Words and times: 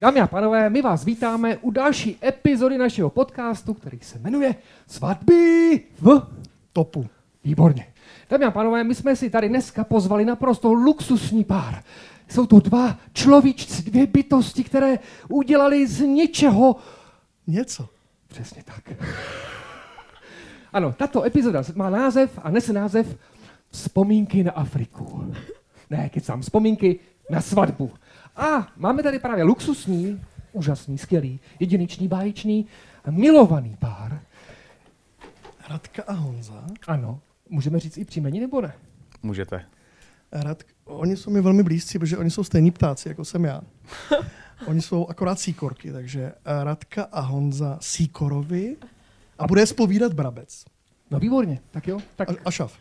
Dámy 0.00 0.20
a 0.20 0.26
pánové, 0.26 0.70
my 0.70 0.82
vás 0.82 1.04
vítáme 1.04 1.56
u 1.56 1.70
další 1.70 2.18
epizody 2.22 2.78
našeho 2.78 3.10
podcastu, 3.10 3.74
který 3.74 3.98
se 4.00 4.18
jmenuje 4.18 4.54
Svatby 4.86 5.80
v 6.00 6.22
Topu. 6.72 7.06
Výborně. 7.44 7.86
Dámy 8.30 8.44
a 8.44 8.50
pánové, 8.50 8.84
my 8.84 8.94
jsme 8.94 9.16
si 9.16 9.30
tady 9.30 9.48
dneska 9.48 9.84
pozvali 9.84 10.24
naprosto 10.24 10.72
luxusní 10.72 11.44
pár. 11.44 11.82
Jsou 12.28 12.46
to 12.46 12.60
dva 12.60 12.98
človíčci, 13.12 13.82
dvě 13.82 14.06
bytosti, 14.06 14.64
které 14.64 14.98
udělali 15.28 15.86
z 15.86 16.00
něčeho 16.00 16.76
Něco. 17.46 17.88
Přesně 18.28 18.62
tak. 18.62 18.92
Ano, 20.72 20.92
tato 20.92 21.24
epizoda 21.24 21.62
má 21.74 21.90
název 21.90 22.38
a 22.42 22.50
nese 22.50 22.72
název 22.72 23.16
Vzpomínky 23.70 24.44
na 24.44 24.52
Afriku. 24.52 25.34
Ne, 25.90 26.08
kecám, 26.08 26.40
vzpomínky 26.40 27.00
na 27.30 27.40
svatbu. 27.40 27.90
A 28.38 28.68
máme 28.76 29.02
tady 29.02 29.18
právě 29.18 29.44
luxusní, 29.44 30.22
úžasný, 30.52 30.98
skvělý, 30.98 31.40
jedinečný, 31.60 32.08
báječný, 32.08 32.66
milovaný 33.10 33.76
pár. 33.78 34.20
Radka 35.68 36.02
a 36.06 36.12
Honza. 36.12 36.64
Ano, 36.86 37.20
můžeme 37.48 37.80
říct 37.80 37.96
i 37.98 38.04
příjmení 38.04 38.40
nebo 38.40 38.60
ne? 38.60 38.72
Můžete. 39.22 39.64
Rad, 40.32 40.62
oni 40.84 41.16
jsou 41.16 41.30
mi 41.30 41.40
velmi 41.40 41.62
blízcí, 41.62 41.98
protože 41.98 42.18
oni 42.18 42.30
jsou 42.30 42.44
stejní 42.44 42.70
ptáci, 42.70 43.08
jako 43.08 43.24
jsem 43.24 43.44
já. 43.44 43.60
Oni 44.66 44.82
jsou 44.82 45.06
akorát 45.06 45.40
síkorky, 45.40 45.92
takže 45.92 46.32
Radka 46.64 47.02
a 47.12 47.20
Honza 47.20 47.78
síkorovi 47.80 48.76
a 49.38 49.46
bude 49.46 49.60
je 49.62 49.66
spovídat 49.66 50.12
Brabec. 50.12 50.64
No 51.10 51.18
výborně, 51.18 51.60
tak 51.70 51.88
jo. 51.88 51.98
Tak, 52.16 52.30
A, 52.30 52.32
a 52.44 52.50
šaf. 52.50 52.78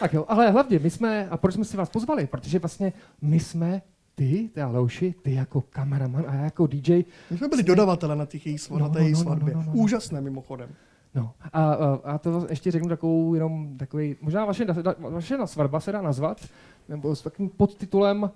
tak 0.00 0.12
jo, 0.12 0.24
ale 0.28 0.50
hlavně 0.50 0.78
my 0.78 0.90
jsme, 0.90 1.28
a 1.28 1.36
proč 1.36 1.54
jsme 1.54 1.64
si 1.64 1.76
vás 1.76 1.90
pozvali? 1.90 2.26
Protože 2.26 2.58
vlastně 2.58 2.92
my 3.22 3.40
jsme 3.40 3.82
ty, 4.18 4.50
ty 4.54 4.60
Aleuši, 4.62 5.14
ty 5.22 5.34
jako 5.34 5.60
kameraman 5.60 6.24
a 6.28 6.34
já 6.34 6.44
jako 6.44 6.66
DJ, 6.66 7.04
My 7.30 7.38
jsme 7.38 7.48
byli 7.48 7.62
dodavatele 7.62 8.16
na 8.16 8.26
těch 8.26 8.46
její 8.46 8.56
sv- 8.56 8.72
No, 8.72 8.78
na 8.78 8.88
té 8.88 8.98
no, 8.98 9.04
její 9.04 9.12
no, 9.12 9.18
no, 9.18 9.24
svatbě. 9.24 9.54
no, 9.54 9.60
no, 9.60 9.66
no. 9.66 9.72
Úžasné 9.72 10.20
mimochodem. 10.20 10.68
No 11.14 11.34
a, 11.52 11.72
a, 11.72 11.94
a 11.94 12.18
to 12.18 12.46
ještě 12.50 12.70
řeknu 12.70 12.88
takovou 12.88 13.34
jenom 13.34 13.76
takový, 13.78 14.16
možná 14.20 14.44
vaše, 14.44 14.66
vaše 14.98 15.38
na 15.38 15.46
svatba 15.46 15.80
se 15.80 15.92
dá 15.92 16.02
nazvat, 16.02 16.48
nebo 16.88 17.16
s 17.16 17.22
takovým 17.22 17.50
podtitulem 17.50 18.30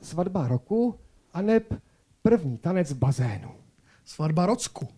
Svatba 0.00 0.48
roku, 0.48 0.94
aneb 1.32 1.74
první 2.22 2.58
tanec 2.58 2.92
v 2.92 2.98
bazénu. 2.98 3.50
Svatba 4.04 4.46
Rocku. 4.46 4.88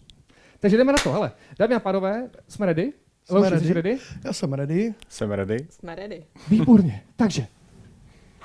Takže 0.61 0.77
jdeme 0.77 0.93
na 0.93 0.99
to, 1.05 1.13
hele, 1.13 1.33
dámy 1.59 1.75
a 1.75 1.81
pánové, 1.81 2.31
jsme 2.49 2.67
ready? 2.67 2.93
Jsme 3.25 3.39
Louši, 3.39 3.51
ready. 3.51 3.67
jsi 3.67 3.73
ready? 3.73 3.99
Já 4.25 4.33
jsem 4.33 4.53
ready. 4.53 4.95
Jsem 5.09 5.31
ready? 5.31 5.67
Jsme 5.71 5.95
ready. 5.95 6.25
Výborně, 6.49 7.03
takže 7.17 7.47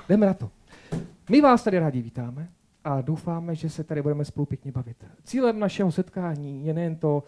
jdeme 0.08 0.26
na 0.26 0.34
to. 0.34 0.50
My 1.30 1.40
vás 1.40 1.64
tady 1.64 1.78
rádi 1.78 2.02
vítáme 2.02 2.48
a 2.84 3.00
doufáme, 3.00 3.54
že 3.54 3.70
se 3.70 3.84
tady 3.84 4.02
budeme 4.02 4.24
spolu 4.24 4.46
pěkně 4.46 4.72
bavit. 4.72 5.04
Cílem 5.24 5.58
našeho 5.58 5.92
setkání 5.92 6.66
je 6.66 6.74
nejen 6.74 6.96
to 6.96 7.22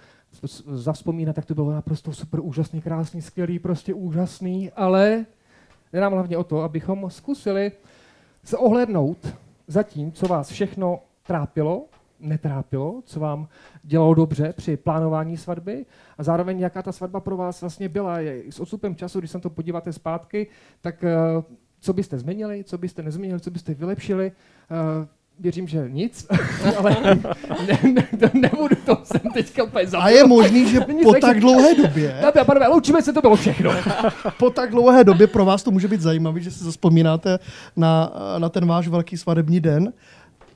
zavzpomínat, 0.67 1.37
jak 1.37 1.47
to 1.47 1.55
bylo 1.55 1.73
naprosto 1.73 2.13
super, 2.13 2.41
úžasný, 2.41 2.81
krásný, 2.81 3.23
skvělý, 3.23 3.59
prostě 3.59 3.95
úžasný, 3.95 4.71
ale 4.71 5.27
jde 5.93 6.01
nám 6.01 6.13
hlavně 6.13 6.37
o 6.37 6.45
to, 6.45 6.63
abychom 6.63 7.11
zkusili 7.11 7.73
se 8.45 8.57
ohlédnout 8.57 9.35
za 9.67 9.83
tím, 9.83 10.13
co 10.13 10.29
vás 10.29 10.51
všechno 10.51 11.01
trápilo, 11.27 11.85
netrápilo, 12.21 13.03
co 13.05 13.21
vám 13.21 13.49
dělalo 13.83 14.15
dobře 14.15 14.53
při 14.53 14.77
plánování 14.77 15.37
svatby 15.37 15.87
a 16.19 16.23
zároveň 16.23 16.61
jaká 16.61 16.83
ta 16.83 16.93
svatba 16.93 17.21
pro 17.21 17.37
vás 17.37 17.61
vlastně 17.61 17.89
byla. 17.89 18.19
S 18.51 18.61
odstupem 18.61 18.97
času, 18.97 19.19
když 19.19 19.31
se 19.31 19.39
na 19.39 19.43
to 19.43 19.51
podíváte 19.51 19.93
zpátky, 19.93 20.47
tak 20.81 21.05
eh, 21.05 21.17
co 21.81 21.93
byste 21.93 22.19
změnili, 22.19 22.65
co 22.65 22.79
byste 22.79 23.03
nezměnili, 23.03 23.41
co 23.41 23.51
byste 23.51 23.75
vylepšili. 23.75 24.33
Eh, 24.71 25.09
Věřím, 25.41 25.69
že 25.69 25.89
nic, 25.89 26.27
ale 26.79 26.97
ne, 27.67 27.79
ne, 27.93 28.09
to 28.21 28.39
nebudu 28.39 28.77
to 28.87 28.99
jsem 29.05 29.21
teďka 29.35 29.65
úplně 29.65 29.87
A 29.99 30.09
je 30.09 30.27
možný, 30.27 30.69
že 30.69 30.81
po 31.03 31.15
tak, 31.21 31.41
dlouhé 31.41 31.75
době, 31.75 32.19
Dámy 32.23 32.41
a 32.41 32.45
pánové, 32.45 32.69
loučíme 32.69 33.03
se, 33.03 33.13
to 33.13 33.21
bylo 33.21 33.37
všechno. 33.37 33.71
po 34.39 34.51
tak 34.51 34.71
dlouhé 34.71 35.05
době 35.05 35.27
pro 35.27 35.45
vás 35.45 35.63
to 35.63 35.71
může 35.71 35.89
být 35.89 36.01
zajímavé, 36.01 36.41
že 36.41 36.51
si 36.51 36.65
zaspomínáte 36.65 37.39
na, 37.77 38.13
na 38.39 38.49
ten 38.49 38.67
váš 38.67 38.89
velký 38.89 39.17
svadební 39.17 39.61
den 39.61 39.93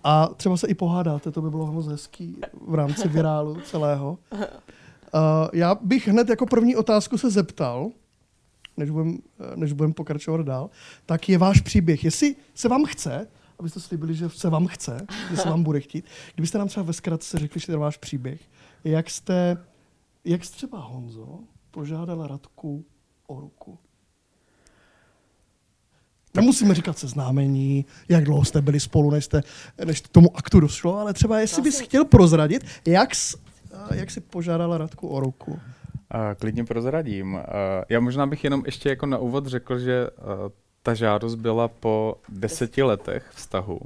a 0.05 0.29
třeba 0.37 0.57
se 0.57 0.67
i 0.67 0.75
pohádáte, 0.75 1.31
to 1.31 1.43
by 1.43 1.51
bylo 1.51 1.73
moc 1.73 1.87
hezký 1.87 2.37
v 2.69 2.75
rámci 2.75 3.09
virálu 3.09 3.57
celého. 3.65 4.19
Uh, 4.33 4.41
já 5.53 5.75
bych 5.81 6.09
hned 6.09 6.29
jako 6.29 6.47
první 6.47 6.77
otázku 6.77 7.19
se 7.19 7.31
zeptal, 7.31 7.91
než 8.81 8.91
budeme 8.91 9.13
než 9.57 9.73
budem 9.73 9.93
pokračovat 9.93 10.47
dál, 10.47 10.71
tak 11.07 11.29
je 11.29 11.39
váš 11.39 11.61
příběh. 11.61 12.05
Jestli 12.05 12.37
se 12.55 12.69
vám 12.69 12.85
chce, 12.85 13.29
abyste 13.59 13.81
slíbili, 13.81 14.15
že 14.15 14.29
se 14.29 14.51
vám 14.51 14.67
chce, 14.67 15.07
že 15.31 15.37
se 15.37 15.49
vám 15.49 15.63
bude 15.63 15.81
chtít, 15.81 16.05
kdybyste 16.35 16.59
nám 16.59 16.69
třeba 16.69 16.87
ve 16.87 16.93
zkratce 16.93 17.39
řekli, 17.39 17.61
že 17.61 17.67
ten 17.67 17.79
váš 17.79 17.97
příběh, 17.97 18.41
jak 18.85 19.11
jste, 19.11 19.57
jak 20.25 20.45
jste 20.45 20.57
třeba 20.57 20.81
Honzo 20.81 21.39
požádala 21.71 22.27
Radku 22.27 22.85
o 23.27 23.41
ruku? 23.41 23.79
Nemusíme 26.35 26.75
říkat 26.75 26.99
seznámení, 26.99 27.87
jak 28.09 28.25
dlouho 28.25 28.45
jste 28.45 28.63
byli 28.63 28.81
spolu, 28.81 29.11
než, 29.11 29.25
jste, 29.25 29.43
než 29.85 30.01
k 30.01 30.09
tomu 30.09 30.37
aktu 30.37 30.61
došlo, 30.61 30.99
ale 30.99 31.13
třeba 31.13 31.41
jestli 31.41 31.63
bys 31.63 31.81
chtěl 31.81 32.05
prozradit, 32.05 32.65
jak, 32.87 33.15
s, 33.15 33.39
a 33.73 33.95
jak 33.95 34.11
si 34.11 34.21
požádala 34.21 34.79
Radku 34.79 35.09
o 35.09 35.21
ruku. 35.21 35.61
Klidně 36.39 36.65
prozradím. 36.65 37.41
Já 37.89 38.01
možná 38.01 38.27
bych 38.27 38.45
jenom 38.45 38.63
ještě 38.67 38.89
jako 38.89 39.07
na 39.07 39.19
úvod 39.19 39.47
řekl, 39.47 39.79
že 39.79 40.07
ta 40.83 40.95
žádost 40.95 41.35
byla 41.35 41.69
po 41.69 42.17
deseti 42.29 42.83
letech 42.83 43.31
vztahu, 43.35 43.81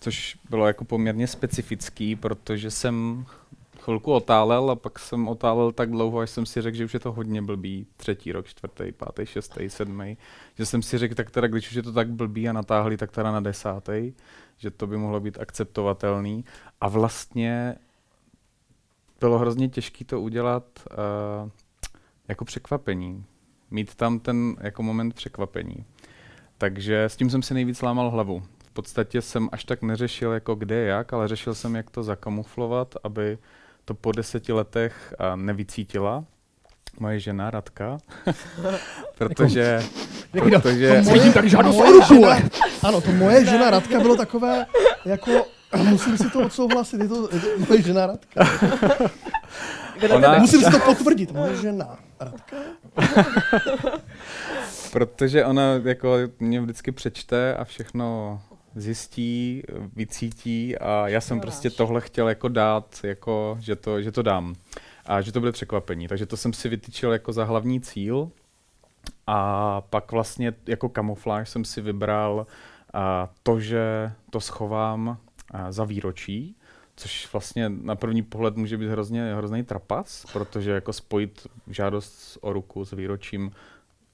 což 0.00 0.38
bylo 0.50 0.66
jako 0.66 0.84
poměrně 0.84 1.26
specifický, 1.26 2.16
protože 2.16 2.70
jsem 2.70 3.26
chvilku 3.80 4.12
otálel 4.12 4.70
a 4.70 4.76
pak 4.76 4.98
jsem 4.98 5.28
otálel 5.28 5.72
tak 5.72 5.90
dlouho, 5.90 6.18
až 6.18 6.30
jsem 6.30 6.46
si 6.46 6.62
řekl, 6.62 6.76
že 6.76 6.84
už 6.84 6.94
je 6.94 7.00
to 7.00 7.12
hodně 7.12 7.42
blbý, 7.42 7.86
třetí 7.96 8.32
rok, 8.32 8.46
čtvrtý, 8.46 8.92
pátý, 8.92 9.26
šestý, 9.26 9.70
sedmý, 9.70 10.16
že 10.58 10.66
jsem 10.66 10.82
si 10.82 10.98
řekl, 10.98 11.14
tak 11.14 11.30
teda 11.30 11.46
když 11.46 11.68
už 11.68 11.74
je 11.74 11.82
to 11.82 11.92
tak 11.92 12.08
blbý 12.08 12.48
a 12.48 12.52
natáhli, 12.52 12.96
tak 12.96 13.10
teda 13.12 13.32
na 13.32 13.40
desátý, 13.40 14.12
že 14.58 14.70
to 14.70 14.86
by 14.86 14.96
mohlo 14.96 15.20
být 15.20 15.38
akceptovatelný. 15.40 16.44
A 16.80 16.88
vlastně 16.88 17.74
bylo 19.20 19.38
hrozně 19.38 19.68
těžké 19.68 20.04
to 20.04 20.20
udělat 20.20 20.64
uh, 20.90 21.50
jako 22.28 22.44
překvapení. 22.44 23.24
Mít 23.70 23.94
tam 23.94 24.18
ten 24.18 24.56
jako 24.60 24.82
moment 24.82 25.14
překvapení. 25.14 25.84
Takže 26.58 27.04
s 27.04 27.16
tím 27.16 27.30
jsem 27.30 27.42
si 27.42 27.54
nejvíc 27.54 27.82
lámal 27.82 28.10
hlavu. 28.10 28.42
V 28.66 28.70
podstatě 28.72 29.22
jsem 29.22 29.48
až 29.52 29.64
tak 29.64 29.82
neřešil 29.82 30.32
jako 30.32 30.54
kde 30.54 30.84
jak, 30.84 31.12
ale 31.12 31.28
řešil 31.28 31.54
jsem, 31.54 31.74
jak 31.76 31.90
to 31.90 32.02
zakamuflovat, 32.02 32.94
aby 33.04 33.38
to 33.84 33.94
po 33.94 34.12
deseti 34.12 34.52
letech 34.52 35.14
uh, 35.20 35.36
nevycítila 35.36 36.24
moje 37.00 37.20
žena 37.20 37.50
Radka, 37.50 37.98
protože, 39.18 39.82
Jak 40.34 40.44
jde? 40.50 40.58
protože 40.58 41.02
To 41.04 41.10
o 41.68 41.72
Moje 41.72 41.92
ruku. 41.92 42.14
žena, 42.14 42.36
ano, 42.82 43.00
to 43.00 43.12
moje 43.12 43.44
žena 43.46 43.70
Radka 43.70 44.00
bylo 44.00 44.16
takové, 44.16 44.66
jako, 45.04 45.46
musím 45.76 46.18
si 46.18 46.30
to 46.30 46.40
odsouhlasit, 46.40 47.00
je 47.00 47.08
to, 47.08 47.28
je 47.34 47.40
to 47.40 47.48
moje 47.68 47.82
žena 47.82 48.06
Radka. 48.06 48.48
ona, 50.14 50.38
Musím 50.38 50.62
si 50.62 50.70
to 50.70 50.78
potvrdit, 50.78 51.32
moje 51.32 51.56
žena 51.56 51.98
Radka. 52.20 52.56
Protože 54.92 55.44
ona 55.44 55.62
jako 55.84 56.16
mě 56.40 56.60
vždycky 56.60 56.92
přečte 56.92 57.54
a 57.54 57.64
všechno 57.64 58.40
zjistí, 58.74 59.62
vycítí 59.96 60.78
a 60.78 61.08
já 61.08 61.20
jsem 61.20 61.40
prostě 61.40 61.70
tohle 61.70 62.00
chtěl 62.00 62.28
jako 62.28 62.48
dát, 62.48 63.00
jako, 63.02 63.56
že, 63.60 63.76
to, 63.76 64.02
že 64.02 64.12
to 64.12 64.22
dám. 64.22 64.54
A 65.06 65.20
že 65.20 65.32
to 65.32 65.40
bude 65.40 65.52
překvapení. 65.52 66.08
Takže 66.08 66.26
to 66.26 66.36
jsem 66.36 66.52
si 66.52 66.68
vytyčil 66.68 67.12
jako 67.12 67.32
za 67.32 67.44
hlavní 67.44 67.80
cíl. 67.80 68.30
A 69.26 69.80
pak 69.80 70.12
vlastně 70.12 70.52
jako 70.66 70.88
kamufláž 70.88 71.48
jsem 71.48 71.64
si 71.64 71.80
vybral 71.80 72.46
a, 72.94 73.28
to, 73.42 73.60
že 73.60 74.12
to 74.30 74.40
schovám 74.40 75.18
za 75.70 75.84
výročí, 75.84 76.56
což 76.96 77.32
vlastně 77.32 77.68
na 77.68 77.96
první 77.96 78.22
pohled 78.22 78.56
může 78.56 78.78
být 78.78 78.88
hrozně, 78.88 79.34
hrozný 79.34 79.64
trapas, 79.64 80.26
protože 80.32 80.70
jako 80.70 80.92
spojit 80.92 81.46
žádost 81.66 82.38
o 82.40 82.52
ruku 82.52 82.84
s 82.84 82.92
výročím 82.92 83.52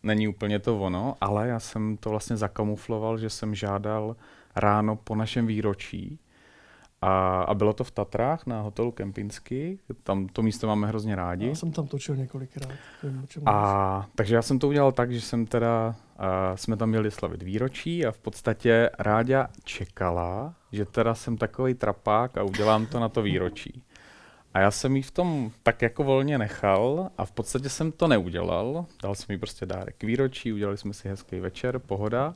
není 0.02 0.28
úplně 0.28 0.58
to 0.58 0.80
ono, 0.80 1.16
ale 1.20 1.48
já 1.48 1.60
jsem 1.60 1.96
to 1.96 2.10
vlastně 2.10 2.36
zakamufloval, 2.36 3.18
že 3.18 3.30
jsem 3.30 3.54
žádal 3.54 4.16
ráno 4.56 4.96
po 4.96 5.14
našem 5.14 5.46
výročí 5.46 6.18
a, 7.02 7.42
a 7.42 7.54
bylo 7.54 7.72
to 7.72 7.84
v 7.84 7.90
Tatrách 7.90 8.46
na 8.46 8.60
hotelu 8.60 8.90
Kempinsky, 8.90 9.78
tam 10.02 10.28
to 10.28 10.42
místo 10.42 10.66
máme 10.66 10.86
hrozně 10.86 11.16
rádi. 11.16 11.48
Já 11.48 11.54
jsem 11.54 11.72
tam 11.72 11.86
točil 11.86 12.16
několikrát. 12.16 12.70
Vím. 13.02 13.26
A 13.46 14.06
takže 14.14 14.34
já 14.34 14.42
jsem 14.42 14.58
to 14.58 14.68
udělal 14.68 14.92
tak, 14.92 15.12
že 15.12 15.20
jsem 15.20 15.46
teda, 15.46 15.94
uh, 16.18 16.56
jsme 16.56 16.76
tam 16.76 16.88
měli 16.88 17.10
slavit 17.10 17.42
výročí 17.42 18.06
a 18.06 18.12
v 18.12 18.18
podstatě 18.18 18.90
Ráďa 18.98 19.48
čekala, 19.64 20.54
že 20.72 20.84
teda 20.84 21.14
jsem 21.14 21.36
takový 21.36 21.74
trapák 21.74 22.38
a 22.38 22.42
udělám 22.42 22.86
to 22.86 23.00
na 23.00 23.08
to 23.08 23.22
výročí. 23.22 23.82
A 24.54 24.60
já 24.60 24.70
jsem 24.70 24.96
jí 24.96 25.02
v 25.02 25.10
tom 25.10 25.50
tak 25.62 25.82
jako 25.82 26.04
volně 26.04 26.38
nechal 26.38 27.10
a 27.18 27.24
v 27.24 27.32
podstatě 27.32 27.68
jsem 27.68 27.92
to 27.92 28.08
neudělal. 28.08 28.86
Dal 29.02 29.14
jsem 29.14 29.32
jí 29.32 29.38
prostě 29.38 29.66
dárek 29.66 29.96
k 29.98 30.04
výročí, 30.04 30.52
udělali 30.52 30.76
jsme 30.76 30.92
si 30.92 31.08
hezký 31.08 31.40
večer, 31.40 31.78
pohoda. 31.78 32.34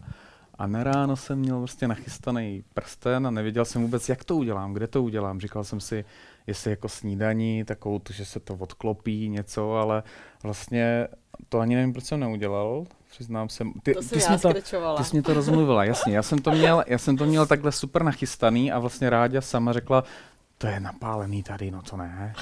A 0.59 0.67
na 0.67 0.85
ráno 0.85 1.17
jsem 1.17 1.39
měl 1.39 1.59
prostě 1.59 1.89
nachystaný 1.89 2.65
prsten 2.75 3.27
a 3.27 3.31
nevěděl 3.31 3.65
jsem 3.65 3.83
vůbec, 3.83 4.09
jak 4.09 4.25
to 4.25 4.37
udělám, 4.37 4.73
kde 4.73 4.87
to 4.87 5.03
udělám. 5.03 5.41
Říkal 5.41 5.65
jsem 5.65 5.81
si, 5.81 6.05
jestli 6.47 6.71
jako 6.71 6.89
snídaní, 6.89 7.65
takovou 7.65 7.99
to, 7.99 8.13
že 8.13 8.25
se 8.25 8.41
to 8.41 8.55
odklopí 8.55 9.29
něco, 9.29 9.73
ale 9.73 10.03
vlastně 10.43 11.09
to 11.49 11.61
ani 11.61 11.75
nevím, 11.75 11.93
proč 11.93 12.05
jsem 12.05 12.21
neudělal. 12.21 12.85
Přiznám 13.11 13.49
se. 13.49 13.65
Ty, 13.83 13.95
to 13.95 14.01
ty, 14.03 14.19
já 14.23 14.39
to, 14.39 14.53
ty 14.97 15.05
jsi 15.05 15.17
mě 15.17 15.23
to 15.23 15.35
rozmluvila, 15.35 15.85
jasně. 15.85 16.17
Já 16.17 16.23
jsem 16.23 16.39
to 16.39 16.51
měl, 16.51 16.85
já 16.87 16.99
jsem 16.99 17.17
to 17.17 17.25
měl 17.27 17.47
takhle 17.47 17.73
super 17.73 18.03
nachystaný 18.03 18.73
a 18.73 18.79
vlastně 18.79 19.11
Ráďa 19.11 19.41
sama 19.41 19.73
řekla, 19.73 20.05
to 20.59 20.67
je 20.67 20.81
napálený 20.81 21.43
tady, 21.43 21.71
no 21.71 21.83
to 21.83 21.97
ne. 21.97 22.35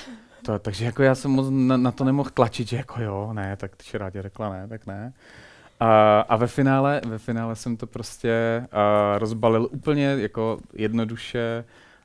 To, 0.42 0.58
takže 0.58 0.84
jako 0.84 1.02
já 1.02 1.14
jsem 1.14 1.30
moc 1.30 1.46
na, 1.50 1.76
na 1.76 1.92
to 1.92 2.04
nemohl 2.04 2.30
tlačit, 2.30 2.68
že 2.68 2.76
jako 2.76 3.02
jo, 3.02 3.32
ne, 3.32 3.56
tak 3.56 3.72
když 3.76 3.94
Rádě 3.94 4.22
řekla 4.22 4.48
ne, 4.48 4.68
tak 4.68 4.86
ne. 4.86 5.12
A, 5.82 6.20
a 6.20 6.36
ve, 6.36 6.46
finále, 6.46 7.00
ve 7.06 7.18
finále 7.18 7.56
jsem 7.56 7.76
to 7.76 7.86
prostě 7.86 8.62
uh, 8.62 9.18
rozbalil 9.18 9.68
úplně 9.70 10.04
jako 10.04 10.58
jednoduše 10.74 11.64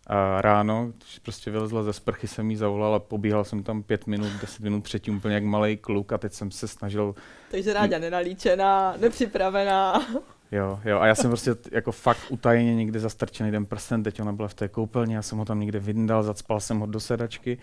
uh, 0.10 0.42
ráno, 0.42 0.92
když 0.98 1.20
prostě 1.20 1.52
vylezla 1.52 1.84
ze 1.84 1.94
sprchy, 1.94 2.28
jsem 2.28 2.50
jí 2.50 2.56
zavolal 2.56 2.96
a 2.96 3.00
pobíhal 3.00 3.44
jsem 3.44 3.64
tam 3.64 3.84
pět 3.84 4.08
minut, 4.08 4.32
deset 4.42 4.60
minut 4.64 4.84
předtím 4.84 5.18
úplně 5.18 5.36
jak 5.36 5.44
malý 5.44 5.78
kluk 5.78 6.14
a 6.14 6.18
teď 6.18 6.34
jsem 6.34 6.52
se 6.52 6.68
snažil... 6.68 7.16
Takže 7.52 7.74
ráda 7.74 8.00
nenalíčená, 8.00 8.96
nepřipravená. 9.00 10.06
Jo, 10.52 10.80
jo, 10.86 11.00
a 11.00 11.08
já 11.08 11.16
jsem 11.16 11.30
prostě 11.30 11.56
jako 11.72 11.92
fakt 11.92 12.22
utajeně 12.30 12.76
někde 12.76 13.00
zastrčený 13.00 13.52
ten 13.52 13.66
prsten, 13.66 14.04
teď 14.04 14.22
ona 14.22 14.34
byla 14.34 14.48
v 14.48 14.54
té 14.54 14.68
koupelně, 14.68 15.16
já 15.16 15.22
jsem 15.22 15.38
ho 15.38 15.46
tam 15.46 15.60
někde 15.60 15.80
vyndal, 15.80 16.24
zacpal 16.24 16.60
jsem 16.60 16.80
ho 16.80 16.86
do 16.86 17.00
sedačky, 17.00 17.58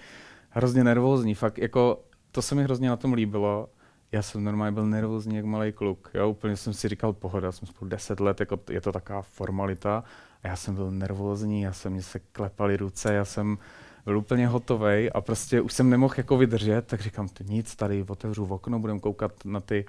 hrozně 0.50 0.84
nervózní, 0.84 1.34
fakt 1.34 1.58
jako 1.58 2.00
to 2.32 2.43
se 2.43 2.55
mi 2.55 2.62
hrozně 2.62 2.88
na 2.88 2.96
tom 2.96 3.12
líbilo, 3.12 3.69
já 4.14 4.22
jsem 4.22 4.44
normálně 4.44 4.72
byl 4.72 4.87
nervózní 4.87 5.37
jak 5.37 5.44
malý 5.44 5.72
kluk. 5.72 6.11
Já 6.14 6.26
úplně 6.26 6.56
jsem 6.56 6.72
si 6.72 6.88
říkal 6.88 7.12
pohoda, 7.12 7.52
jsem 7.52 7.69
spolu 7.69 7.88
10 7.88 8.20
let, 8.20 8.40
jako 8.40 8.61
je 8.70 8.81
to 8.81 8.93
taková 8.93 9.22
formalita. 9.22 10.05
A 10.43 10.49
já 10.49 10.56
jsem 10.56 10.75
byl 10.75 10.90
nervózní, 10.90 11.62
já 11.62 11.72
jsem 11.72 11.93
mě 11.93 12.02
se 12.02 12.19
klepaly 12.19 12.76
ruce, 12.76 13.14
já 13.14 13.25
jsem 13.25 13.58
byl 14.05 14.19
úplně 14.19 14.46
hotový 14.46 15.11
a 15.12 15.20
prostě 15.20 15.61
už 15.61 15.72
jsem 15.72 15.90
nemohl 15.90 16.14
jako 16.16 16.37
vydržet, 16.37 16.87
tak 16.87 17.00
říkám, 17.00 17.28
to 17.28 17.44
nic, 17.44 17.76
tady 17.76 18.05
otevřu 18.08 18.46
v 18.46 18.52
okno, 18.52 18.78
budem 18.78 19.00
koukat 19.00 19.32
na 19.44 19.61
ty, 19.61 19.84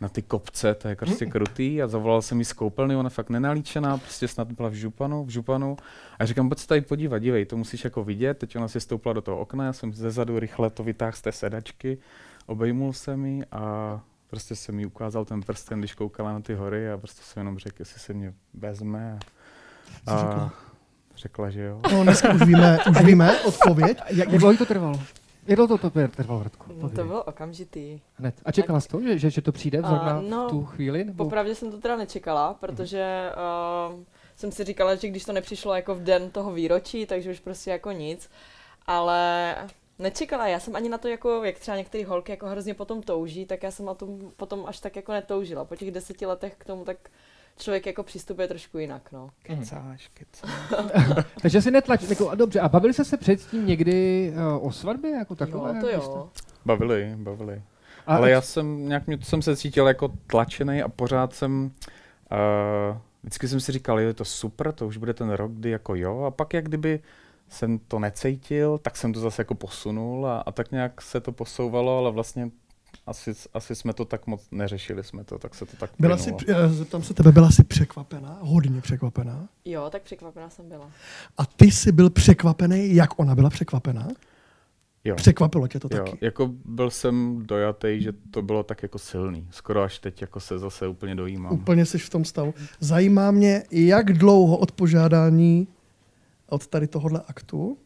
na 0.00 0.08
ty 0.08 0.22
kopce, 0.22 0.74
to 0.74 0.88
je 0.88 0.96
prostě 0.96 1.26
krutý 1.26 1.82
a 1.82 1.86
zavolal 1.86 2.22
jsem 2.22 2.38
jí 2.38 2.44
z 2.44 2.52
koupelny, 2.52 2.96
ona 2.96 3.10
fakt 3.10 3.30
nenalíčená, 3.30 3.98
prostě 3.98 4.28
snad 4.28 4.52
byla 4.52 4.68
v 4.68 4.74
županu, 4.74 5.24
v 5.24 5.28
županu 5.28 5.76
a 6.18 6.26
říkám, 6.26 6.48
pojď 6.48 6.58
se 6.58 6.66
tady 6.66 6.80
podívat, 6.80 7.18
dívej, 7.18 7.46
to 7.46 7.56
musíš 7.56 7.84
jako 7.84 8.04
vidět, 8.04 8.38
teď 8.38 8.56
ona 8.56 8.68
si 8.68 8.80
stoupla 8.80 9.12
do 9.12 9.20
toho 9.20 9.38
okna, 9.38 9.64
já 9.64 9.72
jsem 9.72 9.92
ze 9.92 10.10
zadu 10.10 10.38
rychle 10.38 10.70
to 10.70 10.84
vytáhl 10.84 11.12
z 11.12 11.22
té 11.22 11.32
sedačky, 11.32 11.98
obejmul 12.48 12.92
jsem 12.92 13.24
ji 13.24 13.44
a 13.52 14.00
prostě 14.26 14.56
jsem 14.56 14.74
mi 14.74 14.86
ukázal 14.86 15.24
ten 15.24 15.40
prsten, 15.40 15.78
když 15.78 15.94
koukala 15.94 16.32
na 16.32 16.40
ty 16.40 16.54
hory 16.54 16.90
a 16.90 16.98
prostě 16.98 17.22
jsem 17.22 17.40
jenom 17.40 17.58
řekl, 17.58 17.76
jestli 17.78 18.00
se 18.00 18.12
mě 18.12 18.34
vezme. 18.54 19.18
A, 20.06 20.14
a 20.14 20.50
řekla, 21.16 21.50
že 21.50 21.62
jo. 21.62 21.80
No, 21.92 22.02
dneska 22.02 22.34
už 22.34 22.42
víme, 22.42 22.78
už 22.90 23.00
víme 23.04 23.40
odpověď. 23.40 23.98
Jak, 24.08 24.28
jak 24.28 24.40
dlouho 24.40 24.56
to 24.56 24.66
trvalo? 24.66 25.00
Jak 25.46 25.56
dlouho 25.56 25.78
to 25.78 25.90
trvalo, 25.90 26.42
Radku? 26.42 26.72
No, 26.80 26.88
to 26.88 27.04
bylo 27.04 27.22
okamžitý. 27.22 28.00
Hned. 28.14 28.34
A 28.44 28.52
čekala 28.52 28.80
jsi 28.80 28.88
to, 28.88 29.00
že, 29.00 29.18
že, 29.18 29.30
že 29.30 29.42
to 29.42 29.52
přijde 29.52 29.82
zrovna 29.82 30.20
no, 30.28 30.46
v 30.46 30.50
tu 30.50 30.64
chvíli? 30.64 31.04
Nebo? 31.04 31.24
Popravdě 31.24 31.54
jsem 31.54 31.70
to 31.70 31.78
teda 31.78 31.96
nečekala, 31.96 32.54
protože 32.54 33.30
uh, 33.90 34.00
jsem 34.36 34.52
si 34.52 34.64
říkala, 34.64 34.94
že 34.94 35.08
když 35.08 35.24
to 35.24 35.32
nepřišlo 35.32 35.74
jako 35.74 35.94
v 35.94 36.02
den 36.02 36.30
toho 36.30 36.52
výročí, 36.52 37.06
takže 37.06 37.30
už 37.30 37.40
prostě 37.40 37.70
jako 37.70 37.92
nic. 37.92 38.30
Ale 38.86 39.54
nečekala, 39.98 40.46
já 40.46 40.60
jsem 40.60 40.76
ani 40.76 40.88
na 40.88 40.98
to, 40.98 41.08
jako, 41.08 41.44
jak 41.44 41.58
třeba 41.58 41.76
některé 41.76 42.04
holky 42.04 42.32
jako 42.32 42.46
hrozně 42.46 42.74
potom 42.74 43.02
touží, 43.02 43.46
tak 43.46 43.62
já 43.62 43.70
jsem 43.70 43.86
na 43.86 43.94
tom 43.94 44.32
potom 44.36 44.64
až 44.66 44.80
tak 44.80 44.96
jako 44.96 45.12
netoužila. 45.12 45.64
Po 45.64 45.76
těch 45.76 45.90
deseti 45.90 46.26
letech 46.26 46.54
k 46.58 46.64
tomu 46.64 46.84
tak 46.84 46.96
člověk 47.58 47.86
jako 47.86 48.02
přistupuje 48.02 48.48
trošku 48.48 48.78
jinak, 48.78 49.12
no. 49.12 49.30
Kecáš, 49.42 50.10
kecáš. 50.14 50.52
Takže 51.42 51.62
si 51.62 51.70
netlač, 51.70 52.02
jako, 52.02 52.34
dobře, 52.34 52.60
a 52.60 52.68
bavili 52.68 52.94
jste 52.94 53.04
se 53.04 53.16
předtím 53.16 53.66
někdy 53.66 54.32
uh, 54.36 54.66
o 54.66 54.72
svatbě, 54.72 55.10
jako 55.10 55.34
takové? 55.34 55.74
Jo, 55.74 55.80
to 55.80 55.88
jo. 55.88 56.30
Bavili, 56.64 57.14
bavili. 57.16 57.62
A 58.06 58.16
Ale 58.16 58.30
já 58.30 58.40
jsem 58.40 58.88
nějak 58.88 59.06
mě, 59.06 59.18
jsem 59.22 59.42
se 59.42 59.56
cítil 59.56 59.88
jako 59.88 60.08
tlačený 60.26 60.82
a 60.82 60.88
pořád 60.88 61.34
jsem, 61.34 61.70
uh, 62.32 62.96
vždycky 63.22 63.48
jsem 63.48 63.60
si 63.60 63.72
říkal, 63.72 64.00
je 64.00 64.14
to 64.14 64.24
super, 64.24 64.72
to 64.72 64.86
už 64.86 64.96
bude 64.96 65.14
ten 65.14 65.30
rok, 65.30 65.52
kdy 65.52 65.70
jako 65.70 65.94
jo, 65.94 66.22
a 66.22 66.30
pak 66.30 66.54
jak 66.54 66.64
kdyby 66.64 67.00
jsem 67.48 67.78
to 67.78 67.98
necítil, 67.98 68.78
tak 68.78 68.96
jsem 68.96 69.12
to 69.12 69.20
zase 69.20 69.40
jako 69.42 69.54
posunul 69.54 70.26
a, 70.26 70.40
a 70.40 70.52
tak 70.52 70.70
nějak 70.70 71.02
se 71.02 71.20
to 71.20 71.32
posouvalo, 71.32 71.98
ale 71.98 72.10
vlastně 72.10 72.50
asi, 73.06 73.32
asi 73.54 73.74
jsme 73.74 73.92
to 73.92 74.04
tak 74.04 74.26
moc 74.26 74.48
neřešili, 74.50 75.04
jsme 75.04 75.24
to, 75.24 75.38
tak 75.38 75.54
se 75.54 75.66
to 75.66 75.76
tak 75.76 75.90
Byla 75.98 76.16
jsi, 76.16 76.34
zeptám 76.68 77.02
se 77.02 77.14
tebe, 77.14 77.32
byla 77.32 77.50
jsi 77.50 77.64
překvapená? 77.64 78.38
Hodně 78.40 78.80
překvapená? 78.80 79.48
Jo, 79.64 79.90
tak 79.90 80.02
překvapená 80.02 80.50
jsem 80.50 80.68
byla. 80.68 80.90
A 81.38 81.46
ty 81.46 81.70
jsi 81.70 81.92
byl 81.92 82.10
překvapený, 82.10 82.94
jak 82.94 83.18
ona 83.18 83.34
byla 83.34 83.50
překvapená? 83.50 84.08
Jo. 85.04 85.14
Překvapilo 85.14 85.68
tě 85.68 85.80
to 85.80 85.88
jo, 85.96 86.04
taky? 86.04 86.18
jako 86.20 86.50
byl 86.64 86.90
jsem 86.90 87.46
dojatý, 87.46 88.02
že 88.02 88.12
to 88.30 88.42
bylo 88.42 88.62
tak 88.62 88.82
jako 88.82 88.98
silný. 88.98 89.48
Skoro 89.50 89.82
až 89.82 89.98
teď 89.98 90.20
jako 90.20 90.40
se 90.40 90.58
zase 90.58 90.88
úplně 90.88 91.14
dojímám. 91.14 91.52
Úplně 91.52 91.86
jsi 91.86 91.98
v 91.98 92.10
tom 92.10 92.24
stavu. 92.24 92.54
Zajímá 92.80 93.30
mě, 93.30 93.62
jak 93.70 94.12
dlouho 94.12 94.56
od 94.56 94.72
požádání 94.72 95.68
od 96.48 96.66
tady 96.66 96.86
tohohle 96.86 97.22
aktu 97.28 97.78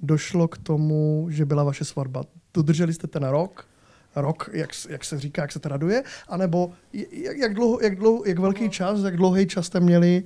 došlo 0.00 0.48
k 0.48 0.58
tomu, 0.58 1.26
že 1.30 1.44
byla 1.44 1.64
vaše 1.64 1.84
svatba. 1.84 2.22
Dodrželi 2.54 2.92
jste 2.92 3.06
ten 3.06 3.24
rok? 3.24 3.68
rok, 4.16 4.50
jak, 4.52 4.70
jak 4.88 5.04
se 5.04 5.20
říká, 5.20 5.42
jak 5.42 5.52
se 5.52 5.58
to 5.58 5.68
raduje, 5.68 6.02
anebo 6.28 6.72
jak, 6.92 7.36
jak, 7.36 7.54
dlouho, 7.54 7.78
jak, 7.82 7.96
dlouho, 7.96 8.22
jak 8.26 8.38
velký 8.38 8.70
čas, 8.70 9.00
jak 9.00 9.16
dlouhý 9.16 9.46
čas 9.46 9.66
jste 9.66 9.80
měli 9.80 10.22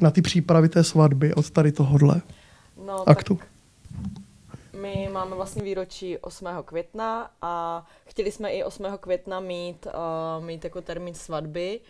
na 0.00 0.10
ty 0.10 0.22
přípravy 0.22 0.68
té 0.68 0.84
svatby 0.84 1.34
od 1.34 1.50
tady 1.50 1.72
tohohle 1.72 2.22
no, 2.86 3.08
aktu? 3.08 3.38
my 4.80 5.08
máme 5.12 5.36
vlastně 5.36 5.62
výročí 5.62 6.18
8. 6.18 6.46
května 6.64 7.30
a 7.42 7.86
chtěli 8.06 8.32
jsme 8.32 8.50
i 8.50 8.64
8. 8.64 8.84
května 9.00 9.40
mít, 9.40 9.86
uh, 9.86 10.44
mít 10.44 10.64
jako 10.64 10.80
termín 10.80 11.14
svatby, 11.14 11.80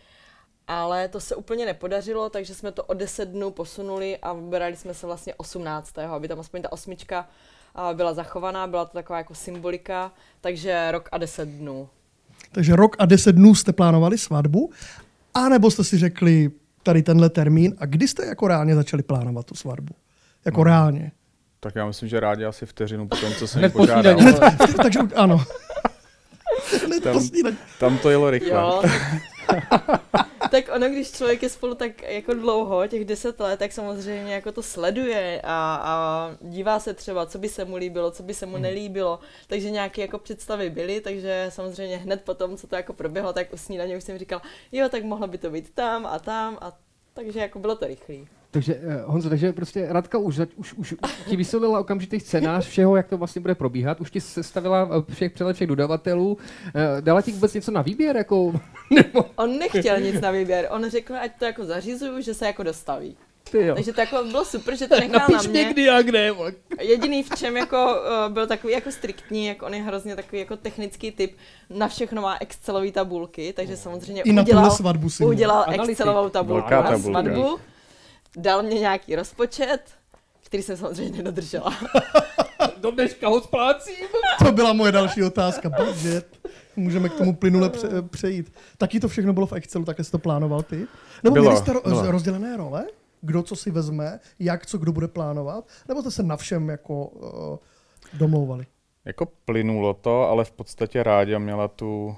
ale 0.68 1.08
to 1.08 1.20
se 1.20 1.34
úplně 1.34 1.66
nepodařilo, 1.66 2.30
takže 2.30 2.54
jsme 2.54 2.72
to 2.72 2.84
o 2.84 2.94
10 2.94 3.28
dnů 3.28 3.50
posunuli 3.50 4.18
a 4.22 4.32
vybrali 4.32 4.76
jsme 4.76 4.94
se 4.94 5.06
vlastně 5.06 5.34
18. 5.34 5.98
aby 5.98 6.28
tam 6.28 6.40
aspoň 6.40 6.62
ta 6.62 6.72
osmička 6.72 7.28
byla 7.92 8.14
zachovaná, 8.14 8.66
byla 8.66 8.84
to 8.84 8.92
taková 8.92 9.18
jako 9.18 9.34
symbolika, 9.34 10.12
takže 10.40 10.88
rok 10.90 11.08
a 11.12 11.18
deset 11.18 11.48
dnů. 11.48 11.88
Takže 12.52 12.76
rok 12.76 12.96
a 12.98 13.06
deset 13.06 13.32
dnů 13.32 13.54
jste 13.54 13.72
plánovali 13.72 14.18
svatbu, 14.18 14.70
anebo 15.34 15.70
jste 15.70 15.84
si 15.84 15.98
řekli 15.98 16.50
tady 16.82 17.02
tenhle 17.02 17.30
termín 17.30 17.74
a 17.78 17.86
kdy 17.86 18.08
jste 18.08 18.26
jako 18.26 18.48
reálně 18.48 18.74
začali 18.74 19.02
plánovat 19.02 19.46
tu 19.46 19.54
svatbu? 19.54 19.94
Jako 20.44 20.60
no. 20.60 20.64
reálně. 20.64 21.12
Tak 21.60 21.74
já 21.74 21.86
myslím, 21.86 22.08
že 22.08 22.20
rádi 22.20 22.44
asi 22.44 22.66
vteřinu 22.66 23.08
po 23.08 23.16
tom, 23.16 23.32
co 23.32 23.46
jsem 23.46 23.70
požádal. 23.70 24.16
takže 24.82 24.98
ano. 25.14 25.44
tam, 27.02 27.20
tam 27.80 27.98
to 27.98 28.10
jelo 28.10 28.30
rychle. 28.30 28.50
Jo, 28.50 28.82
tak 30.54 30.70
ono, 30.74 30.88
když 30.88 31.12
člověk 31.12 31.42
je 31.42 31.48
spolu 31.48 31.74
tak 31.74 32.02
jako 32.02 32.34
dlouho, 32.34 32.86
těch 32.86 33.04
deset 33.04 33.40
let, 33.40 33.58
tak 33.58 33.72
samozřejmě 33.72 34.34
jako 34.34 34.52
to 34.52 34.62
sleduje 34.62 35.40
a, 35.44 35.80
a 35.82 36.36
dívá 36.40 36.80
se 36.80 36.94
třeba, 36.94 37.26
co 37.26 37.38
by 37.38 37.48
se 37.48 37.64
mu 37.64 37.76
líbilo, 37.76 38.10
co 38.10 38.22
by 38.22 38.34
se 38.34 38.46
mu 38.46 38.52
hmm. 38.52 38.62
nelíbilo, 38.62 39.18
takže 39.46 39.70
nějaké 39.70 40.02
jako 40.02 40.18
představy 40.18 40.70
byly, 40.70 41.00
takže 41.00 41.46
samozřejmě 41.48 41.96
hned 41.96 42.22
potom, 42.22 42.56
co 42.56 42.66
to 42.66 42.76
jako 42.76 42.92
proběhlo, 42.92 43.32
tak 43.32 43.52
u 43.52 43.56
snídaně 43.56 43.96
už 43.96 44.04
jsem 44.04 44.18
říkal, 44.18 44.42
jo, 44.72 44.88
tak 44.88 45.04
mohlo 45.04 45.26
by 45.26 45.38
to 45.38 45.50
být 45.50 45.74
tam 45.74 46.06
a 46.06 46.18
tam 46.18 46.58
a 46.60 46.78
takže 47.14 47.40
jako 47.40 47.58
bylo 47.58 47.76
to 47.76 47.86
rychlý. 47.86 48.28
Takže 48.50 48.74
uh, 48.74 49.12
Honzo, 49.12 49.28
takže 49.28 49.52
prostě 49.52 49.86
Radka 49.90 50.18
už, 50.18 50.40
už, 50.56 50.72
už 50.72 50.94
ti 51.28 51.36
vysvětlila 51.36 51.80
okamžitý 51.80 52.20
scénář 52.20 52.66
všeho, 52.66 52.96
jak 52.96 53.08
to 53.08 53.18
vlastně 53.18 53.40
bude 53.40 53.54
probíhat, 53.54 54.00
už 54.00 54.10
ti 54.10 54.20
sestavila 54.20 54.90
eh, 54.90 55.12
všech 55.12 55.32
přelet 55.32 55.54
všech 55.54 55.68
dodavatelů, 55.68 56.32
uh, 56.32 56.40
dala 57.00 57.22
ti 57.22 57.32
vůbec 57.32 57.54
něco 57.54 57.70
na 57.70 57.82
výběr? 57.82 58.16
Jako, 58.16 58.52
nebo... 58.90 59.24
On 59.36 59.58
nechtěl 59.58 60.00
nic 60.00 60.20
na 60.20 60.30
výběr, 60.30 60.68
on 60.70 60.90
řekl, 60.90 61.14
ať 61.14 61.38
to 61.38 61.44
jako 61.44 61.64
zařizuju, 61.64 62.20
že 62.20 62.34
se 62.34 62.46
jako 62.46 62.62
dostaví. 62.62 63.16
Takže 63.74 63.92
to 63.92 64.00
jako 64.00 64.24
bylo 64.24 64.44
super, 64.44 64.76
že 64.76 64.88
to 64.88 65.00
nechal 65.00 65.20
Napiš 65.20 65.36
na 65.36 65.42
mě. 65.42 65.62
Někdy, 65.64 65.84
jak 65.84 66.08
ne, 66.08 66.30
Jediný 66.80 67.22
v 67.22 67.28
čem 67.36 67.56
jako 67.56 67.76
uh, 68.26 68.32
byl 68.32 68.46
takový 68.46 68.72
jako 68.72 68.92
striktní, 68.92 69.46
jak 69.46 69.62
on 69.62 69.74
je 69.74 69.82
hrozně 69.82 70.16
takový 70.16 70.38
jako 70.38 70.56
technický 70.56 71.10
typ, 71.10 71.36
na 71.70 71.88
všechno 71.88 72.22
má 72.22 72.36
Excelové 72.40 72.90
tabulky, 72.92 73.52
takže 73.56 73.76
samozřejmě 73.76 74.22
I 74.22 74.32
udělal, 74.40 74.64
na 74.64 74.70
svatbu 74.70 75.10
si 75.10 75.24
udělal 75.24 75.64
Excelovou 75.80 76.28
tabulku 76.28 76.70
na 76.70 76.98
svatbu 76.98 77.58
dal 78.36 78.62
mě 78.62 78.80
nějaký 78.80 79.16
rozpočet, 79.16 79.80
který 80.44 80.62
jsem 80.62 80.76
samozřejmě 80.76 81.16
nedodržela. 81.16 81.74
Do 82.76 82.90
dneška 82.90 83.28
ho 83.28 83.40
splácím. 83.40 83.94
To 84.44 84.52
byla 84.52 84.72
moje 84.72 84.92
další 84.92 85.22
otázka. 85.22 85.68
Budget. 85.68 86.26
Můžeme 86.76 87.08
k 87.08 87.14
tomu 87.14 87.34
plynule 87.34 87.70
pře- 87.70 87.88
přejít. 88.10 88.52
Taky 88.78 89.00
to 89.00 89.08
všechno 89.08 89.32
bylo 89.32 89.46
v 89.46 89.52
Excelu, 89.52 89.84
také 89.84 90.04
jsi 90.04 90.10
to 90.10 90.18
plánoval 90.18 90.62
ty? 90.62 90.86
Nebo 91.22 91.34
bylo, 91.34 91.44
měli 91.44 91.56
jste 91.56 91.72
ro- 91.72 92.10
rozdělené 92.10 92.56
role? 92.56 92.84
Kdo 93.24 93.42
co 93.42 93.56
si 93.56 93.70
vezme, 93.70 94.20
jak 94.38 94.66
co 94.66 94.78
kdo 94.78 94.92
bude 94.92 95.08
plánovat? 95.08 95.68
Nebo 95.88 96.00
jste 96.00 96.10
se 96.10 96.22
na 96.22 96.36
všem 96.36 96.68
jako 96.68 97.06
uh, 97.06 97.58
domlouvali? 98.18 98.66
Jako 99.04 99.26
plynulo 99.44 99.94
to, 99.94 100.22
ale 100.22 100.44
v 100.44 100.50
podstatě 100.50 101.02
Ráďa 101.02 101.38
měla 101.38 101.68
tu 101.68 102.16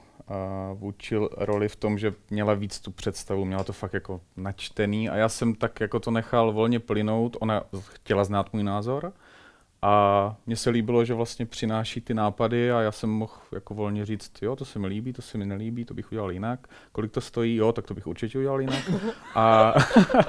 vůči 0.74 1.16
roli 1.36 1.68
v 1.68 1.76
tom, 1.76 1.98
že 1.98 2.14
měla 2.30 2.54
víc 2.54 2.80
tu 2.80 2.90
představu, 2.90 3.44
měla 3.44 3.64
to 3.64 3.72
fakt 3.72 3.94
jako 3.94 4.20
načtený 4.36 5.08
a 5.08 5.16
já 5.16 5.28
jsem 5.28 5.54
tak 5.54 5.80
jako 5.80 6.00
to 6.00 6.10
nechal 6.10 6.52
volně 6.52 6.80
plynout, 6.80 7.36
ona 7.40 7.62
chtěla 7.80 8.24
znát 8.24 8.52
můj 8.52 8.62
názor 8.62 9.12
a 9.86 10.36
mně 10.46 10.56
se 10.56 10.70
líbilo, 10.70 11.04
že 11.04 11.14
vlastně 11.14 11.46
přináší 11.46 12.00
ty 12.00 12.14
nápady 12.14 12.72
a 12.72 12.80
já 12.80 12.92
jsem 12.92 13.10
mohl 13.10 13.32
jako 13.52 13.74
volně 13.74 14.06
říct, 14.06 14.32
jo, 14.42 14.56
to 14.56 14.64
se 14.64 14.78
mi 14.78 14.86
líbí, 14.86 15.12
to 15.12 15.22
se 15.22 15.38
mi 15.38 15.46
nelíbí, 15.46 15.84
to 15.84 15.94
bych 15.94 16.12
udělal 16.12 16.32
jinak. 16.32 16.68
Kolik 16.92 17.12
to 17.12 17.20
stojí, 17.20 17.56
jo, 17.56 17.72
tak 17.72 17.86
to 17.86 17.94
bych 17.94 18.06
určitě 18.06 18.38
udělal 18.38 18.60
jinak. 18.60 18.90
A, 19.34 19.74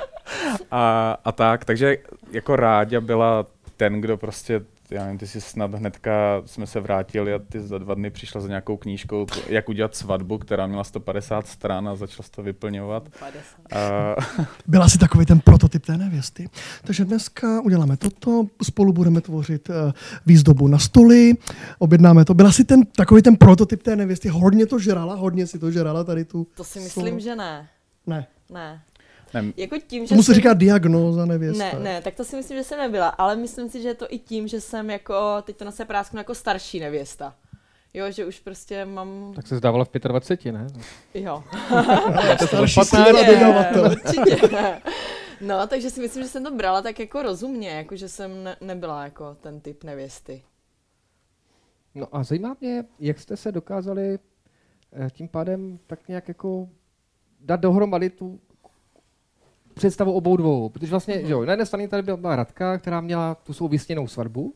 a, 0.72 1.18
a 1.26 1.32
tak, 1.32 1.66
takže 1.66 1.98
jako 2.32 2.56
Ráďa 2.56 3.02
byla 3.02 3.46
ten, 3.78 4.02
kdo 4.02 4.18
prostě 4.18 4.62
já 4.92 5.04
nevím, 5.04 5.18
ty 5.18 5.28
si 5.28 5.42
snad 5.42 5.74
hnedka 5.74 6.42
jsme 6.46 6.68
se 6.68 6.80
vrátili 6.80 7.34
a 7.34 7.40
ty 7.40 7.62
za 7.62 7.78
dva 7.78 7.94
dny 7.94 8.10
přišla 8.10 8.42
za 8.42 8.48
nějakou 8.48 8.78
knížkou, 8.78 9.26
jak 9.48 9.70
udělat 9.70 9.96
svatbu, 9.96 10.38
která 10.38 10.68
měla 10.68 10.84
150 10.84 11.48
stran 11.48 11.90
a 11.90 11.96
začal 11.96 12.26
to 12.32 12.44
vyplňovat. 12.44 13.10
A... 13.72 14.16
Byla 14.68 14.90
si 14.90 14.98
takový 14.98 15.26
ten 15.26 15.40
prototyp 15.40 15.86
té 15.86 15.98
nevěsty. 15.98 16.50
Takže 16.84 17.06
dneska 17.06 17.62
uděláme 17.62 17.98
toto, 17.98 18.48
spolu 18.64 18.94
budeme 18.94 19.22
tvořit 19.22 19.70
uh, 19.70 19.76
výzdobu 20.26 20.68
na 20.68 20.80
stoly, 20.80 21.34
objednáme 21.80 22.26
to. 22.26 22.34
Byla 22.34 22.52
si 22.52 22.64
ten 22.64 22.86
takový 22.86 23.22
ten 23.22 23.36
prototyp 23.36 23.84
té 23.84 23.96
nevěsty, 23.96 24.30
hodně 24.30 24.66
to 24.66 24.80
žrala, 24.80 25.16
hodně 25.16 25.48
si 25.48 25.60
to 25.60 25.72
žrala 25.72 26.04
tady 26.04 26.26
tu. 26.26 26.48
To 26.56 26.64
si 26.64 26.80
myslím, 26.80 27.06
slovo. 27.06 27.20
že 27.20 27.36
ne. 27.36 27.70
Ne. 28.08 28.28
Ne. 28.50 28.82
Ne. 29.42 29.54
Jako 29.58 29.78
tím, 29.88 30.06
že 30.06 30.10
Tomu 30.10 30.22
se 30.22 30.26
jsem... 30.26 30.36
říká 30.36 30.54
diagnóza 30.54 31.26
nevěsta. 31.26 31.64
Ne, 31.64 31.80
ne, 31.80 32.02
tak 32.02 32.16
to 32.16 32.24
si 32.24 32.36
myslím, 32.36 32.58
že 32.58 32.64
jsem 32.64 32.80
nebyla, 32.80 33.08
ale 33.08 33.36
myslím 33.36 33.70
si, 33.70 33.82
že 33.82 33.88
je 33.88 33.94
to 33.94 34.06
i 34.10 34.20
tím, 34.20 34.48
že 34.48 34.62
jsem 34.62 34.90
jako, 34.90 35.14
teď 35.42 35.58
to 35.58 35.66
na 35.66 35.72
se 35.72 35.86
prásknu 35.86 36.18
jako 36.18 36.36
starší 36.36 36.80
nevěsta. 36.80 37.36
Jo, 37.94 38.12
že 38.12 38.26
už 38.26 38.40
prostě 38.40 38.86
mám... 38.86 39.34
Tak 39.36 39.48
se 39.48 39.58
zdávala 39.58 39.86
v 39.86 39.92
25, 39.92 40.52
ne? 40.52 40.68
Jo. 41.14 41.44
starší. 42.46 42.80
Určitě. 43.92 44.50
No, 45.42 45.68
takže 45.68 45.90
si 45.90 46.02
myslím, 46.02 46.24
že 46.24 46.30
jsem 46.30 46.44
to 46.44 46.52
brala 46.52 46.82
tak 46.82 47.00
jako 47.00 47.22
rozumně, 47.22 47.70
jako 47.70 47.96
že 47.96 48.10
jsem 48.10 48.44
ne- 48.44 48.56
nebyla 48.62 49.04
jako 49.04 49.38
ten 49.42 49.60
typ 49.60 49.84
nevěsty. 49.84 50.44
No 51.96 52.08
a 52.12 52.24
zajímá 52.24 52.58
mě, 52.62 52.86
jak 53.00 53.20
jste 53.20 53.38
se 53.38 53.52
dokázali 53.52 54.20
eh, 54.94 55.10
tím 55.12 55.28
pádem 55.28 55.80
tak 55.88 56.08
nějak 56.08 56.28
jako 56.28 56.70
dát 57.40 57.60
dohromady 57.60 58.10
tu 58.10 58.40
představu 59.78 60.14
obou 60.14 60.38
dvou. 60.38 60.70
Protože 60.70 60.92
vlastně, 60.92 61.16
mm-hmm. 61.16 61.30
jo, 61.30 61.46
na 61.46 61.52
jedné 61.52 61.66
straně 61.66 61.88
tady 61.88 62.16
byla 62.16 62.36
Radka, 62.36 62.78
která 62.78 63.02
měla 63.02 63.36
tu 63.36 63.54
svou 63.54 63.68
vysněnou 63.68 64.08
svatbu 64.08 64.54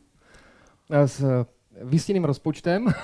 eh, 0.90 1.08
s 1.08 1.44
vysněným 1.82 2.24
rozpočtem. 2.24 2.86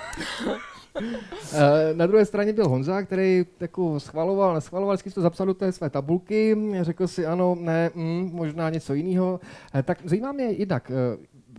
Eh, 1.53 1.95
na 1.95 2.07
druhé 2.07 2.25
straně 2.25 2.53
byl 2.53 2.69
Honza, 2.69 3.03
který 3.03 3.47
jako 3.61 4.01
schvaloval, 4.01 4.55
neschvaloval, 4.55 4.97
vždycky 4.97 5.11
to 5.11 5.21
zapsal 5.21 5.47
do 5.47 5.55
té 5.55 5.73
své 5.73 5.91
tabulky, 5.91 6.57
řekl 6.81 7.07
si 7.07 7.27
ano, 7.27 7.57
ne, 7.61 7.91
mm, 7.95 8.31
možná 8.33 8.71
něco 8.71 8.95
jiného. 8.95 9.41
Eh, 9.75 9.83
tak 9.83 9.99
zajímá 10.05 10.33
mě 10.33 10.45
jednak, 10.45 10.93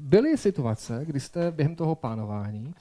byly 0.02 0.38
situace, 0.38 1.02
kdy 1.06 1.20
jste 1.20 1.52
během 1.52 1.76
toho 1.76 1.96
plánování 1.96 2.74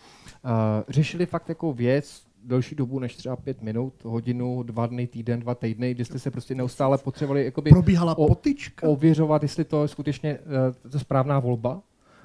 řešili 0.88 1.26
fakt 1.26 1.48
jako 1.48 1.72
věc, 1.72 2.22
delší 2.48 2.74
dobu 2.74 2.98
než 2.98 3.16
třeba 3.16 3.36
pět 3.36 3.62
minut, 3.62 3.94
hodinu, 4.04 4.62
dva 4.62 4.86
dny, 4.86 5.06
týden, 5.06 5.40
dva 5.40 5.54
týdny, 5.54 5.94
kdy 5.94 6.04
jste 6.04 6.18
se 6.18 6.30
prostě 6.30 6.54
neustále 6.54 6.98
potřebovali 6.98 7.44
jakoby 7.44 7.70
Probíhala 7.70 8.18
o, 8.18 8.28
potyčka. 8.28 8.88
ověřovat, 8.88 9.42
jestli 9.42 9.64
to 9.64 9.82
je 9.82 9.88
skutečně 9.88 10.38
uh, 10.38 10.90
to 10.90 10.98
správná 10.98 11.38
volba 11.40 11.82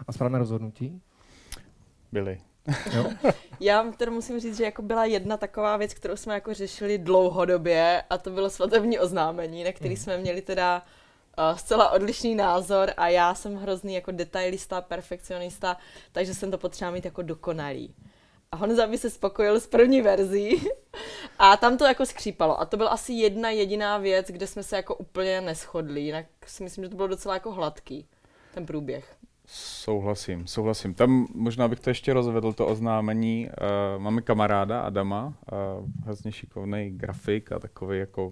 a 0.08 0.14
správné 0.14 0.40
rozhodnutí? 0.40 1.02
Byly. 2.12 2.40
Jo? 2.94 3.06
Já 3.60 3.92
teda 3.98 4.12
musím 4.12 4.40
říct, 4.40 4.58
že 4.58 4.64
jako 4.64 4.82
byla 4.82 5.06
jedna 5.06 5.38
taková 5.38 5.78
věc, 5.78 5.94
kterou 5.94 6.16
jsme 6.16 6.34
jako 6.34 6.54
řešili 6.54 6.98
dlouhodobě 6.98 8.04
a 8.10 8.18
to 8.18 8.30
bylo 8.30 8.50
svatební 8.50 9.00
oznámení, 9.00 9.64
na 9.64 9.72
který 9.72 9.98
jsme 9.98 10.18
měli 10.18 10.42
teda 10.42 10.82
uh, 11.38 11.58
zcela 11.58 11.90
odlišný 11.90 12.36
názor 12.36 12.92
a 12.98 13.08
já 13.08 13.36
jsem 13.36 13.56
hrozný 13.56 13.94
jako 13.94 14.12
detailista, 14.12 14.82
perfekcionista, 14.82 15.78
takže 16.12 16.34
jsem 16.34 16.52
to 16.52 16.58
potřeba 16.58 16.92
mít 16.92 17.06
jako 17.06 17.22
dokonalý. 17.22 17.94
A 18.54 18.56
Honza 18.56 18.88
by 18.88 18.98
se 18.98 19.10
spokojil 19.10 19.60
s 19.60 19.68
první 19.68 20.02
verzí 20.02 20.68
a 21.40 21.58
tam 21.58 21.78
to 21.78 21.86
jako 21.86 22.06
skřípalo. 22.06 22.60
A 22.62 22.66
to 22.66 22.78
byla 22.78 22.90
asi 22.90 23.14
jedna 23.14 23.50
jediná 23.50 23.98
věc, 23.98 24.28
kde 24.28 24.48
jsme 24.48 24.64
se 24.64 24.76
jako 24.76 24.96
úplně 24.96 25.42
neschodli. 25.42 26.02
Jinak 26.02 26.26
si 26.46 26.64
myslím, 26.64 26.84
že 26.84 26.90
to 26.90 26.96
bylo 26.96 27.08
docela 27.08 27.34
jako 27.34 27.52
hladký, 27.52 28.06
ten 28.54 28.66
průběh. 28.66 29.16
Souhlasím, 29.48 30.48
souhlasím. 30.48 30.94
Tam 30.94 31.28
možná 31.36 31.68
bych 31.68 31.80
to 31.80 31.90
ještě 31.90 32.14
rozvedl, 32.14 32.54
to 32.54 32.68
oznámení. 32.68 33.50
Uh, 33.50 34.02
máme 34.02 34.22
kamaráda 34.22 34.82
Adama, 34.82 35.26
uh, 35.26 35.90
hrozně 36.04 36.32
šikovný 36.32 36.92
grafik 36.92 37.52
a 37.52 37.60
takový 37.60 38.00
jako 38.00 38.32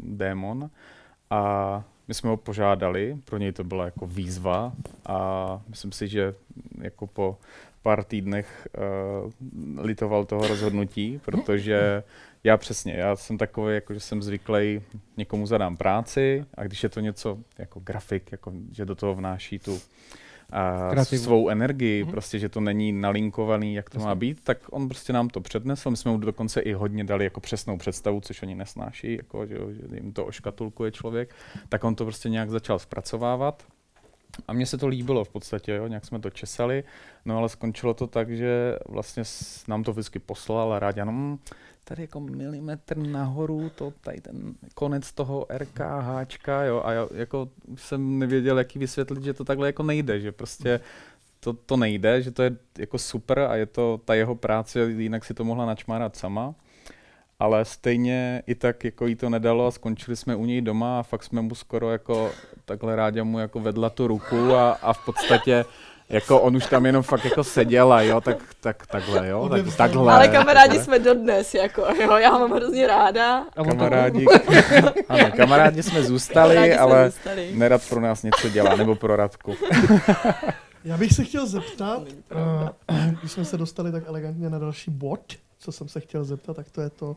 démon. 0.00 0.70
A 1.30 1.84
my 2.08 2.14
jsme 2.14 2.30
ho 2.30 2.36
požádali, 2.36 3.18
pro 3.24 3.38
něj 3.38 3.52
to 3.52 3.64
byla 3.64 3.84
jako 3.84 4.06
výzva 4.06 4.72
a 5.06 5.60
myslím 5.68 5.92
si, 5.92 6.08
že 6.08 6.34
jako 6.80 7.06
po 7.06 7.38
pár 7.82 8.04
týdnech 8.04 8.68
uh, 9.24 9.84
litoval 9.84 10.24
toho 10.24 10.48
rozhodnutí, 10.48 11.20
protože 11.24 12.02
já 12.44 12.56
přesně, 12.56 12.92
já 12.92 13.16
jsem 13.16 13.38
takový, 13.38 13.74
jako 13.74 13.94
že 13.94 14.00
jsem 14.00 14.22
zvyklý, 14.22 14.82
někomu 15.16 15.46
zadám 15.46 15.76
práci 15.76 16.44
a 16.54 16.64
když 16.64 16.82
je 16.82 16.88
to 16.88 17.00
něco 17.00 17.38
jako 17.58 17.80
grafik, 17.80 18.32
jako, 18.32 18.52
že 18.72 18.84
do 18.84 18.94
toho 18.94 19.14
vnáší 19.14 19.58
tu 19.58 19.72
uh, 19.72 21.02
svou 21.02 21.48
energii, 21.48 22.04
mm-hmm. 22.04 22.10
prostě, 22.10 22.38
že 22.38 22.48
to 22.48 22.60
není 22.60 22.92
nalinkovaný, 22.92 23.74
jak 23.74 23.90
to 23.90 23.98
Jasně. 23.98 24.06
má 24.06 24.14
být, 24.14 24.44
tak 24.44 24.58
on 24.70 24.88
prostě 24.88 25.12
nám 25.12 25.28
to 25.28 25.40
přednesl. 25.40 25.90
My 25.90 25.96
jsme 25.96 26.10
mu 26.10 26.18
dokonce 26.18 26.60
i 26.60 26.72
hodně 26.72 27.04
dali 27.04 27.24
jako 27.24 27.40
přesnou 27.40 27.78
představu, 27.78 28.20
což 28.20 28.42
oni 28.42 28.54
nesnáší, 28.54 29.16
jako, 29.16 29.46
že, 29.46 29.54
že 29.90 29.96
jim 29.96 30.12
to 30.12 30.26
oškatulkuje 30.26 30.90
člověk, 30.90 31.34
tak 31.68 31.84
on 31.84 31.94
to 31.94 32.04
prostě 32.04 32.28
nějak 32.28 32.50
začal 32.50 32.78
zpracovávat. 32.78 33.62
A 34.48 34.52
mně 34.52 34.66
se 34.66 34.78
to 34.78 34.86
líbilo 34.86 35.24
v 35.24 35.28
podstatě, 35.28 35.72
jo, 35.72 35.86
nějak 35.86 36.04
jsme 36.04 36.18
to 36.18 36.30
česali, 36.30 36.84
no 37.24 37.38
ale 37.38 37.48
skončilo 37.48 37.94
to 37.94 38.06
tak, 38.06 38.30
že 38.30 38.78
vlastně 38.88 39.22
nám 39.68 39.84
to 39.84 39.92
vždycky 39.92 40.18
poslal 40.18 40.72
a 40.72 40.78
rád, 40.78 40.96
no, 41.04 41.38
tady 41.84 42.02
jako 42.02 42.20
milimetr 42.20 42.96
nahoru, 42.96 43.70
to 43.74 43.92
tady 44.00 44.20
ten 44.20 44.54
konec 44.74 45.12
toho 45.12 45.46
RKHčka, 45.50 46.64
jo, 46.64 46.82
a 46.84 46.92
já 46.92 47.08
jako 47.14 47.48
jsem 47.76 48.18
nevěděl, 48.18 48.58
jaký 48.58 48.78
vysvětlit, 48.78 49.24
že 49.24 49.34
to 49.34 49.44
takhle 49.44 49.68
jako 49.68 49.82
nejde, 49.82 50.20
že 50.20 50.32
prostě 50.32 50.80
to, 51.40 51.52
to 51.52 51.76
nejde, 51.76 52.22
že 52.22 52.30
to 52.30 52.42
je 52.42 52.56
jako 52.78 52.98
super 52.98 53.38
a 53.38 53.56
je 53.56 53.66
to 53.66 54.00
ta 54.04 54.14
jeho 54.14 54.34
práce, 54.34 54.90
jinak 54.90 55.24
si 55.24 55.34
to 55.34 55.44
mohla 55.44 55.66
načmárat 55.66 56.16
sama 56.16 56.54
ale 57.40 57.64
stejně 57.64 58.42
i 58.46 58.54
tak 58.54 58.84
jako 58.84 59.06
jí 59.06 59.14
to 59.14 59.30
nedalo 59.30 59.66
a 59.66 59.70
skončili 59.70 60.16
jsme 60.16 60.36
u 60.36 60.44
něj 60.44 60.60
doma 60.60 61.00
a 61.00 61.02
fakt 61.02 61.24
jsme 61.24 61.42
mu 61.42 61.54
skoro 61.54 61.90
jako 61.90 62.30
takhle 62.64 62.96
rádi 62.96 63.22
mu 63.22 63.38
jako 63.38 63.60
vedla 63.60 63.90
tu 63.90 64.06
ruku 64.06 64.54
a, 64.54 64.72
a 64.72 64.92
v 64.92 65.04
podstatě 65.04 65.64
jako 66.08 66.40
on 66.40 66.56
už 66.56 66.66
tam 66.66 66.86
jenom 66.86 67.02
fakt 67.02 67.24
jako 67.24 67.44
seděl 67.44 67.92
a 67.92 68.02
jo, 68.02 68.20
tak, 68.20 68.38
tak 68.60 68.86
takhle, 68.86 69.28
jo, 69.28 69.48
tak, 69.48 69.76
takhle. 69.76 70.14
Ale 70.14 70.28
kamarádi 70.28 70.68
takhle. 70.68 70.84
jsme 70.84 70.98
dodnes, 70.98 71.54
jako 71.54 71.86
jo, 72.02 72.16
já 72.16 72.30
mám 72.30 72.52
hrozně 72.52 72.86
ráda. 72.86 73.46
Kamarádi, 73.54 74.26
ano, 75.08 75.30
kamarádi 75.36 75.82
jsme 75.82 76.02
zůstali, 76.02 76.54
kamarádi 76.54 76.74
ale 76.74 77.10
jsme 77.10 77.10
zůstali. 77.10 77.52
nerad 77.54 77.88
pro 77.88 78.00
nás 78.00 78.22
něco 78.22 78.48
dělá, 78.48 78.76
nebo 78.76 78.94
pro 78.94 79.16
Radku. 79.16 79.54
Já 80.84 80.96
bych 80.96 81.12
se 81.12 81.24
chtěl 81.24 81.46
zeptat, 81.46 82.02
uh, 82.88 82.96
když 83.20 83.32
jsme 83.32 83.44
se 83.44 83.56
dostali 83.56 83.92
tak 83.92 84.02
elegantně 84.06 84.50
na 84.50 84.58
další 84.58 84.90
bod, 84.90 85.20
co 85.58 85.72
jsem 85.72 85.88
se 85.88 86.00
chtěl 86.00 86.24
zeptat, 86.24 86.54
tak 86.54 86.70
to 86.70 86.80
je 86.80 86.90
to, 86.90 87.16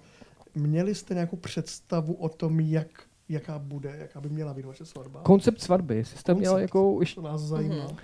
měli 0.56 0.96
jste 0.96 1.14
nějakou 1.14 1.38
představu 1.38 2.14
o 2.14 2.30
tom, 2.30 2.60
jak, 2.60 3.04
jaká 3.30 3.60
bude, 3.60 3.96
jaká 3.98 4.22
by 4.22 4.30
měla 4.30 4.54
být 4.54 4.66
vaše 4.66 4.86
svatba? 4.86 5.22
Koncept 5.22 5.62
svatby, 5.62 5.96
jestli 5.96 6.18
jste 6.18 6.34
měl 6.34 6.58
jako 6.58 6.92
už... 6.92 7.14
To 7.14 7.22
nás 7.22 7.42
zajímá. 7.42 7.88
Mm-hmm. 7.88 7.98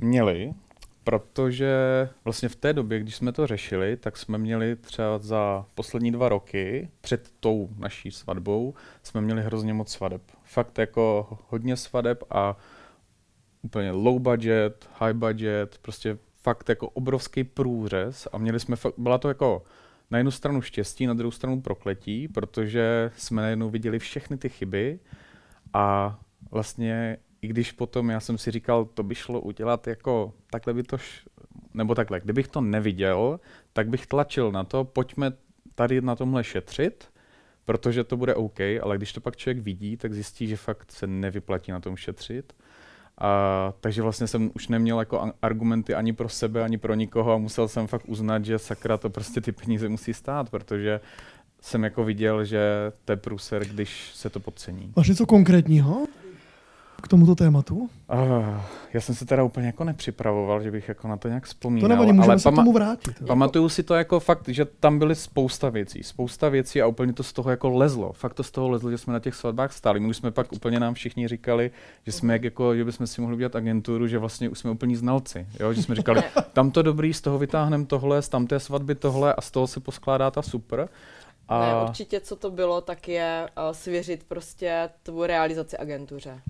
Měli, 0.00 0.54
protože 1.04 2.08
vlastně 2.24 2.48
v 2.48 2.56
té 2.56 2.72
době, 2.72 3.00
když 3.00 3.16
jsme 3.16 3.32
to 3.32 3.46
řešili, 3.46 3.96
tak 3.96 4.16
jsme 4.16 4.38
měli 4.38 4.76
třeba 4.76 5.18
za 5.18 5.66
poslední 5.74 6.12
dva 6.12 6.28
roky, 6.28 6.88
před 7.00 7.30
tou 7.40 7.68
naší 7.78 8.10
svatbou, 8.10 8.74
jsme 9.02 9.20
měli 9.20 9.42
hrozně 9.42 9.74
moc 9.74 9.92
svadeb. 9.92 10.22
Fakt 10.44 10.78
jako 10.78 11.38
hodně 11.48 11.76
svadeb 11.76 12.24
a 12.30 12.56
úplně 13.62 13.90
low 13.90 14.18
budget, 14.18 14.88
high 14.98 15.14
budget, 15.14 15.78
prostě 15.82 16.18
fakt 16.42 16.68
jako 16.68 16.88
obrovský 16.88 17.44
průřez 17.44 18.28
a 18.32 18.38
měli 18.38 18.60
jsme 18.60 18.76
fakt, 18.76 18.94
byla 18.98 19.18
to 19.18 19.28
jako 19.28 19.62
na 20.10 20.18
jednu 20.18 20.30
stranu 20.30 20.62
štěstí, 20.62 21.06
na 21.06 21.14
druhou 21.14 21.30
stranu 21.30 21.60
prokletí, 21.60 22.28
protože 22.28 23.10
jsme 23.16 23.42
najednou 23.42 23.70
viděli 23.70 23.98
všechny 23.98 24.36
ty 24.36 24.48
chyby 24.48 24.98
a 25.72 26.18
vlastně 26.50 27.18
i 27.42 27.48
když 27.48 27.72
potom 27.72 28.10
já 28.10 28.20
jsem 28.20 28.38
si 28.38 28.50
říkal, 28.50 28.84
to 28.84 29.02
by 29.02 29.14
šlo 29.14 29.40
udělat 29.40 29.86
jako, 29.86 30.32
takhle 30.50 30.74
by 30.74 30.82
to, 30.82 30.98
š... 30.98 31.28
nebo 31.74 31.94
takhle, 31.94 32.20
kdybych 32.20 32.48
to 32.48 32.60
neviděl, 32.60 33.40
tak 33.72 33.88
bych 33.88 34.06
tlačil 34.06 34.52
na 34.52 34.64
to, 34.64 34.84
pojďme 34.84 35.32
tady 35.74 36.00
na 36.00 36.16
tomhle 36.16 36.44
šetřit, 36.44 37.08
protože 37.64 38.04
to 38.04 38.16
bude 38.16 38.34
OK, 38.34 38.60
ale 38.82 38.96
když 38.96 39.12
to 39.12 39.20
pak 39.20 39.36
člověk 39.36 39.64
vidí, 39.64 39.96
tak 39.96 40.12
zjistí, 40.12 40.46
že 40.46 40.56
fakt 40.56 40.92
se 40.92 41.06
nevyplatí 41.06 41.72
na 41.72 41.80
tom 41.80 41.96
šetřit 41.96 42.52
A, 43.18 43.72
takže 43.80 44.02
vlastně 44.02 44.26
jsem 44.26 44.50
už 44.54 44.68
neměl 44.68 44.98
jako 44.98 45.32
argumenty 45.42 45.94
ani 45.94 46.12
pro 46.12 46.28
sebe, 46.28 46.62
ani 46.62 46.78
pro 46.78 46.94
nikoho 46.94 47.32
a 47.32 47.38
musel 47.38 47.68
jsem 47.68 47.86
fakt 47.86 48.08
uznat, 48.08 48.44
že 48.44 48.58
sakra 48.58 48.96
to 48.96 49.10
prostě 49.10 49.40
ty 49.40 49.52
peníze 49.52 49.88
musí 49.88 50.14
stát, 50.14 50.50
protože 50.50 51.00
jsem 51.60 51.84
jako 51.84 52.04
viděl, 52.04 52.44
že 52.44 52.92
to 53.04 53.12
je 53.12 53.16
průser, 53.16 53.64
když 53.64 54.10
se 54.14 54.30
to 54.30 54.40
podcení. 54.40 54.92
Máš 54.96 55.08
něco 55.08 55.26
konkrétního 55.26 56.06
k 57.02 57.08
tomuto 57.08 57.34
tématu? 57.34 57.76
Uh, 57.76 58.60
já 58.92 59.00
jsem 59.00 59.14
se 59.14 59.26
teda 59.26 59.42
úplně 59.42 59.66
jako 59.66 59.84
nepřipravoval, 59.84 60.62
že 60.62 60.70
bych 60.70 60.88
jako 60.88 61.08
na 61.08 61.16
to 61.16 61.28
nějak 61.28 61.44
vzpomínal. 61.44 61.88
To 61.88 61.88
nevadí, 61.88 62.12
můžeme 62.12 62.32
ale 62.32 62.40
se 62.40 62.48
pama- 62.48 62.56
tomu 62.56 62.72
vrátit. 62.72 63.26
Pamatuju 63.26 63.68
si 63.68 63.82
to 63.82 63.94
jako 63.94 64.20
fakt, 64.20 64.48
že 64.48 64.64
tam 64.64 64.98
byly 64.98 65.14
spousta 65.14 65.70
věcí, 65.70 66.02
spousta 66.02 66.48
věcí 66.48 66.82
a 66.82 66.86
úplně 66.86 67.12
to 67.12 67.22
z 67.22 67.32
toho 67.32 67.50
jako 67.50 67.68
lezlo. 67.68 68.12
Fakt 68.12 68.34
to 68.34 68.42
z 68.42 68.50
toho 68.50 68.68
lezlo, 68.68 68.90
že 68.90 68.98
jsme 68.98 69.12
na 69.12 69.18
těch 69.18 69.34
svatbách 69.34 69.72
stáli. 69.72 70.00
My 70.00 70.08
už 70.08 70.16
jsme 70.16 70.30
pak 70.30 70.52
úplně 70.52 70.80
nám 70.80 70.94
všichni 70.94 71.28
říkali, 71.28 71.70
že 72.06 72.12
jsme 72.12 72.32
jak 72.32 72.44
jako, 72.44 72.76
že 72.76 72.84
bychom 72.84 73.06
si 73.06 73.20
mohli 73.20 73.36
udělat 73.36 73.56
agenturu, 73.56 74.06
že 74.06 74.18
vlastně 74.18 74.48
už 74.48 74.58
jsme 74.58 74.70
úplní 74.70 74.96
znalci. 74.96 75.46
Jo? 75.60 75.72
Že 75.72 75.82
jsme 75.82 75.94
říkali, 75.94 76.22
tam 76.52 76.70
to 76.70 76.82
dobrý, 76.82 77.14
z 77.14 77.20
toho 77.20 77.38
vytáhneme 77.38 77.86
tohle, 77.86 78.22
z 78.22 78.28
tamté 78.28 78.60
svatby 78.60 78.94
tohle 78.94 79.34
a 79.34 79.40
z 79.40 79.50
toho 79.50 79.66
se 79.66 79.80
poskládá 79.80 80.30
ta 80.30 80.42
super. 80.42 80.88
A... 81.48 81.60
Ne, 81.60 81.88
určitě 81.88 82.20
co 82.20 82.36
to 82.36 82.50
bylo, 82.50 82.80
tak 82.80 83.08
je 83.08 83.48
uh, 83.56 83.72
svěřit 83.72 84.24
prostě 84.28 84.90
tu 85.02 85.26
realizaci 85.26 85.76
agentuře. 85.76 86.40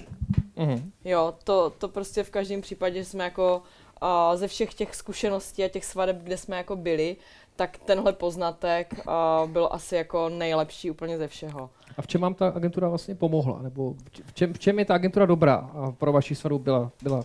Mm-hmm. 0.56 0.90
Jo, 1.04 1.34
to, 1.44 1.70
to 1.78 1.88
prostě 1.88 2.22
v 2.24 2.30
každém 2.30 2.60
případě 2.60 3.04
jsme 3.04 3.24
jako 3.24 3.62
uh, 4.02 4.08
ze 4.36 4.48
všech 4.48 4.74
těch 4.74 4.94
zkušeností 4.94 5.64
a 5.64 5.68
těch 5.68 5.84
svadeb, 5.84 6.16
kde 6.22 6.36
jsme 6.36 6.56
jako 6.56 6.76
byli, 6.76 7.16
tak 7.56 7.78
tenhle 7.78 8.12
poznatek 8.12 8.94
uh, 9.06 9.50
byl 9.50 9.68
asi 9.72 9.94
jako 9.96 10.28
nejlepší 10.28 10.90
úplně 10.90 11.18
ze 11.18 11.28
všeho. 11.28 11.70
A 11.98 12.02
v 12.02 12.06
čem 12.06 12.20
vám 12.20 12.34
ta 12.34 12.48
agentura 12.48 12.88
vlastně 12.88 13.14
pomohla? 13.14 13.62
Nebo 13.62 13.94
v 14.26 14.32
čem, 14.34 14.54
v 14.54 14.58
čem 14.58 14.78
je 14.78 14.84
ta 14.84 14.94
agentura 14.94 15.26
dobrá 15.26 15.54
a 15.54 15.92
pro 15.92 16.12
vaši 16.12 16.34
svatbu 16.34 16.58
byla, 16.58 16.90
byla 17.02 17.24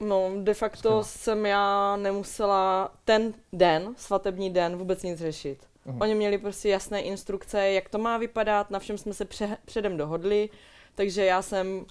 No, 0.00 0.30
de 0.42 0.54
facto 0.54 0.78
skvělá. 0.78 1.02
jsem 1.04 1.46
já 1.46 1.96
nemusela 1.96 2.92
ten 3.04 3.34
den, 3.52 3.94
svatební 3.96 4.50
den, 4.50 4.76
vůbec 4.76 5.02
nic 5.02 5.18
řešit. 5.18 5.58
Uhum. 5.84 6.00
Oni 6.00 6.14
měli 6.14 6.38
prostě 6.38 6.68
jasné 6.68 7.00
instrukce, 7.00 7.70
jak 7.70 7.88
to 7.88 7.98
má 7.98 8.18
vypadat, 8.18 8.70
na 8.70 8.78
všem 8.78 8.98
jsme 8.98 9.14
se 9.14 9.24
pře- 9.24 9.56
předem 9.64 9.96
dohodli, 9.96 10.48
takže 10.94 11.24
já 11.24 11.42
jsem 11.42 11.84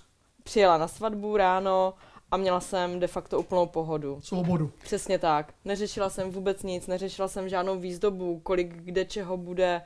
přijela 0.44 0.78
na 0.78 0.88
svatbu 0.88 1.38
ráno 1.38 1.94
a 2.32 2.38
měla 2.38 2.60
jsem 2.60 3.00
de 3.00 3.08
facto 3.08 3.40
úplnou 3.40 3.66
pohodu. 3.66 4.20
Svobodu. 4.22 4.72
Přesně 4.84 5.20
tak. 5.20 5.54
Neřešila 5.66 6.10
jsem 6.10 6.32
vůbec 6.32 6.64
nic, 6.64 6.88
neřešila 6.88 7.28
jsem 7.28 7.50
žádnou 7.50 7.80
výzdobu, 7.80 8.40
kolik 8.44 8.76
kde 8.76 9.06
čeho 9.06 9.38
bude. 9.38 9.82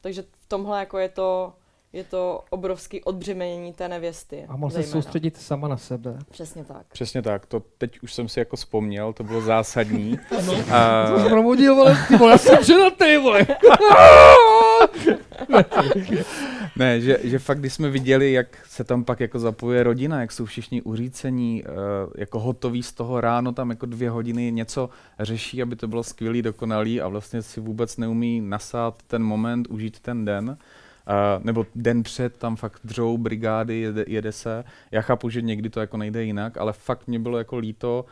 Takže 0.00 0.22
v 0.22 0.48
tomhle 0.48 0.78
jako 0.78 0.98
je 0.98 1.08
to, 1.08 1.52
je 1.92 2.04
to 2.04 2.44
obrovský 2.50 3.04
odbřemenění 3.04 3.72
té 3.72 3.88
nevěsty. 3.88 4.44
A 4.48 4.56
mohl 4.56 4.72
se 4.72 4.82
soustředit 4.82 5.36
sama 5.36 5.68
na 5.68 5.76
sebe. 5.76 6.18
Přesně 6.30 6.64
tak. 6.64 6.86
Přesně 6.92 7.22
tak, 7.22 7.46
to 7.46 7.62
teď 7.78 8.02
už 8.02 8.14
jsem 8.14 8.28
si 8.28 8.38
jako 8.38 8.56
vzpomněl, 8.56 9.12
to 9.12 9.24
bylo 9.24 9.40
zásadní. 9.40 10.18
no, 10.46 10.54
a... 10.74 11.06
To 11.10 11.18
jsem 11.18 11.28
promodil, 11.28 11.74
vole, 11.74 11.98
ty 12.08 12.16
vole, 12.16 12.32
já 12.32 12.38
jsem 12.38 12.64
ženatý, 12.64 13.16
vole. 13.16 13.46
ne, 16.76 17.00
že, 17.00 17.18
že 17.22 17.38
fakt, 17.38 17.58
když 17.58 17.72
jsme 17.72 17.90
viděli, 17.90 18.32
jak 18.32 18.66
se 18.66 18.84
tam 18.84 19.04
pak 19.04 19.20
jako 19.20 19.38
zapojuje 19.38 19.82
rodina, 19.82 20.20
jak 20.20 20.32
jsou 20.32 20.44
všichni 20.44 20.82
uřícení, 20.82 21.64
uh, 21.64 22.12
jako 22.16 22.40
hotoví 22.40 22.82
z 22.82 22.92
toho 22.92 23.20
ráno, 23.20 23.52
tam 23.52 23.70
jako 23.70 23.86
dvě 23.86 24.10
hodiny 24.10 24.52
něco 24.52 24.90
řeší, 25.20 25.62
aby 25.62 25.76
to 25.76 25.88
bylo 25.88 26.02
skvělý, 26.02 26.42
dokonalý 26.42 27.00
a 27.00 27.08
vlastně 27.08 27.42
si 27.42 27.60
vůbec 27.60 27.96
neumí 27.96 28.40
nasát 28.40 29.02
ten 29.06 29.22
moment, 29.22 29.66
užít 29.70 30.00
ten 30.00 30.24
den. 30.24 30.48
Uh, 31.08 31.44
nebo 31.44 31.66
den 31.74 32.02
před 32.02 32.36
tam 32.36 32.56
fakt 32.56 32.80
dřou 32.84 33.18
brigády, 33.18 33.80
jede, 33.80 34.04
jede 34.06 34.32
se. 34.32 34.64
Já 34.90 35.00
chápu, 35.00 35.30
že 35.30 35.42
někdy 35.42 35.70
to 35.70 35.80
jako 35.80 35.96
nejde 35.96 36.24
jinak, 36.24 36.56
ale 36.56 36.72
fakt 36.72 37.06
mě 37.06 37.18
bylo 37.18 37.38
jako 37.38 37.58
líto 37.58 38.04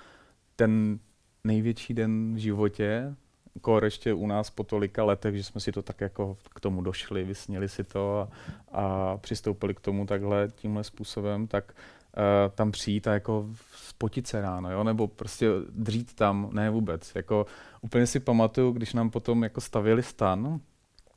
ten 0.56 0.98
největší 1.44 1.94
den 1.94 2.34
v 2.34 2.38
životě, 2.38 3.14
kor 3.58 3.84
ještě 3.84 4.14
u 4.14 4.26
nás 4.26 4.50
po 4.50 4.64
tolika 4.64 5.04
letech, 5.04 5.34
že 5.34 5.44
jsme 5.44 5.60
si 5.60 5.72
to 5.72 5.82
tak 5.82 6.00
jako 6.00 6.36
k 6.54 6.60
tomu 6.60 6.82
došli, 6.82 7.24
vysněli 7.24 7.68
si 7.68 7.84
to 7.84 8.20
a, 8.20 8.28
a 8.72 9.16
přistoupili 9.16 9.74
k 9.74 9.80
tomu 9.80 10.06
takhle, 10.06 10.48
tímhle 10.54 10.84
způsobem, 10.84 11.46
tak 11.46 11.72
uh, 11.72 12.52
tam 12.54 12.70
přijít 12.70 13.06
a 13.06 13.12
jako 13.12 13.46
spotit 13.74 14.26
se 14.26 14.40
ráno, 14.40 14.72
jo? 14.72 14.84
nebo 14.84 15.08
prostě 15.08 15.48
dřít 15.70 16.14
tam, 16.14 16.48
ne 16.52 16.70
vůbec. 16.70 17.12
Jako 17.14 17.46
úplně 17.80 18.06
si 18.06 18.20
pamatuju, 18.20 18.72
když 18.72 18.94
nám 18.94 19.10
potom 19.10 19.42
jako 19.42 19.60
stavili 19.60 20.02
stan, 20.02 20.60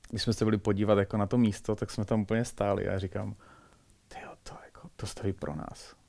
když 0.10 0.24
jsme 0.24 0.34
se 0.34 0.46
byli 0.46 0.58
podívat 0.58 0.98
jako 0.98 1.18
na 1.18 1.26
to 1.26 1.38
místo, 1.38 1.76
tak 1.76 1.92
jsme 1.92 2.06
tam 2.06 2.22
úplně 2.22 2.46
stáli 2.46 2.88
a 2.88 2.92
já 2.92 3.00
říkám, 3.00 3.36
to, 4.44 4.54
jako, 4.66 4.90
to 4.96 5.08
staví 5.08 5.34
pro 5.34 5.56
nás. 5.56 6.01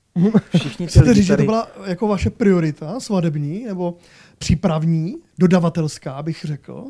Všichni 0.56 0.86
Chcete 0.86 1.14
říct, 1.14 1.26
tady... 1.26 1.26
že 1.26 1.36
to 1.36 1.42
byla 1.42 1.68
jako 1.84 2.08
vaše 2.08 2.30
priorita 2.30 3.00
svadební 3.00 3.64
nebo 3.64 3.96
přípravní, 4.38 5.16
dodavatelská, 5.38 6.22
bych 6.22 6.44
řekl? 6.44 6.84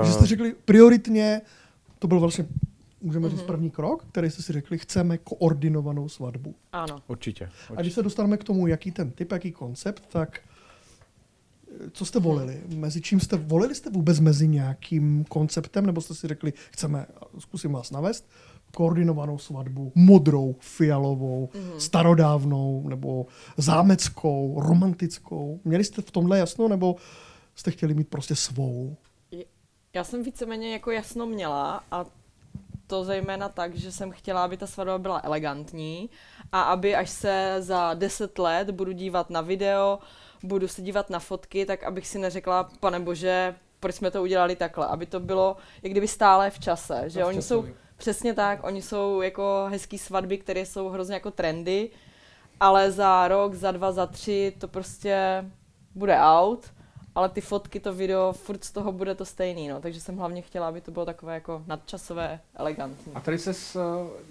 Uh... 0.00 0.06
Že 0.06 0.12
jste 0.12 0.26
řekli 0.26 0.54
prioritně, 0.64 1.40
to 1.98 2.08
byl 2.08 2.20
vlastně, 2.20 2.46
můžeme 3.00 3.28
říct, 3.30 3.38
mhm. 3.38 3.46
první 3.46 3.70
krok, 3.70 4.04
který 4.08 4.30
jste 4.30 4.42
si 4.42 4.52
řekli, 4.52 4.78
chceme 4.78 5.18
koordinovanou 5.18 6.08
svatbu. 6.08 6.54
Ano. 6.72 7.02
Určitě, 7.08 7.44
určitě. 7.44 7.74
A 7.76 7.80
když 7.80 7.92
se 7.92 8.02
dostaneme 8.02 8.36
k 8.36 8.44
tomu, 8.44 8.66
jaký 8.66 8.90
ten 8.90 9.10
typ, 9.10 9.32
jaký 9.32 9.52
koncept, 9.52 10.02
tak 10.08 10.40
co 11.92 12.04
jste 12.04 12.18
volili? 12.18 12.60
Mezi 12.76 13.00
čím 13.00 13.20
jste 13.20 13.36
volili 13.36 13.74
jste 13.74 13.90
vůbec 13.90 14.20
mezi 14.20 14.48
nějakým 14.48 15.24
konceptem, 15.24 15.86
nebo 15.86 16.00
jste 16.00 16.14
si 16.14 16.28
řekli, 16.28 16.52
chceme, 16.70 17.06
zkusím 17.38 17.72
vás 17.72 17.90
navést, 17.90 18.28
koordinovanou 18.74 19.38
svatbu, 19.38 19.92
modrou, 19.94 20.56
fialovou, 20.60 21.48
mm-hmm. 21.52 21.76
starodávnou, 21.76 22.88
nebo 22.88 23.26
zámeckou, 23.56 24.60
romantickou. 24.60 25.60
Měli 25.64 25.84
jste 25.84 26.02
v 26.02 26.10
tomhle 26.10 26.38
jasno, 26.38 26.68
nebo 26.68 26.96
jste 27.54 27.70
chtěli 27.70 27.94
mít 27.94 28.08
prostě 28.08 28.34
svou? 28.34 28.96
Já 29.94 30.04
jsem 30.04 30.22
víceméně 30.22 30.72
jako 30.72 30.90
jasno 30.90 31.26
měla 31.26 31.84
a 31.90 32.04
to 32.86 33.04
zejména 33.04 33.48
tak, 33.48 33.74
že 33.74 33.92
jsem 33.92 34.10
chtěla, 34.10 34.44
aby 34.44 34.56
ta 34.56 34.66
svatba 34.66 34.98
byla 34.98 35.20
elegantní 35.24 36.10
a 36.52 36.62
aby 36.62 36.94
až 36.94 37.10
se 37.10 37.56
za 37.58 37.94
deset 37.94 38.38
let 38.38 38.70
budu 38.70 38.92
dívat 38.92 39.30
na 39.30 39.40
video, 39.40 39.98
budu 40.42 40.68
se 40.68 40.82
dívat 40.82 41.10
na 41.10 41.18
fotky, 41.18 41.66
tak 41.66 41.84
abych 41.84 42.06
si 42.06 42.18
neřekla, 42.18 42.68
pane 42.80 43.00
bože, 43.00 43.54
proč 43.80 43.94
jsme 43.94 44.10
to 44.10 44.22
udělali 44.22 44.56
takhle, 44.56 44.86
aby 44.86 45.06
to 45.06 45.20
bylo 45.20 45.56
jak 45.82 45.92
kdyby 45.92 46.08
stále 46.08 46.50
v 46.50 46.58
čase, 46.58 47.04
že 47.06 47.20
no, 47.20 47.26
oni 47.26 47.42
jsou, 47.42 47.66
přesně 48.04 48.34
tak, 48.34 48.64
oni 48.64 48.82
jsou 48.82 49.22
jako 49.22 49.66
hezký 49.70 49.98
svatby, 49.98 50.38
které 50.38 50.66
jsou 50.66 50.88
hrozně 50.88 51.14
jako 51.14 51.30
trendy, 51.30 51.90
ale 52.60 52.90
za 52.90 53.28
rok, 53.28 53.54
za 53.54 53.70
dva, 53.70 53.92
za 53.92 54.06
tři 54.06 54.52
to 54.58 54.68
prostě 54.68 55.44
bude 55.94 56.18
out, 56.18 56.72
ale 57.14 57.28
ty 57.28 57.40
fotky, 57.40 57.80
to 57.80 57.94
video, 57.94 58.32
furt 58.32 58.64
z 58.64 58.70
toho 58.70 58.92
bude 58.92 59.14
to 59.14 59.24
stejný, 59.24 59.68
no, 59.68 59.80
takže 59.80 60.00
jsem 60.00 60.16
hlavně 60.16 60.42
chtěla, 60.42 60.68
aby 60.68 60.80
to 60.80 60.90
bylo 60.90 61.04
takové 61.04 61.34
jako 61.34 61.62
nadčasové, 61.66 62.40
elegantní. 62.54 63.12
A 63.14 63.20
tady 63.20 63.38
se, 63.38 63.78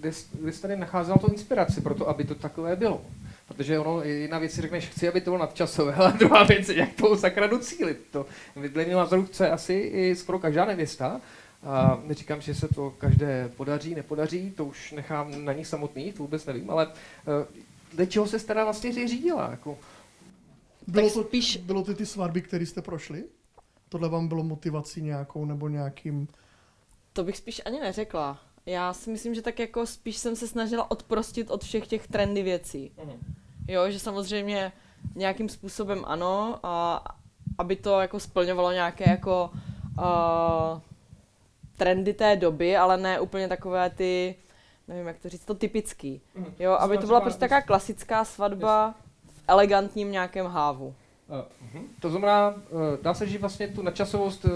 kde, 0.00 0.10
kde 0.32 0.52
jsi 0.52 0.62
tady 0.62 0.76
nacházela 0.76 1.18
to 1.18 1.32
inspiraci 1.32 1.80
pro 1.80 1.94
to, 1.94 2.08
aby 2.08 2.24
to 2.24 2.34
takové 2.34 2.76
bylo? 2.76 3.00
Protože 3.48 3.78
ono, 3.78 4.02
jedna 4.02 4.38
věc 4.38 4.52
si 4.52 4.62
řekneš, 4.62 4.86
chci, 4.88 5.08
aby 5.08 5.20
to 5.20 5.30
bylo 5.30 5.38
nadčasové, 5.38 5.94
ale 5.98 6.12
druhá 6.12 6.44
věc 6.44 6.68
je, 6.68 6.78
jak 6.78 6.92
to 6.92 7.16
sakra 7.16 7.46
docílit. 7.46 8.06
To 8.10 8.26
dle 8.68 8.84
mě 8.84 8.94
názoru 8.94 9.26
chce 9.26 9.50
asi 9.50 9.74
i 9.74 10.16
skoro 10.16 10.38
každá 10.38 10.64
nevěsta. 10.64 11.20
A 11.64 12.00
neříkám, 12.04 12.40
že 12.40 12.54
se 12.54 12.68
to 12.68 12.90
každé 12.90 13.48
podaří, 13.56 13.94
nepodaří, 13.94 14.50
to 14.50 14.64
už 14.64 14.92
nechám 14.92 15.44
na 15.44 15.52
nich 15.52 15.66
samotných, 15.66 16.14
to 16.14 16.22
vůbec 16.22 16.46
nevím, 16.46 16.70
ale 16.70 16.92
uh, 17.98 18.06
čeho 18.06 18.26
se 18.26 18.38
teda 18.38 18.64
vlastně 18.64 19.08
řídila? 19.08 19.50
Jako? 19.50 19.78
Bylo 20.86 21.10
to, 21.10 21.24
spíš... 21.24 21.56
bylo 21.56 21.84
to 21.84 21.94
ty 21.94 22.06
svatby, 22.06 22.42
které 22.42 22.66
jste 22.66 22.82
prošli? 22.82 23.24
Tohle 23.88 24.08
vám 24.08 24.28
bylo 24.28 24.44
motivací 24.44 25.02
nějakou 25.02 25.44
nebo 25.44 25.68
nějakým... 25.68 26.28
To 27.12 27.24
bych 27.24 27.36
spíš 27.36 27.62
ani 27.64 27.80
neřekla. 27.80 28.38
Já 28.66 28.92
si 28.92 29.10
myslím, 29.10 29.34
že 29.34 29.42
tak 29.42 29.58
jako 29.58 29.86
spíš 29.86 30.16
jsem 30.16 30.36
se 30.36 30.48
snažila 30.48 30.90
odprostit 30.90 31.50
od 31.50 31.64
všech 31.64 31.86
těch 31.86 32.06
trendy 32.08 32.42
věcí. 32.42 32.92
Mhm. 33.04 33.34
Jo, 33.68 33.90
že 33.90 33.98
samozřejmě 33.98 34.72
nějakým 35.14 35.48
způsobem 35.48 36.04
ano, 36.06 36.58
a 36.62 37.04
aby 37.58 37.76
to 37.76 38.00
jako 38.00 38.20
splňovalo 38.20 38.72
nějaké 38.72 39.10
jako 39.10 39.50
uh, 39.98 40.80
trendy 41.76 42.14
té 42.14 42.36
doby, 42.36 42.76
ale 42.76 42.96
ne 42.96 43.20
úplně 43.20 43.48
takové 43.48 43.90
ty, 43.90 44.34
nevím 44.88 45.06
jak 45.06 45.18
to 45.18 45.28
říct, 45.28 45.44
to 45.44 45.54
typický. 45.54 46.20
Mhm. 46.34 46.54
Jo, 46.58 46.72
aby 46.72 46.98
to 46.98 47.06
byla 47.06 47.20
prostě 47.20 47.40
taková 47.40 47.60
klasická 47.60 48.24
svatba 48.24 48.94
v 49.26 49.42
elegantním 49.48 50.12
nějakém 50.12 50.46
hávu. 50.46 50.94
Uh, 51.28 51.80
uh, 51.80 51.86
to 52.00 52.10
znamená, 52.10 52.50
uh, 52.50 52.80
dá 53.02 53.14
se, 53.14 53.26
že 53.26 53.38
vlastně 53.38 53.68
tu 53.68 53.82
nadčasovost 53.82 54.44
uh, 54.44 54.50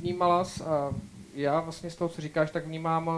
vnímala 0.00 0.44
a 0.66 0.92
já 1.38 1.60
vlastně 1.60 1.90
z 1.90 1.96
toho, 1.96 2.08
co 2.08 2.20
říkáš, 2.20 2.50
tak 2.50 2.66
vnímám, 2.66 3.10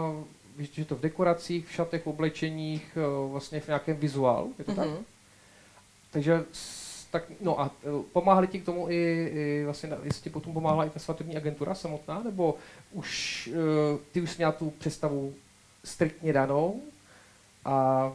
eh, 0.59 0.63
že 0.63 0.85
to 0.85 0.95
v 0.95 1.01
dekoracích, 1.01 1.67
v 1.67 1.71
šatech, 1.71 2.03
v 2.03 2.07
oblečeních, 2.07 2.97
eh, 2.97 3.29
vlastně 3.31 3.59
v 3.59 3.67
nějakém 3.67 3.97
vizuálu, 3.97 4.53
je 4.59 4.65
to 4.65 4.71
mm-hmm. 4.71 4.75
tak? 4.75 4.87
Mhm. 4.87 4.97
Takže 6.11 6.45
tak, 7.11 7.23
no 7.41 7.59
a 7.59 7.71
eh, 7.83 8.03
pomáhali 8.13 8.47
ti 8.47 8.59
k 8.59 8.65
tomu 8.65 8.89
i, 8.89 9.31
i 9.33 9.61
vlastně, 9.65 9.89
jestli 10.03 10.21
ti 10.21 10.29
potom 10.29 10.53
pomáhala 10.53 10.85
i 10.85 10.89
ta 10.89 10.99
svatební 10.99 11.37
agentura 11.37 11.75
samotná, 11.75 12.23
nebo 12.23 12.55
už 12.93 13.49
ty 14.11 14.21
už 14.21 14.31
jsi 14.31 14.37
měla 14.37 14.51
tu 14.51 14.69
představu 14.69 15.33
striktně 15.83 16.33
danou 16.33 16.81
a 17.65 18.05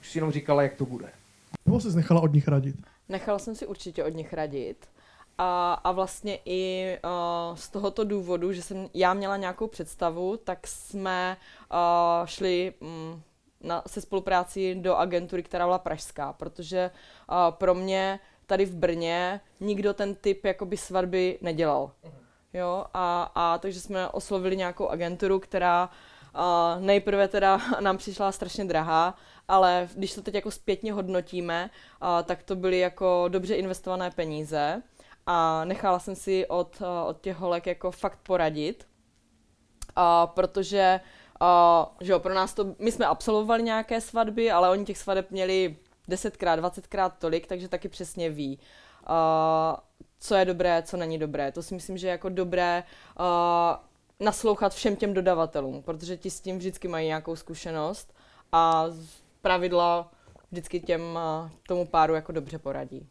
už 0.00 0.10
si 0.10 0.18
jenom 0.18 0.32
říkala, 0.32 0.62
jak 0.62 0.74
to 0.74 0.86
bude? 0.86 1.12
Nebo 1.66 1.80
jsi 1.80 1.96
nechala 1.96 2.20
od 2.20 2.32
nich 2.32 2.48
radit? 2.48 2.76
Nechala 3.08 3.38
jsem 3.38 3.54
si 3.54 3.66
určitě 3.66 4.04
od 4.04 4.14
nich 4.14 4.32
radit. 4.32 4.88
A, 5.38 5.72
a 5.72 5.92
vlastně 5.92 6.38
i 6.44 6.96
uh, 7.04 7.56
z 7.56 7.68
tohoto 7.68 8.04
důvodu, 8.04 8.52
že 8.52 8.62
jsem 8.62 8.88
já 8.94 9.14
měla 9.14 9.36
nějakou 9.36 9.66
představu, 9.66 10.36
tak 10.36 10.66
jsme 10.66 11.36
uh, 11.72 12.26
šli 12.26 12.74
um, 12.80 13.22
na, 13.60 13.82
se 13.86 14.00
spolupráci 14.00 14.74
do 14.74 14.96
agentury, 14.96 15.42
která 15.42 15.66
byla 15.66 15.78
pražská, 15.78 16.32
protože 16.32 16.90
uh, 17.30 17.36
pro 17.50 17.74
mě 17.74 18.20
tady 18.46 18.64
v 18.64 18.74
Brně 18.74 19.40
nikdo 19.60 19.94
ten 19.94 20.14
typ 20.14 20.44
jakoby 20.44 20.76
svatby 20.76 21.38
nedělal. 21.40 21.90
Jo, 22.54 22.84
a, 22.94 23.32
a 23.34 23.58
takže 23.58 23.80
jsme 23.80 24.08
oslovili 24.08 24.56
nějakou 24.56 24.88
agenturu, 24.88 25.40
která 25.40 25.90
uh, 26.34 26.84
nejprve 26.84 27.28
teda 27.28 27.60
nám 27.80 27.98
přišla 27.98 28.32
strašně 28.32 28.64
drahá, 28.64 29.14
ale 29.48 29.88
když 29.94 30.14
to 30.14 30.22
teď 30.22 30.34
jako 30.34 30.50
zpětně 30.50 30.92
hodnotíme, 30.92 31.70
uh, 32.02 32.08
tak 32.24 32.42
to 32.42 32.56
byly 32.56 32.78
jako 32.78 33.24
dobře 33.28 33.54
investované 33.54 34.10
peníze 34.10 34.82
a 35.26 35.64
nechala 35.64 35.98
jsem 35.98 36.14
si 36.14 36.46
od, 36.46 36.82
od 37.06 37.20
těch 37.20 37.36
holek 37.36 37.66
jako 37.66 37.90
fakt 37.90 38.18
poradit, 38.22 38.88
uh, 39.96 40.02
protože 40.26 41.00
uh, 41.40 41.86
že 42.00 42.12
jo, 42.12 42.20
pro 42.20 42.34
nás 42.34 42.54
to, 42.54 42.74
my 42.78 42.92
jsme 42.92 43.06
absolvovali 43.06 43.62
nějaké 43.62 44.00
svatby, 44.00 44.50
ale 44.50 44.70
oni 44.70 44.84
těch 44.84 44.98
svadeb 44.98 45.30
měli 45.30 45.76
desetkrát, 46.08 46.58
dvacetkrát 46.58 47.18
tolik, 47.18 47.46
takže 47.46 47.68
taky 47.68 47.88
přesně 47.88 48.30
ví, 48.30 48.58
uh, 49.08 49.76
co 50.20 50.34
je 50.34 50.44
dobré, 50.44 50.82
co 50.82 50.96
není 50.96 51.18
dobré. 51.18 51.52
To 51.52 51.62
si 51.62 51.74
myslím, 51.74 51.98
že 51.98 52.06
je 52.06 52.10
jako 52.10 52.28
dobré 52.28 52.82
uh, 53.18 53.24
naslouchat 54.26 54.74
všem 54.74 54.96
těm 54.96 55.14
dodavatelům, 55.14 55.82
protože 55.82 56.16
ti 56.16 56.30
s 56.30 56.40
tím 56.40 56.58
vždycky 56.58 56.88
mají 56.88 57.06
nějakou 57.06 57.36
zkušenost 57.36 58.14
a 58.52 58.84
pravidla 59.42 60.12
vždycky 60.50 60.80
těm, 60.80 61.02
uh, 61.02 61.50
tomu 61.66 61.86
páru 61.86 62.14
jako 62.14 62.32
dobře 62.32 62.58
poradí. 62.58 63.06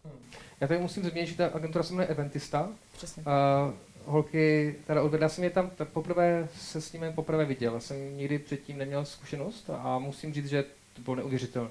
Já 0.62 0.68
tady 0.68 0.80
musím 0.80 1.04
zmínit, 1.04 1.28
že 1.28 1.36
ta 1.38 1.48
agentura 1.48 1.84
se 1.84 1.94
jmenuje 1.94 2.08
Eventista. 2.08 2.70
Přesně. 2.94 3.24
Uh, 3.24 3.74
holky, 4.06 4.76
teda 4.88 5.04
odvedla 5.04 5.30
jsem 5.30 5.44
je 5.44 5.50
tam, 5.50 5.70
tak 5.70 5.90
poprvé 5.90 6.48
se 6.56 6.82
s 6.82 6.94
nimi 6.94 7.14
poprvé 7.14 7.46
viděl. 7.46 7.74
Já 7.74 7.80
jsem 7.80 8.18
nikdy 8.18 8.40
předtím 8.40 8.78
neměl 8.78 9.06
zkušenost 9.06 9.70
a 9.70 10.00
musím 10.00 10.34
říct, 10.34 10.50
že 10.50 10.66
to 10.94 11.02
bylo 11.02 11.16
neuvěřitelné. 11.16 11.70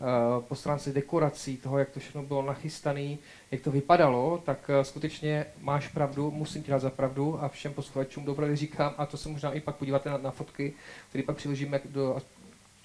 Uh, 0.00 0.42
po 0.42 0.54
stránce 0.54 0.92
dekorací, 0.92 1.56
toho, 1.56 1.78
jak 1.78 1.90
to 1.90 2.00
všechno 2.00 2.22
bylo 2.22 2.42
nachystané, 2.42 3.16
jak 3.50 3.60
to 3.60 3.70
vypadalo, 3.70 4.42
tak 4.46 4.68
uh, 4.68 4.82
skutečně 4.82 5.46
máš 5.60 5.88
pravdu, 5.88 6.30
musím 6.30 6.62
ti 6.62 6.70
dát 6.70 6.78
za 6.78 6.90
pravdu 6.90 7.42
a 7.42 7.48
všem 7.48 7.72
posluchačům 7.72 8.24
dobře 8.24 8.56
říkám, 8.56 8.94
a 8.98 9.06
to 9.06 9.16
se 9.16 9.28
možná 9.28 9.52
i 9.52 9.60
pak 9.60 9.76
podíváte 9.76 10.10
na, 10.10 10.18
na 10.18 10.30
fotky, 10.30 10.72
které 11.08 11.24
pak 11.24 11.36
přiložíme 11.36 11.80
do 11.84 12.16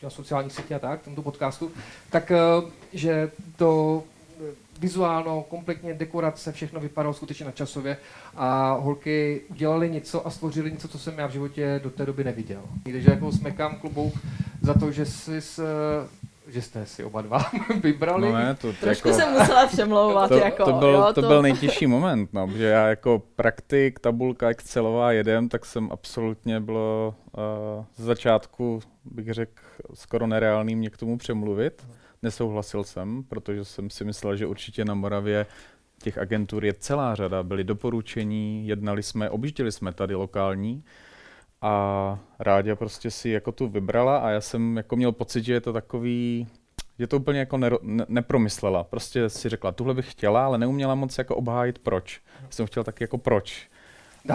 na 0.03 0.09
sociální 0.09 0.49
sítě 0.49 0.75
a 0.75 0.79
tak, 0.79 1.01
tomuto 1.01 1.21
podcastu, 1.21 1.71
tak 2.09 2.31
uh, 2.31 2.69
že 2.93 3.31
to 3.55 4.03
vizuálno, 4.79 5.45
kompletně 5.49 5.93
dekorace, 5.93 6.51
všechno 6.51 6.79
vypadalo 6.79 7.13
skutečně 7.13 7.45
na 7.45 7.51
časově 7.51 7.97
a 8.35 8.71
holky 8.73 9.41
udělali 9.49 9.89
něco 9.89 10.27
a 10.27 10.29
stvořili 10.29 10.71
něco, 10.71 10.87
co 10.87 10.99
jsem 10.99 11.19
já 11.19 11.27
v 11.27 11.31
životě 11.31 11.79
do 11.83 11.89
té 11.89 12.05
doby 12.05 12.23
neviděl. 12.23 12.61
Takže 12.83 13.11
jako 13.11 13.31
smekám 13.31 13.75
klubou 13.75 14.11
za 14.61 14.73
to, 14.73 14.91
že 14.91 15.05
jsi 15.05 15.41
že 16.49 16.61
jste 16.61 16.85
si 16.85 17.03
oba 17.03 17.21
dva 17.21 17.51
vybrali. 17.83 18.31
No 18.31 18.37
ne, 18.37 18.55
to 18.55 18.73
Trošku 18.73 19.07
jako, 19.07 19.19
jsem 19.19 19.33
musela 19.33 19.67
přemlouvat, 19.67 20.29
to, 20.29 20.37
jako, 20.37 20.65
to, 20.65 20.73
byl, 20.73 20.89
jo, 20.89 21.13
to 21.13 21.21
byl 21.21 21.41
nejtěžší 21.41 21.87
moment, 21.87 22.33
no, 22.33 22.49
že 22.55 22.65
já 22.65 22.87
jako 22.87 23.23
praktik, 23.35 23.99
tabulka 23.99 24.49
Excelová 24.49 25.11
jedem, 25.11 25.49
tak 25.49 25.65
jsem 25.65 25.89
absolutně 25.91 26.59
bylo 26.59 27.15
uh, 27.37 27.85
z 27.95 28.03
začátku, 28.03 28.79
bych 29.05 29.33
řekl, 29.33 29.63
skoro 29.93 30.27
nereálný 30.27 30.75
mě 30.75 30.89
k 30.89 30.97
tomu 30.97 31.17
přemluvit. 31.17 31.87
Nesouhlasil 32.23 32.83
jsem, 32.83 33.23
protože 33.23 33.65
jsem 33.65 33.89
si 33.89 34.05
myslel, 34.05 34.35
že 34.35 34.45
určitě 34.45 34.85
na 34.85 34.93
Moravě 34.93 35.45
těch 36.03 36.17
agentur 36.17 36.65
je 36.65 36.73
celá 36.73 37.15
řada, 37.15 37.43
byly 37.43 37.63
doporučení, 37.63 38.67
jednali 38.67 39.03
jsme, 39.03 39.29
objížděli 39.29 39.71
jsme 39.71 39.93
tady 39.93 40.15
lokální 40.15 40.83
a 41.61 42.19
Ráďa 42.39 42.75
prostě 42.75 43.11
si 43.11 43.29
jako 43.29 43.51
tu 43.51 43.67
vybrala 43.67 44.17
a 44.17 44.29
já 44.29 44.41
jsem 44.41 44.77
jako 44.77 44.95
měl 44.95 45.11
pocit, 45.11 45.43
že 45.45 45.53
je 45.53 45.61
to 45.61 45.73
takový, 45.73 46.47
že 46.99 47.07
to 47.07 47.17
úplně 47.17 47.39
jako 47.39 47.57
nero, 47.57 47.77
ne, 47.81 48.05
nepromyslela. 48.07 48.83
Prostě 48.83 49.29
si 49.29 49.49
řekla, 49.49 49.71
tuhle 49.71 49.93
bych 49.93 50.11
chtěla, 50.11 50.45
ale 50.45 50.57
neuměla 50.57 50.95
moc 50.95 51.17
jako 51.17 51.35
obhájit 51.35 51.79
proč. 51.79 52.21
Jsem 52.49 52.65
chtěl 52.65 52.83
tak 52.83 53.01
jako 53.01 53.17
proč. 53.17 53.67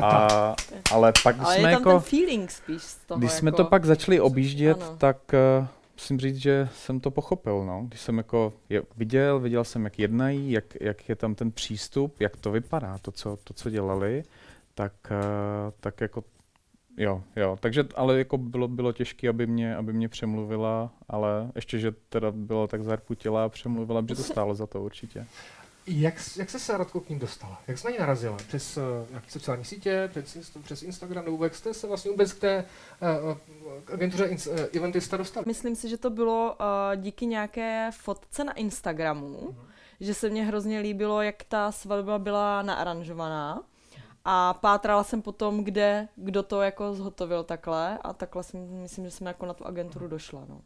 A, 0.03 0.55
ale 0.93 1.13
pak 1.23 1.37
Ale 1.39 1.55
jsme 1.55 1.71
je 1.71 1.77
tam 1.77 1.81
jako, 1.83 1.91
ten 1.91 2.01
feeling 2.01 2.51
spíš 2.51 2.83
z 2.83 2.97
toho. 2.97 3.19
když 3.19 3.33
jsme 3.33 3.49
jako, 3.49 3.57
to 3.57 3.65
pak 3.65 3.85
začali 3.85 4.21
objíždět, 4.21 4.83
Ano. 4.83 4.97
tak 4.99 5.17
uh, 5.61 5.67
musím 5.97 6.21
říct, 6.21 6.37
že 6.37 6.69
jsem 6.75 7.01
to 7.01 7.11
pochopil. 7.11 7.65
No. 7.65 7.85
Když 7.89 8.01
jsem 8.01 8.19
jako 8.19 8.53
je 8.69 8.83
viděl, 8.97 9.41
viděl 9.41 9.65
jsem, 9.65 9.85
jak 9.85 9.99
jednají, 9.99 10.53
jak, 10.53 10.65
jak 10.81 11.09
je 11.09 11.17
tam 11.17 11.35
ten 11.35 11.53
přístup, 11.53 12.21
jak 12.21 12.37
to 12.37 12.51
vypadá, 12.51 12.99
to, 13.03 13.11
co, 13.13 13.39
to, 13.45 13.55
co 13.55 13.71
dělali, 13.71 14.23
tak, 14.75 14.93
uh, 15.11 15.73
tak 15.81 16.01
jako 16.01 16.25
Jo, 16.97 17.23
jo, 17.37 17.57
takže 17.61 17.85
ale 17.95 18.19
jako 18.19 18.39
bylo, 18.39 18.69
bylo 18.69 18.93
těžké, 18.93 19.29
aby 19.29 19.47
mě, 19.47 19.77
aby 19.77 19.93
mě 19.93 20.09
přemluvila, 20.09 20.91
ale 21.09 21.53
ještě, 21.55 21.79
že 21.79 21.93
teda 22.09 22.31
bylo 22.31 22.67
tak 22.67 22.83
zarputila 22.85 23.45
a 23.45 23.49
přemluvila, 23.49 24.05
že 24.09 24.15
to 24.15 24.23
stálo 24.23 24.55
za 24.55 24.67
to 24.67 24.83
určitě. 24.83 25.27
Jak, 25.87 26.15
jak 26.37 26.51
se 26.51 26.59
se 26.59 26.79
Radko 26.79 27.01
k 27.01 27.09
ním 27.09 27.19
dostala? 27.19 27.63
Jak 27.69 27.79
jsi 27.79 27.87
na 27.87 27.91
ní 27.91 27.97
narazila? 27.99 28.37
Přes 28.37 28.77
uh, 28.77 28.83
nějaké 29.11 29.31
sociální 29.31 29.65
sítě, 29.65 30.11
přes, 30.23 30.57
přes 30.63 30.83
Instagram, 30.83 31.25
nebo 31.25 31.45
jak 31.45 31.55
jste 31.55 31.75
se 31.75 31.87
vlastně 31.87 32.11
vůbec 32.11 32.33
k 32.33 32.41
té 32.41 32.65
uh, 33.29 33.39
k 33.85 33.91
agentuře 33.91 34.25
ins- 34.27 34.51
uh, 34.53 34.61
Eventista 34.77 35.17
dostali? 35.17 35.45
Myslím 35.47 35.77
si, 35.77 35.89
že 35.89 35.99
to 35.99 36.11
bylo 36.11 36.57
uh, 36.61 37.03
díky 37.03 37.27
nějaké 37.27 37.91
fotce 37.93 38.45
na 38.45 38.53
Instagramu, 38.53 39.41
Mhm. 39.41 39.67
že 40.01 40.15
se 40.15 40.29
mně 40.31 40.45
hrozně 40.45 40.81
líbilo, 40.81 41.23
jak 41.23 41.45
ta 41.49 41.73
svatba 41.73 42.19
byla 42.19 42.63
naaranžovaná. 42.63 43.63
A 44.25 44.55
pátrala 44.55 45.05
jsem 45.05 45.23
potom, 45.23 45.65
kde, 45.65 46.09
kdo 46.17 46.43
to 46.43 46.63
jako 46.63 46.95
zhotovil 46.95 47.45
takhle 47.45 47.99
a 47.99 48.13
takhle 48.13 48.43
si 48.43 48.57
myslím, 48.57 49.05
že 49.05 49.11
jsem 49.11 49.27
jako 49.27 49.47
na 49.47 49.55
tu 49.55 49.67
agenturu 49.67 50.09
došla. 50.09 50.45
No. 50.49 50.61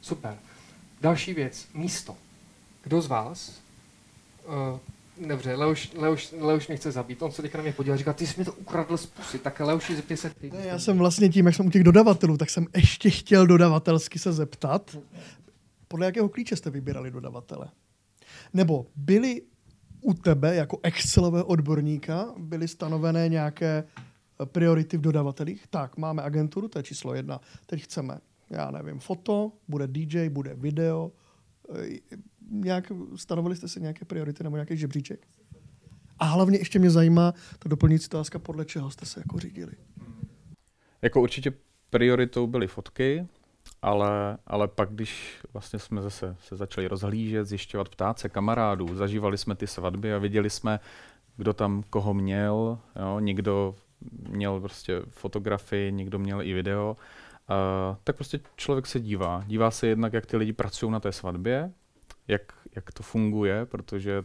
Super. 0.00 0.38
Další 1.00 1.34
věc, 1.34 1.68
místo. 1.74 2.16
Kdo 2.82 3.00
z 3.00 3.06
vás, 3.06 3.60
uh, 5.18 5.28
dobře, 5.28 5.54
Leoš, 5.54 5.92
Leoš, 5.94 6.34
Leoš 6.38 6.68
mě 6.68 6.76
chce 6.76 6.92
zabít, 6.92 7.22
on 7.22 7.32
se 7.32 7.42
teďka 7.42 7.58
na 7.58 7.62
mě 7.62 7.72
podíval 7.72 7.94
a 7.94 7.96
říká, 7.96 8.12
ty 8.12 8.26
jsi 8.26 8.38
mi 8.38 8.44
to 8.44 8.52
ukradl 8.52 8.96
z 8.96 9.06
pusy, 9.06 9.38
tak 9.38 9.60
Leoši 9.60 9.96
zeptej 9.96 10.16
se 10.16 10.30
ty. 10.30 10.50
Ne, 10.50 10.66
já 10.66 10.78
jsem 10.78 10.98
vlastně 10.98 11.28
tím, 11.28 11.46
jak 11.46 11.54
jsem 11.54 11.66
u 11.66 11.70
těch 11.70 11.84
dodavatelů, 11.84 12.36
tak 12.36 12.50
jsem 12.50 12.66
ještě 12.76 13.10
chtěl 13.10 13.46
dodavatelsky 13.46 14.18
se 14.18 14.32
zeptat, 14.32 14.96
podle 15.88 16.06
jakého 16.06 16.28
klíče 16.28 16.56
jste 16.56 16.70
vybírali 16.70 17.10
dodavatele? 17.10 17.68
Nebo 18.52 18.86
byly 18.96 19.42
u 20.00 20.14
tebe 20.14 20.54
jako 20.54 20.78
Excelového 20.82 21.44
odborníka 21.46 22.34
byly 22.38 22.68
stanovené 22.68 23.28
nějaké 23.28 23.84
eh, 24.42 24.46
priority 24.46 24.96
v 24.96 25.00
dodavatelích? 25.00 25.66
Tak, 25.66 25.96
máme 25.96 26.22
agenturu, 26.22 26.68
to 26.68 26.78
je 26.78 26.82
číslo 26.82 27.14
jedna. 27.14 27.40
Teď 27.66 27.82
chceme, 27.82 28.18
já 28.50 28.70
nevím, 28.70 28.98
foto, 28.98 29.52
bude 29.68 29.86
DJ, 29.86 30.28
bude 30.28 30.54
video. 30.54 31.12
Eh, 31.74 32.18
Nějak, 32.50 32.92
stanovili 33.16 33.56
jste 33.56 33.68
si 33.68 33.80
nějaké 33.80 34.04
priority 34.04 34.44
nebo 34.44 34.56
nějaký 34.56 34.76
žebříček? 34.76 35.26
A 36.18 36.24
hlavně 36.24 36.58
ještě 36.58 36.78
mě 36.78 36.90
zajímá 36.90 37.34
ta 37.58 37.68
doplňující 37.68 38.06
otázka, 38.06 38.38
podle 38.38 38.64
čeho 38.64 38.90
jste 38.90 39.06
se 39.06 39.20
jako 39.20 39.38
řídili. 39.38 39.72
Jako 41.02 41.22
určitě 41.22 41.52
prioritou 41.90 42.46
byly 42.46 42.66
fotky, 42.66 43.26
ale, 43.82 44.38
ale 44.46 44.68
pak, 44.68 44.90
když 44.90 45.40
vlastně 45.52 45.78
jsme 45.78 46.02
zase 46.02 46.36
se 46.40 46.56
začali 46.56 46.88
rozhlížet, 46.88 47.46
zjišťovat 47.46 47.88
ptát 47.88 48.18
se 48.18 48.28
kamarádů, 48.28 48.96
zažívali 48.96 49.38
jsme 49.38 49.54
ty 49.54 49.66
svatby 49.66 50.14
a 50.14 50.18
viděli 50.18 50.50
jsme, 50.50 50.80
kdo 51.36 51.52
tam 51.52 51.82
koho 51.90 52.14
měl, 52.14 52.78
jo, 53.00 53.18
někdo 53.20 53.74
měl 54.28 54.60
prostě 54.60 55.02
fotografii, 55.08 55.92
někdo 55.92 56.18
měl 56.18 56.42
i 56.42 56.52
video, 56.52 56.96
uh, 57.50 57.96
tak 58.04 58.16
prostě 58.16 58.40
člověk 58.56 58.86
se 58.86 59.00
dívá. 59.00 59.44
Dívá 59.46 59.70
se 59.70 59.86
jednak, 59.86 60.12
jak 60.12 60.26
ty 60.26 60.36
lidi 60.36 60.52
pracují 60.52 60.92
na 60.92 61.00
té 61.00 61.12
svatbě, 61.12 61.72
jak, 62.28 62.52
jak 62.76 62.92
to 62.92 63.02
funguje, 63.02 63.66
protože 63.66 64.24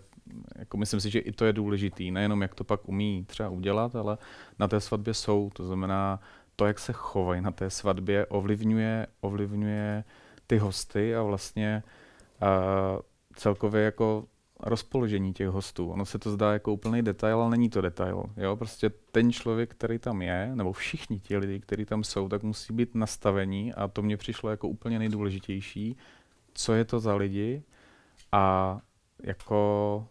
jako 0.56 0.78
myslím 0.78 1.00
si, 1.00 1.10
že 1.10 1.20
i 1.20 1.32
to 1.32 1.46
je 1.46 1.54
důležitý, 1.54 2.12
nejenom 2.12 2.42
jak 2.42 2.56
to 2.56 2.63
pak 2.63 2.89
umí 2.89 3.26
třeba 3.28 3.50
udělat, 3.50 3.96
ale 3.96 4.18
na 4.60 4.68
té 4.68 4.80
svatbě 4.80 5.13
jsou, 5.13 5.50
to 5.54 5.66
znamená, 5.66 6.20
to, 6.56 6.66
jak 6.66 6.80
se 6.80 6.94
chovají 6.94 7.42
na 7.42 7.52
té 7.52 7.70
svatbě, 7.70 8.26
ovlivňuje, 8.26 9.08
ovlivňuje 9.22 10.04
ty 10.48 10.58
hosty 10.58 11.16
a 11.16 11.22
vlastně 11.22 11.84
uh, 12.42 13.00
celkově 13.36 13.84
jako 13.84 14.26
rozpoložení 14.60 15.34
těch 15.34 15.48
hostů. 15.48 15.89
Ono 15.89 16.06
se 16.06 16.20
to 16.20 16.32
zdá 16.32 16.54
jako 16.54 16.74
úplný 16.74 17.02
detail, 17.02 17.42
ale 17.42 17.50
není 17.50 17.70
to 17.70 17.82
detail. 17.82 18.24
Jo? 18.38 18.56
Prostě 18.56 18.89
ten 18.89 19.32
člověk, 19.32 19.72
který 19.72 20.00
tam 20.00 20.22
je, 20.22 20.52
nebo 20.56 20.72
všichni 20.72 21.20
ti 21.20 21.38
lidi, 21.38 21.60
kteří 21.60 21.86
tam 21.86 22.04
jsou, 22.04 22.30
tak 22.30 22.44
musí 22.44 22.74
být 22.74 22.96
nastavení 22.96 23.74
a 23.74 23.88
to 23.88 24.02
mně 24.02 24.18
přišlo 24.18 24.50
jako 24.50 24.68
úplně 24.68 25.00
nejdůležitější, 25.00 25.98
co 26.54 26.74
je 26.74 26.86
to 26.86 27.00
za 27.00 27.16
lidi 27.16 27.63
a 28.32 28.80
jako 29.24 30.08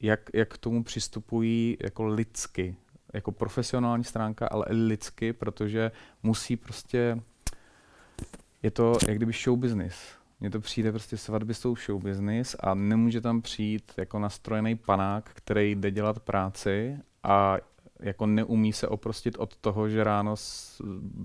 jak, 0.00 0.20
jak 0.34 0.54
k 0.54 0.58
tomu 0.58 0.84
přistupují 0.84 1.76
jako 1.82 2.06
lidsky, 2.06 2.76
jako 3.12 3.32
profesionální 3.32 4.04
stránka, 4.04 4.46
ale 4.46 4.66
i 4.68 4.74
lidsky, 4.74 5.32
protože 5.32 5.90
musí 6.22 6.56
prostě, 6.56 7.20
je 8.62 8.70
to 8.70 8.98
jak 9.08 9.16
kdyby 9.16 9.32
show 9.32 9.58
business. 9.58 9.94
Mně 10.40 10.50
to 10.50 10.60
přijde 10.60 10.92
prostě 10.92 11.16
svatby 11.16 11.54
jsou 11.54 11.76
show 11.76 12.02
business 12.02 12.56
a 12.60 12.74
nemůže 12.74 13.20
tam 13.20 13.42
přijít 13.42 13.92
jako 13.96 14.18
nastrojený 14.18 14.76
panák, 14.76 15.30
který 15.34 15.74
jde 15.74 15.90
dělat 15.90 16.20
práci 16.20 16.98
a 17.22 17.56
jako 18.00 18.26
neumí 18.26 18.72
se 18.72 18.88
oprostit 18.88 19.36
od 19.38 19.56
toho, 19.56 19.88
že 19.88 20.04
ráno 20.04 20.34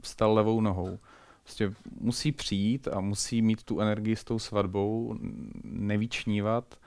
stal 0.03 0.33
levou 0.33 0.61
nohou. 0.61 0.99
Prostě 1.43 1.73
musí 1.99 2.31
přijít 2.31 2.87
a 2.87 2.99
musí 2.99 3.41
mít 3.41 3.63
tu 3.63 3.79
energii 3.79 4.15
s 4.15 4.23
tou 4.23 4.39
svatbou, 4.39 5.15
nevyčnívat, 5.63 6.79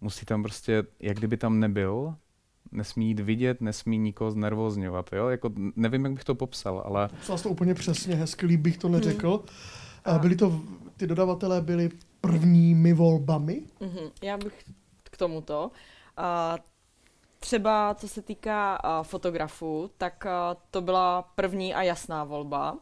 musí 0.00 0.26
tam 0.26 0.42
prostě, 0.42 0.84
jak 1.00 1.16
kdyby 1.16 1.36
tam 1.36 1.60
nebyl, 1.60 2.14
nesmí 2.74 3.08
jít 3.08 3.20
vidět, 3.20 3.60
nesmí 3.60 3.98
nikoho 3.98 4.30
znervozňovat. 4.30 5.10
Jo? 5.12 5.28
Jako, 5.28 5.50
nevím, 5.76 6.04
jak 6.04 6.14
bych 6.14 6.24
to 6.24 6.34
popsal, 6.34 6.82
ale... 6.86 7.08
Popsal 7.08 7.38
to 7.38 7.48
úplně 7.48 7.74
přesně, 7.74 8.14
hezky, 8.14 8.46
líp 8.46 8.60
bych 8.60 8.78
to 8.78 8.88
neřekl. 8.88 9.30
Hmm. 9.30 10.16
A 10.16 10.18
byli 10.18 10.36
to, 10.36 10.60
ty 10.96 11.06
dodavatelé 11.06 11.60
byli 11.60 11.90
prvními 12.20 12.92
volbami? 12.92 13.62
Mm-hmm. 13.80 14.10
Já 14.22 14.36
bych 14.36 14.64
k 15.02 15.16
tomuto. 15.16 15.70
Uh, 16.18 16.58
třeba 17.38 17.94
co 17.94 18.08
se 18.08 18.22
týká 18.22 18.78
fotografů, 19.02 19.90
tak 19.98 20.26
to 20.70 20.80
byla 20.80 21.22
první 21.34 21.74
a 21.74 21.82
jasná 21.82 22.24
volba, 22.24 22.78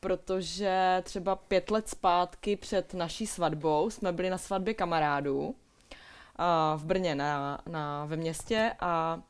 protože 0.00 1.02
třeba 1.04 1.36
pět 1.36 1.70
let 1.70 1.88
zpátky 1.88 2.56
před 2.56 2.94
naší 2.94 3.26
svatbou 3.26 3.90
jsme 3.90 4.12
byli 4.12 4.30
na 4.30 4.38
svatbě 4.38 4.74
kamarádů 4.74 5.54
v 6.76 6.84
Brně 6.84 7.14
na, 7.14 7.58
na, 7.68 8.04
ve 8.04 8.16
městě 8.16 8.72
a 8.80 9.20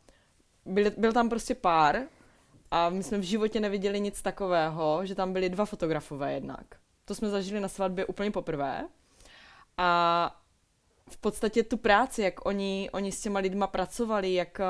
byl, 0.65 0.91
byl 0.97 1.13
tam 1.13 1.29
prostě 1.29 1.55
pár 1.55 1.97
a 2.71 2.89
my 2.89 3.03
jsme 3.03 3.19
v 3.19 3.23
životě 3.23 3.61
neviděli 3.61 4.01
nic 4.01 4.23
takového, 4.23 5.07
že 5.07 5.15
tam 5.15 5.33
byli 5.33 5.49
dva 5.49 5.65
fotografové 5.65 6.33
jednak. 6.33 6.67
To 7.05 7.15
jsme 7.15 7.29
zažili 7.29 7.61
na 7.61 7.69
svatbě 7.69 8.07
úplně 8.07 8.31
poprvé 8.31 8.89
a 9.79 10.37
v 11.11 11.17
podstatě 11.17 11.63
tu 11.63 11.77
práci, 11.77 12.23
jak 12.23 12.47
oni, 12.47 12.91
oni 12.93 13.13
s 13.13 13.21
těma 13.21 13.41
lidma 13.41 13.67
pracovali, 13.67 14.35
jak 14.35 14.61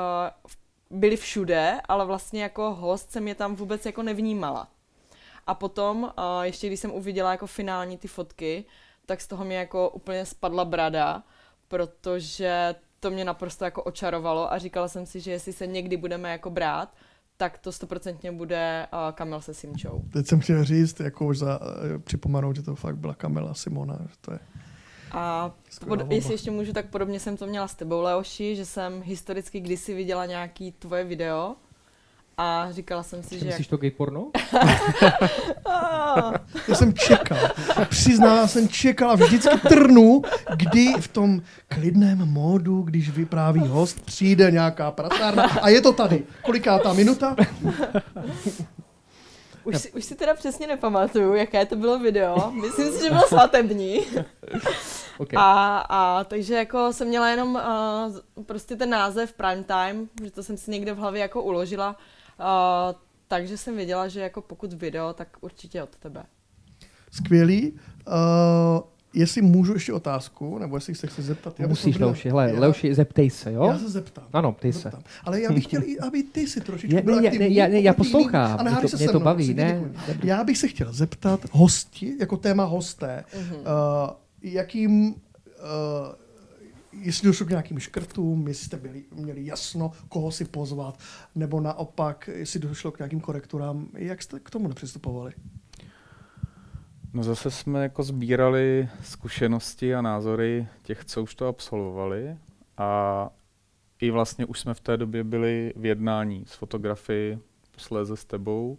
byli 0.89 1.17
všude, 1.17 1.81
ale 1.87 2.05
vlastně 2.05 2.43
jako 2.43 2.73
host 2.73 3.11
jsem 3.11 3.27
je 3.27 3.35
tam 3.35 3.55
vůbec 3.55 3.85
jako 3.85 4.03
nevnímala. 4.03 4.67
A 5.47 5.53
potom, 5.53 6.13
ještě 6.41 6.67
když 6.67 6.79
jsem 6.79 6.91
uviděla 6.91 7.31
jako 7.31 7.47
finální 7.47 7.97
ty 7.97 8.07
fotky, 8.07 8.65
tak 9.05 9.21
z 9.21 9.27
toho 9.27 9.45
mě 9.45 9.57
jako 9.57 9.89
úplně 9.89 10.25
spadla 10.25 10.65
brada, 10.65 11.23
protože 11.67 12.75
to 12.99 13.11
mě 13.11 13.25
naprosto 13.25 13.65
jako 13.65 13.83
očarovalo 13.83 14.53
a 14.53 14.57
říkala 14.57 14.87
jsem 14.87 15.05
si, 15.05 15.19
že 15.19 15.31
jestli 15.31 15.53
se 15.53 15.67
někdy 15.67 15.97
budeme 15.97 16.31
jako 16.31 16.49
brát, 16.49 16.93
tak 17.37 17.57
to 17.57 17.71
stoprocentně 17.71 18.31
bude 18.31 18.87
uh, 18.93 19.11
Kamil 19.11 19.41
se 19.41 19.53
Simčou. 19.53 20.01
Teď 20.13 20.27
jsem 20.27 20.39
chtěl 20.39 20.63
říct, 20.63 20.99
jako 20.99 21.25
už 21.25 21.37
za, 21.37 21.61
uh, 21.61 21.67
připomenout, 22.03 22.55
že 22.55 22.61
to 22.61 22.75
fakt 22.75 22.97
byla 22.97 23.13
Kamila 23.13 23.53
Simona, 23.53 23.99
že 24.09 24.15
to 24.21 24.33
je 24.33 24.39
a 25.13 25.51
pod, 25.87 26.11
jestli 26.11 26.33
ještě 26.33 26.51
můžu, 26.51 26.73
tak 26.73 26.89
podobně 26.89 27.19
jsem 27.19 27.37
to 27.37 27.47
měla 27.47 27.67
s 27.67 27.75
tebou, 27.75 28.01
Leoši, 28.01 28.55
že 28.55 28.65
jsem 28.65 29.01
historicky 29.01 29.59
kdysi 29.59 29.93
viděla 29.93 30.25
nějaký 30.25 30.71
tvoje 30.71 31.03
video 31.03 31.55
a 32.37 32.67
říkala 32.71 33.03
jsem 33.03 33.23
si, 33.23 33.39
že... 33.39 33.45
Myslíš 33.45 33.65
jak... 33.65 33.69
to 33.69 33.77
gay 33.77 33.91
porno? 33.91 34.31
Já 36.67 36.75
jsem 36.75 36.93
čekal. 36.93 37.37
Přiznala 37.89 38.47
jsem 38.47 38.69
čekal 38.69 39.11
a 39.11 39.15
vždycky 39.15 39.57
trnu, 39.57 40.21
kdy 40.55 40.93
v 40.99 41.07
tom 41.07 41.41
klidném 41.67 42.25
módu, 42.25 42.81
když 42.81 43.09
vypráví 43.09 43.67
host, 43.67 44.05
přijde 44.05 44.51
nějaká 44.51 44.91
prasárna 44.91 45.43
a 45.43 45.69
je 45.69 45.81
to 45.81 45.93
tady. 45.93 46.23
Koliká 46.41 46.79
ta 46.79 46.93
minuta? 46.93 47.35
Už 49.63 49.77
si, 49.77 49.91
už 49.91 50.05
si 50.05 50.15
teda 50.15 50.33
přesně 50.33 50.67
nepamatuju, 50.67 51.33
jaké 51.33 51.65
to 51.65 51.75
bylo 51.75 51.99
video. 51.99 52.51
Myslím 52.51 52.91
si, 52.91 53.03
že 53.03 53.09
bylo 53.09 53.27
svatební. 53.27 53.99
Okay. 55.17 55.37
A, 55.37 55.77
a 55.89 56.23
takže 56.23 56.55
jako 56.55 56.93
jsem 56.93 57.07
měla 57.07 57.29
jenom 57.29 57.55
uh, 57.55 58.43
prostě 58.43 58.75
ten 58.75 58.89
název 58.89 59.33
prime 59.33 59.63
time, 59.63 60.09
že 60.23 60.31
to 60.31 60.43
jsem 60.43 60.57
si 60.57 60.71
někde 60.71 60.93
v 60.93 60.97
hlavě 60.97 61.21
jako 61.21 61.41
uložila 61.41 61.95
Uh, 62.39 62.95
takže 63.27 63.57
jsem 63.57 63.75
věděla, 63.75 64.07
že 64.07 64.19
jako 64.19 64.41
pokud 64.41 64.73
video, 64.73 65.13
tak 65.13 65.27
určitě 65.41 65.83
od 65.83 65.95
tebe. 65.95 66.23
Skvělý. 67.11 67.71
Uh, 67.71 68.13
jestli 69.13 69.41
můžu 69.41 69.73
ještě 69.73 69.93
otázku, 69.93 70.59
nebo 70.59 70.77
jestli 70.77 70.95
se 70.95 71.07
chci 71.07 71.21
zeptat. 71.21 71.59
Já 71.59 71.67
Musíš, 71.67 71.99
Leoši, 71.99 72.29
hele, 72.29 72.51
já, 72.53 72.59
Leoši, 72.59 72.95
zeptej 72.95 73.29
se, 73.29 73.53
jo? 73.53 73.65
Já 73.67 73.79
se 73.79 73.89
zeptám. 73.89 74.25
Ano, 74.33 74.51
ptej 74.51 74.73
se. 74.73 74.91
Ale 75.23 75.41
já 75.41 75.51
bych 75.51 75.63
chtěl, 75.63 75.81
aby 76.07 76.23
ty 76.23 76.47
si 76.47 76.61
trošičku 76.61 77.01
byl 77.01 77.21
ne, 77.21 77.31
ne, 77.31 77.47
já, 77.47 77.67
ne, 77.67 77.81
já 77.81 77.93
poslouchám, 77.93 78.59
a 78.59 78.63
mě 78.63 78.89
to, 78.89 78.97
mě 78.97 79.09
to 79.09 79.19
baví, 79.19 79.53
ne? 79.53 79.91
Já 80.23 80.43
bych 80.43 80.57
se 80.57 80.67
chtěl 80.67 80.93
zeptat 80.93 81.39
hosti, 81.51 82.15
jako 82.19 82.37
téma 82.37 82.63
hosté, 82.63 83.23
uh-huh. 83.33 83.55
uh, 83.55 84.09
jakým 84.41 85.09
uh, 85.09 85.15
jestli 87.01 87.27
došlo 87.27 87.45
k 87.45 87.49
nějakým 87.49 87.79
škrtům, 87.79 88.47
jestli 88.47 88.65
jste 88.65 88.77
byli, 88.77 89.03
měli 89.15 89.45
jasno, 89.45 89.91
koho 90.09 90.31
si 90.31 90.45
pozvat, 90.45 90.99
nebo 91.35 91.61
naopak, 91.61 92.29
jestli 92.33 92.59
došlo 92.59 92.91
k 92.91 92.99
nějakým 92.99 93.19
korekturám, 93.19 93.87
jak 93.93 94.23
jste 94.23 94.39
k 94.39 94.49
tomu 94.49 94.67
nepřistupovali? 94.67 95.33
No 97.13 97.23
zase 97.23 97.51
jsme 97.51 97.83
jako 97.83 98.03
sbírali 98.03 98.89
zkušenosti 99.03 99.95
a 99.95 100.01
názory 100.01 100.67
těch, 100.83 101.05
co 101.05 101.23
už 101.23 101.35
to 101.35 101.47
absolvovali 101.47 102.37
a 102.77 103.29
i 104.01 104.11
vlastně 104.11 104.45
už 104.45 104.59
jsme 104.59 104.73
v 104.73 104.79
té 104.79 104.97
době 104.97 105.23
byli 105.23 105.73
v 105.75 105.85
jednání 105.85 106.43
s 106.47 106.53
fotografii, 106.53 107.39
posléze 107.71 108.17
s 108.17 108.25
tebou 108.25 108.77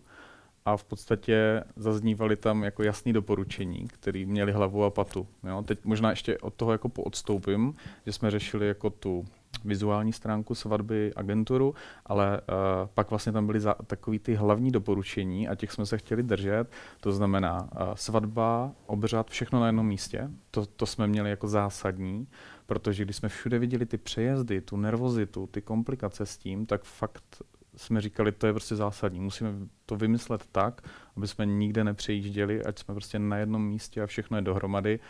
a 0.66 0.76
v 0.76 0.84
podstatě 0.84 1.64
zaznívaly 1.76 2.36
tam 2.36 2.64
jako 2.64 2.82
jasné 2.82 3.12
doporučení, 3.12 3.88
které 3.88 4.26
měly 4.26 4.52
hlavu 4.52 4.84
a 4.84 4.90
patu. 4.90 5.26
Jo? 5.48 5.62
Teď 5.62 5.84
možná 5.84 6.10
ještě 6.10 6.38
od 6.38 6.54
toho 6.54 6.72
jako 6.72 6.88
poodstoupím, 6.88 7.74
že 8.06 8.12
jsme 8.12 8.30
řešili 8.30 8.68
jako 8.68 8.90
tu 8.90 9.24
vizuální 9.64 10.12
stránku 10.12 10.54
svatby 10.54 11.12
agenturu, 11.16 11.74
ale 12.06 12.40
uh, 12.40 12.88
pak 12.94 13.10
vlastně 13.10 13.32
tam 13.32 13.46
byly 13.46 13.60
za, 13.60 13.74
takový 13.86 14.18
ty 14.18 14.34
hlavní 14.34 14.70
doporučení 14.70 15.48
a 15.48 15.54
těch 15.54 15.72
jsme 15.72 15.86
se 15.86 15.98
chtěli 15.98 16.22
držet. 16.22 16.64
To 17.00 17.12
znamená 17.12 17.62
uh, 17.62 17.94
svatba, 17.94 18.72
obřad, 18.86 19.30
všechno 19.30 19.60
na 19.60 19.66
jednom 19.66 19.86
místě. 19.86 20.30
To, 20.50 20.66
to 20.66 20.86
jsme 20.86 21.06
měli 21.06 21.30
jako 21.30 21.48
zásadní, 21.48 22.28
protože 22.66 23.04
když 23.04 23.16
jsme 23.16 23.28
všude 23.28 23.58
viděli 23.58 23.86
ty 23.86 23.98
přejezdy, 23.98 24.60
tu 24.60 24.76
nervozitu, 24.76 25.46
ty 25.46 25.62
komplikace 25.62 26.26
s 26.26 26.38
tím, 26.38 26.66
tak 26.66 26.84
fakt 26.84 27.42
jsme 27.76 28.00
říkali, 28.00 28.32
to 28.32 28.46
je 28.46 28.52
prostě 28.52 28.76
zásadní. 28.76 29.20
Musíme 29.20 29.50
to 29.86 29.96
vymyslet 29.96 30.46
tak, 30.52 30.80
aby 31.16 31.28
jsme 31.28 31.46
nikde 31.46 31.84
nepřejížděli, 31.84 32.64
ať 32.64 32.78
jsme 32.78 32.94
prostě 32.94 33.18
na 33.18 33.36
jednom 33.36 33.66
místě 33.66 34.02
a 34.02 34.06
všechno 34.06 34.36
je 34.36 34.42
dohromady. 34.42 35.00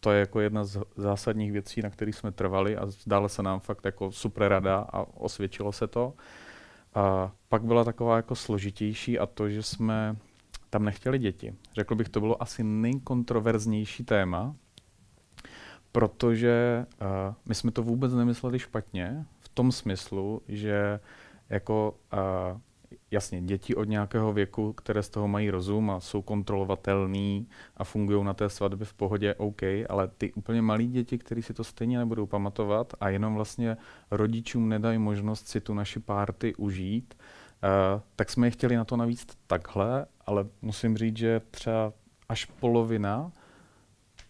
To 0.00 0.10
je 0.10 0.20
jako 0.20 0.40
jedna 0.40 0.64
z 0.64 0.82
zásadních 0.96 1.52
věcí, 1.52 1.82
na 1.82 1.90
kterých 1.90 2.14
jsme 2.14 2.32
trvali 2.32 2.76
a 2.76 2.86
zdále 2.86 3.28
se 3.28 3.42
nám 3.42 3.60
fakt 3.60 3.84
jako 3.84 4.12
super 4.12 4.48
rada 4.48 4.78
a 4.92 4.98
osvědčilo 5.16 5.72
se 5.72 5.86
to. 5.86 6.14
A 6.94 7.32
pak 7.48 7.62
byla 7.62 7.84
taková 7.84 8.16
jako 8.16 8.34
složitější 8.34 9.18
a 9.18 9.26
to, 9.26 9.48
že 9.48 9.62
jsme 9.62 10.16
tam 10.70 10.84
nechtěli 10.84 11.18
děti. 11.18 11.54
Řekl 11.74 11.94
bych, 11.94 12.08
to 12.08 12.20
bylo 12.20 12.42
asi 12.42 12.64
nejkontroverznější 12.64 14.04
téma, 14.04 14.56
protože 15.92 16.86
uh, 17.00 17.34
my 17.46 17.54
jsme 17.54 17.70
to 17.70 17.82
vůbec 17.82 18.12
nemysleli 18.12 18.58
špatně, 18.58 19.24
v 19.40 19.48
tom 19.48 19.72
smyslu, 19.72 20.42
že 20.48 21.00
jako 21.52 21.94
uh, 22.12 22.60
jasně 23.10 23.42
děti 23.42 23.74
od 23.74 23.84
nějakého 23.84 24.32
věku, 24.32 24.72
které 24.72 25.02
z 25.02 25.08
toho 25.08 25.28
mají 25.28 25.50
rozum 25.50 25.90
a 25.90 26.00
jsou 26.00 26.22
kontrolovatelný 26.22 27.48
a 27.76 27.84
fungují 27.84 28.24
na 28.24 28.34
té 28.34 28.48
svatbě 28.48 28.86
v 28.86 28.94
pohodě, 28.94 29.34
OK, 29.34 29.62
ale 29.88 30.08
ty 30.08 30.32
úplně 30.32 30.62
malí 30.62 30.86
děti, 30.86 31.18
které 31.18 31.42
si 31.42 31.54
to 31.54 31.64
stejně 31.64 31.98
nebudou 31.98 32.26
pamatovat 32.26 32.94
a 33.00 33.08
jenom 33.08 33.34
vlastně 33.34 33.76
rodičům 34.10 34.68
nedají 34.68 34.98
možnost 34.98 35.48
si 35.48 35.60
tu 35.60 35.74
naši 35.74 36.00
párty 36.00 36.54
užít, 36.54 37.14
uh, 37.14 38.00
tak 38.16 38.30
jsme 38.30 38.46
je 38.46 38.50
chtěli 38.50 38.76
na 38.76 38.84
to 38.84 38.96
navíc 38.96 39.26
takhle, 39.46 40.06
ale 40.26 40.46
musím 40.62 40.96
říct, 40.96 41.16
že 41.16 41.40
třeba 41.50 41.92
až 42.28 42.44
polovina, 42.44 43.32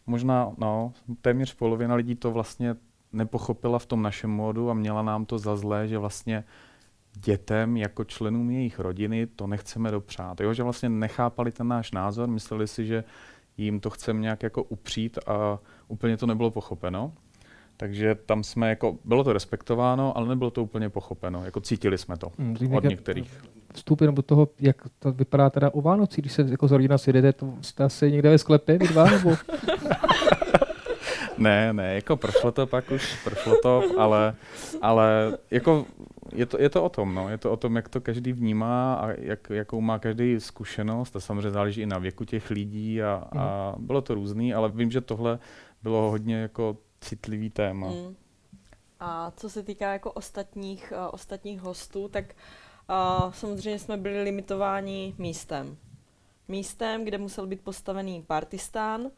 možná 0.06 0.52
no, 0.58 0.92
téměř 1.20 1.54
polovina 1.54 1.94
lidí 1.94 2.14
to 2.14 2.30
vlastně 2.30 2.76
nepochopila 3.12 3.78
v 3.78 3.86
tom 3.86 4.02
našem 4.02 4.30
módu 4.30 4.70
a 4.70 4.74
měla 4.74 5.02
nám 5.02 5.24
to 5.24 5.38
za 5.38 5.56
zlé, 5.56 5.88
že 5.88 5.98
vlastně 5.98 6.44
dětem 7.14 7.76
jako 7.76 8.04
členům 8.04 8.50
jejich 8.50 8.78
rodiny 8.78 9.26
to 9.26 9.46
nechceme 9.46 9.90
dopřát. 9.90 10.40
Jo? 10.40 10.54
Že 10.54 10.62
vlastně 10.62 10.88
nechápali 10.88 11.52
ten 11.52 11.68
náš 11.68 11.92
názor, 11.92 12.28
mysleli 12.28 12.68
si, 12.68 12.86
že 12.86 13.04
jim 13.56 13.80
to 13.80 13.90
chceme 13.90 14.20
nějak 14.20 14.42
jako 14.42 14.62
upřít 14.62 15.18
a 15.26 15.58
úplně 15.88 16.16
to 16.16 16.26
nebylo 16.26 16.50
pochopeno. 16.50 17.12
Takže 17.76 18.14
tam 18.14 18.44
jsme 18.44 18.68
jako, 18.68 18.98
bylo 19.04 19.24
to 19.24 19.32
respektováno, 19.32 20.16
ale 20.16 20.28
nebylo 20.28 20.50
to 20.50 20.62
úplně 20.62 20.88
pochopeno. 20.88 21.44
Jako 21.44 21.60
cítili 21.60 21.98
jsme 21.98 22.16
to 22.16 22.32
hmm, 22.38 22.74
od 22.74 22.84
některých. 22.84 23.42
Vstupím 23.74 24.14
do 24.14 24.22
toho, 24.22 24.48
jak 24.60 24.76
to 24.98 25.12
vypadá 25.12 25.50
teda 25.50 25.70
o 25.70 25.80
Vánocí, 25.80 26.20
když 26.20 26.32
se 26.32 26.42
jako 26.42 26.68
z 26.68 26.72
rodina 26.72 26.98
sjedete, 26.98 27.32
to 27.32 27.54
jste 27.60 27.84
asi 27.84 28.12
někde 28.12 28.30
ve 28.30 28.38
sklepě, 28.38 28.78
vy 28.78 28.88
dva, 28.88 29.10
nebo? 29.10 29.36
ne, 31.38 31.72
ne, 31.72 31.94
jako 31.94 32.16
prošlo 32.16 32.52
to 32.52 32.66
pak 32.66 32.90
už, 32.90 33.24
prošlo 33.24 33.60
to, 33.62 33.82
ale, 33.98 34.34
ale 34.82 35.38
jako 35.50 35.86
je 36.32 36.46
to, 36.46 36.60
je 36.60 36.70
to 36.70 36.84
o 36.84 36.88
tom, 36.88 37.14
no. 37.14 37.28
Je 37.28 37.38
to 37.38 37.52
o 37.52 37.56
tom, 37.56 37.76
jak 37.76 37.88
to 37.88 38.00
každý 38.00 38.32
vnímá 38.32 38.94
a 38.94 39.10
jak, 39.10 39.50
jakou 39.50 39.80
má 39.80 39.98
každý 39.98 40.40
zkušenost. 40.40 41.16
A 41.16 41.20
samozřejmě 41.20 41.50
záleží 41.50 41.80
i 41.80 41.86
na 41.86 41.98
věku 41.98 42.24
těch 42.24 42.50
lidí 42.50 43.02
a, 43.02 43.28
a 43.38 43.74
bylo 43.78 44.02
to 44.02 44.14
různý, 44.14 44.54
ale 44.54 44.68
vím, 44.68 44.90
že 44.90 45.00
tohle 45.00 45.38
bylo 45.82 46.10
hodně 46.10 46.36
jako 46.36 46.76
citlivý 47.00 47.50
téma. 47.50 47.88
Mm. 47.88 48.16
A 49.00 49.32
co 49.36 49.50
se 49.50 49.62
týká 49.62 49.92
jako 49.92 50.12
ostatních, 50.12 50.92
uh, 50.96 51.08
ostatních 51.12 51.60
hostů, 51.60 52.08
tak 52.08 52.24
uh, 52.90 53.32
samozřejmě 53.32 53.78
jsme 53.78 53.96
byli 53.96 54.22
limitováni 54.22 55.14
místem. 55.18 55.76
Místem, 56.48 57.04
kde 57.04 57.18
musel 57.18 57.46
být 57.46 57.60
postavený 57.60 58.22
partistán 58.22 59.10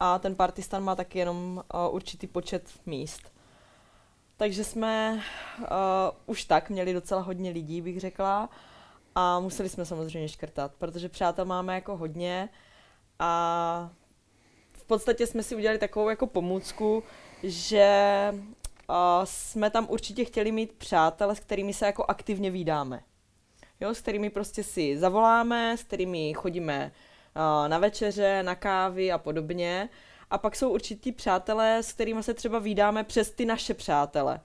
a 0.00 0.18
ten 0.18 0.34
partistán 0.34 0.84
má 0.84 0.96
taky 0.96 1.18
jenom 1.18 1.62
uh, 1.74 1.94
určitý 1.94 2.26
počet 2.26 2.70
míst. 2.86 3.29
Takže 4.40 4.64
jsme 4.64 5.22
uh, 5.58 5.66
už 6.26 6.44
tak 6.44 6.70
měli 6.70 6.92
docela 6.92 7.20
hodně 7.20 7.50
lidí, 7.50 7.80
bych 7.80 8.00
řekla. 8.00 8.48
A 9.14 9.40
museli 9.40 9.68
jsme 9.68 9.84
samozřejmě 9.84 10.28
škrtat, 10.28 10.72
protože 10.78 11.08
přátel 11.08 11.44
máme 11.44 11.74
jako 11.74 11.96
hodně 11.96 12.48
a 13.18 13.90
v 14.72 14.84
podstatě 14.84 15.26
jsme 15.26 15.42
si 15.42 15.56
udělali 15.56 15.78
takovou 15.78 16.08
jako 16.08 16.26
pomůcku, 16.26 17.02
že 17.42 18.28
uh, 18.32 18.36
jsme 19.24 19.70
tam 19.70 19.86
určitě 19.90 20.24
chtěli 20.24 20.52
mít 20.52 20.72
přátele, 20.72 21.36
s 21.36 21.40
kterými 21.40 21.74
se 21.74 21.86
jako 21.86 22.04
aktivně 22.08 22.50
výdáme. 22.50 23.02
Jo, 23.80 23.94
s 23.94 24.00
kterými 24.00 24.30
prostě 24.30 24.62
si 24.62 24.98
zavoláme, 24.98 25.76
s 25.76 25.82
kterými 25.82 26.34
chodíme 26.34 26.92
uh, 27.36 27.68
na 27.68 27.78
večeře, 27.78 28.42
na 28.42 28.54
kávy 28.54 29.12
a 29.12 29.18
podobně. 29.18 29.88
A 30.30 30.38
pak 30.38 30.56
jsou 30.56 30.70
určitý 30.70 31.12
přátelé, 31.12 31.82
s 31.82 31.92
kterými 31.92 32.22
se 32.22 32.34
třeba 32.34 32.58
výdáme 32.58 33.04
přes 33.04 33.30
ty 33.30 33.44
naše 33.44 33.74
přátele. 33.74 34.40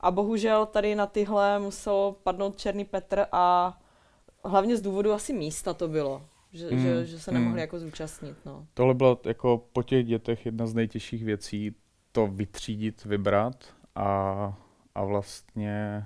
A 0.00 0.10
bohužel 0.10 0.66
tady 0.66 0.94
na 0.94 1.06
tyhle 1.06 1.58
musel 1.58 2.14
padnout 2.22 2.58
Černý 2.58 2.84
Petr 2.84 3.26
a 3.32 3.78
hlavně 4.44 4.76
z 4.76 4.82
důvodu 4.82 5.12
asi 5.12 5.32
místa 5.32 5.74
to 5.74 5.88
bylo. 5.88 6.22
Že, 6.52 6.70
mm, 6.70 6.82
že, 6.82 7.06
že 7.06 7.20
se 7.20 7.32
nemohli 7.32 7.52
mm. 7.52 7.58
jako 7.58 7.78
zúčastnit. 7.78 8.36
No. 8.44 8.66
Tohle 8.74 8.94
bylo 8.94 9.20
jako 9.24 9.64
po 9.72 9.82
těch 9.82 10.06
dětech 10.06 10.46
jedna 10.46 10.66
z 10.66 10.74
nejtěžších 10.74 11.24
věcí, 11.24 11.74
to 12.12 12.26
vytřídit, 12.26 13.04
vybrat 13.04 13.64
a, 13.94 14.58
a 14.94 15.04
vlastně 15.04 16.04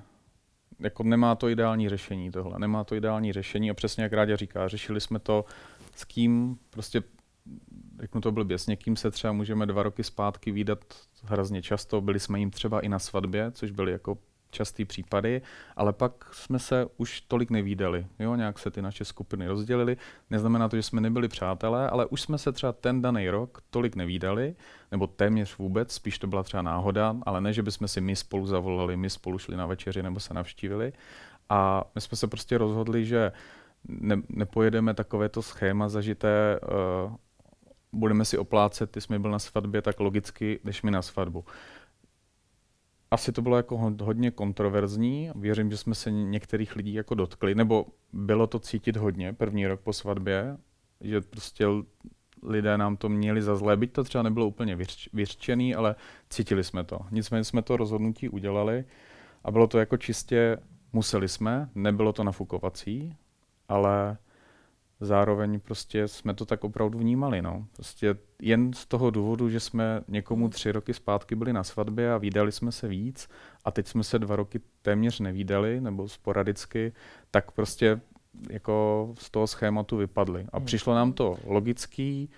jako 0.79 1.03
nemá 1.03 1.35
to 1.35 1.49
ideální 1.49 1.89
řešení 1.89 2.31
tohle, 2.31 2.59
nemá 2.59 2.85
to 2.85 2.95
ideální 2.95 3.33
řešení 3.33 3.71
a 3.71 3.75
přesně 3.75 4.03
jak 4.03 4.13
Ráďa 4.13 4.37
říká, 4.37 4.69
řešili 4.69 5.01
jsme 5.01 5.19
to 5.19 5.45
s 5.97 6.05
kým, 6.05 6.59
prostě 6.71 7.03
řeknu 8.01 8.21
to 8.21 8.33
blbě, 8.33 8.59
s 8.59 8.67
někým 8.67 8.97
se 8.97 9.11
třeba 9.11 9.33
můžeme 9.33 9.67
dva 9.67 9.83
roky 9.83 10.05
zpátky 10.05 10.51
výdat 10.51 10.79
hrozně 11.25 11.63
často, 11.63 12.01
byli 12.01 12.21
jsme 12.21 12.39
jim 12.39 12.51
třeba 12.51 12.81
i 12.81 12.89
na 12.89 12.99
svatbě, 12.99 13.51
což 13.51 13.71
byly 13.71 13.93
jako 13.93 14.19
častý 14.55 14.85
případy, 14.85 15.43
ale 15.77 15.93
pak 15.93 16.35
jsme 16.35 16.59
se 16.59 16.87
už 16.97 17.21
tolik 17.21 17.51
nevídali. 17.51 18.07
Jo, 18.19 18.35
nějak 18.35 18.59
se 18.59 18.71
ty 18.71 18.83
naše 18.83 19.05
skupiny 19.05 19.49
rozdělily. 19.49 19.97
Neznamená 20.31 20.69
to, 20.69 20.77
že 20.77 20.83
jsme 20.83 21.01
nebyli 21.01 21.29
přátelé, 21.29 21.91
ale 21.91 22.07
už 22.07 22.21
jsme 22.21 22.39
se 22.39 22.53
třeba 22.53 22.73
ten 22.73 23.03
daný 23.03 23.31
rok 23.31 23.59
tolik 23.71 23.97
nevídali, 23.97 24.55
nebo 24.91 25.07
téměř 25.07 25.59
vůbec, 25.59 25.93
spíš 25.93 26.19
to 26.19 26.27
byla 26.27 26.43
třeba 26.43 26.63
náhoda, 26.63 27.17
ale 27.23 27.41
ne, 27.41 27.53
že 27.53 27.63
bychom 27.63 27.89
si 27.89 28.01
my 28.01 28.17
spolu 28.17 28.47
zavolali, 28.47 28.97
my 28.97 29.11
spolu 29.11 29.39
šli 29.39 29.57
na 29.57 29.67
večeři 29.67 30.03
nebo 30.03 30.21
se 30.21 30.35
navštívili. 30.35 30.93
A 31.49 31.85
my 31.95 32.01
jsme 32.01 32.17
se 32.17 32.27
prostě 32.27 32.59
rozhodli, 32.59 33.05
že 33.05 33.33
ne, 33.89 34.17
nepojedeme 34.29 34.95
takovéto 34.95 35.43
schéma 35.43 35.89
zažité 35.89 36.61
uh, 36.63 37.17
budeme 37.95 38.25
si 38.25 38.39
oplácet, 38.39 38.91
ty 38.91 39.01
jsme 39.01 39.19
byl 39.19 39.31
na 39.31 39.39
svatbě, 39.39 39.83
tak 39.83 40.01
logicky 40.01 40.61
jdeš 40.65 40.83
mi 40.83 40.91
na 40.91 41.03
svatbu. 41.03 41.45
Asi 43.11 43.33
to 43.33 43.43
bylo 43.43 43.57
jako 43.57 43.95
hodně 44.03 44.31
kontroverzní, 44.31 45.31
věřím, 45.35 45.71
že 45.71 45.77
jsme 45.77 45.95
se 45.95 46.11
některých 46.11 46.77
lidí 46.77 46.95
jako 46.95 47.15
dotkli, 47.15 47.55
nebo 47.55 47.87
bylo 48.13 48.47
to 48.47 48.59
cítit 48.59 48.97
hodně 48.97 49.33
první 49.33 49.67
rok 49.67 49.81
po 49.81 49.93
svatbě, 49.93 50.57
že 51.01 51.21
prostě 51.21 51.67
lidé 52.43 52.79
nám 52.79 52.97
to 52.97 53.09
měli 53.09 53.43
za 53.43 53.57
zlé, 53.57 53.77
byť 53.77 53.93
to 53.93 54.05
třeba 54.05 54.23
nebylo 54.23 54.47
úplně 54.47 54.77
vyř, 54.77 55.09
vyřčený, 55.13 55.75
ale 55.75 55.95
cítili 56.31 56.65
jsme 56.65 56.85
to. 56.85 56.99
Nicméně 57.11 57.45
jsme 57.45 57.63
to 57.63 57.77
rozhodnutí 57.77 58.29
udělali 58.29 58.85
a 59.45 59.51
bylo 59.51 59.67
to 59.67 59.79
jako 59.79 59.97
čistě, 59.97 60.59
museli 60.93 61.29
jsme, 61.29 61.71
nebylo 61.75 62.13
to 62.13 62.25
nafukovací, 62.25 63.17
ale 63.69 64.17
zároveň 65.05 65.61
prostě 65.61 66.09
jsme 66.09 66.35
to 66.35 66.47
tak 66.47 66.65
opravdu 66.65 66.99
vnímali. 66.99 67.43
No. 67.43 67.67
Prostě 67.77 68.17
jen 68.43 68.73
z 68.73 68.87
toho 68.87 69.11
důvodu, 69.11 69.51
že 69.51 69.61
jsme 69.61 70.01
někomu 70.09 70.49
tři 70.49 70.73
roky 70.73 70.95
zpátky 70.95 71.35
byli 71.35 71.53
na 71.53 71.65
svatbě 71.65 72.13
a 72.13 72.19
výdali 72.19 72.53
jsme 72.53 72.73
se 72.73 72.89
víc 72.89 73.29
a 73.65 73.71
teď 73.71 73.87
jsme 73.87 74.05
se 74.05 74.19
dva 74.19 74.37
roky 74.37 74.61
téměř 74.83 75.21
nevídali 75.21 75.81
nebo 75.81 76.09
sporadicky, 76.09 76.93
tak 77.31 77.51
prostě 77.51 78.01
jako 78.51 79.09
z 79.19 79.31
toho 79.31 79.47
schématu 79.47 79.97
vypadli. 79.97 80.47
A 80.53 80.57
hmm. 80.57 80.67
přišlo 80.67 80.95
nám 80.95 81.13
to 81.13 81.37
logický, 81.47 82.31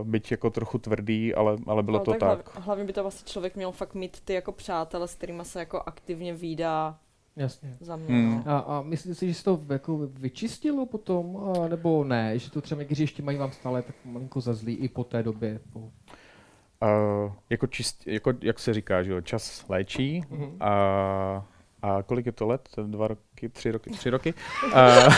Uh, 0.00 0.06
byť 0.06 0.30
jako 0.30 0.50
trochu 0.50 0.78
tvrdý, 0.78 1.34
ale, 1.34 1.56
ale 1.66 1.82
bylo 1.82 1.98
no, 1.98 2.04
to 2.04 2.10
tak. 2.14 2.20
tak. 2.20 2.64
Hlavně 2.64 2.84
by 2.84 2.92
to 2.92 3.02
vlastně 3.02 3.28
člověk 3.28 3.56
měl 3.56 3.72
fakt 3.72 3.94
mít 3.94 4.20
ty 4.20 4.32
jako 4.32 4.52
přátele, 4.52 5.08
s 5.08 5.14
kterými 5.14 5.44
se 5.44 5.58
jako 5.58 5.82
aktivně 5.86 6.34
výdá 6.34 6.98
Jasně. 7.38 7.76
Za 7.80 7.96
mě, 7.96 8.08
hmm. 8.08 8.42
no. 8.46 8.52
a, 8.52 8.58
a 8.58 8.82
myslíte 8.82 9.14
si, 9.14 9.28
že 9.28 9.34
se 9.34 9.44
to 9.44 9.60
jako 9.70 9.98
vyčistilo 9.98 10.86
potom, 10.86 11.36
a, 11.36 11.68
nebo 11.68 12.04
ne? 12.04 12.38
Že 12.38 12.50
to 12.50 12.60
třeba 12.60 12.78
někteří 12.78 13.02
ještě 13.02 13.22
mají 13.22 13.38
vám 13.38 13.52
stále 13.52 13.82
tak 13.82 13.94
malinko 14.04 14.40
zazlí 14.40 14.74
i 14.74 14.88
po 14.88 15.04
té 15.04 15.22
době? 15.22 15.60
Po... 15.72 15.78
Uh, 15.78 17.32
jako, 17.50 17.66
čist, 17.66 18.06
jako 18.06 18.32
jak 18.42 18.58
se 18.58 18.74
říká, 18.74 19.02
že 19.02 19.12
jo, 19.12 19.20
čas 19.20 19.68
léčí 19.68 20.22
mm-hmm. 20.30 20.56
a, 20.60 21.46
a 21.82 22.02
kolik 22.02 22.26
je 22.26 22.32
to 22.32 22.46
let? 22.46 22.68
Dva 22.86 23.08
roky, 23.08 23.48
tři 23.48 23.70
roky, 23.70 23.90
tři 23.90 24.10
roky? 24.10 24.34
Uh, 24.66 25.14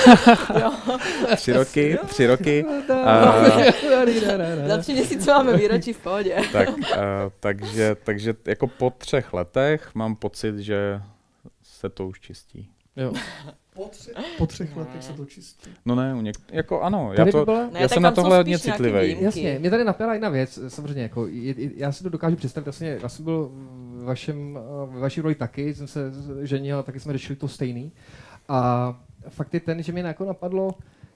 tři 1.37 1.53
roky, 1.53 1.99
tři 2.07 2.27
roky. 2.27 2.65
Za 4.67 4.79
tři 4.79 4.93
měsíce 4.93 5.31
máme 5.31 5.57
výročí 5.57 5.93
v 5.93 5.99
pohodě. 5.99 6.37
tak, 6.53 6.69
uh, 6.69 6.85
takže, 7.41 7.97
takže 8.05 8.35
jako 8.47 8.67
po 8.67 8.91
třech 8.99 9.33
letech 9.33 9.95
mám 9.95 10.17
pocit, 10.17 10.59
že 10.59 11.03
se 11.81 11.89
to 11.89 12.07
už 12.07 12.21
čistí. 12.21 12.71
Jo. 12.97 13.13
Po, 13.75 13.85
tři, 13.89 14.11
po 14.39 14.47
třech 14.47 14.77
letech 14.77 15.03
se 15.03 15.13
to 15.13 15.25
čistí. 15.25 15.71
No 15.85 15.95
ne, 15.95 16.15
u 16.15 16.21
něk- 16.21 16.41
jako 16.53 16.81
ano, 16.81 17.13
já, 17.19 17.25
to, 17.27 17.45
byla... 17.45 17.71
ne, 17.71 17.81
já 17.81 17.89
jsem 17.89 18.03
na 18.03 18.11
tohle 18.11 18.37
hodně 18.37 18.59
citlivý. 18.59 19.23
Jasně, 19.23 19.59
mě 19.59 19.71
tady 19.71 19.85
napadla 19.85 20.13
jedna 20.13 20.29
věc, 20.29 20.59
samozřejmě, 20.69 21.03
jako, 21.03 21.27
je, 21.27 21.61
je, 21.61 21.71
já 21.77 21.93
si 21.93 22.03
to 22.03 22.09
dokážu 22.09 22.37
představit, 22.37 22.67
jasně, 22.67 22.99
já 23.03 23.09
jsem 23.09 23.25
byl 23.25 23.51
v 23.53 24.05
vašem, 24.05 24.59
v 24.87 24.99
vaší 24.99 25.21
roli 25.21 25.35
taky, 25.35 25.75
jsem 25.75 25.87
se 25.87 26.13
ženil 26.43 26.79
a 26.79 26.83
taky 26.83 27.01
jsme 27.01 27.13
řešili 27.13 27.37
to 27.37 27.49
stejný. 27.49 27.93
A 28.49 29.01
fakt 29.29 29.55
je 29.55 29.61
ten, 29.61 29.83
že 29.83 29.93
mi 29.93 30.01
jako 30.01 30.25
napadlo, 30.25 30.71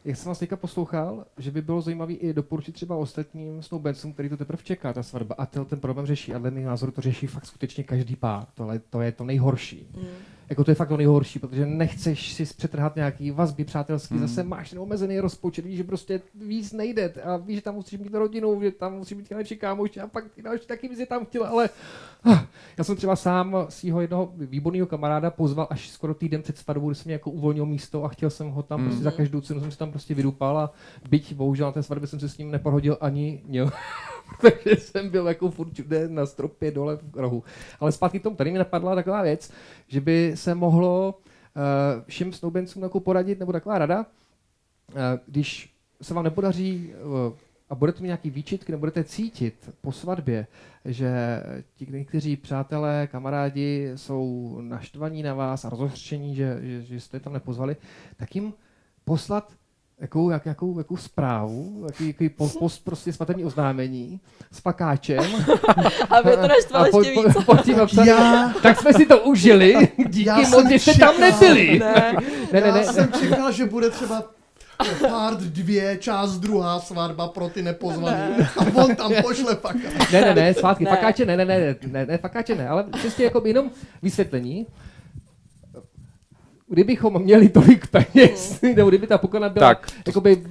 jak 0.04 0.16
jsem 0.16 0.28
vás 0.28 0.38
teďka 0.38 0.56
poslouchal, 0.56 1.24
že 1.38 1.50
by 1.50 1.62
bylo 1.62 1.80
zajímavé 1.80 2.12
i 2.12 2.32
doporučit 2.32 2.72
třeba 2.72 2.96
ostatním 2.96 3.62
snoubencům, 3.62 4.12
který 4.12 4.28
to 4.28 4.36
teprve 4.36 4.62
čeká, 4.62 4.92
ta 4.92 5.02
svatba, 5.02 5.34
a 5.38 5.46
ten 5.46 5.80
problém 5.80 6.06
řeší. 6.06 6.34
A 6.34 6.38
dle 6.38 6.50
mého 6.50 6.66
názoru 6.66 6.92
to 6.92 7.00
řeší 7.00 7.26
fakt 7.26 7.46
skutečně 7.46 7.84
každý 7.84 8.16
pár. 8.16 8.46
Tohle 8.54 8.78
to 8.78 9.00
je 9.00 9.12
to 9.12 9.24
nejhorší. 9.24 9.88
Mm 9.96 10.06
jako 10.54 10.64
to 10.64 10.70
je 10.70 10.74
fakt 10.74 10.88
to 10.88 10.96
nejhorší, 10.96 11.38
protože 11.38 11.66
nechceš 11.66 12.32
si 12.32 12.44
přetrhat 12.44 12.96
nějaký 12.96 13.30
vazby 13.30 13.64
přátelský, 13.64 14.14
hmm. 14.14 14.26
zase 14.26 14.42
máš 14.42 14.70
ten 14.70 14.78
omezený 14.78 15.20
rozpočet, 15.20 15.64
víš, 15.64 15.76
že 15.76 15.84
prostě 15.84 16.20
víc 16.34 16.72
nejde 16.72 17.14
a 17.24 17.36
víš, 17.36 17.56
že 17.56 17.62
tam 17.62 17.74
musíš 17.74 17.98
mít 17.98 18.14
rodinu, 18.14 18.62
že 18.62 18.70
tam 18.70 18.92
musí 18.92 19.14
být 19.14 19.30
nejlepší 19.30 19.56
kámoš 19.56 19.96
a 19.96 20.06
pak 20.06 20.24
ty 20.34 20.42
další 20.42 20.66
taky 20.66 20.88
bys 20.88 20.98
je 20.98 21.06
tam 21.06 21.24
chtěl, 21.24 21.44
ale 21.44 21.70
ah, 22.24 22.38
já 22.78 22.84
jsem 22.84 22.96
třeba 22.96 23.16
sám 23.16 23.56
svého 23.68 24.00
jednoho 24.00 24.32
výborného 24.36 24.86
kamaráda 24.86 25.30
pozval 25.30 25.66
až 25.70 25.90
skoro 25.90 26.14
týden 26.14 26.42
před 26.42 26.58
svatbou, 26.58 26.88
kdy 26.88 26.94
jsem 26.94 27.12
jako 27.12 27.30
uvolnil 27.30 27.66
místo 27.66 28.04
a 28.04 28.08
chtěl 28.08 28.30
jsem 28.30 28.50
ho 28.50 28.62
tam 28.62 28.80
hmm. 28.80 28.88
prostě 28.88 29.04
za 29.04 29.10
každou 29.10 29.40
cenu 29.40 29.60
jsem 29.60 29.70
si 29.70 29.78
tam 29.78 29.90
prostě 29.90 30.14
vydupal 30.14 30.58
a 30.58 30.72
byť 31.10 31.34
bohužel 31.34 31.66
na 31.66 31.72
té 31.72 31.82
svatbě 31.82 32.08
jsem 32.08 32.20
se 32.20 32.28
s 32.28 32.38
ním 32.38 32.50
nepohodil 32.50 32.98
ani 33.00 33.42
měl. 33.46 33.70
takže 34.42 34.76
jsem 34.76 35.10
byl 35.10 35.26
jako 35.26 35.50
furt 35.50 35.72
na 36.08 36.26
stropě 36.26 36.70
dole 36.70 36.96
v 36.96 37.16
rohu. 37.16 37.44
Ale 37.80 37.92
zpátky 37.92 38.20
tomu, 38.20 38.36
tady 38.36 38.52
mi 38.52 38.58
napadla 38.58 38.94
taková 38.94 39.22
věc, 39.22 39.52
že 39.88 40.00
by 40.00 40.32
se 40.34 40.54
mohlo 40.54 41.14
uh, 41.18 42.02
všem 42.06 42.32
snoubencům 42.32 42.82
jako 42.82 43.00
poradit, 43.00 43.38
nebo 43.38 43.52
taková 43.52 43.78
rada, 43.78 44.00
uh, 44.00 44.96
když 45.26 45.74
se 46.02 46.14
vám 46.14 46.24
nepodaří 46.24 46.92
uh, 46.94 47.32
a 47.70 47.74
budete 47.74 48.02
mít 48.02 48.06
nějaký 48.06 48.30
výčitky, 48.30 48.72
nebo 48.72 48.80
budete 48.80 49.04
cítit 49.04 49.70
po 49.80 49.92
svatbě, 49.92 50.46
že 50.84 51.42
ti 51.76 51.86
někteří 51.90 52.36
přátelé, 52.36 53.08
kamarádi 53.12 53.92
jsou 53.96 54.58
naštvaní 54.60 55.22
na 55.22 55.34
vás 55.34 55.64
a 55.64 55.68
rozohřčení, 55.68 56.34
že, 56.34 56.58
že, 56.62 56.82
že 56.82 57.00
jste 57.00 57.20
tam 57.20 57.32
nepozvali, 57.32 57.76
tak 58.16 58.34
jim 58.34 58.52
poslat 59.04 59.52
jakou, 60.04 60.30
jak, 60.30 60.46
jakou, 60.46 60.78
jakou 60.78 60.96
zprávu, 60.96 61.82
jaký, 61.86 62.06
jaký 62.06 62.28
post, 62.28 62.56
post 62.56 62.84
prostě 62.84 63.12
svatební 63.12 63.44
oznámení 63.44 64.20
s 64.52 64.60
pakáčem. 64.60 65.24
Aby 66.10 66.30
to 66.36 66.48
naštval 66.48 66.86
ještě 66.86 67.10
víc. 67.10 67.34
Po, 67.46 67.56
po 67.86 68.02
já... 68.06 68.52
Tak 68.62 68.80
jsme 68.80 68.92
si 68.92 69.06
to 69.06 69.18
užili, 69.18 69.88
díky 70.08 70.46
moc, 70.50 70.68
že 70.68 70.78
jste 70.78 70.94
tam 70.94 71.20
nebyli. 71.20 71.78
Ne, 71.78 72.14
ne, 72.52 72.60
ne, 72.60 72.72
ne. 72.72 72.78
Já 72.78 72.92
jsem 72.92 73.12
čekal, 73.12 73.52
že 73.52 73.64
bude 73.64 73.90
třeba 73.90 74.24
part 75.08 75.40
dvě, 75.40 75.96
část 75.96 76.38
druhá 76.38 76.80
svatba 76.80 77.28
pro 77.28 77.48
ty 77.48 77.62
nepozvaný. 77.62 78.38
Ne. 78.38 78.50
A 78.58 78.82
on 78.84 78.96
tam 78.96 79.12
pošle 79.22 79.56
pakáče. 79.56 80.12
Ne, 80.12 80.20
ne, 80.20 80.34
ne, 80.34 80.54
svátky, 80.54 80.84
ne. 80.84 80.90
pakáče 80.90 81.26
ne, 81.26 81.36
ne, 81.36 81.44
ne, 81.44 81.76
ne, 81.86 82.06
ne, 82.06 82.18
pakáče 82.18 82.54
ne, 82.54 82.68
ale 82.68 82.84
čistě 83.02 83.24
jako 83.24 83.42
jenom 83.44 83.70
vysvětlení 84.02 84.66
kdybychom 86.68 87.22
měli 87.22 87.48
tolik 87.48 87.86
peněz, 87.86 88.60
nebo 88.76 88.88
kdyby 88.88 89.06
ta 89.06 89.18
poklona 89.18 89.48
byla 89.48 89.68
Tak, 89.74 89.86
to- 89.86 89.92
jakoby 90.10 90.42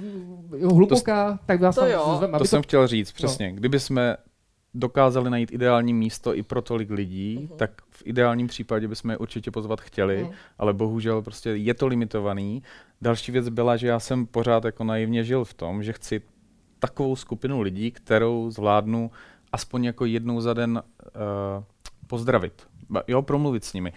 jo, 0.56 0.74
hluboká, 0.74 1.38
tak 1.46 1.58
by 1.58 1.64
nás 1.64 1.74
To 1.74 1.86
jo. 1.86 2.14
zveme, 2.18 2.38
To 2.38 2.44
jsem 2.44 2.62
chtěl 2.62 2.86
říct, 2.86 3.12
přesně. 3.12 3.52
Kdyby 3.52 3.80
jsme 3.80 4.16
dokázali 4.74 5.30
najít 5.30 5.52
ideální 5.52 5.94
místo 5.94 6.34
i 6.34 6.42
pro 6.42 6.62
tolik 6.62 6.90
lidí, 6.90 7.38
Mhm. 7.48 7.58
tak 7.58 7.70
v 7.90 8.02
ideálním 8.04 8.46
případě 8.46 8.88
bychom 8.88 9.10
je 9.10 9.16
určitě 9.16 9.50
pozvat 9.50 9.80
chtěli, 9.80 10.22
Mhm. 10.22 10.32
ale 10.58 10.72
bohužel 10.72 11.22
prostě 11.22 11.50
je 11.50 11.74
to 11.74 11.86
limitovaný. 11.86 12.62
Další 13.02 13.32
věc 13.32 13.48
byla, 13.48 13.76
že 13.76 13.86
já 13.88 14.00
jsem 14.00 14.26
pořád 14.26 14.64
jako 14.64 14.84
naivně 14.84 15.24
žil 15.24 15.44
v 15.44 15.54
tom, 15.54 15.82
že 15.82 15.92
chci 15.92 16.20
takovou 16.78 17.16
skupinu 17.16 17.60
lidí, 17.60 17.90
kterou 17.90 18.50
zvládnu 18.50 19.10
aspoň 19.52 19.84
jako 19.84 20.04
jednou 20.04 20.40
za 20.40 20.54
den 20.54 20.82
uh, 21.02 21.64
pozdravit. 22.06 22.62
Jo, 23.08 23.22
promluvit 23.22 23.64
s 23.64 23.72
nimi. 23.72 23.92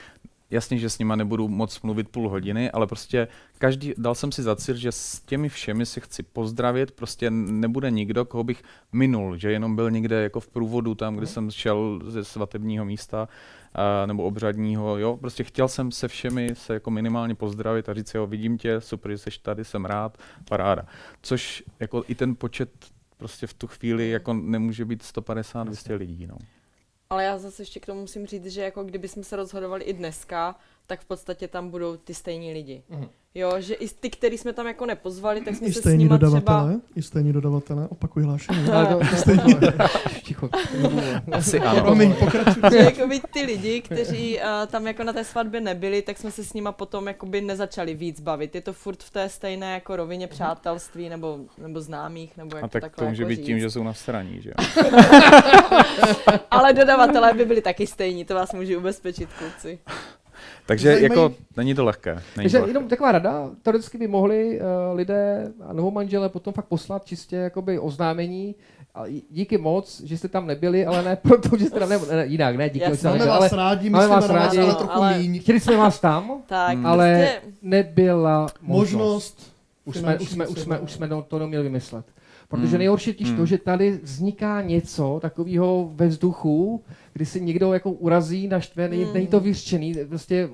Jasně, 0.49 0.77
že 0.77 0.89
s 0.89 0.99
nima 0.99 1.15
nebudu 1.15 1.47
moc 1.47 1.81
mluvit 1.81 2.09
půl 2.09 2.29
hodiny, 2.29 2.71
ale 2.71 2.87
prostě 2.87 3.27
každý, 3.57 3.93
dal 3.97 4.15
jsem 4.15 4.31
si 4.31 4.43
za 4.43 4.55
cíl, 4.55 4.75
že 4.75 4.91
s 4.91 5.21
těmi 5.21 5.49
všemi 5.49 5.85
si 5.85 6.01
chci 6.01 6.23
pozdravit, 6.23 6.91
prostě 6.91 7.31
nebude 7.31 7.91
nikdo, 7.91 8.25
koho 8.25 8.43
bych 8.43 8.63
minul, 8.91 9.37
že 9.37 9.51
jenom 9.51 9.75
byl 9.75 9.91
někde 9.91 10.23
jako 10.23 10.39
v 10.39 10.47
průvodu 10.47 10.95
tam, 10.95 11.15
kde 11.15 11.27
jsem 11.27 11.51
šel 11.51 11.99
ze 12.05 12.23
svatebního 12.23 12.85
místa 12.85 13.27
a, 13.73 14.05
nebo 14.05 14.23
obřadního, 14.23 14.97
jo, 14.97 15.17
prostě 15.17 15.43
chtěl 15.43 15.67
jsem 15.67 15.91
se 15.91 16.07
všemi 16.07 16.49
se 16.53 16.73
jako 16.73 16.91
minimálně 16.91 17.35
pozdravit 17.35 17.89
a 17.89 17.93
říct, 17.93 18.13
jo, 18.13 18.27
vidím 18.27 18.57
tě, 18.57 18.81
super, 18.81 19.11
že 19.11 19.17
jsi 19.17 19.29
tady, 19.41 19.65
jsem 19.65 19.85
rád, 19.85 20.17
paráda. 20.49 20.83
Což 21.21 21.63
jako 21.79 22.03
i 22.07 22.15
ten 22.15 22.35
počet 22.35 22.69
prostě 23.17 23.47
v 23.47 23.53
tu 23.53 23.67
chvíli 23.67 24.09
jako 24.09 24.33
nemůže 24.33 24.85
být 24.85 25.03
150-200 25.03 25.97
lidí, 25.97 26.27
no. 26.27 26.37
Ale 27.09 27.23
já 27.23 27.37
zase 27.37 27.61
ještě 27.61 27.79
k 27.79 27.85
tomu 27.85 28.01
musím 28.01 28.27
říct, 28.27 28.45
že 28.45 28.61
jako 28.61 28.83
kdyby 28.83 29.07
jsme 29.07 29.23
se 29.23 29.35
rozhodovali 29.35 29.83
i 29.83 29.93
dneska, 29.93 30.55
tak 30.87 31.01
v 31.01 31.05
podstatě 31.05 31.47
tam 31.47 31.69
budou 31.69 31.97
ty 31.97 32.13
stejní 32.13 32.53
lidi. 32.53 32.83
Mhm. 32.89 33.07
Jo, 33.35 33.51
že 33.59 33.73
i 33.73 33.87
ty, 33.87 34.09
který 34.09 34.37
jsme 34.37 34.53
tam 34.53 34.67
jako 34.67 34.85
nepozvali, 34.85 35.41
tak 35.41 35.55
jsme 35.55 35.67
I 35.67 35.73
se 35.73 35.79
s 35.79 35.81
stejní 35.81 36.03
nima 36.03 36.17
dodavatele, 36.17 36.69
třeba... 36.69 36.81
i 36.95 37.01
stejní 37.01 37.33
dodavatele, 37.33 37.87
opakuj 37.87 38.23
hlášení. 38.23 38.69
Ale 38.69 38.85
to, 38.85 38.99
to, 38.99 39.87
ticho. 40.23 40.49
Asi 41.31 41.59
ano. 41.59 41.81
Promiň, 41.81 42.15
jakoby 42.71 43.21
ty 43.33 43.41
lidi, 43.41 43.81
kteří 43.81 44.37
uh, 44.37 44.43
tam 44.67 44.87
jako 44.87 45.03
na 45.03 45.13
té 45.13 45.23
svatbě 45.23 45.61
nebyli, 45.61 46.01
tak 46.01 46.17
jsme 46.17 46.31
se 46.31 46.43
s 46.43 46.53
nima 46.53 46.71
potom 46.71 47.07
jakoby 47.07 47.41
nezačali 47.41 47.93
víc 47.93 48.21
bavit. 48.21 48.55
Je 48.55 48.61
to 48.61 48.73
furt 48.73 49.03
v 49.03 49.09
té 49.09 49.29
stejné 49.29 49.73
jako 49.73 49.95
rovině 49.95 50.27
přátelství 50.27 51.09
nebo, 51.09 51.39
nebo 51.57 51.81
známých, 51.81 52.37
nebo 52.37 52.55
jak 52.55 52.63
A 52.65 52.67
tak 52.67 52.81
takhle 52.81 53.05
to 53.05 53.09
může 53.09 53.23
jako 53.23 53.29
být 53.29 53.35
říct. 53.35 53.45
tím, 53.45 53.59
že 53.59 53.69
jsou 53.69 53.83
na 53.83 53.93
straní, 53.93 54.41
že 54.41 54.49
jo. 54.49 54.83
Ale 56.51 56.73
dodavatelé 56.73 57.33
by 57.33 57.45
byli 57.45 57.61
taky 57.61 57.87
stejní, 57.87 58.25
to 58.25 58.35
vás 58.35 58.53
můžu 58.53 58.77
ubezpečit, 58.77 59.29
kluci. 59.39 59.79
Takže 60.67 60.87
Zajímají- 60.93 61.03
jako 61.03 61.33
není 61.57 61.75
to 61.75 61.85
lehké. 61.85 62.13
Není 62.13 62.23
Takže 62.35 62.57
to 62.57 62.63
lehké. 62.63 62.69
jenom 62.69 62.87
taková 62.89 63.11
rada, 63.11 63.49
teoreticky 63.61 63.97
by 63.97 64.07
mohli 64.07 64.59
uh, 64.59 64.65
lidé 64.97 65.51
a 65.67 65.73
novomanžele 65.73 66.29
potom 66.29 66.53
fakt 66.53 66.65
poslat 66.65 67.05
čistě 67.05 67.35
jakoby 67.35 67.79
oznámení, 67.79 68.55
a 68.95 69.03
díky 69.29 69.57
moc, 69.57 70.01
že 70.05 70.17
jste 70.17 70.27
tam 70.27 70.47
nebyli, 70.47 70.85
ale 70.85 71.03
ne 71.03 71.15
proto, 71.21 71.57
že 71.57 71.65
jste 71.65 71.79
tam 71.79 71.89
nebyli, 71.89 72.15
ne, 72.15 72.25
jinak, 72.25 72.55
ne 72.55 72.69
díky, 72.69 72.79
Jasně. 72.83 72.93
že 72.93 72.97
jste 72.97 73.03
tam 73.03 73.11
Máme 73.11 73.19
nebyli, 73.25 73.39
vás 73.39 73.53
ale 73.53 73.63
rádi, 73.63 73.89
máme 73.89 74.05
myslíme 74.15 74.21
vás 74.21 74.29
rádi, 74.45 74.57
ale 74.59 74.75
trochu 74.75 74.91
ale- 74.93 75.17
míň. 75.17 75.39
chtěli 75.41 75.59
jsme 75.59 75.77
vás 75.77 75.99
tam, 75.99 76.41
Tak, 76.47 76.77
ale 76.83 77.27
prostě, 77.33 77.51
nebyla 77.61 78.47
možnost. 78.61 78.93
Možnost. 78.93 79.53
Už 79.85 79.97
jsme, 79.97 80.17
už 80.19 80.29
jsme, 80.29 80.47
už 80.47 80.59
jsme, 80.59 80.79
už 80.79 80.91
jsme 80.91 81.07
to, 81.07 81.25
to 81.27 81.39
neměli 81.39 81.63
vymyslet. 81.63 82.05
Protože 82.49 82.67
Hmm. 82.67 82.77
nejhorší 82.77 83.09
je 83.09 83.13
totiž 83.13 83.27
Hmm. 83.27 83.37
to, 83.37 83.45
že 83.45 83.57
tady 83.57 83.99
vzniká 84.03 84.61
něco 84.61 85.19
takového 85.21 85.91
ve 85.95 86.07
vzduchu, 86.07 86.83
kdy 87.13 87.25
si 87.25 87.41
někdo 87.41 87.73
jako 87.73 87.91
urazí, 87.91 88.47
naštve, 88.47 88.89
není, 88.89 89.03
Hmm. 89.03 89.13
není 89.13 89.27
to 89.27 89.39
vyřčený, 89.39 89.95
prostě 90.09 90.49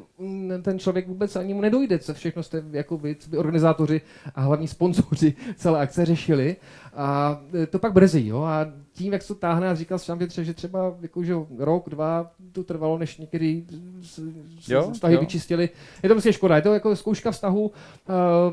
ten 0.62 0.80
člověk 0.80 1.08
vůbec 1.08 1.36
ani 1.36 1.54
mu 1.54 1.62
nedojde, 1.62 2.00
co 2.00 2.14
všechno 2.14 2.44
jste 2.44 2.64
jako 2.72 2.98
vy, 2.98 3.16
co 3.16 3.30
by 3.30 3.38
organizátoři 3.38 4.02
a 4.36 4.42
hlavní 4.42 4.68
sponzoři 4.68 5.34
celé 5.56 5.80
akce 5.80 6.06
řešili. 6.06 6.56
A 6.94 7.42
e, 7.64 7.66
to 7.68 7.80
pak 7.80 7.94
brzy, 7.94 8.26
jo, 8.28 8.42
a 8.42 8.66
tím, 8.94 9.14
jak 9.14 9.22
se 9.22 9.28
to 9.28 9.36
táhne, 9.36 9.70
a 9.70 9.76
říkal 9.76 10.00
jsem 10.00 10.18
Větře, 10.18 10.44
že 10.44 10.54
třeba 10.54 10.94
jako, 11.02 11.24
že 11.24 11.34
rok, 11.58 11.90
dva 11.90 12.32
to 12.52 12.64
trvalo, 12.64 12.98
než 12.98 13.18
někdy 13.18 13.64
s- 14.02 14.20
s- 14.60 14.70
Jo, 14.70 14.92
vztahy 14.94 15.14
jo. 15.16 15.20
vyčistili. 15.20 15.70
Je 16.04 16.10
to 16.10 16.16
prostě 16.16 16.34
škoda, 16.34 16.56
je 16.56 16.62
to 16.62 16.74
jako 16.74 16.96
zkouška 16.96 17.32
vztahu. 17.32 17.62
Uh, 17.66 17.72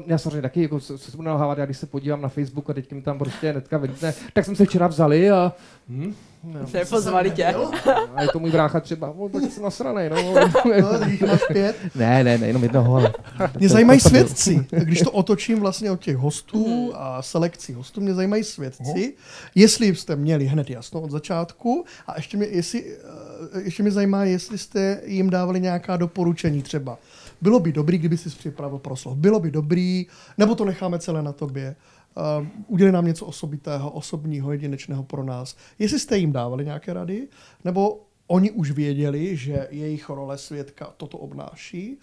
já 0.07 0.19
samozřejmě 0.19 0.43
taky 0.43 0.63
jako 0.63 0.81
se, 0.81 0.99
se 0.99 1.11
budu 1.17 1.29
nalhávat, 1.29 1.59
já 1.59 1.65
když 1.65 1.77
se 1.79 1.87
podívám 1.87 2.23
na 2.23 2.29
Facebook 2.29 2.71
a 2.71 2.75
teď 2.75 2.93
mi 2.93 3.03
tam 3.03 3.19
prostě 3.19 3.53
netka 3.53 3.79
vylítne, 3.79 4.15
tak 4.33 4.45
jsme 4.45 4.57
se 4.57 4.65
včera 4.65 4.87
vzali 4.87 5.31
a 5.31 5.53
hm, 5.89 6.15
no, 6.45 6.61
nepozvali 6.75 7.31
tě. 7.31 7.45
a 8.15 8.23
je 8.23 8.29
to 8.33 8.39
můj 8.39 8.51
brácha 8.51 8.81
třeba, 8.81 9.15
no, 9.19 9.29
tak 9.29 9.53
jsem 9.53 9.63
nasranej, 9.63 10.11
no. 10.11 10.35
No, 10.81 10.99
tak 10.99 11.09
jich 11.09 11.23
máš 11.23 11.41
pět. 11.53 11.77
ne, 11.95 12.25
ne, 12.25 12.39
ne, 12.39 12.47
jenom 12.47 12.63
jednoho, 12.63 12.97
ale. 12.97 13.13
Mě 13.59 13.69
zajímají 13.69 14.01
svědci. 14.01 14.67
Když 14.71 15.01
to 15.01 15.11
otočím 15.11 15.61
vlastně 15.61 15.91
od 15.91 16.01
těch 16.01 16.17
hostů 16.17 16.93
a 16.95 17.23
selekcí 17.23 17.73
hostů, 17.73 18.01
mě 18.01 18.15
zajímají 18.15 18.45
svědci. 18.45 19.15
Jestli 19.55 19.95
jste 19.95 20.17
měli 20.17 20.47
hned 20.47 20.71
jasno 20.71 21.01
od 21.01 21.11
začátku 21.11 21.85
a 22.07 22.17
ještě 22.17 22.37
mě, 22.37 22.47
jestli, 22.47 22.85
eh, 23.55 23.61
ještě 23.61 23.83
mě 23.83 23.93
zajímá, 23.93 24.25
jestli 24.25 24.59
jste 24.59 25.01
jim 25.05 25.31
dávali 25.31 25.61
nějaká 25.61 25.97
doporučení 25.97 26.63
třeba. 26.63 26.99
Bylo 27.41 27.61
by 27.61 27.73
dobrý, 27.73 27.99
kdyby 27.99 28.17
si 28.17 28.29
připravil 28.29 28.79
proslov. 28.79 29.17
Bylo 29.17 29.41
by 29.41 29.51
dobrý, 29.51 30.07
nebo 30.39 30.55
to 30.55 30.65
necháme 30.65 30.99
celé 30.99 31.23
na 31.23 31.33
tobě. 31.33 31.77
Uh, 32.17 32.47
udělej 32.67 32.93
nám 32.93 33.07
něco 33.07 33.27
osobitého, 33.27 33.91
osobního, 33.91 34.53
jedinečného 34.53 35.03
pro 35.03 35.25
nás. 35.25 35.57
Jestli 35.79 36.01
jste 36.01 36.19
jim 36.19 36.33
dávali 36.33 36.65
nějaké 36.65 36.93
rady, 36.93 37.29
nebo 37.65 38.07
oni 38.27 38.51
už 38.51 38.71
věděli, 38.71 39.37
že 39.37 39.69
jejich 39.71 40.09
role 40.09 40.39
svědka 40.39 40.95
toto 40.97 41.19
obnáší, 41.19 41.99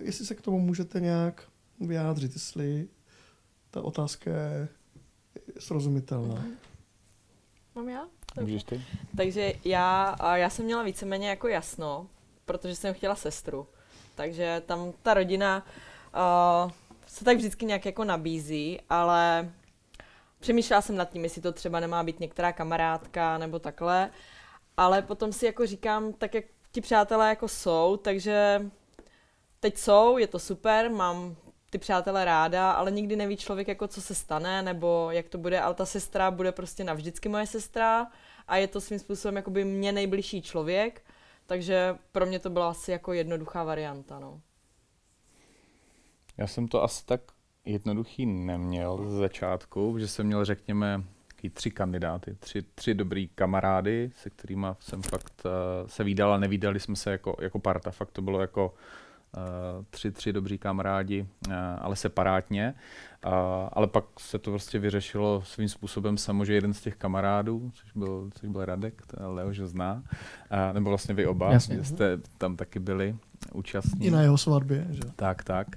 jestli 0.00 0.26
se 0.26 0.34
k 0.34 0.40
tomu 0.40 0.60
můžete 0.60 1.00
nějak 1.00 1.42
vyjádřit, 1.80 2.32
jestli 2.32 2.88
ta 3.70 3.82
otázka 3.82 4.30
je 4.30 4.68
srozumitelná. 5.58 6.44
Mám 7.74 7.88
já? 7.88 8.06
Můžeš 8.40 8.64
ty? 8.64 8.82
Takže 9.16 9.52
já, 9.64 10.04
a 10.04 10.36
já 10.36 10.50
jsem 10.50 10.64
měla 10.64 10.82
víceméně 10.82 11.28
jako 11.28 11.48
jasno, 11.48 12.06
protože 12.44 12.74
jsem 12.74 12.94
chtěla 12.94 13.16
sestru. 13.16 13.66
Takže 14.14 14.62
tam 14.66 14.92
ta 15.02 15.14
rodina 15.14 15.66
uh, 16.64 16.72
se 17.14 17.24
tak 17.24 17.36
vždycky 17.36 17.64
nějak 17.64 17.86
jako 17.86 18.04
nabízí, 18.04 18.80
ale 18.90 19.52
přemýšlela 20.40 20.82
jsem 20.82 20.96
nad 20.96 21.10
tím, 21.10 21.24
jestli 21.24 21.42
to 21.42 21.52
třeba 21.52 21.80
nemá 21.80 22.02
být 22.02 22.20
některá 22.20 22.52
kamarádka 22.52 23.38
nebo 23.38 23.58
takhle. 23.58 24.10
Ale 24.76 25.02
potom 25.02 25.32
si 25.32 25.46
jako 25.46 25.66
říkám, 25.66 26.12
tak 26.12 26.34
jak 26.34 26.44
ti 26.72 26.80
přátelé 26.80 27.28
jako 27.28 27.48
jsou, 27.48 27.96
takže 27.96 28.70
teď 29.60 29.78
jsou, 29.78 30.18
je 30.18 30.26
to 30.26 30.38
super, 30.38 30.90
mám 30.90 31.36
ty 31.70 31.78
přátelé 31.78 32.24
ráda, 32.24 32.72
ale 32.72 32.90
nikdy 32.90 33.16
neví 33.16 33.36
člověk, 33.36 33.68
jako 33.68 33.88
co 33.88 34.02
se 34.02 34.14
stane, 34.14 34.62
nebo 34.62 35.08
jak 35.10 35.28
to 35.28 35.38
bude, 35.38 35.60
ale 35.60 35.74
ta 35.74 35.86
sestra 35.86 36.30
bude 36.30 36.52
prostě 36.52 36.84
navždycky 36.84 37.28
moje 37.28 37.46
sestra 37.46 38.06
a 38.48 38.56
je 38.56 38.68
to 38.68 38.80
svým 38.80 38.98
způsobem 38.98 39.36
jakoby 39.36 39.64
mě 39.64 39.92
nejbližší 39.92 40.42
člověk, 40.42 41.02
takže 41.46 41.98
pro 42.12 42.26
mě 42.26 42.38
to 42.38 42.50
byla 42.50 42.70
asi 42.70 42.90
jako 42.90 43.12
jednoduchá 43.12 43.64
varianta, 43.64 44.18
no. 44.18 44.40
Já 46.38 46.46
jsem 46.46 46.68
to 46.68 46.82
asi 46.82 47.06
tak 47.06 47.20
jednoduchý 47.64 48.26
neměl 48.26 49.10
z 49.10 49.12
začátku, 49.12 49.98
že 49.98 50.08
jsem 50.08 50.26
měl, 50.26 50.44
řekněme, 50.44 51.04
tři 51.50 51.70
kandidáty, 51.70 52.34
tři, 52.34 52.62
tři 52.74 52.94
dobrý 52.94 53.28
kamarády, 53.28 54.10
se 54.16 54.30
kterými 54.30 54.66
jsem 54.80 55.02
fakt 55.02 55.42
uh, 55.44 55.88
se 55.88 56.04
výdal 56.04 56.32
a 56.32 56.38
nevídali 56.38 56.80
jsme 56.80 56.96
se 56.96 57.10
jako, 57.10 57.36
jako 57.40 57.58
parta. 57.58 57.90
Fakt 57.90 58.10
to 58.10 58.22
bylo 58.22 58.40
jako 58.40 58.74
tři, 59.90 60.10
tři 60.10 60.32
dobří 60.32 60.58
kamarádi, 60.58 61.26
uh, 61.46 61.54
ale 61.78 61.96
separátně. 61.96 62.74
Uh, 63.26 63.32
ale 63.72 63.86
pak 63.86 64.04
se 64.18 64.38
to 64.38 64.50
prostě 64.50 64.78
vyřešilo 64.78 65.42
svým 65.42 65.68
způsobem 65.68 66.18
samo, 66.18 66.44
že 66.44 66.54
jeden 66.54 66.74
z 66.74 66.80
těch 66.80 66.96
kamarádů, 66.96 67.70
což 67.74 67.92
byl, 67.94 68.30
což 68.34 68.48
byl 68.48 68.64
Radek, 68.64 69.02
to 69.06 69.32
Leo, 69.34 69.52
že 69.52 69.66
zná, 69.66 70.02
nebo 70.72 70.90
vlastně 70.90 71.14
vy 71.14 71.26
oba, 71.26 71.52
Jasně. 71.52 71.76
že 71.76 71.84
jste 71.84 72.18
tam 72.38 72.56
taky 72.56 72.78
byli 72.78 73.16
účastní. 73.52 74.06
I 74.06 74.10
na 74.10 74.22
jeho 74.22 74.38
svatbě, 74.38 74.86
že? 74.90 75.00
Tak, 75.16 75.44
tak. 75.44 75.68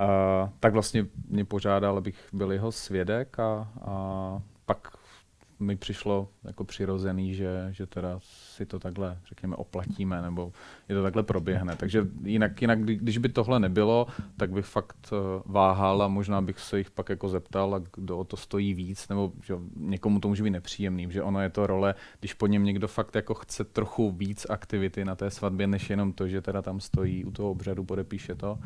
Uh, 0.00 0.48
tak 0.60 0.72
vlastně 0.72 1.06
mě 1.28 1.44
požádal, 1.44 1.98
abych 1.98 2.28
byl 2.32 2.52
jeho 2.52 2.72
svědek 2.72 3.38
a, 3.38 3.68
a 3.80 4.42
pak 4.66 4.88
mi 5.60 5.76
přišlo 5.76 6.28
jako 6.44 6.64
přirozený, 6.64 7.34
že, 7.34 7.68
že 7.70 7.86
teda 7.86 8.18
si 8.22 8.66
to 8.66 8.78
takhle, 8.78 9.18
řekněme, 9.28 9.56
oplatíme, 9.56 10.22
nebo 10.22 10.52
je 10.88 10.94
to 10.94 11.02
takhle 11.02 11.22
proběhne. 11.22 11.76
Takže 11.76 12.06
jinak, 12.24 12.62
jinak 12.62 12.78
kdy- 12.80 12.96
když 12.96 13.18
by 13.18 13.28
tohle 13.28 13.60
nebylo, 13.60 14.06
tak 14.36 14.50
bych 14.50 14.64
fakt 14.64 14.96
eh, 15.12 15.16
váhal 15.46 16.02
a 16.02 16.08
možná 16.08 16.40
bych 16.42 16.58
se 16.60 16.78
jich 16.78 16.90
pak 16.90 17.08
jako 17.08 17.28
zeptal, 17.28 17.74
a 17.74 17.80
kdo 17.96 18.18
o 18.18 18.24
to 18.24 18.36
stojí 18.36 18.74
víc, 18.74 19.08
nebo 19.08 19.32
že 19.42 19.54
někomu 19.76 20.20
to 20.20 20.28
může 20.28 20.42
být 20.42 20.50
nepříjemný, 20.50 21.06
že 21.10 21.22
ono 21.22 21.40
je 21.40 21.50
to 21.50 21.66
role, 21.66 21.94
když 22.20 22.34
po 22.34 22.46
něm 22.46 22.64
někdo 22.64 22.88
fakt 22.88 23.14
jako 23.14 23.34
chce 23.34 23.64
trochu 23.64 24.10
víc 24.10 24.46
aktivity 24.50 25.04
na 25.04 25.14
té 25.14 25.30
svatbě, 25.30 25.66
než 25.66 25.90
jenom 25.90 26.12
to, 26.12 26.28
že 26.28 26.42
teda 26.42 26.62
tam 26.62 26.80
stojí 26.80 27.24
u 27.24 27.30
toho 27.30 27.50
obřadu, 27.50 27.84
podepíše 27.84 28.34
to, 28.34 28.52
uh, 28.52 28.58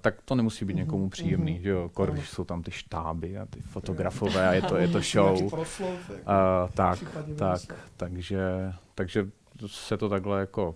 tak 0.00 0.22
to 0.24 0.34
nemusí 0.34 0.64
být 0.64 0.76
někomu 0.76 1.08
příjemný, 1.08 1.60
že 1.62 1.70
jo, 1.70 1.90
kor, 1.94 2.10
když 2.10 2.28
jsou 2.30 2.44
tam 2.44 2.62
ty 2.62 2.70
štáby 2.70 3.38
a 3.38 3.46
ty 3.46 3.60
fotografové 3.60 4.48
a 4.48 4.52
je 4.52 4.62
to, 4.62 4.76
je 4.76 4.88
to 4.88 5.00
show. 5.12 5.50
Proslov, 5.50 6.10
jako, 6.10 6.22
Uh, 6.30 6.70
tak, 6.74 6.98
tak, 7.36 7.60
takže, 7.96 8.72
takže 8.94 9.28
se 9.66 9.96
to 9.96 10.08
takhle 10.08 10.40
jako, 10.40 10.74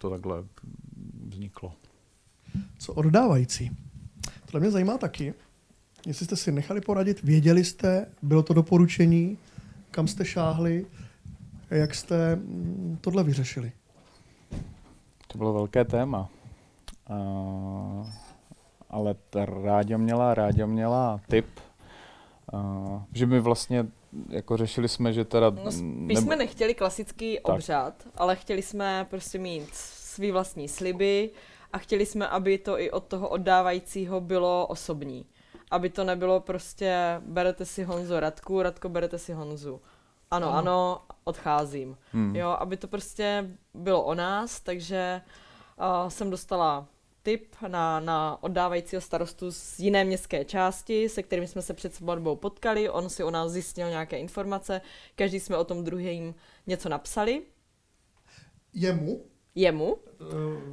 to 0.00 0.10
takhle 0.10 0.44
vzniklo. 1.28 1.72
Co 2.78 2.92
oddávající? 2.92 3.76
Tohle 4.46 4.60
mě 4.60 4.70
zajímá 4.70 4.98
taky. 4.98 5.34
Jestli 6.06 6.26
jste 6.26 6.36
si 6.36 6.52
nechali 6.52 6.80
poradit, 6.80 7.22
věděli 7.22 7.64
jste, 7.64 8.06
bylo 8.22 8.42
to 8.42 8.54
doporučení, 8.54 9.38
kam 9.90 10.08
jste 10.08 10.24
šáhli, 10.24 10.86
jak 11.70 11.94
jste 11.94 12.36
mm, 12.36 12.98
tohle 13.00 13.24
vyřešili? 13.24 13.72
To 15.26 15.38
bylo 15.38 15.52
velké 15.52 15.84
téma. 15.84 16.28
Uh, 17.10 18.06
ale 18.90 19.14
ta 19.30 19.44
Ráďa 19.44 19.96
měla, 19.96 20.34
Ráďa 20.34 20.66
měla 20.66 21.20
tip, 21.28 21.46
uh, 22.52 23.02
že 23.12 23.26
my 23.26 23.40
vlastně 23.40 23.86
jako 24.28 24.56
řešili 24.56 24.88
jsme, 24.88 25.12
že 25.12 25.24
teda... 25.24 25.50
No, 25.50 25.72
spíš 25.72 26.18
jsme 26.18 26.36
nechtěli 26.36 26.74
klasický 26.74 27.38
tak. 27.46 27.54
obřad, 27.54 27.94
ale 28.16 28.36
chtěli 28.36 28.62
jsme 28.62 29.06
prostě 29.10 29.38
mít 29.38 29.68
svý 29.74 30.30
vlastní 30.30 30.68
sliby 30.68 31.30
a 31.72 31.78
chtěli 31.78 32.06
jsme, 32.06 32.28
aby 32.28 32.58
to 32.58 32.80
i 32.80 32.90
od 32.90 33.04
toho 33.04 33.28
oddávajícího 33.28 34.20
bylo 34.20 34.66
osobní. 34.66 35.26
Aby 35.70 35.90
to 35.90 36.04
nebylo 36.04 36.40
prostě 36.40 37.20
berete 37.26 37.64
si 37.64 37.84
Honzu 37.84 38.20
Radku, 38.20 38.62
Radko 38.62 38.88
berete 38.88 39.18
si 39.18 39.32
Honzu. 39.32 39.80
Ano, 40.30 40.48
ano, 40.48 40.58
ano 40.58 41.00
odcházím. 41.24 41.96
Hmm. 42.12 42.36
Jo, 42.36 42.48
aby 42.48 42.76
to 42.76 42.88
prostě 42.88 43.50
bylo 43.74 44.04
o 44.04 44.14
nás, 44.14 44.60
takže 44.60 45.20
uh, 46.02 46.08
jsem 46.08 46.30
dostala 46.30 46.86
tip 47.22 47.54
na, 47.68 48.00
na 48.00 48.42
oddávajícího 48.42 49.02
starostu 49.02 49.52
z 49.52 49.78
jiné 49.78 50.04
městské 50.04 50.44
části, 50.44 51.08
se 51.08 51.22
kterým 51.22 51.46
jsme 51.46 51.62
se 51.62 51.74
před 51.74 51.94
svatbou 51.94 52.36
potkali. 52.36 52.90
On 52.90 53.08
si 53.08 53.24
o 53.24 53.30
nás 53.30 53.52
zjistil 53.52 53.88
nějaké 53.88 54.18
informace, 54.18 54.80
každý 55.14 55.40
jsme 55.40 55.56
o 55.56 55.64
tom 55.64 55.84
druhým 55.84 56.34
něco 56.66 56.88
napsali. 56.88 57.42
Jemu? 58.74 59.24
Jemu. 59.54 59.92
Uh, 59.92 59.98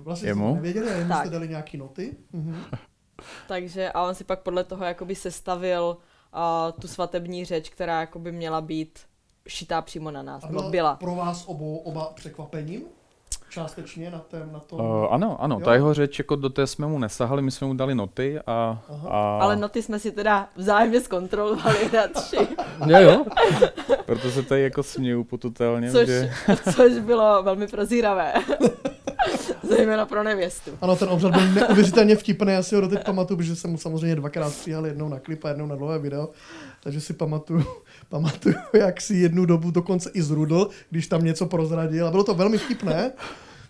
vlastně 0.03 0.29
Jemu? 0.29 0.55
nevěděli, 0.55 0.87
jemu 0.87 1.13
jste 1.13 1.29
dali 1.29 1.47
nějaké 1.47 1.77
noty. 1.77 2.17
Mhm. 2.31 2.63
Takže 3.47 3.91
a 3.91 4.03
on 4.03 4.15
si 4.15 4.23
pak 4.23 4.41
podle 4.41 4.63
toho 4.63 4.85
jakoby 4.85 5.15
sestavil 5.15 5.97
uh, 5.97 6.79
tu 6.81 6.87
svatební 6.87 7.45
řeč, 7.45 7.69
která 7.69 7.99
jakoby 7.99 8.31
měla 8.31 8.61
být 8.61 8.99
šitá 9.47 9.81
přímo 9.81 10.11
na 10.11 10.23
nás. 10.23 10.43
A 10.43 10.47
byla, 10.47 10.69
byla. 10.69 10.95
pro 10.95 11.15
vás 11.15 11.47
obou, 11.47 11.77
oba 11.77 12.05
překvapením? 12.05 12.85
Částečně 13.49 14.11
na, 14.11 14.19
tém, 14.19 14.51
na 14.51 14.59
tom? 14.59 14.79
Uh, 14.79 15.07
ano, 15.09 15.37
ano, 15.39 15.57
jo? 15.59 15.65
ta 15.65 15.73
jeho 15.73 15.93
řeč, 15.93 16.19
jako 16.19 16.35
do 16.35 16.49
té 16.49 16.67
jsme 16.67 16.87
mu 16.87 16.99
nesahali, 16.99 17.41
my 17.41 17.51
jsme 17.51 17.67
mu 17.67 17.73
dali 17.73 17.95
noty 17.95 18.39
a, 18.47 18.81
a... 19.09 19.39
Ale 19.41 19.55
noty 19.55 19.81
jsme 19.81 19.99
si 19.99 20.11
teda 20.11 20.49
vzájemně 20.55 21.01
zkontrolovali 21.01 21.89
radši. 21.93 22.47
jo, 22.87 22.99
jo. 22.99 23.25
Proto 24.05 24.31
se 24.31 24.43
tady 24.43 24.61
jako 24.61 24.83
směju 24.83 25.23
potutelně, 25.23 25.91
což, 25.91 26.07
že... 26.07 26.31
což 26.75 26.93
bylo 26.99 27.43
velmi 27.43 27.67
prozíravé. 27.67 28.33
Zejména 29.69 30.05
pro 30.05 30.23
nevěstu. 30.23 30.71
Ano, 30.81 30.95
ten 30.95 31.09
obřad 31.09 31.31
byl 31.31 31.53
neuvěřitelně 31.53 32.15
vtipný, 32.15 32.53
já 32.53 32.63
si 32.63 32.75
ho 32.75 32.81
doteď 32.81 33.05
pamatuju, 33.05 33.37
protože 33.37 33.55
jsem 33.55 33.71
mu 33.71 33.77
samozřejmě 33.77 34.15
dvakrát 34.15 34.49
stříhal, 34.49 34.85
jednou 34.85 35.09
na 35.09 35.19
klip 35.19 35.45
a 35.45 35.49
jednou 35.49 35.65
na 35.65 35.75
dlouhé 35.75 35.99
video, 35.99 36.29
takže 36.83 37.01
si 37.01 37.13
pamatuju, 37.13 37.65
pamatuju, 38.09 38.55
jak 38.73 39.01
si 39.01 39.15
jednu 39.15 39.45
dobu 39.45 39.71
dokonce 39.71 40.11
i 40.13 40.21
zrudl, 40.21 40.69
když 40.89 41.07
tam 41.07 41.23
něco 41.23 41.45
prozradil 41.45 42.07
a 42.07 42.11
bylo 42.11 42.23
to 42.23 42.33
velmi 42.33 42.57
vtipné. 42.57 43.11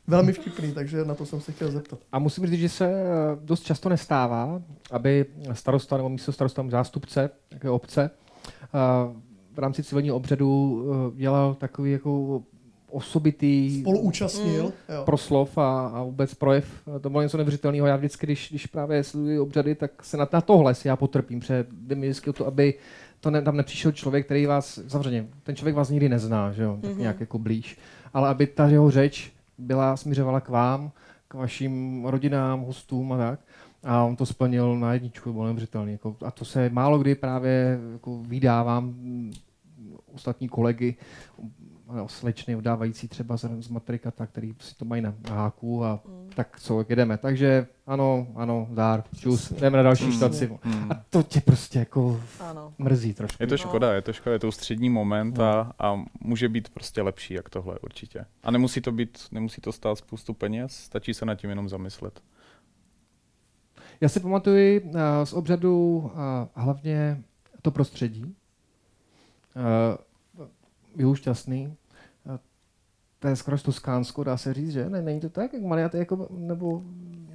Velmi 0.10 0.34
vtipný, 0.34 0.72
takže 0.72 1.06
na 1.06 1.16
to 1.16 1.26
jsem 1.26 1.42
se 1.42 1.52
chtěl 1.52 1.72
zeptat. 1.72 2.00
A 2.12 2.20
musím 2.20 2.48
říct, 2.48 2.60
že 2.60 2.70
se 2.70 2.86
eh, 2.86 3.06
dost 3.42 3.64
často 3.64 3.90
nestává, 3.90 4.62
aby 4.92 5.26
starosta 5.54 5.98
nebo 5.98 6.10
místo 6.10 6.32
starosta 6.32 6.66
zástupce 6.70 7.30
také 7.50 7.70
obce 7.70 8.10
eh, 8.12 8.68
v 9.54 9.60
rámci 9.60 9.84
civilního 9.84 10.16
obřadu 10.16 10.84
eh, 10.90 11.18
dělal 11.18 11.54
takový 11.54 11.92
jako 11.92 12.44
osobitý 12.90 13.82
spoluúčastnil 13.82 14.64
mm. 14.64 15.06
proslov 15.06 15.58
a, 15.58 15.88
a 15.88 16.04
vůbec 16.04 16.34
projev. 16.34 16.66
To 17.02 17.10
bylo 17.10 17.22
něco 17.22 17.38
neuvěřitelného. 17.38 17.88
Já 17.88 17.96
vždycky, 17.96 18.26
když, 18.26 18.50
když 18.50 18.68
právě 18.68 19.04
sleduji 19.04 19.40
obřady, 19.40 19.76
tak 19.76 20.06
se 20.06 20.18
na, 20.18 20.28
na 20.34 20.42
tohle 20.42 20.76
si 20.76 20.88
já 20.88 20.96
potrpím, 20.96 21.40
protože 21.40 21.66
jde 21.72 21.96
mi 21.96 22.08
vždycky 22.08 22.30
o 22.30 22.34
to, 22.34 22.48
aby 22.48 22.74
to 23.20 23.32
ne, 23.32 23.42
tam 23.42 23.58
nepřišel 23.58 23.92
člověk, 23.92 24.26
který 24.26 24.46
vás, 24.46 24.80
samozřejmě, 24.88 25.28
ten 25.44 25.56
člověk 25.56 25.76
vás 25.76 25.90
nikdy 25.90 26.10
nezná, 26.10 26.52
že 26.52 26.64
jo, 26.64 26.78
tak 26.82 26.92
mm-hmm. 26.92 27.00
nějak 27.00 27.20
jako 27.20 27.40
blíž, 27.40 27.78
ale 28.14 28.30
aby 28.30 28.48
ta 28.48 28.68
jeho 28.68 28.92
řeč 28.92 29.32
byla, 29.58 29.98
směřovala 29.98 30.42
k 30.42 30.50
vám, 30.50 30.92
k 31.28 31.34
vašim 31.34 32.06
rodinám, 32.06 32.62
hostům 32.62 33.14
a 33.14 33.18
tak. 33.18 33.40
A 33.84 34.04
on 34.04 34.16
to 34.16 34.26
splnil 34.26 34.80
na 34.80 34.94
jedničku, 34.94 35.34
bylo 35.34 35.46
neuvěřitelný. 35.46 35.92
Jako, 35.92 36.16
a 36.26 36.32
to 36.32 36.46
se 36.46 36.70
málo 36.70 37.00
kdy 37.00 37.16
právě 37.16 37.80
jako 37.94 38.20
vydávám 38.24 38.84
mm, 38.84 39.34
ostatní 40.14 40.50
kolegy, 40.50 40.96
slečny 42.08 42.56
udávající 42.56 43.08
třeba 43.08 43.38
z, 43.38 43.46
z 43.60 43.70
matrikata, 43.70 44.26
který 44.26 44.56
si 44.60 44.76
to 44.76 44.86
mají 44.86 45.02
na 45.02 45.14
háku 45.30 45.86
a 45.86 46.00
mm. 46.08 46.30
tak 46.36 46.60
co, 46.60 46.86
jedeme. 46.90 47.18
Takže 47.18 47.68
ano, 47.88 48.28
ano, 48.36 48.68
dár, 48.72 49.04
čus, 49.20 49.52
jdeme 49.52 49.78
na 49.78 49.84
další 49.84 50.06
mm. 50.06 50.12
štaci. 50.12 50.48
Mm. 50.66 50.92
A 50.92 51.04
to 51.10 51.24
tě 51.24 51.42
prostě 51.42 51.80
jako 51.80 52.22
ano. 52.40 52.74
mrzí 52.78 53.14
trošku. 53.14 53.44
Je 53.44 53.48
to 53.48 53.58
škoda, 53.58 53.94
je 53.94 54.02
to 54.02 54.14
škoda, 54.14 54.34
je 54.34 54.40
to 54.40 54.52
střední 54.52 54.90
moment 54.90 55.40
a, 55.40 55.64
no. 55.64 55.86
a 55.86 56.06
může 56.22 56.50
být 56.50 56.70
prostě 56.70 57.02
lepší, 57.02 57.34
jak 57.34 57.50
tohle 57.50 57.80
určitě. 57.80 58.26
A 58.44 58.52
nemusí 58.52 58.82
to 58.82 58.92
být, 58.92 59.20
nemusí 59.32 59.62
to 59.62 59.72
stát 59.72 59.98
spoustu 59.98 60.34
peněz, 60.34 60.72
stačí 60.72 61.14
se 61.14 61.26
nad 61.26 61.36
tím 61.36 61.50
jenom 61.50 61.70
zamyslet. 61.70 62.22
Já 64.02 64.10
si 64.10 64.20
pamatuju 64.20 64.82
uh, 64.82 64.92
z 65.24 65.34
obřadu 65.34 65.98
uh, 65.98 66.12
hlavně 66.56 67.24
to 67.62 67.72
prostředí. 67.72 68.36
Byl 70.98 71.16
šťastný. 71.16 71.74
To 73.20 73.28
je 73.28 73.36
skoro 73.36 73.58
Toskánsko, 73.58 74.24
dá 74.24 74.38
se 74.38 74.54
říct, 74.54 74.72
že? 74.72 74.90
Ne, 74.90 75.02
není 75.02 75.20
to 75.20 75.30
tak? 75.30 75.54
Jak 75.54 75.64
Mariat, 75.64 75.96
jako, 75.96 76.28
nebo 76.32 76.84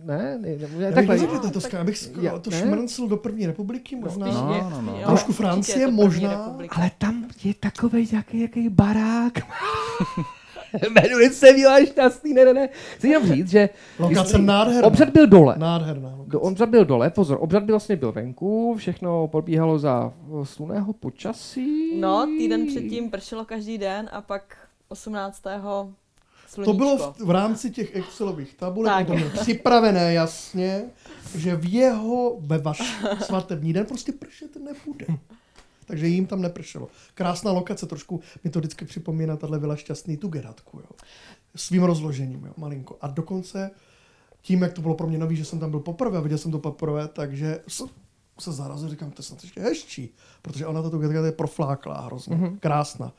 ne? 0.05 0.39
ne, 0.39 0.57
nebo, 0.57 0.79
ne 0.79 0.93
takhle. 0.93 1.19
Já 1.19 1.27
to 1.27 1.51
Toskán, 1.51 1.81
abych 1.81 1.99
skoro 1.99 2.23
já, 2.23 2.39
to 2.39 2.51
ne? 2.51 2.61
šmrncl 2.61 3.09
do 3.09 3.17
první 3.17 3.47
republiky, 3.47 3.97
možná. 3.97 4.27
No, 4.27 4.71
no, 4.71 4.83
no. 4.83 5.03
Trošku 5.07 5.33
Francie, 5.33 5.91
možná. 5.91 6.57
Ale 6.71 6.91
tam 6.99 7.29
je 7.45 7.55
takový 7.55 8.09
jaký, 8.13 8.41
jaký 8.41 8.69
barák. 8.69 9.39
Jmenuje 10.91 11.31
se 11.31 11.53
Míla 11.53 11.85
Šťastný, 11.85 12.35
ne, 12.35 12.45
ne, 12.45 12.55
ne. 12.55 12.69
Chci 12.97 13.09
jenom 13.09 13.27
říct, 13.27 13.51
že... 13.51 13.69
Lokace 13.99 14.39
nádherná. 14.39 14.87
Obřad 14.87 15.09
byl 15.09 15.27
dole. 15.27 15.55
Nádherná. 15.59 16.19
Do, 16.27 16.41
obřad 16.41 16.69
byl 16.69 16.85
dole, 16.85 17.11
pozor, 17.11 17.39
obřad 17.41 17.63
byl 17.63 17.73
vlastně 17.73 17.97
byl 17.97 18.13
venku, 18.13 18.75
všechno 18.79 19.29
probíhalo 19.29 19.79
za 19.79 20.13
sluného 20.43 20.93
počasí. 20.93 22.01
No, 22.01 22.27
týden 22.39 22.67
předtím 22.67 23.11
pršelo 23.11 23.45
každý 23.45 23.79
den 23.79 24.09
a 24.13 24.21
pak 24.21 24.57
18. 24.89 25.43
Sluníčko. 26.47 26.73
To 26.73 26.79
bylo 26.79 26.97
v, 27.13 27.21
v 27.21 27.31
rámci 27.31 27.71
těch 27.71 27.97
Excelových 27.97 28.55
tabulek, 28.55 29.07
to 29.07 29.15
připravené 29.41 30.13
jasně, 30.13 30.85
že 31.35 31.57
v 31.57 31.73
jeho, 31.73 32.37
ve 32.41 32.59
vaš 32.59 33.01
svatební 33.25 33.73
den 33.73 33.87
prostě 33.87 34.13
pršet 34.13 34.57
nebude 34.57 35.07
takže 35.93 36.07
jim 36.07 36.27
tam 36.27 36.43
nepršelo. 36.43 36.89
Krásná 37.15 37.53
lokace, 37.53 37.87
trošku 37.87 38.21
mi 38.45 38.51
to 38.51 38.59
vždycky 38.59 38.85
připomíná 38.85 39.37
tahle 39.37 39.59
vila 39.59 39.77
šťastný 39.77 40.17
tu 40.17 40.29
Geratku, 40.29 40.79
jo. 40.79 40.89
Svým 41.57 41.83
rozložením, 41.83 42.45
jo, 42.45 42.53
malinko. 42.57 42.97
A 43.01 43.07
dokonce 43.07 43.71
tím, 44.43 44.63
jak 44.63 44.73
to 44.73 44.83
bylo 44.83 44.95
pro 44.95 45.07
mě 45.07 45.19
nový, 45.19 45.37
že 45.37 45.45
jsem 45.45 45.59
tam 45.59 45.71
byl 45.71 45.81
poprvé, 45.81 46.21
viděl 46.21 46.39
jsem 46.39 46.51
to 46.51 46.59
poprvé, 46.59 47.09
takže 47.09 47.61
se 48.41 48.53
zarazil, 48.53 48.89
říkám, 48.89 49.11
to 49.11 49.21
je 49.21 49.25
snad 49.25 49.43
ještě 49.43 49.61
hezčí, 49.61 50.15
protože 50.43 50.67
ona 50.67 50.83
to 50.83 51.03
je 51.03 51.33
profláklá 51.33 52.01
hrozně, 52.01 52.37
mm-hmm. 52.37 52.59
krásná. 52.59 53.13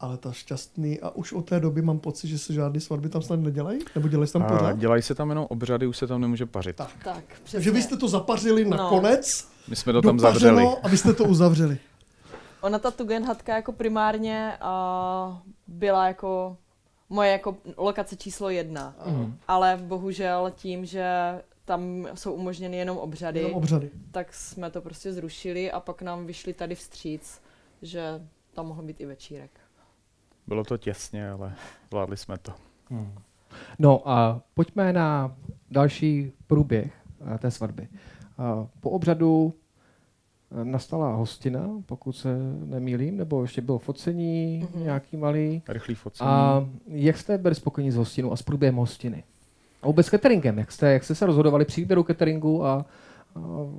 Ale 0.00 0.16
ta 0.16 0.32
šťastný, 0.32 1.00
a 1.00 1.10
už 1.10 1.32
od 1.32 1.42
té 1.42 1.60
doby 1.60 1.82
mám 1.82 1.98
pocit, 1.98 2.28
že 2.28 2.38
se 2.38 2.52
žádné 2.52 2.80
svatby 2.80 3.08
tam 3.08 3.22
snad 3.22 3.40
nedělají? 3.40 3.78
Nebo 3.94 4.08
dělají 4.08 4.26
se 4.26 4.32
tam 4.32 4.42
pořád? 4.42 4.78
Dělají 4.78 5.02
se 5.02 5.14
tam 5.14 5.28
jenom 5.28 5.46
obřady, 5.48 5.86
už 5.86 5.96
se 5.96 6.06
tam 6.06 6.20
nemůže 6.20 6.46
pařit. 6.46 6.76
Tak, 6.76 6.90
tak 7.04 7.24
Takže 7.52 7.70
vy 7.70 7.82
jste 7.82 7.96
to 7.96 8.08
zapařili 8.08 8.64
no. 8.64 8.76
nakonec, 8.76 9.48
My 9.68 9.76
jsme 9.76 9.92
to 9.92 10.02
tam 10.02 10.18
zavřeli. 10.18 10.66
A 10.82 10.88
vy 10.88 10.96
jste 10.96 11.12
to 11.12 11.24
uzavřeli. 11.24 11.78
Ona 12.60 12.78
ta 12.78 12.90
Tugendhatka 12.90 13.56
jako 13.56 13.72
primárně 13.72 14.58
uh, 14.62 15.36
byla 15.66 16.06
jako 16.06 16.56
moje 17.08 17.32
jako 17.32 17.56
lokace 17.76 18.16
číslo 18.16 18.50
jedna. 18.50 18.94
Mm. 19.06 19.38
Ale 19.48 19.80
bohužel 19.82 20.52
tím, 20.56 20.84
že 20.84 21.06
tam 21.64 22.06
jsou 22.14 22.32
umožněny 22.32 22.76
jenom 22.76 22.98
obřady, 22.98 23.40
jenom 23.40 23.54
obřady, 23.54 23.90
tak 24.10 24.34
jsme 24.34 24.70
to 24.70 24.80
prostě 24.80 25.12
zrušili 25.12 25.70
a 25.70 25.80
pak 25.80 26.02
nám 26.02 26.26
vyšli 26.26 26.52
tady 26.52 26.74
vstříc, 26.74 27.42
že 27.82 28.20
tam 28.54 28.66
mohl 28.66 28.82
být 28.82 29.00
i 29.00 29.06
večírek. 29.06 29.50
Bylo 30.46 30.64
to 30.64 30.76
těsně, 30.76 31.30
ale 31.30 31.54
zvládli 31.88 32.16
jsme 32.16 32.38
to. 32.38 32.52
Mm. 32.90 33.18
No 33.78 34.08
a 34.08 34.40
pojďme 34.54 34.92
na 34.92 35.36
další 35.70 36.32
průběh 36.46 36.92
eh, 37.34 37.38
té 37.38 37.50
svatby. 37.50 37.88
Eh, 37.92 38.68
po 38.80 38.90
obřadu 38.90 39.54
nastala 40.64 41.12
hostina, 41.12 41.70
pokud 41.86 42.12
se 42.12 42.28
nemýlím, 42.64 43.16
nebo 43.16 43.42
ještě 43.42 43.60
bylo 43.60 43.78
focení 43.78 44.62
mm-hmm. 44.62 44.82
nějaký 44.82 45.16
malý. 45.16 45.62
Rychlý 45.68 45.94
focení. 45.94 46.30
A 46.30 46.66
jak 46.88 47.16
jste 47.16 47.38
byli 47.38 47.54
spokojeni 47.54 47.92
s 47.92 47.96
hostinou 47.96 48.32
a 48.32 48.36
s 48.36 48.42
průběhem 48.42 48.76
hostiny? 48.76 49.24
A 49.82 49.86
vůbec 49.86 50.06
s 50.06 50.10
cateringem, 50.10 50.58
jak 50.58 50.72
jste, 50.72 50.92
jak 50.92 51.04
jste 51.04 51.14
se 51.14 51.26
rozhodovali 51.26 51.64
při 51.64 51.80
výběru 51.80 52.02
cateringu 52.02 52.64
a, 52.64 52.86
a 53.34 53.38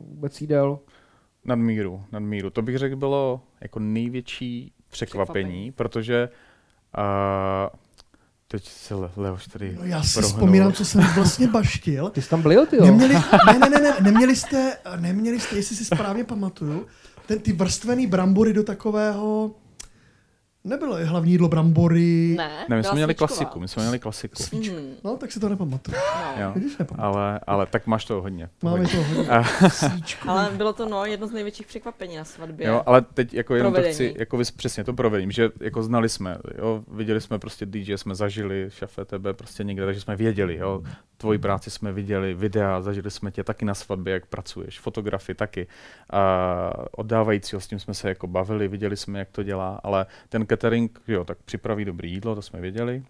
vůbec 0.10 0.42
jídel? 0.42 0.80
Nadmíru, 1.46 2.04
nadmíru. 2.12 2.50
To 2.50 2.62
bych 2.62 2.78
řekl 2.78 2.96
bylo 2.96 3.42
jako 3.62 3.80
největší 3.80 4.72
překvapení, 4.90 5.34
překvapení. 5.34 5.72
protože 5.72 6.30
uh, 6.98 7.80
teď 8.48 8.70
se 8.70 8.96
Le- 8.96 9.12
Leoš 9.18 9.48
tady 9.48 9.78
No 9.80 9.86
já 9.86 10.04
si 10.04 10.14
prohnul. 10.14 10.32
vzpomínám, 10.32 10.74
co 10.74 10.86
jsem 10.86 11.02
vlastně 11.16 11.48
baštil. 11.48 12.10
Ty 12.10 12.22
jsi 12.22 12.30
tam 12.30 12.42
byl, 12.42 12.66
ty 12.66 12.76
jo? 12.76 12.86
Neměli, 12.86 13.14
ne, 13.14 13.60
ne, 13.60 13.70
ne, 13.70 13.80
ne, 13.80 13.94
neměli 14.02 14.36
jste, 14.36 14.78
neměli 15.00 15.40
jste, 15.40 15.56
jestli 15.56 15.76
si 15.76 15.86
správně 15.86 16.24
pamatuju, 16.24 16.86
ten, 17.26 17.40
ty 17.40 17.54
vrstvený 17.54 18.08
brambory 18.08 18.54
do 18.54 18.64
takového, 18.64 19.52
nebylo 20.68 20.98
je 20.98 21.06
hlavní 21.06 21.32
jídlo 21.32 21.48
brambory, 21.48 22.36
Ne, 22.38 22.66
Ne, 22.70 22.78
my 22.78 22.84
jsme 22.84 22.94
měli 22.96 23.14
svíčková. 23.14 23.28
klasiku, 23.28 23.60
my 23.60 23.68
jsme 23.68 23.84
měli 23.84 24.00
klasiku. 24.00 24.44
Mhm, 24.54 24.94
no 25.04 25.18
tak 25.18 25.32
si 25.32 25.40
to 25.40 25.50
nepamatuju. 25.50 25.98
no. 26.38 26.42
Jo. 26.44 26.52
Vidíš, 26.56 26.78
nepamatuju. 26.78 27.06
Ale, 27.18 27.40
ale 27.48 27.66
tak 27.66 27.88
máš 27.88 28.06
toho 28.06 28.22
hodně. 28.22 28.50
Máme 28.64 28.78
Hodně. 28.80 28.94
to 28.96 29.04
hodně. 29.04 29.30
Ale 30.28 30.50
bylo 30.58 30.74
to 30.74 30.90
no, 30.90 31.06
jedno 31.06 31.28
z 31.28 31.32
největších 31.32 31.68
překvapení 31.68 32.18
na 32.18 32.24
svatbě. 32.26 32.68
Jo, 32.68 32.84
ale 32.86 33.02
teď 33.02 33.34
jako 33.34 33.56
jenom 33.56 33.74
to 33.74 33.76
Provedení. 33.76 33.94
chci, 33.94 34.16
jako 34.20 34.38
vys, 34.38 34.52
přesně 34.52 34.84
to 34.84 34.94
provedím, 34.94 35.32
že 35.32 35.50
jako 35.62 35.84
znali 35.84 36.10
jsme, 36.10 36.38
jo, 36.58 36.84
viděli 36.92 37.22
jsme 37.22 37.40
prostě 37.40 37.66
DJ, 37.66 37.94
jsme 37.98 38.16
zažili, 38.16 38.66
šafe 38.70 39.06
tebe 39.06 39.34
prostě 39.34 39.64
někde, 39.64 39.86
takže 39.86 40.02
jsme 40.02 40.16
věděli, 40.16 40.56
jo, 40.56 40.84
tvoji 41.18 41.40
práci 41.40 41.72
jsme 41.72 41.92
viděli, 41.92 42.34
videa, 42.34 42.82
zažili 42.82 43.12
jsme 43.12 43.32
tě 43.32 43.44
taky 43.44 43.66
na 43.66 43.74
svatbě, 43.74 44.14
jak 44.14 44.26
pracuješ, 44.26 44.80
fotografii 44.80 45.36
taky. 45.36 45.68
A 46.10 46.74
oddávajícího 46.92 47.60
s 47.62 47.68
tím 47.68 47.80
jsme 47.80 47.94
se 47.94 48.10
jako 48.10 48.28
bavili, 48.28 48.68
viděli 48.68 48.98
jsme, 48.98 49.20
jak 49.20 49.30
to 49.32 49.44
dělá, 49.44 49.80
ale 49.84 50.06
ten 50.30 50.48
catering, 50.48 51.02
jo, 51.08 51.24
tak 51.24 51.38
připraví 51.46 51.86
dobrý 51.86 52.12
jídlo, 52.12 52.36
to 52.36 52.42
jsme 52.42 52.62
věděli. 52.62 53.04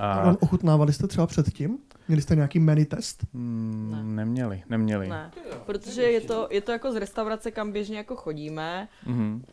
A, 0.00 0.14
Pardon, 0.14 0.36
ochutnávali 0.40 0.92
jste 0.92 1.06
třeba 1.06 1.26
předtím? 1.26 1.78
Měli 2.08 2.22
jste 2.22 2.34
nějaký 2.36 2.58
menu 2.58 2.84
test? 2.84 3.24
mm, 3.32 3.90
Ne. 3.92 4.02
neměli, 4.24 4.62
neměli. 4.68 5.08
Ne, 5.08 5.30
protože 5.66 6.02
je 6.02 6.20
to, 6.20 6.48
je 6.50 6.60
to 6.60 6.72
jako 6.72 6.92
z 6.92 6.96
restaurace, 6.96 7.50
kam 7.50 7.72
běžně 7.72 7.96
jako 7.96 8.16
chodíme, 8.16 8.88
Mhm. 9.06 9.44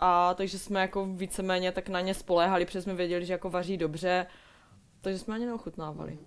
a 0.00 0.34
takže 0.34 0.58
jsme 0.58 0.80
jako 0.80 1.06
víceméně 1.06 1.72
tak 1.72 1.88
na 1.88 2.00
ně 2.00 2.14
spoléhali, 2.14 2.64
protože 2.66 2.82
jsme 2.82 2.94
věděli, 2.94 3.26
že 3.26 3.32
jako 3.32 3.50
vaří 3.50 3.76
dobře, 3.76 4.26
takže 5.00 5.18
jsme 5.18 5.34
ani 5.34 5.46
neochutnávali. 5.46 6.18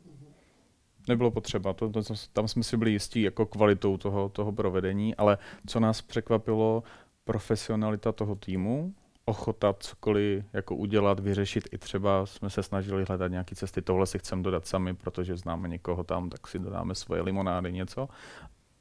Nebylo 1.07 1.31
potřeba, 1.31 1.73
to, 1.73 1.89
to, 1.89 2.01
tam 2.33 2.47
jsme 2.47 2.63
si 2.63 2.77
byli 2.77 2.91
jistí 2.91 3.21
jako 3.21 3.45
kvalitou 3.45 3.97
toho, 3.97 4.29
toho 4.29 4.51
provedení, 4.51 5.15
ale 5.15 5.37
co 5.67 5.79
nás 5.79 6.01
překvapilo, 6.01 6.83
profesionalita 7.23 8.11
toho 8.11 8.35
týmu, 8.35 8.93
ochota 9.25 9.73
cokoliv 9.79 10.45
jako 10.53 10.75
udělat, 10.75 11.19
vyřešit. 11.19 11.69
I 11.71 11.77
třeba 11.77 12.25
jsme 12.25 12.49
se 12.49 12.63
snažili 12.63 13.05
hledat 13.07 13.31
nějaké 13.31 13.55
cesty, 13.55 13.81
tohle 13.81 14.05
si 14.05 14.19
chceme 14.19 14.43
dodat 14.43 14.67
sami, 14.67 14.93
protože 14.93 15.37
známe 15.37 15.67
někoho 15.67 16.03
tam, 16.03 16.29
tak 16.29 16.47
si 16.47 16.59
dodáme 16.59 16.95
svoje 16.95 17.21
limonády, 17.21 17.73
něco. 17.73 18.09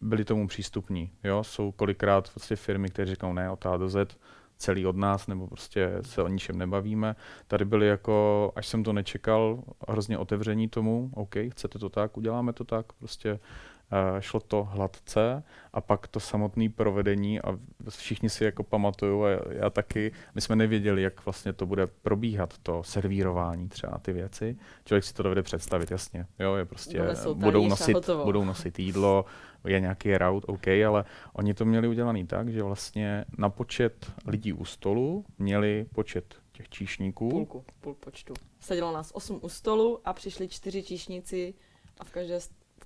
Byli 0.01 0.25
tomu 0.25 0.49
přístupní, 0.49 1.11
jo, 1.25 1.45
jsou 1.45 1.73
kolikrát 1.73 2.35
vlastně 2.35 2.57
firmy, 2.57 2.89
které 2.89 3.07
říkají 3.07 3.35
ne, 3.35 3.51
od 3.51 3.67
A 3.67 3.77
do 3.77 3.89
Z, 3.89 4.17
celý 4.65 4.87
od 4.87 4.97
nás, 4.97 5.27
nebo 5.27 5.47
prostě 5.47 5.91
se 6.01 6.23
o 6.23 6.29
ničem 6.29 6.59
nebavíme. 6.59 7.17
Tady 7.47 7.65
byli 7.65 7.87
jako, 7.87 8.53
až 8.57 8.67
jsem 8.67 8.85
to 8.85 8.93
nečekal, 8.93 9.63
hrozně 9.89 10.19
otevření 10.19 10.69
tomu, 10.69 11.11
OK, 11.15 11.35
chcete 11.51 11.79
to 11.79 11.89
tak, 11.89 12.17
uděláme 12.17 12.53
to 12.53 12.65
tak, 12.65 12.93
prostě 12.93 13.33
uh, 13.33 14.21
šlo 14.21 14.41
to 14.41 14.65
hladce 14.65 15.43
a 15.73 15.81
pak 15.81 16.07
to 16.07 16.21
samotné 16.21 16.69
provedení 16.69 17.41
a 17.41 17.59
všichni 17.89 18.31
si 18.31 18.45
jako 18.45 18.63
pamatuju 18.63 19.25
a 19.25 19.31
já, 19.31 19.41
já 19.49 19.71
taky, 19.71 20.13
my 20.35 20.41
jsme 20.41 20.57
nevěděli, 20.57 21.03
jak 21.03 21.25
vlastně 21.25 21.53
to 21.53 21.67
bude 21.67 21.87
probíhat, 21.87 22.55
to 22.63 22.83
servírování 22.83 23.69
třeba 23.69 23.99
ty 23.99 24.13
věci. 24.13 24.57
Člověk 24.85 25.05
si 25.05 25.15
to 25.15 25.23
dovede 25.23 25.43
představit, 25.43 25.91
jasně, 25.91 26.27
jo, 26.39 26.55
je 26.55 26.65
prostě, 26.65 27.03
budou 27.33 27.69
nosit, 27.69 28.11
budou 28.25 28.45
nosit 28.45 28.79
jídlo, 28.79 29.25
je 29.67 29.81
nějaký 29.81 30.17
route, 30.17 30.47
OK, 30.47 30.69
ale 30.87 31.05
oni 31.33 31.55
to 31.55 31.65
měli 31.65 31.89
udělaný 31.89 32.27
tak, 32.27 32.49
že 32.49 32.63
vlastně 32.63 33.25
na 33.39 33.51
počet 33.51 34.13
lidí 34.27 34.53
u 34.53 34.65
stolu 34.65 35.25
měli 35.39 35.87
počet 35.95 36.35
těch 36.53 36.69
číšníků. 36.69 37.29
Půlku, 37.29 37.65
půl 37.81 37.95
počtu. 37.95 38.35
Sedělo 38.61 38.93
nás 38.93 39.11
osm 39.15 39.39
u 39.43 39.49
stolu 39.49 40.01
a 40.05 40.13
přišli 40.13 40.49
čtyři 40.49 40.83
číšníci 40.83 41.55
a 42.01 42.05
v 42.05 42.11
každé 42.11 42.39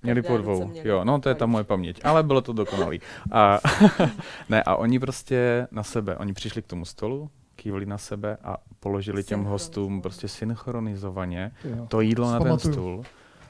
Měli 0.03 0.21
po 0.21 0.37
dvou, 0.37 0.67
měli 0.67 0.89
jo, 0.89 1.03
no 1.03 1.19
to 1.19 1.29
je 1.29 1.35
ta 1.35 1.45
moje 1.45 1.63
paměť, 1.63 2.01
ale 2.03 2.23
bylo 2.23 2.41
to 2.41 2.53
dokonalý. 2.53 3.01
A, 3.31 3.59
ne, 4.49 4.63
a 4.63 4.75
oni 4.75 4.99
prostě 4.99 5.67
na 5.71 5.83
sebe, 5.83 6.17
oni 6.17 6.33
přišli 6.33 6.61
k 6.61 6.67
tomu 6.67 6.85
stolu, 6.85 7.29
kývli 7.55 7.85
na 7.85 7.97
sebe 7.97 8.37
a 8.43 8.57
položili 8.79 9.23
těm 9.23 9.43
hostům 9.43 10.01
prostě 10.01 10.27
synchronizovaně 10.27 11.51
Jo. 11.63 11.85
to 11.87 12.01
jídlo 12.01 12.31
na 12.31 12.39
ten 12.39 12.59
stůl. 12.59 13.03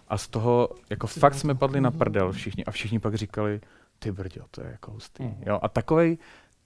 A 0.09 0.17
z 0.17 0.27
toho, 0.27 0.69
jako 0.89 1.07
fakt 1.07 1.35
jsme 1.35 1.55
padli 1.55 1.81
na 1.81 1.91
prdel 1.91 2.31
všichni 2.31 2.65
a 2.65 2.71
všichni 2.71 2.99
pak 2.99 3.15
říkali, 3.15 3.61
ty 3.99 4.11
brďo, 4.11 4.45
to 4.51 4.61
je 4.61 4.67
jako 4.71 4.91
hustý. 4.91 5.23
Mhm. 5.23 5.43
Jo, 5.45 5.59
a 5.61 5.67
takovej 5.69 6.17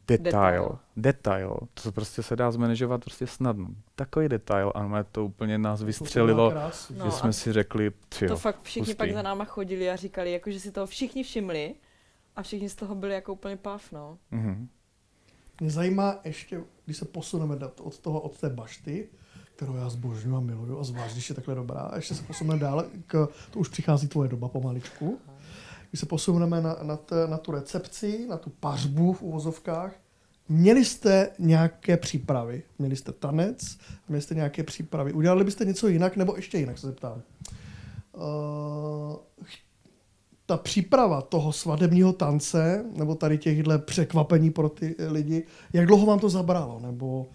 detail, 0.07 0.61
Detail. 0.63 0.79
detail, 0.97 1.57
to 1.83 1.91
prostě 1.91 2.23
se 2.23 2.35
dá 2.35 2.51
zmanežovat 2.51 3.03
prostě 3.03 3.27
snadno. 3.27 3.67
Takový 3.95 4.29
detail, 4.29 4.71
a 4.75 4.79
normálně 4.79 5.05
to 5.11 5.25
úplně 5.25 5.57
nás 5.57 5.83
vystřelilo, 5.83 6.51
Krásu. 6.51 6.93
No 6.97 7.05
že 7.05 7.11
jsme 7.11 7.33
si 7.33 7.53
řekli, 7.53 7.91
To 8.19 8.25
jo, 8.25 8.35
fakt 8.35 8.59
všichni 8.61 8.81
hustý. 8.81 8.95
pak 8.95 9.11
za 9.13 9.21
náma 9.21 9.45
chodili 9.45 9.89
a 9.89 9.95
říkali, 9.95 10.31
jako, 10.31 10.51
že 10.51 10.59
si 10.59 10.71
toho 10.71 10.87
všichni 10.87 11.23
všimli 11.23 11.75
a 12.35 12.43
všichni 12.43 12.69
z 12.69 12.75
toho 12.75 12.95
byli 12.95 13.13
jako 13.13 13.33
úplně 13.33 13.57
pav, 13.57 13.91
no. 13.91 14.17
Mhm. 14.31 14.69
Mě 15.59 15.69
zajímá 15.69 16.15
ještě, 16.23 16.61
když 16.85 16.97
se 16.97 17.05
posuneme 17.05 17.55
od 17.81 17.99
toho, 17.99 18.19
od 18.21 18.39
té 18.39 18.49
bašty, 18.49 19.09
kterou 19.55 19.75
já 19.75 19.89
zbožňuji 19.89 20.35
a 20.35 20.39
miluju, 20.39 20.79
a 20.79 20.83
zvlášť, 20.83 21.13
když 21.13 21.29
je 21.29 21.35
takhle 21.35 21.55
dobrá, 21.55 21.79
a 21.79 21.95
ještě 21.95 22.15
se 22.15 22.23
posuneme 22.23 22.59
dále, 22.59 22.85
k, 23.07 23.27
to 23.51 23.59
už 23.59 23.69
přichází 23.69 24.07
tvoje 24.07 24.29
doba 24.29 24.47
pomaličku, 24.47 25.19
když 25.89 25.99
se 25.99 26.05
posuneme 26.05 26.61
na, 26.61 26.77
na, 26.83 26.97
t, 26.97 27.27
na 27.27 27.37
tu 27.37 27.51
recepci, 27.51 28.27
na 28.29 28.37
tu 28.37 28.49
pařbu 28.49 29.13
v 29.13 29.21
uvozovkách, 29.21 29.93
měli 30.49 30.85
jste 30.85 31.29
nějaké 31.39 31.97
přípravy? 31.97 32.63
Měli 32.79 32.95
jste 32.95 33.11
tanec? 33.11 33.77
Měli 34.07 34.21
jste 34.21 34.35
nějaké 34.35 34.63
přípravy? 34.63 35.13
Udělali 35.13 35.43
byste 35.43 35.65
něco 35.65 35.87
jinak, 35.87 36.15
nebo 36.15 36.35
ještě 36.35 36.57
jinak 36.57 36.77
se 36.77 36.87
zeptám? 36.87 37.21
Uh, 38.13 39.15
ta 40.45 40.57
příprava 40.57 41.21
toho 41.21 41.51
svadebního 41.51 42.13
tance, 42.13 42.85
nebo 42.97 43.15
tady 43.15 43.37
těchhle 43.37 43.79
překvapení 43.79 44.51
pro 44.51 44.69
ty 44.69 44.95
lidi, 45.09 45.43
jak 45.73 45.85
dlouho 45.85 46.05
vám 46.05 46.19
to 46.19 46.29
zabralo? 46.29 46.79
Nebo 46.79 47.27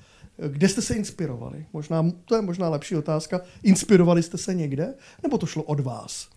kde 0.48 0.68
jste 0.68 0.82
se 0.82 0.94
inspirovali? 0.94 1.66
Možná, 1.72 2.04
to 2.24 2.36
je 2.36 2.42
možná 2.42 2.68
lepší 2.68 2.96
otázka. 2.96 3.40
Inspirovali 3.62 4.22
jste 4.22 4.38
se 4.38 4.54
někde? 4.54 4.94
Nebo 5.22 5.38
to 5.38 5.46
šlo 5.46 5.62
od 5.62 5.80
vás? 5.80 6.28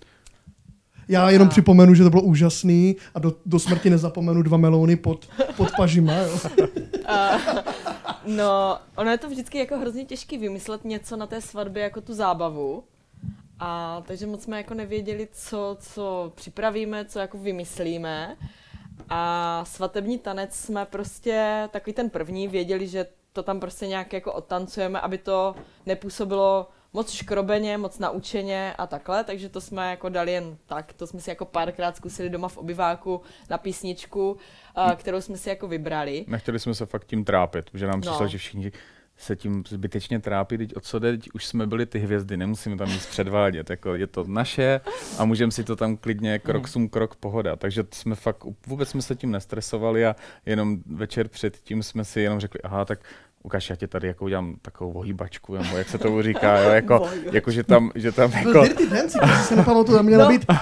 Já 1.07 1.29
jenom 1.29 1.47
A- 1.47 1.51
připomenu, 1.51 1.93
že 1.93 2.03
to 2.03 2.09
bylo 2.09 2.21
úžasný 2.21 2.95
a 3.15 3.19
do, 3.19 3.35
do 3.45 3.59
smrti 3.59 3.89
nezapomenu 3.89 4.41
dva 4.41 4.57
melouny 4.57 4.95
pod, 4.95 5.27
pod 5.57 5.69
pažima. 5.77 6.13
Jo? 6.13 6.39
No, 8.25 8.77
ono 8.95 9.11
je 9.11 9.17
to 9.17 9.29
vždycky 9.29 9.57
jako 9.57 9.77
hrozně 9.77 10.05
těžký 10.05 10.37
vymyslet 10.37 10.85
něco 10.85 11.15
na 11.17 11.27
té 11.27 11.41
svatbě 11.41 11.83
jako 11.83 12.01
tu 12.01 12.13
zábavu. 12.13 12.83
A 13.59 14.01
takže 14.07 14.25
moc 14.27 14.43
jsme 14.43 14.57
jako 14.57 14.73
nevěděli, 14.73 15.27
co, 15.31 15.77
co 15.79 16.31
připravíme, 16.35 17.05
co 17.05 17.19
jako 17.19 17.37
vymyslíme. 17.37 18.37
A 19.09 19.63
svatební 19.67 20.17
tanec 20.19 20.55
jsme 20.55 20.85
prostě, 20.85 21.67
takový 21.71 21.93
ten 21.93 22.09
první, 22.09 22.47
věděli, 22.47 22.87
že 22.87 23.05
to 23.33 23.43
tam 23.43 23.59
prostě 23.59 23.87
nějak 23.87 24.13
jako 24.13 24.33
odtancujeme, 24.33 25.01
aby 25.01 25.17
to 25.17 25.55
nepůsobilo 25.85 26.69
moc 26.93 27.11
škrobeně, 27.11 27.77
moc 27.77 27.99
naučeně 27.99 28.73
a 28.77 28.87
takhle, 28.87 29.23
takže 29.23 29.49
to 29.49 29.61
jsme 29.61 29.89
jako 29.89 30.09
dali 30.09 30.31
jen 30.31 30.57
tak, 30.65 30.93
to 30.93 31.07
jsme 31.07 31.19
si 31.21 31.29
jako 31.29 31.45
párkrát 31.45 31.95
zkusili 31.97 32.29
doma 32.29 32.47
v 32.47 32.57
obyváku 32.57 33.21
na 33.49 33.57
písničku, 33.57 34.37
a, 34.75 34.95
kterou 34.95 35.21
jsme 35.21 35.37
si 35.37 35.49
jako 35.49 35.67
vybrali. 35.67 36.25
Nechtěli 36.27 36.59
jsme 36.59 36.73
se 36.73 36.85
fakt 36.85 37.05
tím 37.05 37.25
trápit, 37.25 37.65
že 37.73 37.87
nám 37.87 38.01
přišlo, 38.01 38.21
No. 38.21 38.27
že 38.27 38.37
všichni 38.37 38.71
se 39.21 39.35
tím 39.35 39.63
zbytečně 39.67 40.19
trápí, 40.19 40.57
teď 40.57 40.75
o 40.75 40.79
co 40.79 40.99
jde, 40.99 41.11
teď 41.11 41.29
už 41.33 41.45
jsme 41.45 41.67
byli 41.67 41.85
ty 41.85 41.99
hvězdy, 41.99 42.37
nemusíme 42.37 42.77
tam 42.77 42.89
nic 42.89 43.05
předvádět, 43.05 43.69
jako 43.69 43.95
je 43.95 44.07
to 44.07 44.23
naše 44.27 44.81
a 45.17 45.25
můžeme 45.25 45.51
si 45.51 45.63
to 45.63 45.75
tam 45.75 45.97
klidně 45.97 46.39
krok 46.39 46.67
sum 46.67 46.89
krok 46.89 47.15
pohoda, 47.15 47.55
takže 47.55 47.83
jsme 47.93 48.15
fakt, 48.15 48.43
vůbec 48.67 48.89
jsme 48.89 49.01
se 49.01 49.15
tím 49.15 49.31
nestresovali 49.31 50.05
a 50.05 50.15
jenom 50.45 50.77
večer 50.85 51.27
předtím 51.27 51.83
jsme 51.83 52.05
si 52.05 52.21
jenom 52.21 52.39
řekli, 52.39 52.61
aha, 52.61 52.85
tak 52.85 52.99
ukáž, 53.43 53.69
já 53.69 53.75
tě 53.75 53.87
tady 53.87 54.07
jako 54.07 54.25
udělám 54.25 54.55
takovou 54.61 54.91
ohýbačku, 54.91 55.53
nebo 55.57 55.77
jak 55.77 55.89
se 55.89 55.97
tomu 55.97 56.21
říká, 56.21 56.57
jo, 56.59 56.69
jako, 56.69 57.09
jako 57.31 57.51
že 57.51 57.63
tam, 57.63 57.91
že 57.95 58.11
tam 58.11 58.31
jako, 58.31 58.61
Dirty 58.61 58.89
Dancing, 58.89 59.23
jestli 59.27 59.43
se 59.45 59.55
nepamatuju, 59.55 59.97
tam 59.97 60.05
měla 60.05 60.23
No. 60.23 60.29
být 60.29 60.45
uh, 60.49 60.55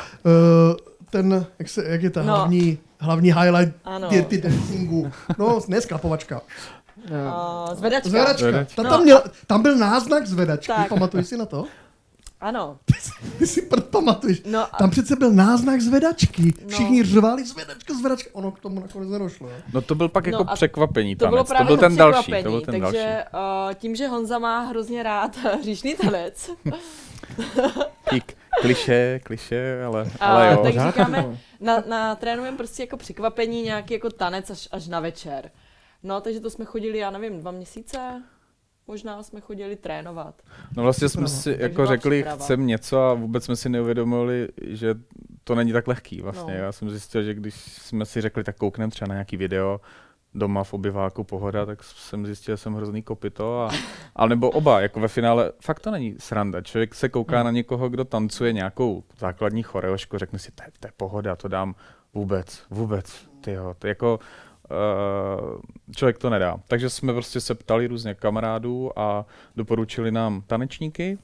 ten, 1.09 1.45
jak, 1.59 1.69
se, 1.69 1.85
jak 1.87 2.03
je 2.03 2.09
ta 2.09 2.23
No. 2.23 2.35
hlavní, 2.35 2.77
hlavní 2.99 3.33
highlight 3.33 3.75
Ano. 3.83 4.09
Dirty 4.09 4.41
Dancingu. 4.41 5.11
No, 5.37 5.59
ne 5.67 5.81
sklapovačka. 5.81 6.41
Uh, 7.09 7.75
zvedačka. 7.75 8.09
Zvedačka. 8.09 8.37
Zvedačka. 8.37 8.75
Ta, 8.75 8.83
No. 8.83 8.89
tam, 8.89 9.03
měl, 9.03 9.23
tam 9.47 9.61
byl 9.61 9.77
náznak 9.77 10.27
zvedačky, 10.27 10.67
Tak. 10.73 10.89
pamatuješ 10.89 11.27
si 11.27 11.37
na 11.37 11.45
to? 11.45 11.65
Ano. 12.41 12.77
Ty 13.39 13.47
si 13.47 13.61
prd 13.61 13.85
pamatuješ. 13.85 14.41
No, 14.45 14.59
a- 14.75 14.77
Tam 14.77 14.89
přece 14.89 15.15
byl 15.15 15.31
náznak 15.33 15.81
zvedačky. 15.81 16.53
No. 16.63 16.67
Všichni 16.69 17.03
řvali 17.03 17.45
zvedačka, 17.45 17.93
zvedačka. 17.93 18.29
Ono 18.33 18.51
k 18.51 18.59
tomu 18.59 18.79
nakonec 18.81 19.09
nedošlo. 19.09 19.47
Jo? 19.49 19.55
no 19.73 19.81
to 19.81 19.95
byl 19.95 20.09
pak 20.09 20.27
No 20.27 20.31
jako 20.31 20.51
a 20.51 20.55
překvapení 20.55 21.15
To 21.15 21.25
tanec, 21.25 21.31
bylo 21.49 21.57
to 21.59 21.63
byl 21.65 21.77
ten 21.77 21.95
další, 21.95 22.21
překvapení, 22.31 22.43
to 22.43 22.49
byl 22.49 22.61
ten 22.61 22.81
další. 22.81 22.97
takže 22.97 23.23
uh, 23.67 23.73
tím, 23.73 23.95
že 23.95 24.07
Honza 24.07 24.39
má 24.39 24.59
hrozně 24.59 25.03
rád 25.03 25.37
hříšný 25.61 25.95
tanec, 25.95 26.49
Kik, 28.09 28.37
kliše, 28.61 29.19
kliše, 29.23 29.83
ale, 29.85 30.11
A 30.19 30.25
ale 30.27 30.51
jo. 30.51 30.63
tak 30.63 30.73
říkáme, 30.87 31.21
no. 31.21 31.37
na, 31.61 31.83
na 31.87 32.15
trénujeme 32.15 32.57
prostě 32.57 32.83
jako 32.83 32.97
překvapení, 32.97 33.61
nějaký 33.63 33.93
jako 33.93 34.09
tanec 34.09 34.49
až, 34.49 34.67
až 34.71 34.87
na 34.87 34.99
večer. 34.99 35.51
No, 36.03 36.21
takže 36.21 36.39
to 36.39 36.49
jsme 36.49 36.65
chodili, 36.65 36.97
já 36.97 37.09
nevím, 37.11 37.39
dva 37.39 37.51
měsíce, 37.51 38.23
možná 38.87 39.23
jsme 39.23 39.41
chodili 39.41 39.75
trénovat. 39.75 40.41
No 40.77 40.83
vlastně 40.83 41.09
jsme 41.09 41.25
Příprava. 41.25 41.41
si 41.41 41.63
jako 41.63 41.85
řekli, 41.85 42.25
chcem 42.35 42.67
něco 42.67 42.99
a 42.99 43.13
vůbec 43.13 43.45
jsme 43.45 43.55
si 43.55 43.69
neuvědomili, 43.69 44.47
že 44.61 44.95
to 45.43 45.55
není 45.55 45.71
tak 45.71 45.87
lehký 45.87 46.21
vlastně. 46.21 46.53
No. 46.53 46.59
Já 46.59 46.71
jsem 46.71 46.89
zjistil, 46.89 47.23
že 47.23 47.33
když 47.33 47.55
jsme 47.55 48.05
si 48.05 48.21
řekli, 48.21 48.43
tak 48.43 48.57
koukneme 48.57 48.91
třeba 48.91 49.07
na 49.07 49.15
nějaký 49.15 49.37
video, 49.37 49.81
doma 50.33 50.63
v 50.63 50.73
obyváku 50.73 51.23
pohoda, 51.23 51.65
tak 51.65 51.83
jsem 51.83 52.25
zjistil, 52.25 52.53
že 52.53 52.57
jsem 52.57 52.73
hrozný 52.73 53.03
kopito. 53.03 53.61
A, 53.61 53.71
ale 54.15 54.29
nebo 54.29 54.49
oba, 54.49 54.81
jako 54.81 54.99
ve 54.99 55.07
finále, 55.07 55.51
fakt 55.61 55.79
to 55.79 55.91
není 55.91 56.15
sranda. 56.19 56.61
Člověk 56.61 56.95
se 56.95 57.09
kouká 57.09 57.43
na 57.43 57.51
někoho, 57.51 57.89
kdo 57.89 58.05
tancuje 58.05 58.53
nějakou 58.53 59.03
základní 59.17 59.63
choreošku, 59.63 60.17
řekne 60.17 60.39
si, 60.39 60.51
to 60.51 60.63
je, 60.63 60.91
pohoda, 60.97 61.35
to 61.35 61.47
dám 61.47 61.75
vůbec, 62.13 62.63
vůbec, 62.69 63.29
tyjo, 63.41 63.75
to 63.79 63.87
jako, 63.87 64.19
člověk 65.95 66.17
to 66.17 66.29
nedá. 66.29 66.57
Takže 66.67 66.89
jsme 66.89 67.13
prostě 67.13 67.41
se 67.41 67.55
ptali 67.55 67.87
různě 67.87 68.13
kamarádů 68.15 68.99
a 68.99 69.25
doporučili 69.55 70.11
nám 70.11 70.41
tanečníky, 70.47 71.17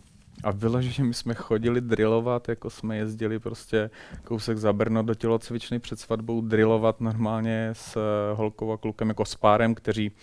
a 0.43 0.51
vyloženě 0.51 1.07
my 1.07 1.13
jsme 1.13 1.33
chodili 1.33 1.81
drillovat, 1.81 2.49
jako 2.49 2.69
jsme 2.69 2.97
jezdili 2.97 3.39
prostě 3.39 3.89
kousek 4.23 4.57
za 4.57 4.73
Brno 4.73 5.03
do 5.03 5.15
tělocvičny 5.15 5.79
před 5.79 5.99
svatbou, 5.99 6.41
drillovat 6.41 7.01
normálně 7.01 7.69
s 7.73 7.97
eh, 7.97 8.35
holkou 8.35 8.71
a 8.71 8.77
klukem 8.77 9.09
jako 9.09 9.25
s 9.25 9.35
párem, 9.35 9.75
kteří 9.75 10.09
uh, 10.11 10.15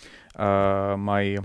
mají 0.96 1.38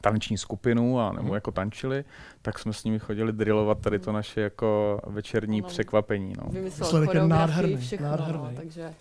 taneční 0.00 0.38
skupinu 0.38 1.00
a 1.00 1.12
nebo 1.12 1.24
Mhm. 1.24 1.34
jako 1.34 1.50
tančili, 1.50 2.04
tak 2.42 2.58
jsme 2.58 2.72
s 2.72 2.84
nimi 2.84 2.98
chodili 2.98 3.32
drillovat 3.32 3.78
tady 3.78 3.98
to 3.98 4.12
naše 4.12 4.40
jako 4.40 5.00
večerní 5.06 5.60
Ano. 5.60 5.68
překvapení. 5.68 6.32
No. 6.42 6.50
Vymyslel 6.50 7.02
je 7.12 7.22
nádherný, 7.28 7.76
všechno, 7.76 8.06
nádherný. 8.08 8.42
No, 8.42 8.50
takže 8.56 8.94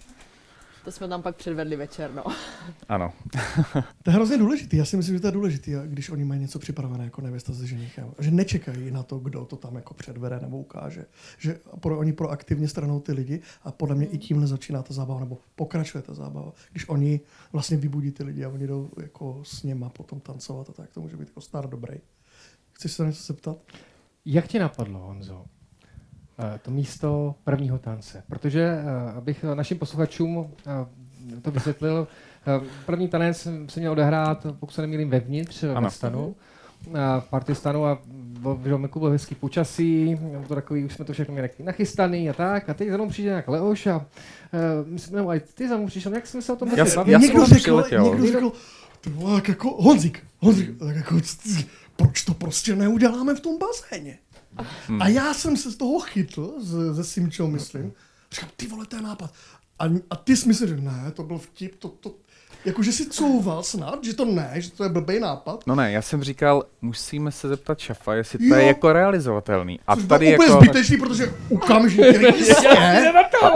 to 0.83 0.91
jsme 0.91 1.07
tam 1.07 1.21
pak 1.21 1.35
předvedli 1.35 1.75
večer, 1.75 2.11
no. 2.13 2.23
Ano. 2.89 3.13
To 4.03 4.09
je 4.09 4.13
hrozně 4.13 4.37
důležitý. 4.37 4.77
Já 4.77 4.85
si 4.85 4.97
myslím, 4.97 5.15
že 5.15 5.21
to 5.21 5.27
je 5.27 5.31
důležitý, 5.31 5.71
když 5.85 6.09
oni 6.09 6.25
mají 6.25 6.41
něco 6.41 6.59
připravené 6.59 7.03
jako 7.03 7.21
nevěsta 7.21 7.53
se 7.53 7.67
ženichem. 7.67 8.13
Že 8.19 8.31
nečekají 8.31 8.91
na 8.91 9.03
to, 9.03 9.19
kdo 9.19 9.45
to 9.45 9.55
tam 9.55 9.75
jako 9.75 9.93
předvede 9.93 10.39
nebo 10.39 10.57
ukáže. 10.57 11.05
Že 11.37 11.59
pro, 11.79 11.99
oni 11.99 12.13
proaktivně 12.13 12.67
stranou 12.67 12.99
ty 12.99 13.11
lidi 13.11 13.41
a 13.63 13.71
podle 13.71 13.95
mě 13.95 14.05
i 14.05 14.17
tímhle 14.17 14.47
začíná 14.47 14.83
ta 14.83 14.93
zábava, 14.93 15.19
nebo 15.19 15.37
pokračuje 15.55 16.01
ta 16.01 16.13
zábava. 16.13 16.51
Když 16.71 16.89
oni 16.89 17.19
vlastně 17.51 17.77
vybudí 17.77 18.11
ty 18.11 18.23
lidi 18.23 18.45
a 18.45 18.49
oni 18.49 18.67
jdou 18.67 18.89
jako 19.01 19.41
s 19.43 19.63
něma 19.63 19.89
potom 19.89 20.19
tancovat 20.19 20.69
a 20.69 20.73
tak, 20.73 20.91
to 20.91 21.01
může 21.01 21.17
být 21.17 21.27
jako 21.27 21.41
star 21.41 21.69
dobrý. 21.69 21.95
Chceš 22.73 22.91
se 22.91 23.03
na 23.03 23.09
něco 23.09 23.23
zeptat? 23.23 23.57
Jak 24.25 24.47
ti 24.47 24.59
napadlo, 24.59 24.99
Honzo, 24.99 25.45
to 26.61 26.71
místo 26.71 27.35
prvního 27.43 27.77
tance? 27.77 28.23
Protože, 28.27 28.61
eh, 28.61 29.11
abych 29.11 29.43
našim 29.43 29.77
posluchačům 29.77 30.51
eh, 30.67 31.41
to 31.41 31.51
vysvětlil, 31.51 32.07
eh, 32.47 32.65
první 32.85 33.07
tanec 33.07 33.47
se 33.67 33.79
měl 33.79 33.91
odehrát, 33.91 34.45
pokud 34.59 34.73
se 34.73 34.81
nemýlím, 34.81 35.09
vevnitř, 35.09 35.63
Ano. 35.63 35.81
ve 35.81 35.91
stanu, 35.91 36.35
a 36.99 37.19
v 37.19 37.29
partystanu 37.29 37.85
a 37.85 38.01
bylo, 38.39 38.55
bylo, 38.55 38.77
bylo 38.77 39.11
hezký 39.11 39.35
počasí, 39.35 40.19
to 40.47 40.55
takový, 40.55 40.85
už 40.85 40.93
jsme 40.93 41.05
to 41.05 41.13
všechno 41.13 41.33
měli 41.33 41.49
nachystaný 41.63 42.29
a 42.29 42.33
tak. 42.33 42.69
A 42.69 42.73
teď 42.73 42.89
za 42.89 42.97
mnou 42.97 43.09
přijde 43.09 43.29
nějak 43.29 43.47
Leoš 43.47 43.87
a 43.87 43.97
uh, 43.97 44.03
myslím, 44.85 45.15
nebo, 45.15 45.29
a 45.29 45.39
ty 45.53 45.69
za 45.69 45.77
mnou 45.77 45.87
přišel, 45.87 46.13
jak 46.13 46.27
jsme 46.27 46.41
se 46.41 46.53
o 46.53 46.55
tom 46.55 46.69
Já 46.75 46.85
bavit? 46.95 47.11
já 47.11 47.19
někdo 47.19 47.45
řekl, 47.45 47.83
někdo 48.03 48.27
řekl, 48.27 48.51
ty 49.01 49.09
vole, 49.09 49.35
jak 49.35 49.47
jako 49.47 49.69
Honzik, 49.69 50.23
Honzik, 50.39 50.79
tak 50.79 50.95
jako, 50.95 51.19
proč 51.95 52.23
to 52.23 52.33
prostě 52.33 52.75
neuděláme 52.75 53.35
v 53.35 53.39
tom 53.39 53.57
bazéně? 53.57 54.17
Hmm. 54.87 55.01
A 55.01 55.07
já 55.07 55.33
jsem 55.33 55.57
se 55.57 55.71
z 55.71 55.75
toho 55.75 55.99
chytl, 55.99 56.53
ze, 56.59 56.93
ze 56.93 57.03
Simčou, 57.03 57.47
myslím. 57.47 57.93
Říkám, 58.31 58.49
ty 58.55 58.67
vole, 58.67 58.85
to 58.85 58.95
je 58.95 59.01
nápad. 59.01 59.33
A, 59.79 59.85
a 60.09 60.15
ty 60.15 60.37
jsi 60.37 60.47
myslel, 60.47 60.69
že 60.69 60.75
ne, 60.75 61.11
to 61.13 61.23
byl 61.23 61.37
vtip, 61.37 61.75
to, 61.75 61.87
to, 61.87 62.15
jakože 62.65 62.91
si 62.91 63.05
couval 63.05 63.63
snad, 63.63 64.03
že 64.03 64.13
to 64.13 64.25
ne, 64.25 64.51
že 64.55 64.71
to 64.71 64.83
je 64.83 64.89
blbý 64.89 65.19
nápad. 65.19 65.63
No 65.67 65.75
ne, 65.75 65.91
já 65.91 66.01
jsem 66.01 66.23
říkal, 66.23 66.63
musíme 66.81 67.31
se 67.31 67.47
zeptat 67.47 67.79
šafa, 67.79 68.13
jestli 68.13 68.37
to 68.39 68.45
Jo. 68.45 68.55
je 68.55 68.65
jako 68.65 68.93
realizovatelný. 68.93 69.79
A 69.87 69.95
Což 69.95 70.05
tady 70.05 70.25
bylo 70.25 70.35
úplně 70.35 70.49
jako... 70.51 70.63
zbytečný, 70.63 70.97
protože 70.97 71.33
okamžitě 71.49 72.33
jistě, 72.37 73.01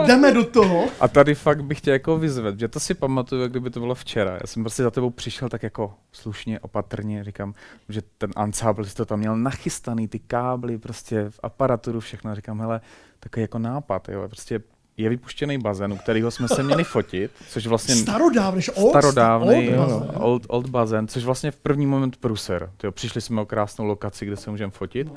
jdeme 0.07 0.33
do 0.33 0.43
toho. 0.43 0.89
A 0.99 1.07
tady 1.07 1.35
fakt 1.35 1.63
bych 1.63 1.81
tě 1.81 1.91
jako 1.91 2.17
vyzvedl, 2.17 2.59
že 2.59 2.67
to 2.67 2.79
si 2.79 2.93
pamatuju, 2.93 3.41
jak 3.41 3.51
kdyby 3.51 3.69
to 3.69 3.79
bylo 3.79 3.95
včera. 3.95 4.31
Já 4.41 4.47
jsem 4.47 4.63
prostě 4.63 4.83
za 4.83 4.91
tebou 4.91 5.09
přišel 5.09 5.49
tak 5.49 5.63
jako 5.63 5.93
slušně, 6.11 6.59
opatrně, 6.59 7.23
říkám, 7.23 7.53
že 7.89 8.01
ten 8.17 8.31
ansábl 8.35 8.85
si 8.85 8.95
to 8.95 9.05
tam 9.05 9.19
měl 9.19 9.37
nachystaný, 9.37 10.07
ty 10.07 10.19
kábly, 10.19 10.77
prostě 10.77 11.25
v 11.29 11.39
aparaturu, 11.43 11.99
všechno. 11.99 12.35
Říkám, 12.35 12.59
hele, 12.59 12.81
takový 13.19 13.41
jako 13.41 13.59
nápad, 13.59 14.09
jo, 14.09 14.23
prostě 14.27 14.59
je 14.97 15.09
vypuštěný 15.09 15.57
bazén, 15.57 15.93
u 15.93 15.97
kterého 15.97 16.31
jsme 16.31 16.47
se 16.47 16.63
měli 16.63 16.83
fotit, 16.83 17.31
což 17.49 17.67
vlastně 17.67 17.95
Starodávný, 17.95 18.61
old, 18.75 18.89
starodávný 18.89 19.69
old 19.69 19.79
old, 19.79 19.89
bazén. 19.89 20.21
old, 20.21 20.45
old 20.47 20.69
bazén, 20.69 21.07
což 21.07 21.23
vlastně 21.23 21.51
v 21.51 21.55
první 21.55 21.85
moment 21.85 22.17
pruser. 22.17 22.71
Tyjo, 22.77 22.91
přišli 22.91 23.21
jsme 23.21 23.41
o 23.41 23.45
krásnou 23.45 23.85
lokaci, 23.85 24.25
kde 24.25 24.35
se 24.35 24.51
můžeme 24.51 24.71
fotit 24.71 25.07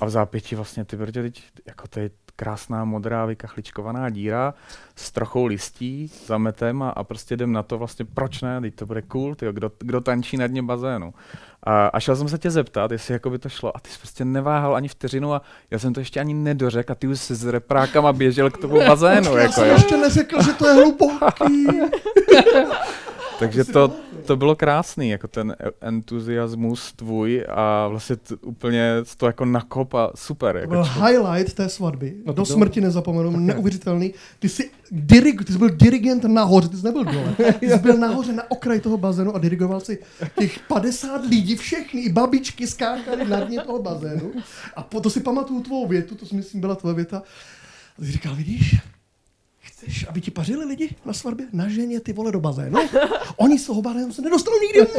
a 0.00 0.04
v 0.04 0.10
zápěti 0.10 0.56
vlastně 0.56 0.84
ty 0.84 0.96
brdě, 0.96 1.22
teď, 1.22 1.42
jako 1.66 1.88
to 1.88 2.00
je 2.00 2.10
krásná 2.40 2.84
modrá 2.84 3.26
vykachličkovaná 3.26 4.10
díra 4.10 4.54
s 4.96 5.12
trochou 5.12 5.46
listí, 5.46 6.10
zametem 6.26 6.82
a, 6.82 6.90
a 6.90 7.04
prostě 7.04 7.34
jdem 7.34 7.52
na 7.52 7.62
to 7.62 7.78
vlastně, 7.78 8.04
proč 8.04 8.42
ne, 8.42 8.60
teď 8.60 8.74
to 8.74 8.86
bude 8.86 9.02
cool, 9.02 9.34
tyjo, 9.34 9.52
kdo, 9.52 9.72
kdo 9.78 10.00
tančí 10.00 10.36
na 10.36 10.46
dně 10.46 10.62
bazénu. 10.62 11.14
A, 11.62 11.86
a 11.86 12.00
šel 12.00 12.16
jsem 12.16 12.28
se 12.28 12.38
tě 12.38 12.50
zeptat, 12.50 12.90
jestli 12.90 13.14
jako 13.14 13.30
by 13.30 13.38
to 13.38 13.48
šlo 13.48 13.76
a 13.76 13.80
ty 13.80 13.90
jsi 13.90 13.98
prostě 13.98 14.24
neváhal 14.24 14.76
ani 14.76 14.88
vteřinu 14.88 15.34
a 15.34 15.42
já 15.70 15.78
jsem 15.78 15.94
to 15.94 16.00
ještě 16.00 16.20
ani 16.20 16.34
nedořekl 16.34 16.92
a 16.92 16.94
ty 16.94 17.08
už 17.08 17.20
jsi 17.20 17.34
s 17.34 17.46
reprákama 17.46 18.12
běžel 18.12 18.50
k 18.50 18.58
tomu 18.58 18.78
bazénu, 18.86 19.36
Já 19.36 19.42
jako 19.42 19.54
jsem 19.54 19.66
jo. 19.66 19.72
ještě 19.74 19.96
neřekl, 19.96 20.42
že 20.42 20.52
to 20.52 20.68
je 20.68 20.74
hluboký. 20.74 21.66
Takže 23.38 23.64
to, 23.64 23.92
to 24.26 24.36
bylo 24.36 24.56
krásný, 24.56 25.10
jako 25.10 25.28
ten 25.28 25.56
entuziasmus 25.80 26.92
tvůj 26.92 27.44
a 27.48 27.88
vlastně 27.88 28.16
t- 28.16 28.34
úplně 28.36 28.92
to 29.16 29.26
jako 29.26 29.44
nakop 29.44 29.94
a 29.94 30.10
super. 30.14 30.52
To 30.54 30.58
Jako 30.58 30.70
byl 30.70 30.84
č- 30.84 30.90
highlight 31.06 31.54
té 31.54 31.68
svatby. 31.68 32.10
No 32.16 32.22
No 32.26 32.32
Do 32.32 32.42
bylo. 32.42 32.46
smrti 32.46 32.80
nezapomenu, 32.80 33.30
neuvěřitelný. 33.30 34.14
Ty 34.38 34.48
jsi, 34.48 34.70
dirig, 34.90 35.44
ty 35.44 35.52
jsi 35.52 35.58
byl 35.58 35.68
dirigent 35.70 36.24
nahoře, 36.24 36.68
ty 36.68 36.76
jsi 36.76 36.84
nebyl 36.84 37.04
dole. 37.04 37.34
Ty 37.60 37.70
jsi 37.70 37.78
byl 37.78 37.96
nahoře 37.98 38.32
na 38.32 38.50
okraji 38.50 38.80
toho 38.80 38.98
bazénu 38.98 39.34
a 39.34 39.38
dirigoval 39.38 39.80
si 39.80 39.98
těch 40.38 40.58
50 40.68 41.24
lidí, 41.24 41.56
všechny, 41.56 42.00
i 42.00 42.12
babičky 42.12 42.66
skákali 42.66 43.28
na 43.28 43.40
dně 43.40 43.60
toho 43.60 43.82
bazénu. 43.82 44.32
A 44.76 44.82
po, 44.82 45.00
to 45.00 45.10
si 45.10 45.20
pamatuju 45.20 45.60
tvou 45.62 45.86
větu, 45.88 46.14
to 46.14 46.26
si 46.26 46.34
myslím 46.36 46.60
byla 46.60 46.74
tvoje 46.74 46.94
věta. 46.94 47.22
A 47.98 48.02
ty 48.02 48.12
říkal, 48.12 48.34
vidíš, 48.34 48.76
chceš, 49.70 50.06
aby 50.08 50.20
ti 50.20 50.30
pařili 50.30 50.64
lidi 50.64 50.90
na 51.04 51.12
svatbě? 51.12 51.46
Na 51.52 51.68
ženě 51.68 52.00
ty 52.00 52.12
vole 52.12 52.32
do 52.32 52.40
bazénu. 52.40 52.78
Oni 53.36 53.58
z 53.58 53.66
toho 53.66 53.82
bazénu 53.82 54.12
se 54.12 54.22
nedostanou 54.22 54.56
nikdy. 54.58 54.86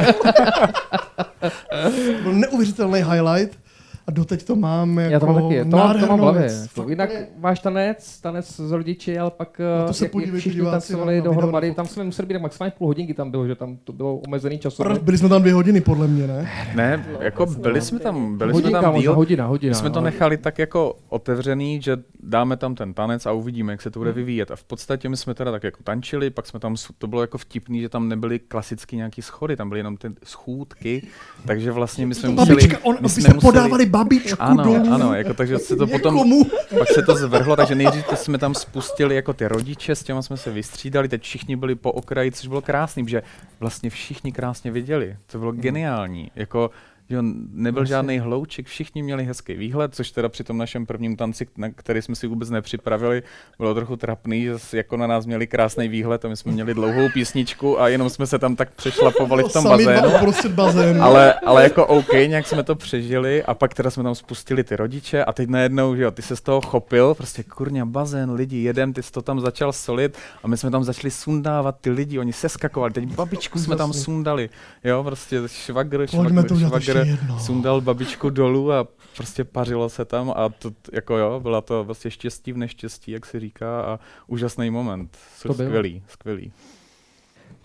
to 2.16 2.22
byl 2.22 2.32
neuvěřitelný 2.32 3.00
highlight. 3.00 3.61
A 4.06 4.10
doteď 4.10 4.44
to 4.44 4.56
mám 4.56 4.98
jako 4.98 5.12
Já 5.12 5.20
to 5.20 5.26
mám 5.26 5.34
taky, 5.42 5.64
to 5.64 5.76
mám, 5.76 6.00
to 6.00 6.06
mám 6.06 6.18
v 6.18 6.22
hlavě. 6.22 6.48
Fakt 6.68 6.88
Jinak 6.88 7.10
úplně- 7.10 7.26
váš 7.38 7.60
tanec, 7.60 8.20
tanec 8.20 8.46
s 8.60 8.70
rodiči, 8.72 9.18
ale 9.18 9.30
pak 9.30 9.58
Na 9.58 9.84
to 9.84 9.90
eh, 9.90 9.94
se 9.94 10.04
jak, 10.04 10.12
podívejte, 10.12 10.38
všichni 10.40 10.62
tancovali 10.62 11.22
dohromady, 11.22 11.74
tam 11.74 11.86
jsme 11.86 12.04
museli 12.04 12.26
být 12.26 12.32
tak 12.34 12.42
maximálně 12.42 12.72
půl 12.78 12.86
hodinky 12.86 13.14
tam 13.14 13.30
bylo, 13.30 13.46
že 13.46 13.54
tam 13.54 13.76
to 13.84 13.92
bylo 13.92 14.16
omezený 14.16 14.58
časově. 14.58 14.98
Byli 14.98 15.18
jsme 15.18 15.28
tam 15.28 15.40
dvě 15.42 15.54
hodiny, 15.54 15.80
podle 15.80 16.08
mě, 16.08 16.26
ne? 16.26 16.50
Ne, 16.74 17.06
jako 17.20 17.46
byli 17.46 17.80
jsme 17.80 17.98
tam, 17.98 18.38
byli 18.38 18.50
jsme 18.50 18.54
Hodinka, 18.54 18.80
tam 18.82 18.92
možná 18.94 19.02
díl, 19.02 19.14
hodina, 19.14 19.46
hodina. 19.46 19.70
my 19.70 19.74
jsme 19.74 19.90
to 19.90 20.00
no. 20.00 20.04
nechali 20.04 20.36
tak 20.36 20.58
jako 20.58 20.96
otevřený, 21.08 21.82
že 21.82 21.96
dáme 22.22 22.56
tam 22.56 22.74
ten 22.74 22.94
tanec 22.94 23.26
a 23.26 23.32
uvidíme, 23.32 23.72
jak 23.72 23.82
se 23.82 23.90
to 23.90 24.00
bude 24.00 24.10
Hmm. 24.10 24.16
vyvíjet. 24.16 24.50
A 24.50 24.56
v 24.56 24.64
podstatě 24.64 25.08
my 25.08 25.16
jsme 25.16 25.34
teda 25.34 25.50
tak 25.52 25.64
jako 25.64 25.82
tančili, 25.84 26.30
pak 26.30 26.46
jsme 26.46 26.60
tam, 26.60 26.74
to 26.98 27.06
bylo 27.06 27.20
jako 27.20 27.38
vtipný, 27.38 27.80
že 27.80 27.88
tam 27.88 28.08
nebyly 28.08 28.38
klasicky 28.38 28.96
nějaký 28.96 29.22
schody, 29.22 29.56
tam 29.56 29.68
byly 29.68 29.80
jenom 29.80 29.96
ty 29.96 30.08
schůdky, 30.24 31.02
takže 31.46 31.72
vlastně 31.72 32.06
my 32.06 32.14
jsme 32.14 32.28
museli... 32.28 32.48
Babička, 32.48 32.78
on, 32.82 32.96
my 33.00 33.08
jsme 33.08 33.34
podávali 33.34 33.86
babičku 33.92 34.42
Ano, 34.42 34.64
dolů. 34.64 34.92
ano, 34.94 35.14
jako 35.14 35.34
takže 35.34 35.58
se 35.58 35.76
to 35.76 35.86
potom, 35.86 36.14
Někomu. 36.14 36.44
pak 36.78 36.88
se 36.94 37.02
to 37.02 37.16
zvrhlo, 37.16 37.56
takže 37.56 37.74
nejdřív 37.74 38.06
to 38.06 38.16
jsme 38.16 38.38
tam 38.38 38.54
spustili 38.54 39.14
jako 39.14 39.32
ty 39.32 39.48
rodiče, 39.48 39.94
s 39.94 40.02
těma 40.02 40.22
jsme 40.22 40.36
se 40.36 40.50
vystřídali, 40.50 41.08
teď 41.08 41.22
všichni 41.22 41.56
byli 41.56 41.74
po 41.74 41.92
okraji, 41.92 42.32
což 42.32 42.46
bylo 42.46 42.62
krásný, 42.62 43.08
že 43.08 43.22
vlastně 43.60 43.90
všichni 43.90 44.32
krásně 44.32 44.70
viděli, 44.70 45.16
to 45.26 45.38
bylo 45.38 45.52
geniální, 45.52 46.30
jako 46.36 46.70
že 47.10 47.18
nebyl 47.52 47.82
Jasně. 47.82 47.90
žádný 47.90 48.18
hlouček, 48.18 48.66
všichni 48.66 49.02
měli 49.02 49.24
hezký 49.24 49.54
výhled, 49.54 49.94
což 49.94 50.10
teda 50.10 50.28
při 50.28 50.44
tom 50.44 50.58
našem 50.58 50.86
prvním 50.86 51.16
tanci, 51.16 51.46
na 51.56 51.70
který 51.70 52.02
jsme 52.02 52.14
si 52.14 52.26
vůbec 52.26 52.50
nepřipravili, 52.50 53.22
bylo 53.58 53.74
trochu 53.74 53.96
trapný, 53.96 54.48
jako 54.72 54.96
na 54.96 55.06
nás 55.06 55.26
měli 55.26 55.46
krásný 55.46 55.88
výhled 55.88 56.24
a 56.24 56.28
my 56.28 56.36
jsme 56.36 56.52
měli 56.52 56.74
dlouhou 56.74 57.08
písničku 57.08 57.80
a 57.80 57.88
jenom 57.88 58.10
jsme 58.10 58.26
se 58.26 58.38
tam 58.38 58.56
tak 58.56 58.74
přešlapovali 58.74 59.44
v 59.44 59.52
tom 59.52 59.64
bazénu. 59.64 60.10
bazénu. 60.48 61.02
Ale, 61.02 61.34
ale 61.34 61.62
jako 61.62 61.86
OK, 61.86 62.12
nějak 62.12 62.46
jsme 62.46 62.62
to 62.62 62.74
přežili 62.74 63.42
a 63.44 63.54
pak 63.54 63.74
teda 63.74 63.90
jsme 63.90 64.02
tam 64.02 64.14
spustili 64.14 64.64
ty 64.64 64.76
rodiče 64.76 65.24
a 65.24 65.32
teď 65.32 65.48
najednou, 65.48 65.96
že 65.96 66.02
jo, 66.02 66.10
ty 66.10 66.22
se 66.22 66.36
z 66.36 66.40
toho 66.40 66.60
chopil, 66.60 67.14
prostě 67.14 67.42
kurňa, 67.42 67.84
bazén, 67.84 68.30
lidi, 68.30 68.62
jedem, 68.62 68.92
ty 68.92 69.02
jsi 69.02 69.12
to 69.12 69.22
tam 69.22 69.40
začal 69.40 69.72
solit 69.72 70.18
a 70.42 70.48
my 70.48 70.56
jsme 70.56 70.70
tam 70.70 70.84
začali 70.84 71.10
sundávat 71.10 71.76
ty 71.80 71.90
lidi, 71.90 72.18
oni 72.18 72.32
se 72.32 72.48
skakovali, 72.48 72.92
teď 72.92 73.04
babičku 73.04 73.58
jsme 73.58 73.76
tam 73.76 73.92
sundali, 73.92 74.50
jo, 74.84 75.04
prostě 75.04 75.40
švagr, 75.46 76.06
švagr, 76.06 76.34
ještě 76.34 76.66
švagr, 76.66 76.91
jednou. 77.00 77.38
sundal 77.38 77.80
babičku 77.80 78.30
dolů 78.30 78.72
a 78.72 78.88
prostě 79.16 79.44
pařilo 79.44 79.88
se 79.88 80.04
tam 80.04 80.32
a 80.36 80.48
to, 80.48 80.70
jako 80.92 81.16
jo, 81.16 81.40
byla 81.40 81.60
to 81.60 81.84
vlastně 81.84 82.10
štěstí 82.10 82.52
v 82.52 82.56
neštěstí, 82.56 83.10
jak 83.10 83.26
se 83.26 83.40
říká 83.40 83.82
a 83.82 84.00
úžasný 84.26 84.70
moment, 84.70 85.16
To 85.42 85.54
bylo. 85.54 85.68
skvělý, 85.68 86.02
skvělý. 86.08 86.52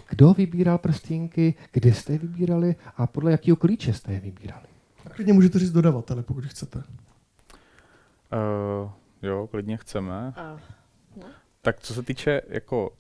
kdo 0.10 0.34
vybíral 0.34 0.78
prstínky, 0.78 1.56
kde 1.72 1.94
jste 1.94 2.14
je 2.14 2.20
vybírali 2.20 2.76
a 2.98 3.08
podle 3.08 3.32
jakého 3.32 3.58
klíče 3.58 3.94
jste 3.94 4.14
je 4.14 4.20
vybírali. 4.20 4.66
A 5.06 5.10
klidně 5.10 5.34
můžete 5.34 5.60
říct 5.60 5.72
dodavatele, 5.72 6.24
pokud 6.24 6.46
chcete. 6.46 6.84
Uh, 8.34 8.92
jo, 9.22 9.48
klidně 9.52 9.78
chceme. 9.78 10.34
A, 10.38 10.58
Tak 11.62 11.80
co 11.80 11.94
se 11.94 12.04
týče 12.04 12.42
jako 12.48 12.92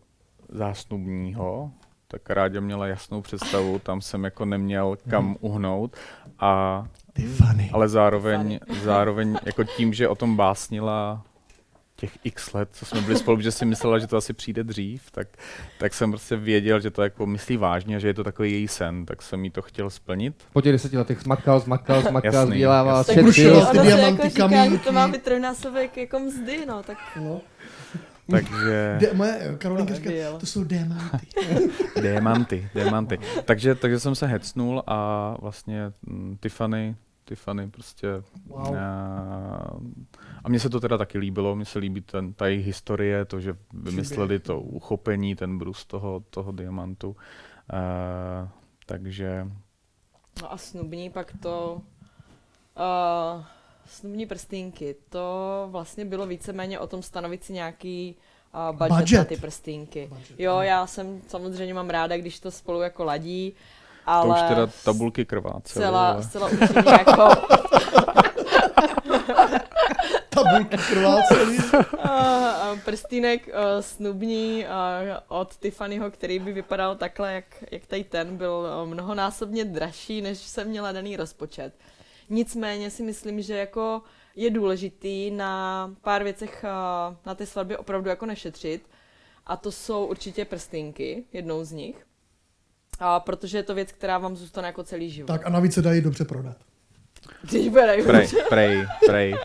zásnubního, 0.49 1.71
tak 2.07 2.29
Ráďa 2.29 2.59
měla 2.59 2.87
jasnou 2.87 3.21
představu, 3.21 3.79
tam 3.79 4.01
jsem 4.01 4.23
jako 4.23 4.45
neměl 4.45 4.97
kam 5.09 5.35
uhnout, 5.39 5.95
a, 6.39 6.85
Tiffany. 7.15 7.69
ale 7.73 7.89
zároveň, 7.89 8.59
zároveň 8.83 9.37
jako 9.45 9.63
tím, 9.63 9.93
že 9.93 10.07
o 10.07 10.15
tom 10.15 10.35
básnila 10.35 11.21
těch 11.95 12.17
x 12.23 12.53
let, 12.53 12.69
co 12.71 12.85
jsme 12.85 13.01
byli 13.01 13.17
spolu, 13.17 13.41
že 13.41 13.51
si 13.51 13.65
myslela, 13.65 13.99
že 13.99 14.07
to 14.07 14.17
asi 14.17 14.33
přijde 14.33 14.63
dřív, 14.63 15.11
tak, 15.11 15.27
tak 15.79 15.93
jsem 15.93 16.11
prostě 16.11 16.35
věděl, 16.35 16.79
že 16.79 16.91
to 16.91 17.03
jako 17.03 17.25
myslí 17.25 17.57
vážně, 17.57 17.99
že 17.99 18.07
je 18.07 18.13
to 18.13 18.23
takový 18.23 18.51
její 18.51 18.67
sen, 18.67 19.05
tak 19.05 19.21
jsem 19.21 19.43
jí 19.43 19.49
to 19.49 19.61
chtěl 19.61 19.89
splnit. 19.89 20.35
Po 20.53 20.61
těch 20.61 20.71
deseti 20.71 20.97
letech 20.97 21.21
zmakal, 21.21 21.59
zmakal, 21.59 22.03
Jasný, 22.23 22.51
vzdělával, 22.51 23.03
šetřil. 23.03 23.33
ty 23.33 23.57
ono 23.57 23.65
se 23.65 23.81
diamanty, 23.81 24.21
jako 24.27 24.47
říká, 24.47 24.69
že 24.69 24.77
to 24.77 24.91
má 24.91 25.07
být 25.07 25.23
trojnásobek 25.23 25.97
jako 25.97 26.19
mzdy, 26.19 26.65
no, 26.67 26.83
tak 26.83 26.97
No. 27.21 27.41
Takže 28.31 28.97
De, 28.99 29.13
moje 29.13 29.55
Karolinka 29.57 29.93
To 29.93 29.99
říká, 29.99 30.37
to 30.39 30.45
jsou 30.45 30.63
diamanty. 30.63 31.27
diamanty, 32.01 32.69
diamanty. 32.75 33.19
Takže, 33.45 33.75
takže 33.75 33.99
jsem 33.99 34.15
se 34.15 34.27
hecnul 34.27 34.83
a 34.87 35.35
vlastně 35.41 35.93
mm, 36.01 36.37
Tiffany, 36.41 36.95
Tiffany 37.25 37.69
prostě 37.69 38.07
Wow. 38.47 38.75
a, 38.75 39.77
a 40.43 40.49
mně 40.49 40.59
se 40.59 40.69
to 40.69 40.79
teda 40.79 40.97
taky 40.97 41.17
líbilo, 41.17 41.55
mně 41.55 41.65
se 41.65 41.79
líbí 41.79 42.01
ten, 42.01 42.33
ta 42.33 42.47
jejich 42.47 42.65
historie, 42.65 43.25
to, 43.25 43.39
že 43.39 43.55
vymysleli 43.73 44.39
to 44.39 44.59
uchopení, 44.61 45.35
ten 45.35 45.57
brus 45.57 45.85
toho, 45.85 46.23
toho 46.29 46.51
diamantu. 46.51 47.15
A, 47.73 48.49
takže 48.85 49.47
No 50.41 50.53
a 50.53 50.57
snubní 50.57 51.09
pak 51.09 51.31
to... 51.41 51.81
Uh, 53.37 53.43
snubní 53.87 54.25
prstínky, 54.25 54.95
to 55.09 55.67
vlastně 55.71 56.05
bylo 56.05 56.27
víceméně 56.27 56.79
o 56.79 56.87
tom 56.87 57.01
stanovit 57.03 57.43
si 57.43 57.53
nějaký 57.53 58.15
uh, 58.71 58.75
budget, 58.77 58.97
Budget. 58.99 59.17
na 59.19 59.25
ty 59.25 59.37
prstínky. 59.37 60.07
Budget, 60.09 60.39
Jo, 60.39 60.59
já 60.59 60.87
jsem 60.87 61.21
samozřejmě 61.27 61.73
mám 61.73 61.89
ráda, 61.89 62.17
když 62.17 62.39
to 62.39 62.51
spolu 62.51 62.81
jako 62.81 63.03
ladí, 63.03 63.51
to 64.05 64.11
ale 64.11 64.35
už 64.43 64.49
teda 64.49 64.67
tabulky 64.85 65.25
zcela, 65.65 66.09
ale- 66.11 66.23
zcela 66.23 66.47
upřímně 66.47 66.91
jako 66.91 67.29
Tabulky 70.29 70.77
krvácelý. 70.77 71.57
uh, 71.57 72.79
prstýnek 72.85 73.47
uh, 73.47 73.53
snubní 73.81 74.65
uh, 74.65 74.69
od 75.27 75.55
Tiffanyho, 75.55 76.11
který 76.11 76.39
by 76.39 76.53
vypadal 76.53 76.95
takhle, 76.95 77.33
jak, 77.33 77.45
jak 77.71 77.85
tady 77.85 78.03
ten, 78.03 78.37
byl 78.37 78.85
mnohonásobně 78.85 79.65
dražší, 79.65 80.21
než 80.21 80.37
jsem 80.37 80.67
měla 80.67 80.91
daný 80.91 81.15
rozpočet. 81.17 81.73
Nicméně 82.29 82.89
si 82.89 83.03
myslím, 83.03 83.41
že 83.41 83.57
jako 83.57 84.01
je 84.35 84.49
důležitý 84.49 85.31
na 85.31 85.93
pár 86.01 86.23
věcech 86.23 86.63
uh, 86.63 87.15
na 87.25 87.35
té 87.35 87.45
svatbě 87.45 87.77
opravdu 87.77 88.09
jako 88.09 88.25
nešetřit. 88.25 88.89
A 89.45 89.57
to 89.57 89.71
jsou 89.71 90.05
určitě 90.05 90.45
prstýnky, 90.45 91.23
jednou 91.33 91.63
z 91.63 91.71
nich. 91.71 92.05
A 92.99 93.19
protože 93.19 93.57
je 93.57 93.63
to 93.63 93.75
věc, 93.75 93.91
která 93.91 94.17
vám 94.17 94.35
zůstane 94.35 94.67
jako 94.67 94.83
celý 94.83 95.09
život. 95.09 95.27
Tak 95.27 95.45
a 95.45 95.49
navíc 95.49 95.73
se 95.73 95.81
dají 95.81 96.01
dobře 96.01 96.25
prodat. 96.25 96.57
Když 97.41 97.67
bude 97.69 98.03
Prej, 98.03 98.27
prej, 98.49 98.85
prej. 99.05 99.33
Uh, 99.33 99.39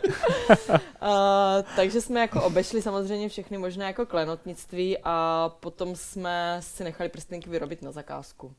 takže 1.77 2.01
jsme 2.01 2.21
jako 2.21 2.43
obešli 2.43 2.83
samozřejmě 2.83 3.29
všechny 3.29 3.59
možné 3.59 3.85
jako 3.85 4.07
klenotnictví 4.07 4.99
a 5.05 5.49
potom 5.61 5.97
jsme 5.97 6.57
si 6.61 6.85
nechali 6.85 7.09
prstínky 7.09 7.51
vyrobit 7.51 7.83
na 7.83 7.93
zakázku. 7.93 8.55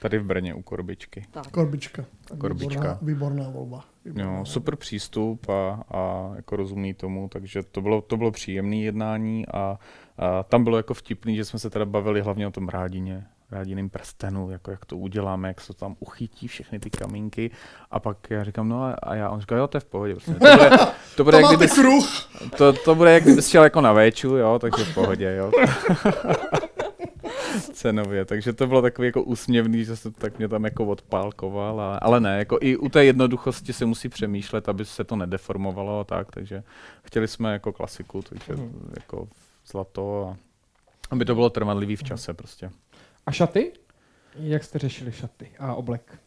Tady 0.00 0.18
v 0.18 0.24
Brně 0.24 0.54
u 0.54 0.62
Korbičky. 0.62 1.24
Tak. 1.30 1.46
Korbička. 1.50 2.04
Korbička. 2.38 2.68
Výborná, 2.74 2.98
výborná 3.02 3.48
volba. 3.50 3.84
Výborná 4.04 4.24
Jo, 4.24 4.30
volba. 4.30 4.44
super 4.44 4.76
přístup 4.76 5.48
a, 5.48 5.82
a 5.90 6.30
jako 6.36 6.56
rozumný 6.56 6.94
tomu, 6.94 7.28
takže 7.28 7.62
to 7.62 7.80
bylo, 7.80 8.00
to 8.00 8.16
bylo 8.16 8.30
příjemné 8.30 8.76
jednání 8.76 9.46
a, 9.48 9.78
a 10.18 10.42
tam 10.42 10.64
bylo 10.64 10.76
jako 10.76 10.94
vtipný, 10.94 11.36
že 11.36 11.44
jsme 11.44 11.58
se 11.58 11.70
teda 11.70 11.84
bavili 11.84 12.20
hlavně 12.20 12.46
o 12.46 12.50
tom 12.50 12.68
rádině, 12.68 13.26
rádiným 13.50 13.90
prstenu, 13.90 14.50
jako 14.50 14.70
jak 14.70 14.84
to 14.84 14.96
uděláme, 14.96 15.48
jak 15.48 15.60
se 15.60 15.66
to 15.66 15.74
tam 15.74 15.96
uchytí 16.00 16.48
všechny 16.48 16.78
ty 16.78 16.90
kamínky 16.90 17.50
a 17.90 18.00
pak 18.00 18.30
já 18.30 18.44
říkám, 18.44 18.68
no 18.68 18.82
a, 18.82 18.92
a 18.92 19.14
já, 19.14 19.30
on 19.30 19.40
říká, 19.40 19.56
jo, 19.56 19.66
to 19.68 19.76
je 19.76 19.80
v 19.80 19.84
pohodě, 19.84 20.12
prostě. 20.14 20.32
to 20.34 20.38
bude, 20.38 20.70
to 21.16 21.24
bude, 21.24 21.32
To 21.40 21.40
jak 21.40 21.48
kdyby, 21.56 21.68
kruh. 21.74 22.04
to, 22.56 22.72
to 22.72 22.94
bude, 22.94 23.12
jak 23.14 23.22
kdyby 23.22 23.42
šel 23.42 23.64
jako 23.64 23.80
na 23.80 23.92
véču, 23.92 24.36
jo, 24.36 24.58
takže 24.58 24.84
v 24.84 24.94
pohodě, 24.94 25.34
jo. 25.38 25.52
Cenově, 27.72 28.24
takže 28.24 28.52
to 28.52 28.66
bylo 28.66 28.82
takový 28.82 29.06
jako 29.08 29.22
úsměvný, 29.22 29.84
že 29.84 29.96
se 29.96 30.10
tak 30.10 30.38
mě 30.38 30.48
tam 30.48 30.64
jako 30.64 30.86
odpálkoval, 30.86 31.80
ale, 31.80 31.98
ale 32.00 32.20
ne, 32.20 32.38
jako 32.38 32.58
i 32.60 32.76
u 32.76 32.88
té 32.88 33.04
jednoduchosti 33.04 33.72
se 33.72 33.86
musí 33.86 34.08
přemýšlet, 34.08 34.68
aby 34.68 34.84
se 34.84 35.04
to 35.04 35.16
nedeformovalo 35.16 36.00
a 36.00 36.04
tak, 36.04 36.30
takže 36.30 36.62
chtěli 37.02 37.28
jsme 37.28 37.52
jako 37.52 37.72
klasiku, 37.72 38.22
takže 38.22 38.52
Mhm. 38.52 38.90
jako 38.96 39.28
zlato 39.66 40.28
a 40.28 40.36
aby 41.10 41.24
to 41.24 41.34
bylo 41.34 41.50
trvanlivý 41.50 41.96
v 41.96 42.02
čase 42.02 42.34
prostě. 42.34 42.70
A 43.26 43.32
šaty? 43.32 43.72
Jak 44.34 44.64
jste 44.64 44.78
řešili 44.78 45.12
šaty 45.12 45.50
a 45.58 45.74
oblek? 45.74 46.18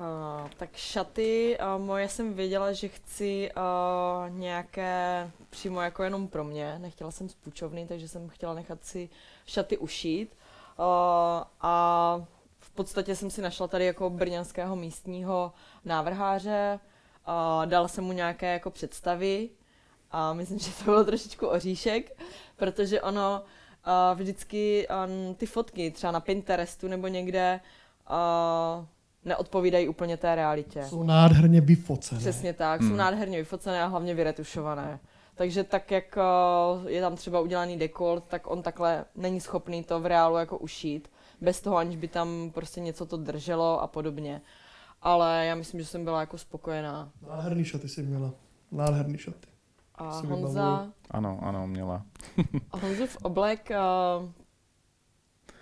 Uh, 0.00 0.48
tak 0.56 0.76
šaty, 0.76 1.58
uh, 1.58 1.82
moje 1.82 2.08
jsem 2.08 2.34
věděla, 2.34 2.72
že 2.72 2.88
chci 2.88 3.50
uh, 3.56 4.30
nějaké 4.38 5.30
přímo 5.50 5.80
jako 5.80 6.02
jenom 6.02 6.28
pro 6.28 6.44
mě. 6.44 6.78
Nechtěla 6.78 7.10
jsem 7.10 7.28
spůčovný, 7.28 7.86
takže 7.86 8.08
jsem 8.08 8.28
chtěla 8.28 8.54
nechat 8.54 8.84
si 8.84 9.08
šaty 9.46 9.78
ušít. 9.78 10.36
Uh, 10.78 10.84
a 11.60 12.24
v 12.58 12.70
podstatě 12.70 13.16
jsem 13.16 13.30
si 13.30 13.42
našla 13.42 13.68
tady 13.68 13.84
jako 13.84 14.10
brněnského 14.10 14.76
místního 14.76 15.52
návrháře. 15.84 16.80
Uh, 17.28 17.66
dala 17.66 17.88
jsem 17.88 18.04
mu 18.04 18.12
nějaké 18.12 18.52
jako 18.52 18.70
představy 18.70 19.48
a 20.10 20.32
myslím, 20.32 20.58
že 20.58 20.70
to 20.78 20.84
bylo 20.84 21.04
trošičku 21.04 21.46
oříšek, 21.46 22.22
protože 22.56 23.00
ono 23.02 23.42
uh, 23.86 24.18
vždycky 24.18 24.88
um, 24.88 25.34
ty 25.34 25.46
fotky 25.46 25.90
třeba 25.90 26.12
na 26.12 26.20
Pinterestu 26.20 26.88
nebo 26.88 27.06
někde 27.06 27.60
uh, 28.10 28.84
neodpovídají 29.24 29.88
úplně 29.88 30.16
té 30.16 30.34
realitě. 30.34 30.84
Jsou 30.84 31.02
nádherně 31.02 31.60
vyfocené. 31.60 32.18
Přesně 32.20 32.52
tak, 32.52 32.80
Hmm. 32.80 32.90
jsou 32.90 32.96
nádherně 32.96 33.38
vyfocené 33.38 33.82
a 33.82 33.86
hlavně 33.86 34.14
vyretušované. 34.14 35.00
Takže 35.34 35.64
tak, 35.64 35.90
jak 35.90 36.18
uh, 36.82 36.88
je 36.90 37.00
tam 37.00 37.16
třeba 37.16 37.40
udělaný 37.40 37.78
dekolt, 37.78 38.24
tak 38.28 38.50
on 38.50 38.62
takhle 38.62 39.04
není 39.16 39.40
schopný 39.40 39.84
to 39.84 40.00
v 40.00 40.06
reálu 40.06 40.36
jako 40.36 40.58
ušít, 40.58 41.10
bez 41.40 41.60
toho, 41.60 41.76
aniž 41.76 41.96
by 41.96 42.08
tam 42.08 42.50
prostě 42.54 42.80
něco 42.80 43.06
to 43.06 43.16
drželo 43.16 43.82
a 43.82 43.86
podobně. 43.86 44.40
Ale 45.02 45.46
já 45.46 45.54
myslím, 45.54 45.80
že 45.80 45.86
jsem 45.86 46.04
byla 46.04 46.20
jako 46.20 46.38
spokojená. 46.38 47.10
Nádherný 47.28 47.64
šaty 47.64 47.88
si 47.88 48.02
měla. 48.02 48.30
Nádherný 48.72 49.18
šaty. 49.18 49.46
A 49.94 50.20
Honza. 50.20 50.86
Ano, 51.10 51.38
ano, 51.42 51.66
měla. 51.66 52.02
a 52.72 52.76
Honzův 52.76 53.16
oblek 53.22 53.70
uh, 54.20 54.28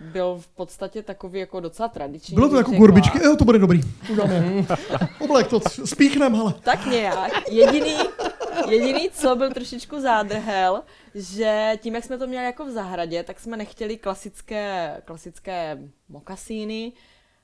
byl 0.00 0.38
v 0.40 0.48
podstatě 0.48 1.02
takový 1.02 1.40
jako 1.40 1.60
docela 1.60 1.88
tradiční. 1.88 2.34
Bylo 2.34 2.48
to 2.48 2.56
jako 2.56 2.70
řekla. 2.70 2.86
gorbičky, 2.86 3.24
jo, 3.24 3.36
to 3.36 3.44
bude 3.44 3.58
dobrý. 3.58 3.80
Udáme. 4.12 4.44
Oblek, 5.18 5.46
to 5.48 5.60
spíchnem, 5.84 6.34
hele. 6.34 6.54
Tak 6.62 6.86
nějak. 6.86 7.50
Jediný, 7.50 7.96
jediný, 8.68 9.10
co 9.12 9.36
byl 9.36 9.50
trošičku 9.50 10.00
zádrhel, 10.00 10.82
že 11.14 11.72
tím, 11.80 11.94
jak 11.94 12.04
jsme 12.04 12.18
to 12.18 12.26
měli 12.26 12.44
jako 12.44 12.64
v 12.64 12.70
zahradě, 12.70 13.22
tak 13.22 13.40
jsme 13.40 13.56
nechtěli 13.56 13.96
klasické, 13.96 14.96
klasické 15.04 15.78
mokasíny, 16.08 16.92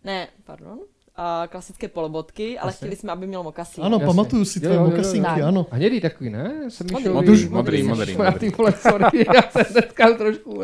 ne, 0.05 0.29
pardon, 0.45 0.79
a 1.17 1.47
klasické 1.51 1.89
polobotky, 1.89 2.59
ale 2.59 2.69
Jasně. 2.69 2.77
chtěli 2.77 2.97
jsme, 2.97 3.13
aby 3.13 3.27
měl 3.27 3.43
mokasíny. 3.43 3.87
Ano, 3.87 3.95
Jasně. 3.97 4.07
pamatuju 4.07 4.45
si 4.45 4.61
mokasinky, 4.79 5.27
Tak. 5.27 5.41
ano. 5.41 5.67
A 5.71 5.77
hnědý 5.77 6.01
takový, 6.01 6.31
ne? 6.31 6.53
Jsem 6.69 6.87
Modrý. 6.93 7.09
Modrý, 7.13 7.49
modrý, 7.49 7.79
Ježišmarja, 7.79 8.31
modrý. 8.31 8.51
ty 8.51 8.57
vole, 8.57 8.73
sorry, 8.73 9.05
já 9.35 9.43
jsem 9.51 9.73
dneska 9.73 10.13
trošku... 10.19 10.63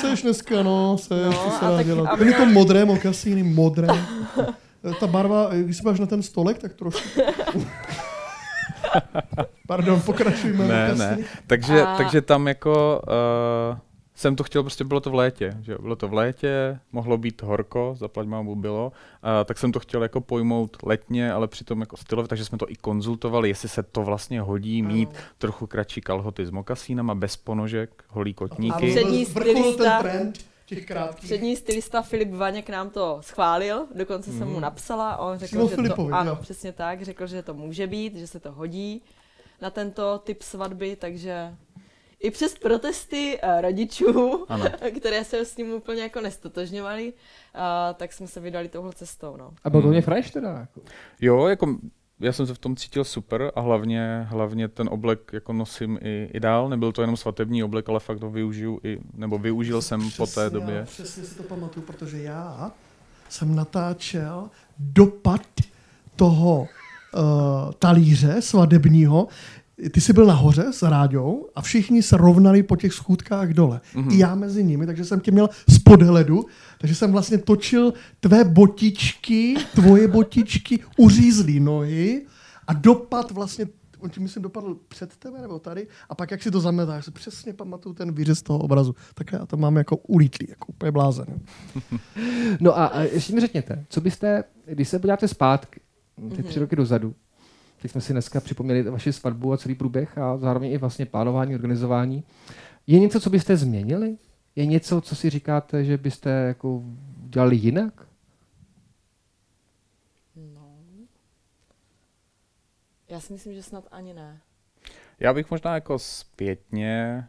Seš 0.00 0.22
dneska, 0.22 0.62
no, 0.62 0.98
seš, 0.98 1.10
No, 1.10 1.24
no, 1.30 1.32
to 1.32 1.46
a 1.46 1.58
se 1.58 1.64
dá 1.64 1.82
dělat. 1.82 2.18
Byly 2.18 2.34
to 2.34 2.46
modré 2.46 2.84
mokasíny, 2.84 3.42
modré. 3.42 3.88
Ta 5.00 5.06
barva, 5.06 5.50
když 5.54 5.76
se 5.76 5.82
máš 5.82 6.00
na 6.00 6.06
ten 6.06 6.22
stolek, 6.22 6.58
tak 6.58 6.72
trošku. 6.74 7.20
Pardon, 9.68 10.00
pokračujme. 10.00 10.68
Ne, 10.68 10.94
ne. 10.94 11.18
Takže, 11.46 11.82
A- 11.82 11.96
takže 11.96 12.20
tam 12.20 12.48
jako 12.48 13.02
uh, 13.08 13.78
jsem 14.22 14.36
to 14.36 14.44
chtěl, 14.44 14.62
prostě 14.62 14.84
bylo 14.84 15.00
to 15.00 15.10
v 15.10 15.14
létě, 15.14 15.56
že 15.62 15.76
bylo 15.80 15.96
to 15.96 16.08
v 16.08 16.12
létě, 16.14 16.78
mohlo 16.92 17.18
být 17.18 17.42
horko, 17.42 17.94
zaplať 17.98 18.26
mámu 18.26 18.56
bylo, 18.56 18.86
uh, 18.86 19.30
tak 19.44 19.58
jsem 19.58 19.72
to 19.72 19.80
chtěl 19.80 20.02
jako 20.02 20.20
pojmout 20.20 20.76
letně, 20.82 21.32
ale 21.32 21.48
přitom 21.48 21.80
jako 21.80 21.96
stylově, 21.96 22.28
takže 22.28 22.44
jsme 22.44 22.58
to 22.58 22.70
i 22.70 22.76
konzultovali, 22.76 23.48
jestli 23.48 23.68
se 23.68 23.82
to 23.82 24.02
vlastně 24.02 24.40
hodí 24.40 24.82
mít 24.82 25.08
Ano. 25.08 25.18
trochu 25.38 25.66
kratší 25.66 26.00
kalhoty 26.00 26.46
s 26.46 26.50
mokasínama, 26.50 27.14
bez 27.14 27.36
ponožek, 27.36 28.04
holí 28.08 28.30
A 28.30 28.34
kotníky. 28.34 28.90
přední 28.90 29.24
vrcholil 29.24 29.54
ten 29.54 29.72
stylista- 29.86 30.00
trend 30.00 30.38
těch 30.66 30.86
krátkých. 30.86 31.24
Přední 31.24 31.56
stylista 31.56 32.02
Filip 32.02 32.30
Vaněk 32.32 32.70
nám 32.70 32.90
to 32.90 33.18
schválil, 33.20 33.86
dokonce 33.94 34.32
jsem 34.32 34.48
mu 34.48 34.60
napsala 34.60 35.10
a 35.10 35.16
on 35.16 35.38
řekl, 35.38 35.48
Přímo 35.48 35.68
že 35.68 35.74
Filipovi, 35.74 36.10
to, 36.10 36.16
ano, 36.16 36.30
jo. 36.30 36.36
přesně 36.40 36.72
tak, 36.72 37.02
řekl, 37.02 37.26
že 37.26 37.42
to 37.42 37.54
může 37.54 37.86
být, 37.86 38.16
že 38.16 38.26
se 38.26 38.40
to 38.40 38.52
hodí 38.52 39.02
na 39.62 39.70
tento 39.70 40.18
typ 40.24 40.42
svatby, 40.42 40.96
takže 40.96 41.54
i 42.22 42.30
přes 42.30 42.58
protesty 42.58 43.38
uh, 43.44 43.60
rodičů, 43.60 44.44
Ano. 44.48 44.64
které 45.00 45.24
se 45.24 45.44
s 45.44 45.54
tím 45.54 45.72
úplně 45.72 46.02
jako 46.02 46.20
nestotožňovali, 46.20 47.12
uh, 47.12 47.60
tak 47.94 48.12
jsme 48.12 48.26
se 48.26 48.40
vydali 48.40 48.68
touhle 48.68 48.92
cestou, 48.92 49.36
no. 49.36 49.50
A 49.64 49.70
bylo 49.70 49.82
to 49.82 49.86
Hmm. 49.86 49.94
hodně 49.94 50.02
fresh 50.02 50.30
teda. 50.30 50.50
Jako. 50.50 50.80
Jo, 51.20 51.46
jako 51.46 51.76
já 52.20 52.32
jsem 52.32 52.46
se 52.46 52.54
v 52.54 52.58
tom 52.58 52.76
cítil 52.76 53.04
super 53.04 53.52
a 53.54 53.60
hlavně, 53.60 54.26
hlavně 54.28 54.68
ten 54.68 54.88
oblek 54.92 55.30
jako 55.32 55.52
nosím 55.52 55.98
i, 56.02 56.30
i 56.32 56.40
dál. 56.40 56.68
Nebyl 56.68 56.92
to 56.92 57.00
jenom 57.00 57.16
svatební 57.16 57.64
oblek, 57.64 57.88
ale 57.88 58.00
fakt 58.00 58.22
ho 58.22 58.30
využiju 58.30 58.80
i, 58.84 58.98
nebo 59.14 59.38
využil 59.38 59.82
jsem 59.82 60.10
po 60.16 60.26
té 60.26 60.32
Přesně, 60.32 60.50
době. 60.50 60.74
já 60.74 60.84
Přesně 60.84 61.24
si 61.24 61.34
to 61.34 61.42
pamatuju, 61.42 61.86
protože 61.86 62.22
já 62.22 62.72
jsem 63.28 63.54
natáčel 63.54 64.50
dopad 64.78 65.40
toho 66.16 66.60
uh, 66.60 67.72
talíře 67.78 68.42
svadebního. 68.42 69.28
Ty 69.90 70.00
jsi 70.00 70.12
byl 70.12 70.26
nahoře 70.26 70.72
s 70.72 70.82
Ráďou 70.82 71.48
a 71.54 71.62
všichni 71.62 72.02
se 72.02 72.16
rovnali 72.16 72.62
po 72.62 72.76
těch 72.76 72.92
schůdkách 72.92 73.48
dole. 73.48 73.80
Mhm. 73.94 74.08
Mm-hmm. 74.08 74.14
I 74.14 74.18
já 74.18 74.34
mezi 74.34 74.64
nimi, 74.64 74.86
takže 74.86 75.04
jsem 75.04 75.20
tě 75.20 75.30
měl 75.30 75.48
z 75.68 75.78
podhledu, 75.78 76.44
takže 76.78 76.94
jsem 76.94 77.12
vlastně 77.12 77.38
točil 77.38 77.92
tvé 78.20 78.44
botičky, 78.44 79.54
tvoje 79.74 80.08
botičky, 80.08 80.78
uřízlý 80.96 81.60
nohy 81.60 82.26
a 82.66 82.72
dopad 82.72 83.30
vlastně 83.30 83.66
on 84.02 84.10
ti 84.10 84.20
myslím 84.20 84.42
dopadl 84.42 84.76
před 84.88 85.16
tebe 85.16 85.40
nebo 85.40 85.58
tady 85.58 85.86
a 86.08 86.14
pak 86.14 86.30
jak 86.30 86.42
si 86.42 86.50
to 86.50 86.60
zametá, 86.60 86.94
já 86.94 87.02
si 87.02 87.10
přesně 87.10 87.52
pamatuju 87.52 87.94
ten 87.94 88.12
výřez 88.12 88.42
toho 88.42 88.58
obrazu. 88.58 88.94
Tak 89.14 89.32
já 89.32 89.46
to 89.46 89.56
mám 89.56 89.76
jako 89.76 89.96
ulítlý, 89.96 90.46
jako 90.48 90.66
úplně 90.66 90.92
blázen. 90.92 91.26
No 92.60 92.78
a, 92.78 92.86
a 92.86 93.00
ještě 93.00 93.34
mi 93.34 93.40
řekněte, 93.40 93.84
co 93.88 94.00
byste, 94.00 94.44
když 94.66 94.88
se 94.88 94.98
podíváte 94.98 95.28
zpátky, 95.28 95.80
ty 96.36 96.42
tři 96.42 96.60
roky 96.60 96.76
dozadu, 96.76 97.14
teď 97.82 97.90
jsme 97.90 98.00
si 98.00 98.12
dneska 98.12 98.40
připomněli 98.40 98.82
vaši 98.82 99.12
svatbu 99.12 99.52
a 99.52 99.56
celý 99.56 99.74
průběh 99.74 100.18
a 100.18 100.36
zároveň 100.36 100.72
i 100.72 100.78
vlastně 100.78 101.06
plánování, 101.06 101.54
organizování. 101.54 102.24
Je 102.86 102.98
něco, 102.98 103.20
co 103.20 103.30
byste 103.30 103.56
změnili? 103.56 104.18
Je 104.56 104.66
něco, 104.66 105.00
co 105.00 105.16
si 105.16 105.30
říkáte, 105.30 105.84
že 105.84 105.96
byste 105.96 106.30
jako 106.30 106.82
dělali 107.16 107.56
jinak? 107.56 108.06
no. 110.36 110.74
Já 113.08 113.20
si 113.20 113.32
myslím, 113.32 113.54
že 113.54 113.62
snad 113.62 113.84
ani 113.90 114.14
ne. 114.14 114.40
Já 115.20 115.34
bych 115.34 115.50
možná 115.50 115.74
jako 115.74 115.98
zpětně 115.98 117.24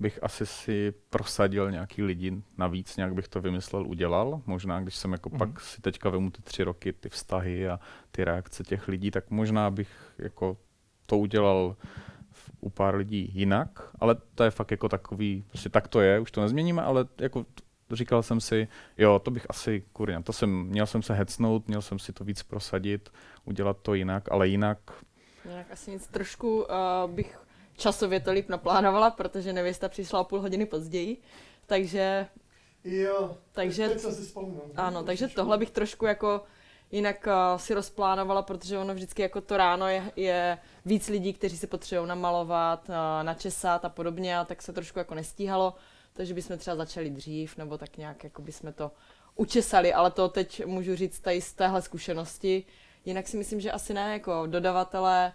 bych 0.00 0.18
asi 0.22 0.46
si 0.46 0.92
prosadil 1.10 1.70
nějaký 1.70 2.02
lidi 2.02 2.42
navíc, 2.58 2.96
nějak 2.96 3.14
bych 3.14 3.28
to 3.28 3.40
vymyslel, 3.40 3.86
udělal. 3.86 4.42
Možná, 4.46 4.80
když 4.80 4.96
jsem 4.96 5.12
jako 5.12 5.28
Mhm. 5.28 5.38
pak 5.38 5.60
si 5.60 5.80
teďka 5.80 6.10
vemu 6.10 6.30
ty 6.30 6.42
tři 6.42 6.62
roky, 6.64 6.92
ty 6.92 7.08
vztahy 7.08 7.68
a 7.68 7.80
ty 8.10 8.24
reakce 8.24 8.64
těch 8.64 8.88
lidí, 8.88 9.10
tak 9.10 9.30
možná 9.30 9.70
bych 9.70 9.88
jako 10.18 10.56
to 11.06 11.18
udělal 11.18 11.76
v- 12.32 12.50
u 12.60 12.70
pár 12.70 12.94
lidí 12.94 13.30
jinak, 13.34 13.90
ale 13.98 14.16
to 14.34 14.44
je 14.44 14.50
fakt 14.50 14.70
jako 14.70 14.88
takový, 14.88 15.44
prostě 15.48 15.68
tak 15.68 15.88
to 15.88 16.00
je, 16.00 16.20
už 16.20 16.30
to 16.30 16.40
nezměníme, 16.40 16.82
ale 16.82 17.06
jako 17.18 17.46
říkal 17.92 18.22
jsem 18.22 18.40
si, 18.40 18.68
jo, 18.98 19.18
to 19.18 19.30
bych 19.30 19.46
asi, 19.48 19.84
kurňa, 19.92 20.22
to 20.22 20.32
jsem, 20.32 20.50
měl 20.62 20.86
jsem 20.86 21.02
se 21.02 21.14
hecnout, 21.14 21.68
měl 21.68 21.82
jsem 21.82 21.98
si 21.98 22.12
to 22.12 22.24
víc 22.24 22.42
prosadit, 22.42 23.10
udělat 23.44 23.76
to 23.82 23.94
jinak, 23.94 24.32
ale 24.32 24.48
jinak 24.48 24.78
Jinak 25.48 25.66
asi 25.72 25.90
nic. 25.90 26.06
Trošku 26.06 26.62
uh, 26.62 27.10
bych 27.10 27.38
časově 27.80 28.20
to 28.20 28.32
líp 28.32 28.48
naplánovala, 28.48 29.10
protože 29.10 29.52
nevěsta 29.52 29.88
přišla 29.88 30.20
o 30.20 30.24
půl 30.24 30.40
hodiny 30.40 30.66
později. 30.66 31.16
Takže, 31.66 32.26
Jo, 32.84 33.36
takže 33.52 33.88
teď 33.88 34.00
jsem 34.00 34.14
si 34.14 34.22
vzpomněl. 34.22 34.60
ano, 34.76 35.02
takže 35.02 35.28
tohle 35.28 35.58
bych 35.58 35.70
trošku 35.70 36.06
jako 36.06 36.42
jinak 36.90 37.26
uh, 37.26 37.58
si 37.58 37.74
rozplánovala, 37.74 38.42
protože 38.42 38.78
ono 38.78 38.94
vždycky 38.94 39.22
jako 39.22 39.40
to 39.40 39.56
ráno 39.56 39.88
je, 39.88 40.12
je 40.16 40.58
víc 40.84 41.08
lidí, 41.08 41.32
kteří 41.32 41.56
se 41.58 41.66
potřebují 41.66 42.08
namalovat, 42.08 42.88
uh, 42.88 42.94
načesat 43.22 43.84
a 43.84 43.88
podobně, 43.88 44.38
a 44.38 44.44
tak 44.44 44.62
se 44.62 44.72
trošku 44.72 44.98
jako 44.98 45.14
nestíhalo, 45.14 45.74
takže 46.12 46.34
bychom 46.34 46.58
třeba 46.58 46.76
začali 46.76 47.10
dřív, 47.10 47.56
nebo 47.56 47.78
tak 47.78 47.96
nějak 47.96 48.24
jako 48.24 48.42
bychom 48.42 48.72
to 48.72 48.90
učesali, 49.36 49.92
ale 49.94 50.10
to 50.10 50.28
teď 50.28 50.66
můžu 50.66 50.96
říct 50.96 51.20
tady 51.20 51.40
z 51.40 51.52
téhle 51.52 51.82
zkušenosti. 51.82 52.64
Jinak 53.04 53.28
si 53.28 53.36
myslím, 53.36 53.60
že 53.60 53.72
asi 53.72 53.94
ne, 53.94 54.12
jako 54.12 54.46
dodavatelé 54.46 55.32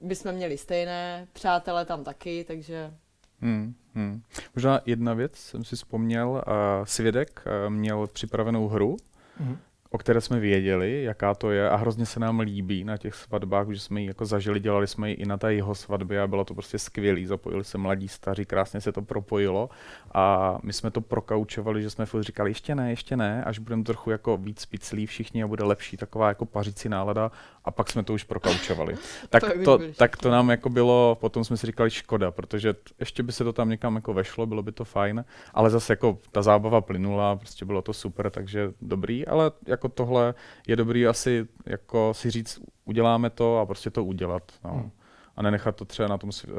bychom 0.00 0.32
měli 0.32 0.58
stejné, 0.58 1.26
přátelé 1.32 1.84
tam 1.84 2.04
taky, 2.04 2.44
takže 2.48 2.94
Hmm, 3.40 3.74
hmm. 3.94 4.22
Možná 4.54 4.80
jedna 4.86 5.14
věc 5.14 5.36
jsem 5.36 5.64
si 5.64 5.76
vzpomněl. 5.76 6.28
Uh, 6.28 6.42
Svědek 6.84 7.44
uh, 7.46 7.72
měl 7.72 8.06
připravenou 8.06 8.68
hru, 8.68 8.96
Mhm. 9.40 9.58
O 9.94 9.98
které 9.98 10.20
jsme 10.20 10.40
věděli, 10.40 11.02
jaká 11.02 11.34
to 11.34 11.50
je 11.50 11.70
a 11.70 11.76
hrozně 11.76 12.06
se 12.06 12.20
nám 12.20 12.40
líbí 12.40 12.84
na 12.84 12.96
těch 12.96 13.14
svatbách, 13.14 13.70
že 13.70 13.80
jsme 13.80 14.00
ji 14.00 14.06
jako 14.06 14.26
zažili, 14.26 14.60
dělali 14.60 14.86
jsme 14.86 15.10
ji 15.10 15.14
i 15.14 15.26
na 15.26 15.36
té 15.36 15.54
jeho 15.54 15.74
svatbě 15.74 16.22
a 16.22 16.26
bylo 16.26 16.44
to 16.44 16.54
prostě 16.54 16.78
skvělý. 16.78 17.26
Zapojili 17.26 17.64
se 17.64 17.78
mladí, 17.78 18.08
staří, 18.08 18.44
krásně 18.44 18.80
se 18.80 18.92
to 18.92 19.02
propojilo 19.02 19.70
a 20.14 20.58
my 20.62 20.72
jsme 20.72 20.90
to 20.90 21.00
prokaučovali, 21.00 21.82
že 21.82 21.90
jsme 21.90 22.06
furt 22.06 22.22
říkali 22.22 22.50
ještě 22.50 22.74
ne, 22.74 22.90
ještě 22.90 23.16
ne, 23.16 23.44
až 23.44 23.58
budeme 23.58 23.84
trochu 23.84 24.10
jako 24.10 24.36
víc 24.36 24.66
piclí 24.66 25.06
všichni 25.06 25.42
a 25.42 25.46
bude 25.46 25.64
lepší 25.64 25.96
taková 25.96 26.28
jako 26.28 26.44
pařící 26.46 26.88
nálada 26.88 27.30
a 27.64 27.70
pak 27.70 27.90
jsme 27.90 28.04
to 28.04 28.14
už 28.14 28.24
prokaučovali. 28.24 28.96
tak, 29.30 29.42
to, 29.64 29.78
tak 29.96 30.16
to 30.16 30.30
nám 30.30 30.50
jako 30.50 30.68
bylo, 30.68 31.18
potom 31.20 31.44
jsme 31.44 31.56
si 31.56 31.66
říkali 31.66 31.90
škoda, 31.90 32.30
protože 32.30 32.74
ještě 33.00 33.22
by 33.22 33.32
se 33.32 33.44
to 33.44 33.52
tam 33.52 33.68
někam 33.68 33.96
jako 33.96 34.14
vešlo, 34.14 34.46
bylo 34.46 34.62
by 34.62 34.72
to 34.72 34.84
fajn, 34.84 35.24
ale 35.54 35.70
zase 35.70 35.92
jako 35.92 36.18
ta 36.32 36.42
zábava 36.42 36.80
plynula, 36.80 37.36
prostě 37.36 37.64
bylo 37.64 37.82
to 37.82 37.92
super, 37.92 38.30
takže 38.30 38.72
dobrý, 38.80 39.26
ale 39.26 39.50
jako 39.66 39.83
tohle 39.88 40.34
je 40.66 40.76
dobrý 40.76 41.06
asi 41.06 41.46
jako 41.66 42.14
si 42.14 42.30
říct, 42.30 42.60
uděláme 42.84 43.30
to 43.30 43.58
a 43.58 43.66
prostě 43.66 43.90
to 43.90 44.04
udělat. 44.04 44.52
No. 44.64 44.70
Hmm. 44.70 44.90
A 45.36 45.42
nenechat 45.42 45.76
to 45.76 45.84
třeba 45.84 46.08
na 46.08 46.18
tom, 46.18 46.30
eh, 46.48 46.52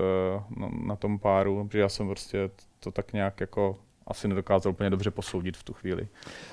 na, 0.85 0.95
tom 0.95 1.19
páru, 1.19 1.67
protože 1.67 1.79
já 1.79 1.89
jsem 1.89 2.07
prostě 2.07 2.49
to 2.79 2.91
tak 2.91 3.13
nějak 3.13 3.39
jako 3.39 3.77
asi 4.07 4.27
nedokázal 4.27 4.71
úplně 4.71 4.89
dobře 4.89 5.11
posoudit 5.11 5.57
v 5.57 5.63
tu 5.63 5.73
chvíli. 5.73 6.07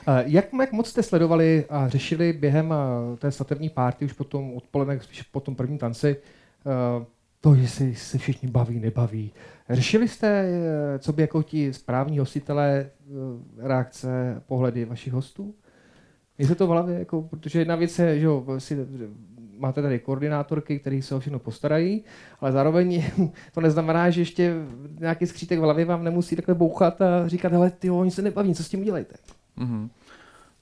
Eh, 0.08 0.24
Jak, 0.26 0.44
jak 0.60 0.72
moc 0.72 0.88
jste 0.88 1.02
sledovali 1.02 1.64
a 1.70 1.88
řešili 1.88 2.32
během 2.32 2.72
eh, 2.72 3.16
té 3.16 3.30
svatební 3.30 3.68
párty, 3.68 4.04
už 4.04 4.12
potom 4.12 4.54
odpoledne, 4.56 5.00
spíš 5.00 5.22
po 5.22 5.40
tom 5.40 5.54
prvním 5.54 5.78
tanci, 5.78 6.16
to, 7.40 7.54
jestli 7.54 7.94
se 7.94 8.18
všichni 8.18 8.48
baví, 8.48 8.80
nebaví. 8.80 9.32
Řešili 9.70 10.08
jste, 10.08 10.48
co 10.98 11.12
by 11.12 11.22
jako 11.22 11.42
ti 11.42 11.72
správní 11.72 12.18
hostitelé, 12.18 12.90
reakce, 13.58 14.42
pohledy 14.46 14.84
vašich 14.84 15.12
hostů? 15.12 15.54
Je 16.38 16.46
se 16.46 16.54
to 16.54 16.66
v 16.66 16.70
hlavě, 16.70 16.98
jako, 16.98 17.22
protože 17.22 17.58
jedna 17.58 17.76
věc 17.76 17.98
je, 17.98 18.18
že 18.18 18.26
jo, 18.26 18.44
si, 18.58 18.86
máte 19.58 19.82
tady 19.82 19.98
koordinátorky, 19.98 20.78
které 20.78 21.02
se 21.02 21.14
o 21.14 21.20
všechno 21.20 21.38
postarají, 21.38 22.04
ale 22.40 22.52
zároveň 22.52 23.04
to 23.54 23.60
neznamená, 23.60 24.10
že 24.10 24.20
ještě 24.20 24.54
nějaký 24.98 25.26
skřítek 25.26 25.58
v 25.58 25.62
hlavě 25.62 25.84
vám 25.84 26.04
nemusí 26.04 26.36
takhle 26.36 26.54
bouchat 26.54 27.02
a 27.02 27.28
říkat, 27.28 27.52
hele, 27.52 27.70
ty 27.70 27.90
oni 27.90 28.10
se 28.10 28.22
nebaví, 28.22 28.54
co 28.54 28.64
s 28.64 28.68
tím 28.68 28.80
udělejte. 28.80 29.14
Mhm. 29.56 29.90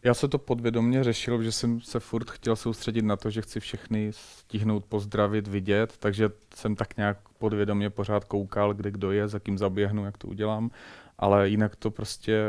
Já 0.02 0.14
se 0.14 0.28
to 0.28 0.38
podvědomně 0.38 1.04
řešil, 1.04 1.42
že 1.42 1.52
jsem 1.52 1.80
se 1.80 2.00
furt 2.00 2.30
chtěl 2.30 2.56
soustředit 2.56 3.02
na 3.02 3.16
to, 3.16 3.30
že 3.30 3.42
chci 3.42 3.60
všechny 3.60 4.10
stihnout 4.10 4.84
pozdravit, 4.84 5.48
vidět, 5.48 5.96
takže 5.98 6.30
jsem 6.54 6.76
tak 6.76 6.96
nějak 6.96 7.18
podvědomě 7.38 7.90
pořád 7.90 8.24
koukal, 8.24 8.74
kde 8.74 8.90
kdo 8.90 9.12
je, 9.12 9.28
za 9.28 9.38
kým 9.38 9.58
zaběhnu, 9.58 10.04
jak 10.04 10.18
to 10.18 10.28
udělám, 10.28 10.70
ale 11.18 11.48
jinak 11.48 11.76
to 11.76 11.90
prostě 11.90 12.42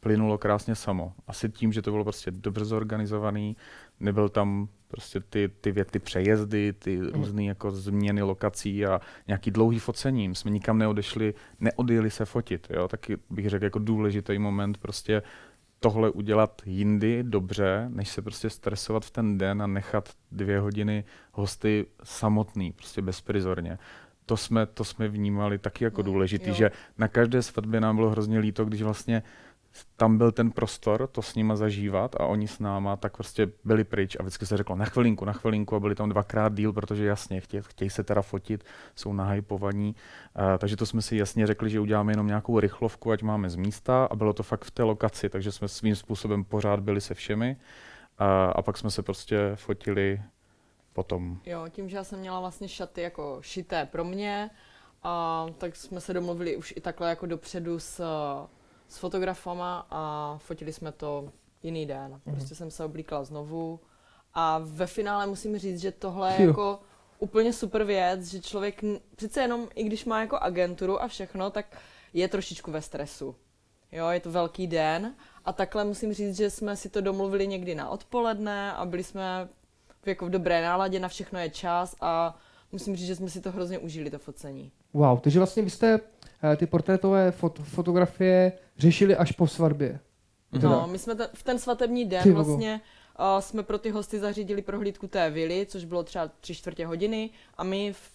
plynulo 0.00 0.38
krásně 0.38 0.74
samo. 0.74 1.12
Asi 1.26 1.48
tím, 1.48 1.72
že 1.72 1.82
to 1.82 1.90
bylo 1.90 2.04
prostě 2.04 2.30
dobře 2.30 2.64
zorganizovaný, 2.64 3.56
nebyl 4.00 4.28
tam 4.28 4.68
prostě 4.88 5.20
ty, 5.20 5.50
ty 5.60 5.72
věty 5.72 5.98
přejezdy, 5.98 6.72
ty 6.72 7.00
různé 7.00 7.44
jako 7.44 7.70
změny 7.70 8.22
lokací 8.22 8.86
a 8.86 9.00
nějaký 9.26 9.50
dlouhý 9.50 9.78
focením. 9.78 10.34
Jsme 10.34 10.50
nikam 10.50 10.78
neodešli, 10.78 11.34
neodjeli 11.60 12.10
se 12.10 12.24
fotit. 12.24 12.66
Jo? 12.70 12.88
Taky 12.88 13.18
bych 13.30 13.48
řekl 13.48 13.64
jako 13.64 13.78
důležitý 13.78 14.38
moment 14.38 14.78
prostě 14.78 15.22
tohle 15.80 16.10
udělat 16.10 16.62
jindy 16.66 17.22
dobře, 17.22 17.86
než 17.88 18.08
se 18.08 18.22
prostě 18.22 18.50
stresovat 18.50 19.04
v 19.04 19.10
ten 19.10 19.38
den 19.38 19.62
a 19.62 19.66
nechat 19.66 20.08
dvě 20.32 20.60
hodiny 20.60 21.04
hosty 21.32 21.86
samotný, 22.04 22.72
prostě 22.72 23.02
bezprizorně. 23.02 23.78
To 24.26 24.36
jsme, 24.36 24.66
to 24.66 24.84
jsme 24.84 25.08
vnímali 25.08 25.58
taky 25.58 25.84
jako 25.84 26.00
Mm, 26.00 26.04
důležitý, 26.04 26.48
jo. 26.48 26.54
že 26.54 26.70
na 26.98 27.08
každé 27.08 27.42
svatbě 27.42 27.80
nám 27.80 27.96
bylo 27.96 28.10
hrozně 28.10 28.38
líto, 28.38 28.64
když 28.64 28.82
vlastně 28.82 29.22
tam 29.96 30.18
byl 30.18 30.32
ten 30.32 30.50
prostor 30.50 31.06
to 31.06 31.22
s 31.22 31.34
nima 31.34 31.56
zažívat 31.56 32.16
a 32.20 32.26
oni 32.26 32.48
s 32.48 32.58
náma 32.58 32.96
tak 32.96 33.16
prostě 33.16 33.48
byli 33.64 33.84
pryč 33.84 34.16
a 34.20 34.22
vždycky 34.22 34.46
se 34.46 34.56
řeklo 34.56 34.76
na 34.76 34.84
chvilinku, 34.84 35.24
na 35.24 35.32
chvilinku 35.32 35.76
a 35.76 35.80
byli 35.80 35.94
tam 35.94 36.08
dvakrát 36.08 36.54
díl, 36.54 36.72
protože 36.72 37.06
jasně 37.06 37.40
chtějí, 37.40 37.62
chtějí 37.66 37.90
se 37.90 38.04
teda 38.04 38.22
fotit, 38.22 38.64
jsou 38.94 39.12
nahypovaní, 39.12 39.94
uh, 40.38 40.58
takže 40.58 40.76
to 40.76 40.86
jsme 40.86 41.02
si 41.02 41.16
jasně 41.16 41.46
řekli, 41.46 41.70
že 41.70 41.80
uděláme 41.80 42.12
jenom 42.12 42.26
nějakou 42.26 42.60
rychlovku, 42.60 43.12
ať 43.12 43.22
máme 43.22 43.50
z 43.50 43.56
místa 43.56 44.04
a 44.04 44.16
bylo 44.16 44.32
to 44.32 44.42
fakt 44.42 44.64
v 44.64 44.70
té 44.70 44.82
lokaci, 44.82 45.28
takže 45.28 45.52
jsme 45.52 45.68
svým 45.68 45.96
způsobem 45.96 46.44
pořád 46.44 46.80
byli 46.80 47.00
se 47.00 47.14
všemi 47.14 47.56
uh, 47.56 48.26
a 48.54 48.62
pak 48.62 48.76
jsme 48.76 48.90
se 48.90 49.02
prostě 49.02 49.52
fotili 49.54 50.22
potom. 50.92 51.38
Jo, 51.46 51.64
tím, 51.70 51.88
že 51.88 51.96
já 51.96 52.04
jsem 52.04 52.18
měla 52.18 52.40
vlastně 52.40 52.68
šaty 52.68 53.00
jako 53.00 53.38
šité 53.40 53.86
pro 53.86 54.04
mě, 54.04 54.50
a 55.02 55.46
tak 55.58 55.76
jsme 55.76 56.00
se 56.00 56.14
domluvili 56.14 56.56
už 56.56 56.74
i 56.76 56.80
takhle 56.80 57.08
jako 57.08 57.26
dopředu 57.26 57.78
s, 57.78 58.04
s 58.90 58.98
fotografama 58.98 59.86
a 59.90 60.34
fotili 60.38 60.72
jsme 60.72 60.92
to 60.92 61.32
jiný 61.62 61.86
den. 61.86 62.20
Prostě 62.24 62.54
jsem 62.54 62.70
se 62.70 62.84
oblíkla 62.84 63.24
znovu 63.24 63.80
a 64.34 64.60
ve 64.64 64.86
finále 64.86 65.26
musím 65.26 65.58
říct, 65.58 65.80
že 65.80 65.92
tohle 65.92 66.34
je 66.38 66.46
jako 66.46 66.78
úplně 67.18 67.52
super 67.52 67.84
věc, 67.84 68.26
že 68.26 68.40
člověk 68.40 68.80
přece 69.16 69.40
jenom, 69.40 69.68
i 69.74 69.84
když 69.84 70.04
má 70.04 70.20
jako 70.20 70.38
agenturu 70.38 71.02
a 71.02 71.08
všechno, 71.08 71.50
tak 71.50 71.78
je 72.12 72.28
trošičku 72.28 72.70
ve 72.70 72.82
stresu. 72.82 73.34
Jo, 73.92 74.08
je 74.08 74.20
to 74.20 74.30
velký 74.30 74.66
den 74.66 75.14
a 75.44 75.52
takhle 75.52 75.84
musím 75.84 76.12
říct, 76.12 76.36
že 76.36 76.50
jsme 76.50 76.76
si 76.76 76.88
to 76.88 77.00
domluvili 77.00 77.46
někdy 77.46 77.74
na 77.74 77.88
odpoledne 77.90 78.72
a 78.72 78.86
byli 78.86 79.04
jsme 79.04 79.48
jako 80.06 80.26
v 80.26 80.30
dobré 80.30 80.62
náladě, 80.62 81.00
na 81.00 81.08
všechno 81.08 81.38
je 81.38 81.50
čas 81.50 81.96
a 82.00 82.38
musím 82.72 82.96
říct, 82.96 83.06
že 83.06 83.16
jsme 83.16 83.30
si 83.30 83.40
to 83.40 83.52
hrozně 83.52 83.78
užili, 83.78 84.10
to 84.10 84.18
focení. 84.18 84.72
Wow, 84.92 85.20
takže 85.20 85.38
vlastně 85.38 85.62
vy 85.62 85.70
jste 85.70 86.00
eh, 86.52 86.56
ty 86.56 86.66
portrétové 86.66 87.30
fot- 87.30 87.62
fotografie 87.62 88.52
řešili 88.80 89.16
až 89.16 89.32
po 89.32 89.46
svatbě. 89.46 90.00
Teda. 90.52 90.68
No, 90.68 90.86
my 90.86 90.98
jsme 90.98 91.14
ten, 91.14 91.28
v 91.34 91.42
ten 91.42 91.58
svatební 91.58 92.04
den 92.04 92.22
Ty 92.22 92.32
vlastně 92.32 92.80
uh, 93.18 93.40
jsme 93.40 93.62
pro 93.62 93.78
ty 93.78 93.90
hosty 93.90 94.18
zařídili 94.18 94.62
prohlídku 94.62 95.06
té 95.06 95.30
vily, 95.30 95.66
což 95.66 95.84
bylo 95.84 96.02
třeba 96.02 96.28
tři 96.40 96.54
čtvrtě 96.54 96.86
hodiny 96.86 97.30
a 97.54 97.64
my 97.64 97.92
v, 97.92 98.10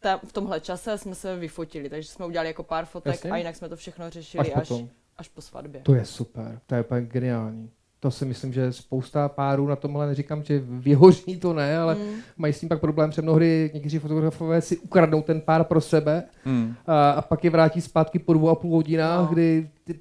ta, 0.00 0.20
v 0.26 0.32
tomhle 0.32 0.60
čase 0.60 0.98
jsme 0.98 1.14
se 1.14 1.36
vyfotili, 1.36 1.90
takže 1.90 2.08
jsme 2.08 2.26
udělali 2.26 2.48
jako 2.48 2.62
pár 2.62 2.84
fotek 2.86 3.14
Jasně. 3.14 3.30
a 3.30 3.36
jinak 3.36 3.56
jsme 3.56 3.68
to 3.68 3.76
všechno 3.76 4.04
Až 4.04 4.12
řešili 4.12 4.52
až, 4.52 4.68
potom. 4.68 4.88
až 5.16 5.28
po 5.28 5.40
svatbě. 5.40 5.80
To 5.80 5.94
je 5.94 6.04
super, 6.04 6.60
to 6.66 6.74
je 6.74 6.80
úplně 6.80 7.00
geniální. 7.06 7.70
To 8.00 8.10
si 8.10 8.24
myslím, 8.24 8.52
že 8.52 8.72
spousta 8.72 9.28
párů 9.28 9.66
na 9.66 9.76
tomhle, 9.76 10.06
neříkám, 10.06 10.42
že 10.42 10.62
vyhoří 10.64 11.36
to 11.36 11.52
ne, 11.52 11.78
ale 11.78 11.94
Mm. 11.94 12.00
mají 12.36 12.52
s 12.52 12.60
tím 12.60 12.68
pak 12.68 12.80
problém, 12.80 13.12
že 13.12 13.22
mnohdy 13.22 13.70
někteří 13.74 13.98
fotografové 13.98 14.60
si 14.60 14.78
ukradnou 14.78 15.22
ten 15.22 15.40
pár 15.40 15.64
pro 15.64 15.80
sebe 15.80 16.22
Hmm. 16.44 16.74
a, 16.86 17.10
a 17.10 17.22
pak 17.22 17.44
je 17.44 17.50
vrátí 17.50 17.80
zpátky 17.80 18.18
po 18.18 18.32
dvou 18.32 18.48
a 18.48 18.54
půl 18.54 18.76
hodinách, 18.76 19.20
No. 19.20 19.26
kdy 19.34 19.70
ty, 19.84 19.94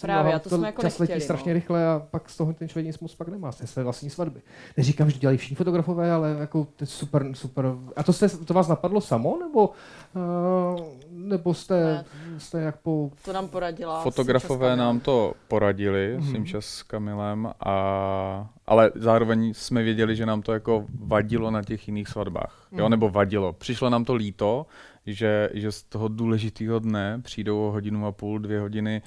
Právě, 0.00 0.34
a 0.34 0.38
to 0.38 0.48
jsme 0.50 0.66
jako 0.66 0.82
čas 0.82 0.98
letí 0.98 1.10
nechtěli, 1.12 1.20
strašně 1.24 1.52
no. 1.52 1.54
rychle 1.54 1.86
a 1.86 2.06
pak 2.10 2.30
z 2.30 2.36
toho 2.36 2.52
ten 2.52 2.68
člověk 2.68 2.86
nic 2.86 2.98
moc 2.98 3.14
pak 3.14 3.28
nemá, 3.28 3.52
z 3.52 3.56
té 3.58 3.66
své 3.66 3.84
vlastní 3.84 4.10
svatby. 4.10 4.40
Neříkám, 4.76 5.08
že 5.10 5.14
to 5.16 5.20
dělají 5.20 5.38
všichni 5.38 5.56
fotografové, 5.56 6.12
ale 6.12 6.36
jako 6.40 6.64
to 6.76 6.82
je 6.82 6.86
super, 6.86 7.26
super. 7.34 7.64
A 7.96 8.02
to, 8.02 8.12
jste, 8.12 8.28
to 8.28 8.54
vás 8.54 8.68
napadlo 8.68 9.00
samo, 9.00 9.38
nebo, 9.40 9.70
uh, 10.14 10.80
nebo 11.10 11.54
jste, 11.54 11.84
Ne. 11.84 12.04
jste 12.38 12.60
jak 12.60 12.76
po... 12.76 13.10
To 13.24 13.32
nám 13.32 13.48
poradila 13.48 14.02
Fotografové 14.02 14.76
nám 14.76 15.00
to 15.00 15.34
poradili, 15.48 16.14
Mhm. 16.16 16.26
mm-hmm. 16.26 16.32
Simča 16.32 16.60
s 16.60 16.82
Kamilem, 16.82 17.52
a, 17.60 18.50
ale 18.66 18.90
zároveň 18.94 19.54
jsme 19.54 19.82
věděli, 19.82 20.16
že 20.16 20.26
nám 20.26 20.42
to 20.42 20.52
jako 20.52 20.84
vadilo 21.00 21.50
na 21.50 21.62
těch 21.62 21.88
jiných 21.88 22.08
svatbách. 22.08 22.68
Jo, 22.72 22.84
Mhm. 22.84 22.90
nebo 22.90 23.08
vadilo. 23.10 23.52
Přišlo 23.52 23.90
nám 23.90 24.04
to 24.04 24.14
líto, 24.14 24.66
že, 25.06 25.50
že 25.54 25.72
z 25.72 25.82
toho 25.82 26.08
důležitého 26.08 26.78
dne 26.78 27.20
přijdou 27.22 27.68
o 27.68 27.70
hodinu 27.70 28.06
a 28.06 28.12
půl, 28.12 28.38
dvě 28.38 28.60
hodiny, 28.60 29.02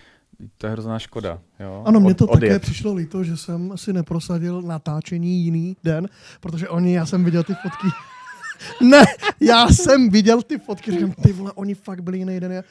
to 0.58 0.68
je 0.68 0.72
hrozná 0.74 1.00
škoda. 1.00 1.40
Jo? 1.60 1.84
Ano, 1.86 2.00
mně 2.00 2.14
to 2.14 2.26
Od- 2.28 2.34
také 2.34 2.46
odjet. 2.46 2.62
přišlo 2.62 2.94
líto, 2.94 3.24
že 3.24 3.38
jsem 3.38 3.72
si 3.76 3.94
neprosadil 3.94 4.62
natáčení 4.62 5.44
jiný 5.44 5.78
den, 5.84 6.10
protože 6.40 6.70
oni, 6.70 6.94
já 6.94 7.06
jsem 7.06 7.24
viděl 7.26 7.44
ty 7.44 7.54
fotky. 7.54 7.88
ne, 8.82 9.04
já 9.40 9.68
jsem 9.68 10.10
viděl 10.10 10.42
ty 10.42 10.58
fotky, 10.58 10.92
říkám, 10.92 11.12
ty 11.12 11.34
vole, 11.34 11.52
oni 11.56 11.76
fakt 11.76 12.02
byli 12.04 12.18
jiný 12.18 12.40
den. 12.40 12.64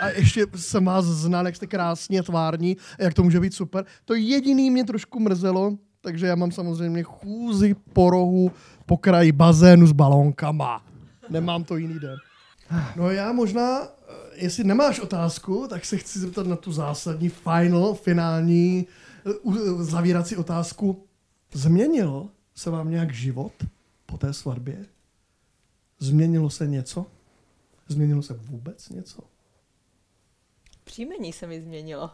A- 0.00 0.08
ještě 0.08 0.46
jsem 0.56 0.84
vás 0.84 1.04
znal, 1.04 1.46
jak 1.46 1.56
jste 1.56 1.66
krásně 1.66 2.22
tvární, 2.22 2.76
jak 2.98 3.14
to 3.14 3.22
může 3.22 3.40
být 3.40 3.54
super. 3.54 3.84
To 4.04 4.14
jediný 4.14 4.70
mě 4.70 4.84
trošku 4.84 5.20
mrzelo, 5.20 5.72
takže 6.00 6.26
já 6.26 6.34
mám 6.34 6.52
samozřejmě 6.52 7.02
chůzi 7.02 7.74
po 7.92 8.10
rohu, 8.10 8.52
po 8.86 8.96
kraji 8.96 9.32
bazénu 9.32 9.86
s 9.86 9.92
balónkama. 9.92 10.84
Nemám 11.30 11.64
to 11.64 11.76
jiný 11.76 11.98
den. 11.98 12.16
No 12.96 13.10
já 13.10 13.32
možná, 13.32 13.80
jestli 14.32 14.64
nemáš 14.64 15.00
otázku, 15.00 15.66
tak 15.68 15.84
se 15.84 15.96
chci 15.96 16.18
zeptat 16.18 16.46
na 16.46 16.56
tu 16.56 16.72
zásadní 16.72 17.28
final, 17.28 17.94
finální 17.94 18.86
eh, 19.26 19.32
u- 19.34 19.82
zavírací 19.84 20.36
otázku. 20.36 21.06
Změnil 21.52 22.28
se 22.54 22.70
vám 22.70 22.90
nějak 22.90 23.14
život 23.14 23.52
po 24.06 24.18
té 24.18 24.32
svatbě? 24.32 24.86
Změnilo 25.98 26.50
se 26.50 26.66
něco? 26.66 27.06
Změnilo 27.88 28.22
se 28.22 28.34
vůbec 28.34 28.88
něco? 28.88 29.22
Příjmení 30.84 31.32
se 31.32 31.46
mi 31.46 31.60
změnilo. 31.62 32.10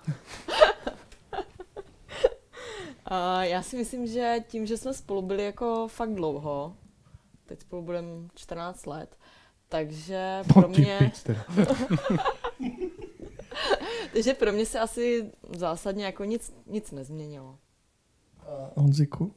A 3.05 3.44
já 3.44 3.62
si 3.62 3.76
myslím, 3.76 4.07
že 4.07 4.36
tím, 4.49 4.66
že 4.66 4.76
jsme 4.76 4.94
spolu 4.94 5.22
byli 5.22 5.44
jako 5.44 5.88
fakt 5.88 6.14
dlouho, 6.14 6.76
teď 7.47 7.61
spolu 7.61 7.82
budeme 7.82 8.09
14 8.34 8.86
let, 8.86 9.16
takže 9.69 10.43
pro 10.55 10.69
mě, 10.69 10.99
takže 14.12 14.35
pro 14.35 14.53
mě 14.53 14.67
se 14.67 14.81
asi 14.81 15.31
zásadně 15.57 16.05
jako 16.05 16.25
nic, 16.25 16.55
nic 16.67 16.91
nezměnilo. 16.91 17.59
A 18.39 18.81
Honziku? 18.81 19.35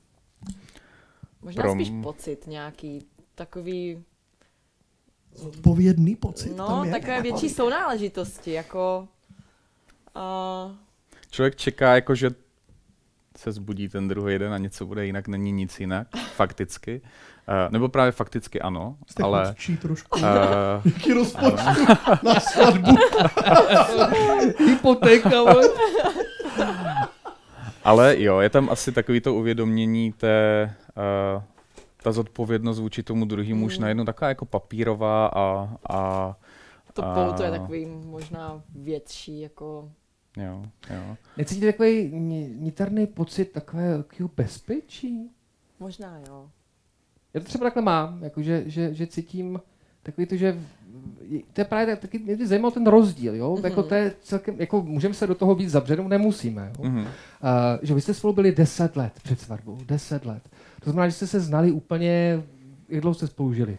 Možná 1.41 1.63
Pro 1.63 1.71
spíš 1.71 1.91
pocit 2.03 2.47
nějaký, 2.47 3.05
takový, 3.35 4.03
Odpovědný 5.47 6.15
pocit 6.15 6.55
no, 6.55 6.67
tam 6.67 6.85
je? 6.85 6.91
takové 6.91 7.21
větší 7.21 7.49
sounáležitosti, 7.49 8.51
jako 8.51 9.07
uh, 10.15 10.75
Člověk 11.31 11.55
čeká, 11.55 11.95
jako, 11.95 12.15
že 12.15 12.29
se 13.37 13.51
zbudí 13.51 13.89
ten 13.89 14.07
druhý 14.07 14.39
den 14.39 14.53
a 14.53 14.57
něco 14.57 14.85
bude 14.85 15.05
jinak, 15.05 15.27
není 15.27 15.51
nic 15.51 15.79
jinak, 15.79 16.07
fakticky. 16.35 17.01
Uh, 17.49 17.71
nebo 17.71 17.89
právě 17.89 18.11
fakticky 18.11 18.61
ano, 18.61 18.95
Jste 19.07 19.23
ale... 19.23 19.47
chudší 19.49 19.77
trošku. 19.77 20.19
Uh, 20.19 20.25
Jaký 20.85 21.13
rozpočtu 21.13 21.85
na 22.23 22.39
svatbu? 22.39 22.91
Hypotéka. 24.67 25.29
Ale 27.83 28.21
jo, 28.21 28.39
je 28.39 28.49
tam 28.49 28.69
asi 28.69 28.91
takový 28.91 29.21
to 29.21 29.33
uvědomění 29.33 30.11
té, 30.11 30.69
uh, 31.35 31.43
ta 32.03 32.11
zodpovědnost 32.11 32.79
vůči 32.79 33.03
tomu 33.03 33.25
druhému 33.25 33.65
už 33.65 33.77
Mm. 33.77 33.81
najednou 33.81 34.05
taková 34.05 34.29
jako 34.29 34.45
papírová 34.45 35.27
a, 35.27 35.69
a 35.89 36.35
to 36.93 37.05
A- 37.05 37.13
pouto 37.15 37.43
je 37.43 37.51
takový 37.51 37.85
možná 37.85 38.61
větší, 38.75 39.39
jako 39.41 39.89
jo, 40.37 40.63
jo. 40.89 41.15
Necítíte 41.37 41.65
takový 41.71 42.09
ni- 42.13 42.53
niterný 42.59 43.07
pocit 43.07 43.45
takového 43.45 44.03
bezpečí? 44.35 45.31
možná 45.79 46.19
jo. 46.27 46.49
Já 47.33 47.39
to 47.39 47.45
třeba 47.45 47.65
takhle 47.65 47.81
mám, 47.81 48.23
jako 48.23 48.41
že, 48.41 48.63
že, 48.65 48.93
že 48.93 49.07
cítím 49.07 49.59
takový 50.03 50.27
to, 50.27 50.35
že 50.35 50.59
to 51.53 51.61
je 51.61 51.65
právě 51.65 51.95
taky, 51.95 52.19
mě 52.19 52.35
by 52.35 52.47
zajímal 52.47 52.71
ten 52.71 52.87
rozdíl, 52.87 53.35
jo? 53.35 53.53
Mm-hmm. 53.55 53.63
Jako 53.65 53.83
to 53.83 53.95
je 53.95 54.13
celkem, 54.21 54.55
jako 54.59 54.81
můžeme 54.81 55.13
se 55.13 55.27
do 55.27 55.35
toho 55.35 55.55
víc 55.55 55.69
zabřednout, 55.71 56.07
nemusíme, 56.09 56.71
jo? 56.77 56.83
Mhm. 56.89 56.99
Uh, 56.99 57.05
že 57.81 57.93
vy 57.93 58.01
jste 58.01 58.13
spolu 58.13 58.33
byli 58.33 58.51
10 58.55 58.95
let 58.97 59.13
před 59.23 59.39
svatbou, 59.39 59.77
10 59.85 60.25
let. 60.25 60.43
To 60.83 60.91
znamená, 60.91 61.07
že 61.09 61.13
jste 61.15 61.27
se 61.27 61.39
znali 61.39 61.71
úplně, 61.71 62.43
jak 62.89 63.01
dlouho 63.01 63.13
jste 63.15 63.27
spolu 63.27 63.53
žili? 63.53 63.77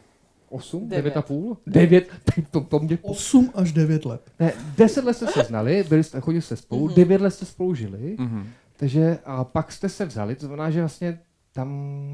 8? 0.48 0.80
Devět. 0.88 0.96
9 1.04 1.16
a 1.16 1.22
půl? 1.22 1.56
9? 1.66 2.08
To, 2.50 2.60
to 2.60 2.78
mě... 2.78 2.98
8 3.02 3.50
až 3.54 3.72
9 3.72 4.04
let. 4.04 4.22
Ne, 4.40 4.52
10 4.76 5.04
let 5.04 5.14
jste 5.14 5.26
se 5.26 5.42
znali, 5.42 5.84
byli 5.88 6.04
jste, 6.04 6.20
chodili 6.20 6.42
jste 6.42 6.56
spolu, 6.56 6.86
Mhm. 6.86 6.94
9 6.94 7.20
let 7.20 7.30
jste 7.30 7.44
spolu 7.46 7.74
žili, 7.74 8.16
Mhm. 8.18 8.46
takže 8.76 9.18
a 9.24 9.44
pak 9.44 9.72
jste 9.72 9.88
se 9.88 10.04
vzali, 10.06 10.34
to 10.36 10.46
znamená, 10.46 10.70
že 10.70 10.80
vlastně 10.80 11.18
tam 11.52 11.68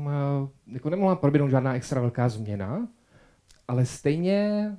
eh, 0.09 0.73
jako 0.73 0.91
nemohla 0.91 1.17
proběhnout 1.17 1.51
žádná 1.51 1.75
extra 1.75 2.01
velká 2.01 2.29
změna, 2.29 2.89
ale 3.69 3.87
stejně 3.87 4.73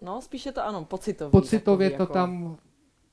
No, 0.00 0.20
spíš 0.22 0.46
je 0.46 0.52
to 0.52 0.64
ano, 0.64 0.84
pocitově 1.30 1.90
takový 1.90 2.06
to 2.06 2.12
tam 2.12 2.56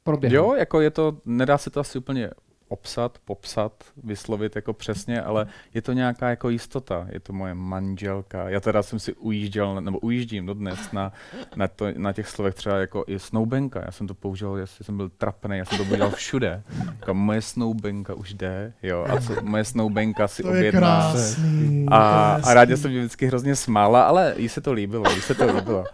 proběhlo. 0.04 0.38
Jo, 0.38 0.54
jako 0.56 0.82
je 0.82 0.92
to, 0.92 1.18
nedá 1.26 1.58
se 1.58 1.70
to 1.70 1.80
asi 1.80 1.98
úplně 1.98 2.30
obsat, 2.74 3.18
popsat, 3.26 3.72
vyslovit 4.04 4.56
jako 4.56 4.74
přesně, 4.74 5.22
ale 5.22 5.48
je 5.74 5.82
to 5.82 5.94
nějaká 5.94 6.30
jako 6.30 6.50
jistota. 6.50 7.08
Je 7.12 7.20
to 7.20 7.34
moje 7.34 7.54
manželka. 7.54 8.50
Já 8.50 8.60
teda 8.60 8.84
jsem 8.84 9.00
si 9.00 9.14
ujížděl, 9.14 9.82
nebo 9.82 10.00
ujíždím 10.00 10.46
dodnes 10.46 10.92
na, 10.92 11.12
na, 11.56 11.68
to, 11.68 11.86
na 11.98 12.14
těch 12.14 12.28
slovech 12.28 12.56
třeba 12.56 12.78
jako 12.78 13.04
i 13.08 13.20
snoubenka. 13.20 13.82
Já 13.86 13.92
jsem 13.92 14.08
to 14.08 14.14
použil, 14.14 14.56
jestli 14.56 14.86
jsem 14.86 14.98
byl 14.98 15.10
trapný, 15.10 15.58
já 15.58 15.66
jsem 15.66 15.78
to 15.78 15.86
použil 15.86 16.10
všude. 16.10 16.64
Jako 17.00 17.14
moje 17.14 17.42
snoubenka 17.42 18.14
už 18.14 18.34
jde, 18.34 18.74
jo, 18.84 19.06
a 19.10 19.22
co, 19.22 19.34
moje 19.42 19.66
snoubenka 19.66 20.28
si 20.28 20.44
To 20.44 20.54
je 20.54 20.60
objedná. 20.60 20.80
krásný. 20.80 21.86
A, 21.92 21.98
krásný. 22.00 22.52
a 22.52 22.54
Rádě 22.54 22.78
se 22.78 22.88
mi 22.88 22.98
vždycky 23.00 23.26
hrozně 23.26 23.56
smála, 23.56 24.04
ale 24.04 24.34
jí 24.38 24.50
se 24.50 24.62
to 24.62 24.74
líbilo, 24.74 25.12
jí 25.16 25.22
se 25.22 25.36
to 25.36 25.56
líbilo. 25.56 25.86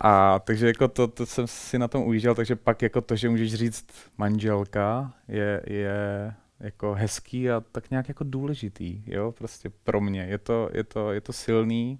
A 0.00 0.38
takže 0.38 0.66
jako 0.66 0.88
to, 0.88 1.06
to 1.08 1.26
jsem 1.26 1.46
si 1.46 1.78
na 1.78 1.88
tom 1.88 2.02
ujížděl, 2.02 2.34
takže 2.34 2.56
pak 2.56 2.82
jako 2.82 3.00
to, 3.00 3.16
že 3.16 3.28
můžeš 3.28 3.54
říct 3.54 3.86
manželka, 4.18 5.12
je, 5.28 5.62
je 5.66 5.96
jako 6.60 6.94
hezký 6.94 7.50
a 7.50 7.60
tak 7.72 7.90
nějak 7.90 8.08
jako 8.08 8.24
důležitý, 8.24 9.02
jo, 9.06 9.32
prostě 9.32 9.70
pro 9.84 10.00
mě. 10.00 10.22
Je 10.22 10.38
to, 10.38 10.70
je 10.72 10.84
to, 10.84 11.12
je 11.12 11.20
to 11.20 11.32
silný 11.32 11.98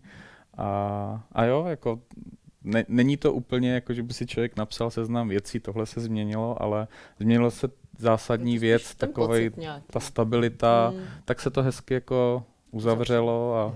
a, 0.56 1.22
a 1.32 1.44
jo, 1.44 1.64
jako 1.68 2.00
ne, 2.64 2.84
není 2.88 3.16
to 3.16 3.32
úplně 3.32 3.72
jako, 3.74 3.92
že 3.94 4.02
by 4.02 4.14
si 4.14 4.26
člověk 4.26 4.56
napsal 4.56 4.90
seznam 4.90 5.28
věcí, 5.28 5.60
tohle 5.60 5.86
se 5.86 6.00
změnilo, 6.00 6.62
ale 6.62 6.88
změnilo 7.18 7.50
se 7.50 7.68
zásadní 7.98 8.58
věc, 8.58 8.94
takovej, 8.94 9.50
nějaký. 9.56 9.84
ta 9.90 10.00
stabilita, 10.00 10.92
Mm, 10.94 11.02
tak 11.24 11.40
se 11.40 11.50
to 11.50 11.62
hezky 11.62 11.94
jako 11.94 12.44
uzavřelo 12.70 13.56
a, 13.56 13.74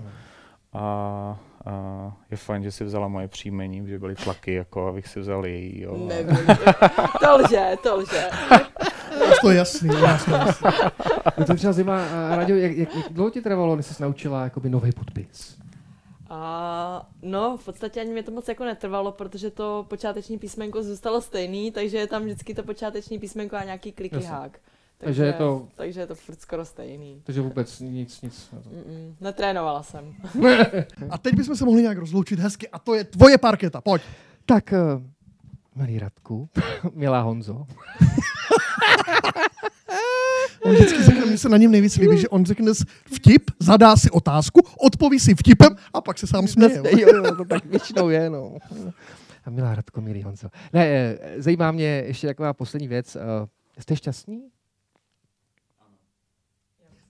a, 0.73 1.39
a 1.65 2.13
je 2.31 2.37
fajn, 2.37 2.63
že 2.63 2.71
si 2.71 2.83
vzala 2.83 3.07
moje 3.07 3.27
příjmení, 3.27 3.87
že 3.87 3.99
byly 3.99 4.15
tlaky, 4.15 4.53
jako 4.53 4.87
abych 4.87 5.07
si 5.07 5.19
vzal 5.19 5.45
její. 5.45 5.81
Jo. 5.81 5.97
Nevím. 5.97 6.37
to 7.19 7.37
lže, 7.37 7.75
to 7.83 7.95
lže. 7.97 8.29
To 9.43 9.49
je 9.51 9.57
jasný, 9.57 9.87
nás 9.89 10.25
to 10.25 10.31
je 10.31 10.37
jasný. 10.37 10.69
To 11.47 11.53
třeba 11.55 11.73
zajímá, 11.73 12.05
a 12.05 12.35
Raďo, 12.35 12.55
jak, 12.55 12.71
jak, 12.77 12.95
jak 12.95 13.05
dlouho 13.13 13.29
ti 13.29 13.41
trvalo, 13.41 13.75
než 13.75 13.85
jsi 13.85 14.03
naučila 14.03 14.43
jakoby 14.43 14.69
nový 14.69 14.91
podpis? 14.91 15.57
A 16.29 17.09
no, 17.21 17.57
v 17.57 17.65
podstatě 17.65 18.01
ani 18.01 18.11
mě 18.11 18.23
to 18.23 18.31
moc 18.31 18.47
jako 18.47 18.63
netrvalo, 18.65 19.11
protože 19.11 19.49
to 19.51 19.85
počáteční 19.89 20.37
písmenko 20.37 20.83
zůstalo 20.83 21.21
stejný, 21.21 21.71
takže 21.71 21.97
je 21.97 22.07
tam 22.07 22.23
vždycky 22.23 22.53
to 22.53 22.63
počáteční 22.63 23.19
písmenko 23.19 23.55
a 23.55 23.63
nějaký 23.63 23.91
kliky 23.91 24.15
Jasně. 24.15 24.29
hák. 24.29 24.59
Takže 24.97 25.25
je 25.25 25.33
to- 25.33 25.67
takže 25.75 25.99
je 25.99 26.07
to 26.07 26.15
furt 26.15 26.41
skoro 26.41 26.65
stejný. 26.65 27.21
Takže 27.23 27.41
vůbec 27.41 27.79
nic, 27.79 28.21
nic. 28.21 28.49
Mm-mm, 28.53 29.13
netrénovala 29.21 29.83
jsem. 29.83 30.13
A 31.09 31.17
teď 31.17 31.35
bychom 31.35 31.55
se 31.55 31.65
mohli 31.65 31.81
nějak 31.81 31.97
rozloučit 31.97 32.39
hezky 32.39 32.69
a 32.69 32.79
to 32.79 32.93
je 32.93 33.03
tvoje 33.03 33.37
parketa, 33.37 33.81
pojď. 33.81 34.01
Tak, 34.45 34.73
uh, 34.95 35.01
milý 35.75 35.99
Radku, 35.99 36.49
milá 36.93 37.21
Honzo, 37.21 37.65
On 40.65 40.73
vždycky 40.73 41.03
řekne, 41.03 41.25
mně 41.25 41.37
se 41.37 41.49
na 41.49 41.57
něm 41.57 41.71
nejvíc 41.71 41.97
líbí, 41.97 42.17
že 42.17 42.29
on 42.29 42.45
řekne 42.45 42.71
vtip, 43.05 43.51
zadá 43.59 43.95
si 43.97 44.09
otázku, 44.09 44.61
odpoví 44.79 45.19
si 45.19 45.35
vtipem 45.35 45.75
a 45.93 46.01
pak 46.01 46.17
se 46.19 46.27
sám 46.27 46.47
směje. 46.47 46.81
jo, 47.01 47.07
jo, 47.15 47.35
to 47.35 47.45
tak 47.45 47.65
většinou 47.65 48.09
je, 48.09 48.29
no. 48.29 48.57
A 49.45 49.49
milá 49.49 49.75
Radko, 49.75 50.01
milý 50.01 50.23
Honzo. 50.23 50.47
Ne, 50.73 50.85
eh, 50.87 51.17
zajímá 51.37 51.71
mě 51.71 51.85
ještě 52.07 52.27
taková 52.27 52.53
poslední 52.53 52.87
věc. 52.87 53.15
eh, 53.15 53.19
Jste 53.81 53.95
šťastní? 53.95 54.41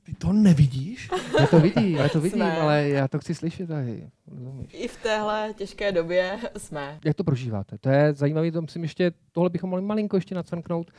Ty 0.05 0.13
to 0.13 0.33
nevidíš? 0.33 1.09
Já 1.39 1.47
to 1.47 1.59
vidím, 1.59 1.95
já 1.97 2.09
to 2.09 2.21
vidím, 2.21 2.39
Jsme. 2.39 2.57
ale 2.57 2.89
já 2.89 3.07
to 3.07 3.19
chci 3.19 3.35
slyšet 3.35 3.67
taky. 3.67 4.09
Rozumíš? 4.27 4.73
I 4.73 4.87
v 4.87 4.97
téhle 5.03 5.53
těžké 5.53 5.91
době 5.91 6.39
jsme. 6.57 6.99
Jak 7.05 7.15
to 7.15 7.23
prožíváte? 7.23 7.77
To 7.77 7.89
je 7.89 8.13
zajímavé, 8.13 8.51
to 8.51 8.61
musím 8.61 8.83
ještě, 8.83 9.11
tohle 9.31 9.49
bychom 9.49 9.69
mohli 9.69 9.85
malinko 9.85 10.17
ještě 10.17 10.35
nacvrknout. 10.35 10.91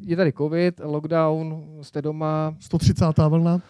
Je 0.00 0.16
tady 0.16 0.32
covid, 0.32 0.80
lockdown, 0.84 1.66
jste 1.82 2.02
doma, 2.02 2.56
130. 2.60 3.04
vlna. 3.28 3.60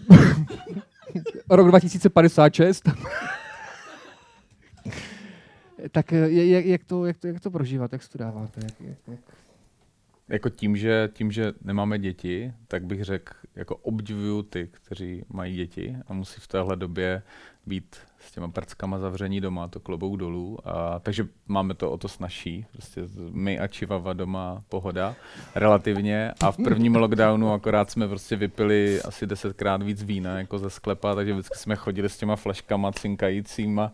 rok 1.50 1.68
2056. 1.68 2.88
tak 5.90 6.12
jak, 6.12 6.64
jak, 6.64 6.84
to, 6.84 7.06
jak, 7.06 7.18
to, 7.18 7.26
jak 7.26 7.40
to 7.40 7.50
prožíváte, 7.50 7.94
jak 7.94 8.02
si 8.02 8.10
to 8.10 8.18
dáváte? 8.18 8.60
Jak, 8.64 8.80
jak, 8.80 8.98
jak... 9.08 9.20
Jako 10.32 10.48
tím 10.48 10.76
že, 10.76 11.10
tím, 11.12 11.32
že 11.32 11.52
nemáme 11.64 11.98
děti, 11.98 12.52
tak 12.68 12.84
bych 12.84 13.04
řekl, 13.04 13.32
jako 13.56 13.76
obdivuju 13.76 14.42
ty, 14.42 14.68
kteří 14.72 15.24
mají 15.28 15.56
děti 15.56 15.96
a 16.06 16.12
musí 16.12 16.40
v 16.40 16.46
téhle 16.46 16.76
době 16.76 17.22
být 17.66 17.96
s 18.18 18.32
těma 18.32 18.48
prckama 18.48 18.98
zavření 18.98 19.40
doma, 19.40 19.68
to 19.68 19.80
klobouk 19.80 20.16
dolů. 20.16 20.58
A, 20.64 20.98
takže 20.98 21.26
máme 21.48 21.74
to 21.74 21.90
o 21.90 21.98
to 21.98 22.08
snažší. 22.08 22.66
Prostě 22.72 23.00
my 23.30 23.58
a 23.58 23.66
Čivava 23.66 24.12
doma 24.12 24.62
pohoda 24.68 25.14
relativně. 25.54 26.32
A 26.40 26.52
v 26.52 26.56
prvním 26.56 26.96
lockdownu 26.96 27.52
akorát 27.52 27.90
jsme 27.90 28.08
prostě 28.08 28.36
vypili 28.36 29.02
asi 29.02 29.26
desetkrát 29.26 29.82
víc 29.82 30.02
vína 30.02 30.38
jako 30.38 30.58
ze 30.58 30.70
sklepa, 30.70 31.14
takže 31.14 31.32
vždycky 31.32 31.58
jsme 31.58 31.76
chodili 31.76 32.08
s 32.08 32.18
těma 32.18 32.36
flaškama 32.36 32.92
cinkajícíma 32.92 33.84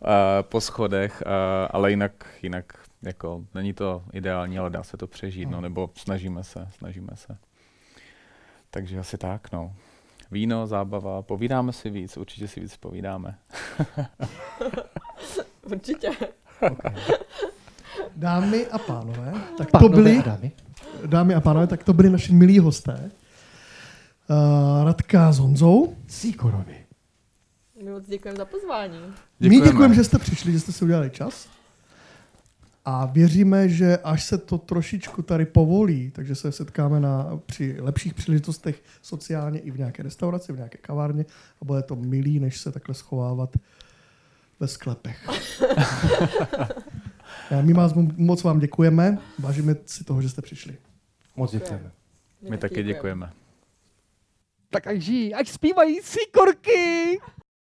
uh, 0.00 0.08
po 0.42 0.60
schodech, 0.60 1.22
uh, 1.26 1.32
ale 1.70 1.90
jinak, 1.90 2.26
jinak 2.42 2.85
jako 3.02 3.44
není 3.54 3.72
to 3.72 4.04
ideální, 4.12 4.58
ale 4.58 4.70
dá 4.70 4.82
se 4.82 4.96
to 4.96 5.06
přežít, 5.06 5.50
no, 5.50 5.60
nebo 5.60 5.90
snažíme 5.94 6.44
se, 6.44 6.68
snažíme 6.78 7.12
se. 7.14 7.38
Takže 8.70 8.98
asi 8.98 9.18
tak, 9.18 9.52
no. 9.52 9.74
Víno, 10.30 10.66
zábava, 10.66 11.22
povídáme 11.22 11.72
si 11.72 11.90
víc, 11.90 12.16
určitě 12.16 12.48
si 12.48 12.60
víc 12.60 12.76
povídáme. 12.76 13.38
Určitě. 15.62 16.10
Dámy 18.16 18.66
a 18.66 18.78
pánové, 18.78 19.32
tak 19.58 19.70
to 19.70 19.78
Pánové 19.78 19.94
byly, 19.94 20.18
a 20.18 20.22
dámy. 20.22 20.52
dámy 21.06 21.34
a 21.34 21.40
pánové, 21.40 21.66
tak 21.66 21.84
to 21.84 21.92
byli 21.92 22.10
naši 22.10 22.32
milí 22.32 22.58
hosté. 22.58 23.10
Uh, 24.30 24.84
Radka 24.84 25.32
s 25.32 25.38
Honzou. 25.38 25.96
Síkorovi. 26.08 26.86
My 27.84 27.90
moc 27.90 28.06
děkujeme 28.06 28.36
za 28.36 28.44
pozvání. 28.44 28.98
My 29.40 29.60
děkujeme, 29.60 29.94
že 29.94 30.04
jste 30.04 30.18
přišli, 30.18 30.52
že 30.52 30.60
jste 30.60 30.72
si 30.72 30.84
udělali 30.84 31.10
čas. 31.10 31.48
A 32.88 33.06
věříme, 33.06 33.68
že 33.68 33.98
až 33.98 34.24
se 34.24 34.38
to 34.38 34.58
trošičku 34.58 35.22
tady 35.22 35.46
povolí, 35.46 36.10
takže 36.10 36.34
se 36.34 36.52
setkáme 36.52 37.00
na, 37.00 37.40
při 37.46 37.76
lepších 37.80 38.14
příležitostech 38.14 38.82
sociálně 39.02 39.58
i 39.58 39.70
v 39.70 39.78
nějaké 39.78 40.02
restauraci, 40.02 40.52
v 40.52 40.56
nějaké 40.56 40.78
kavárně 40.78 41.24
a 41.62 41.64
bude 41.64 41.82
to 41.82 41.96
milý, 41.96 42.40
než 42.40 42.60
se 42.60 42.72
takhle 42.72 42.94
schovávat 42.94 43.56
ve 44.60 44.68
sklepech. 44.68 45.28
A 47.58 47.62
My 47.62 47.72
vás 47.72 47.92
moc 48.16 48.42
vám 48.42 48.58
děkujeme, 48.58 49.18
vážíme 49.38 49.76
si 49.86 50.04
toho, 50.04 50.22
že 50.22 50.28
jste 50.28 50.42
přišli. 50.42 50.76
Moc 51.36 51.52
děkujeme. 51.52 51.90
My 52.50 52.58
taky 52.58 52.82
děkujeme. 52.82 53.32
Tak 54.70 54.86
ať 54.86 54.96
žijí, 54.96 55.34
ať 55.34 55.48
zpívají 55.48 56.00
síkorky! 56.02 57.18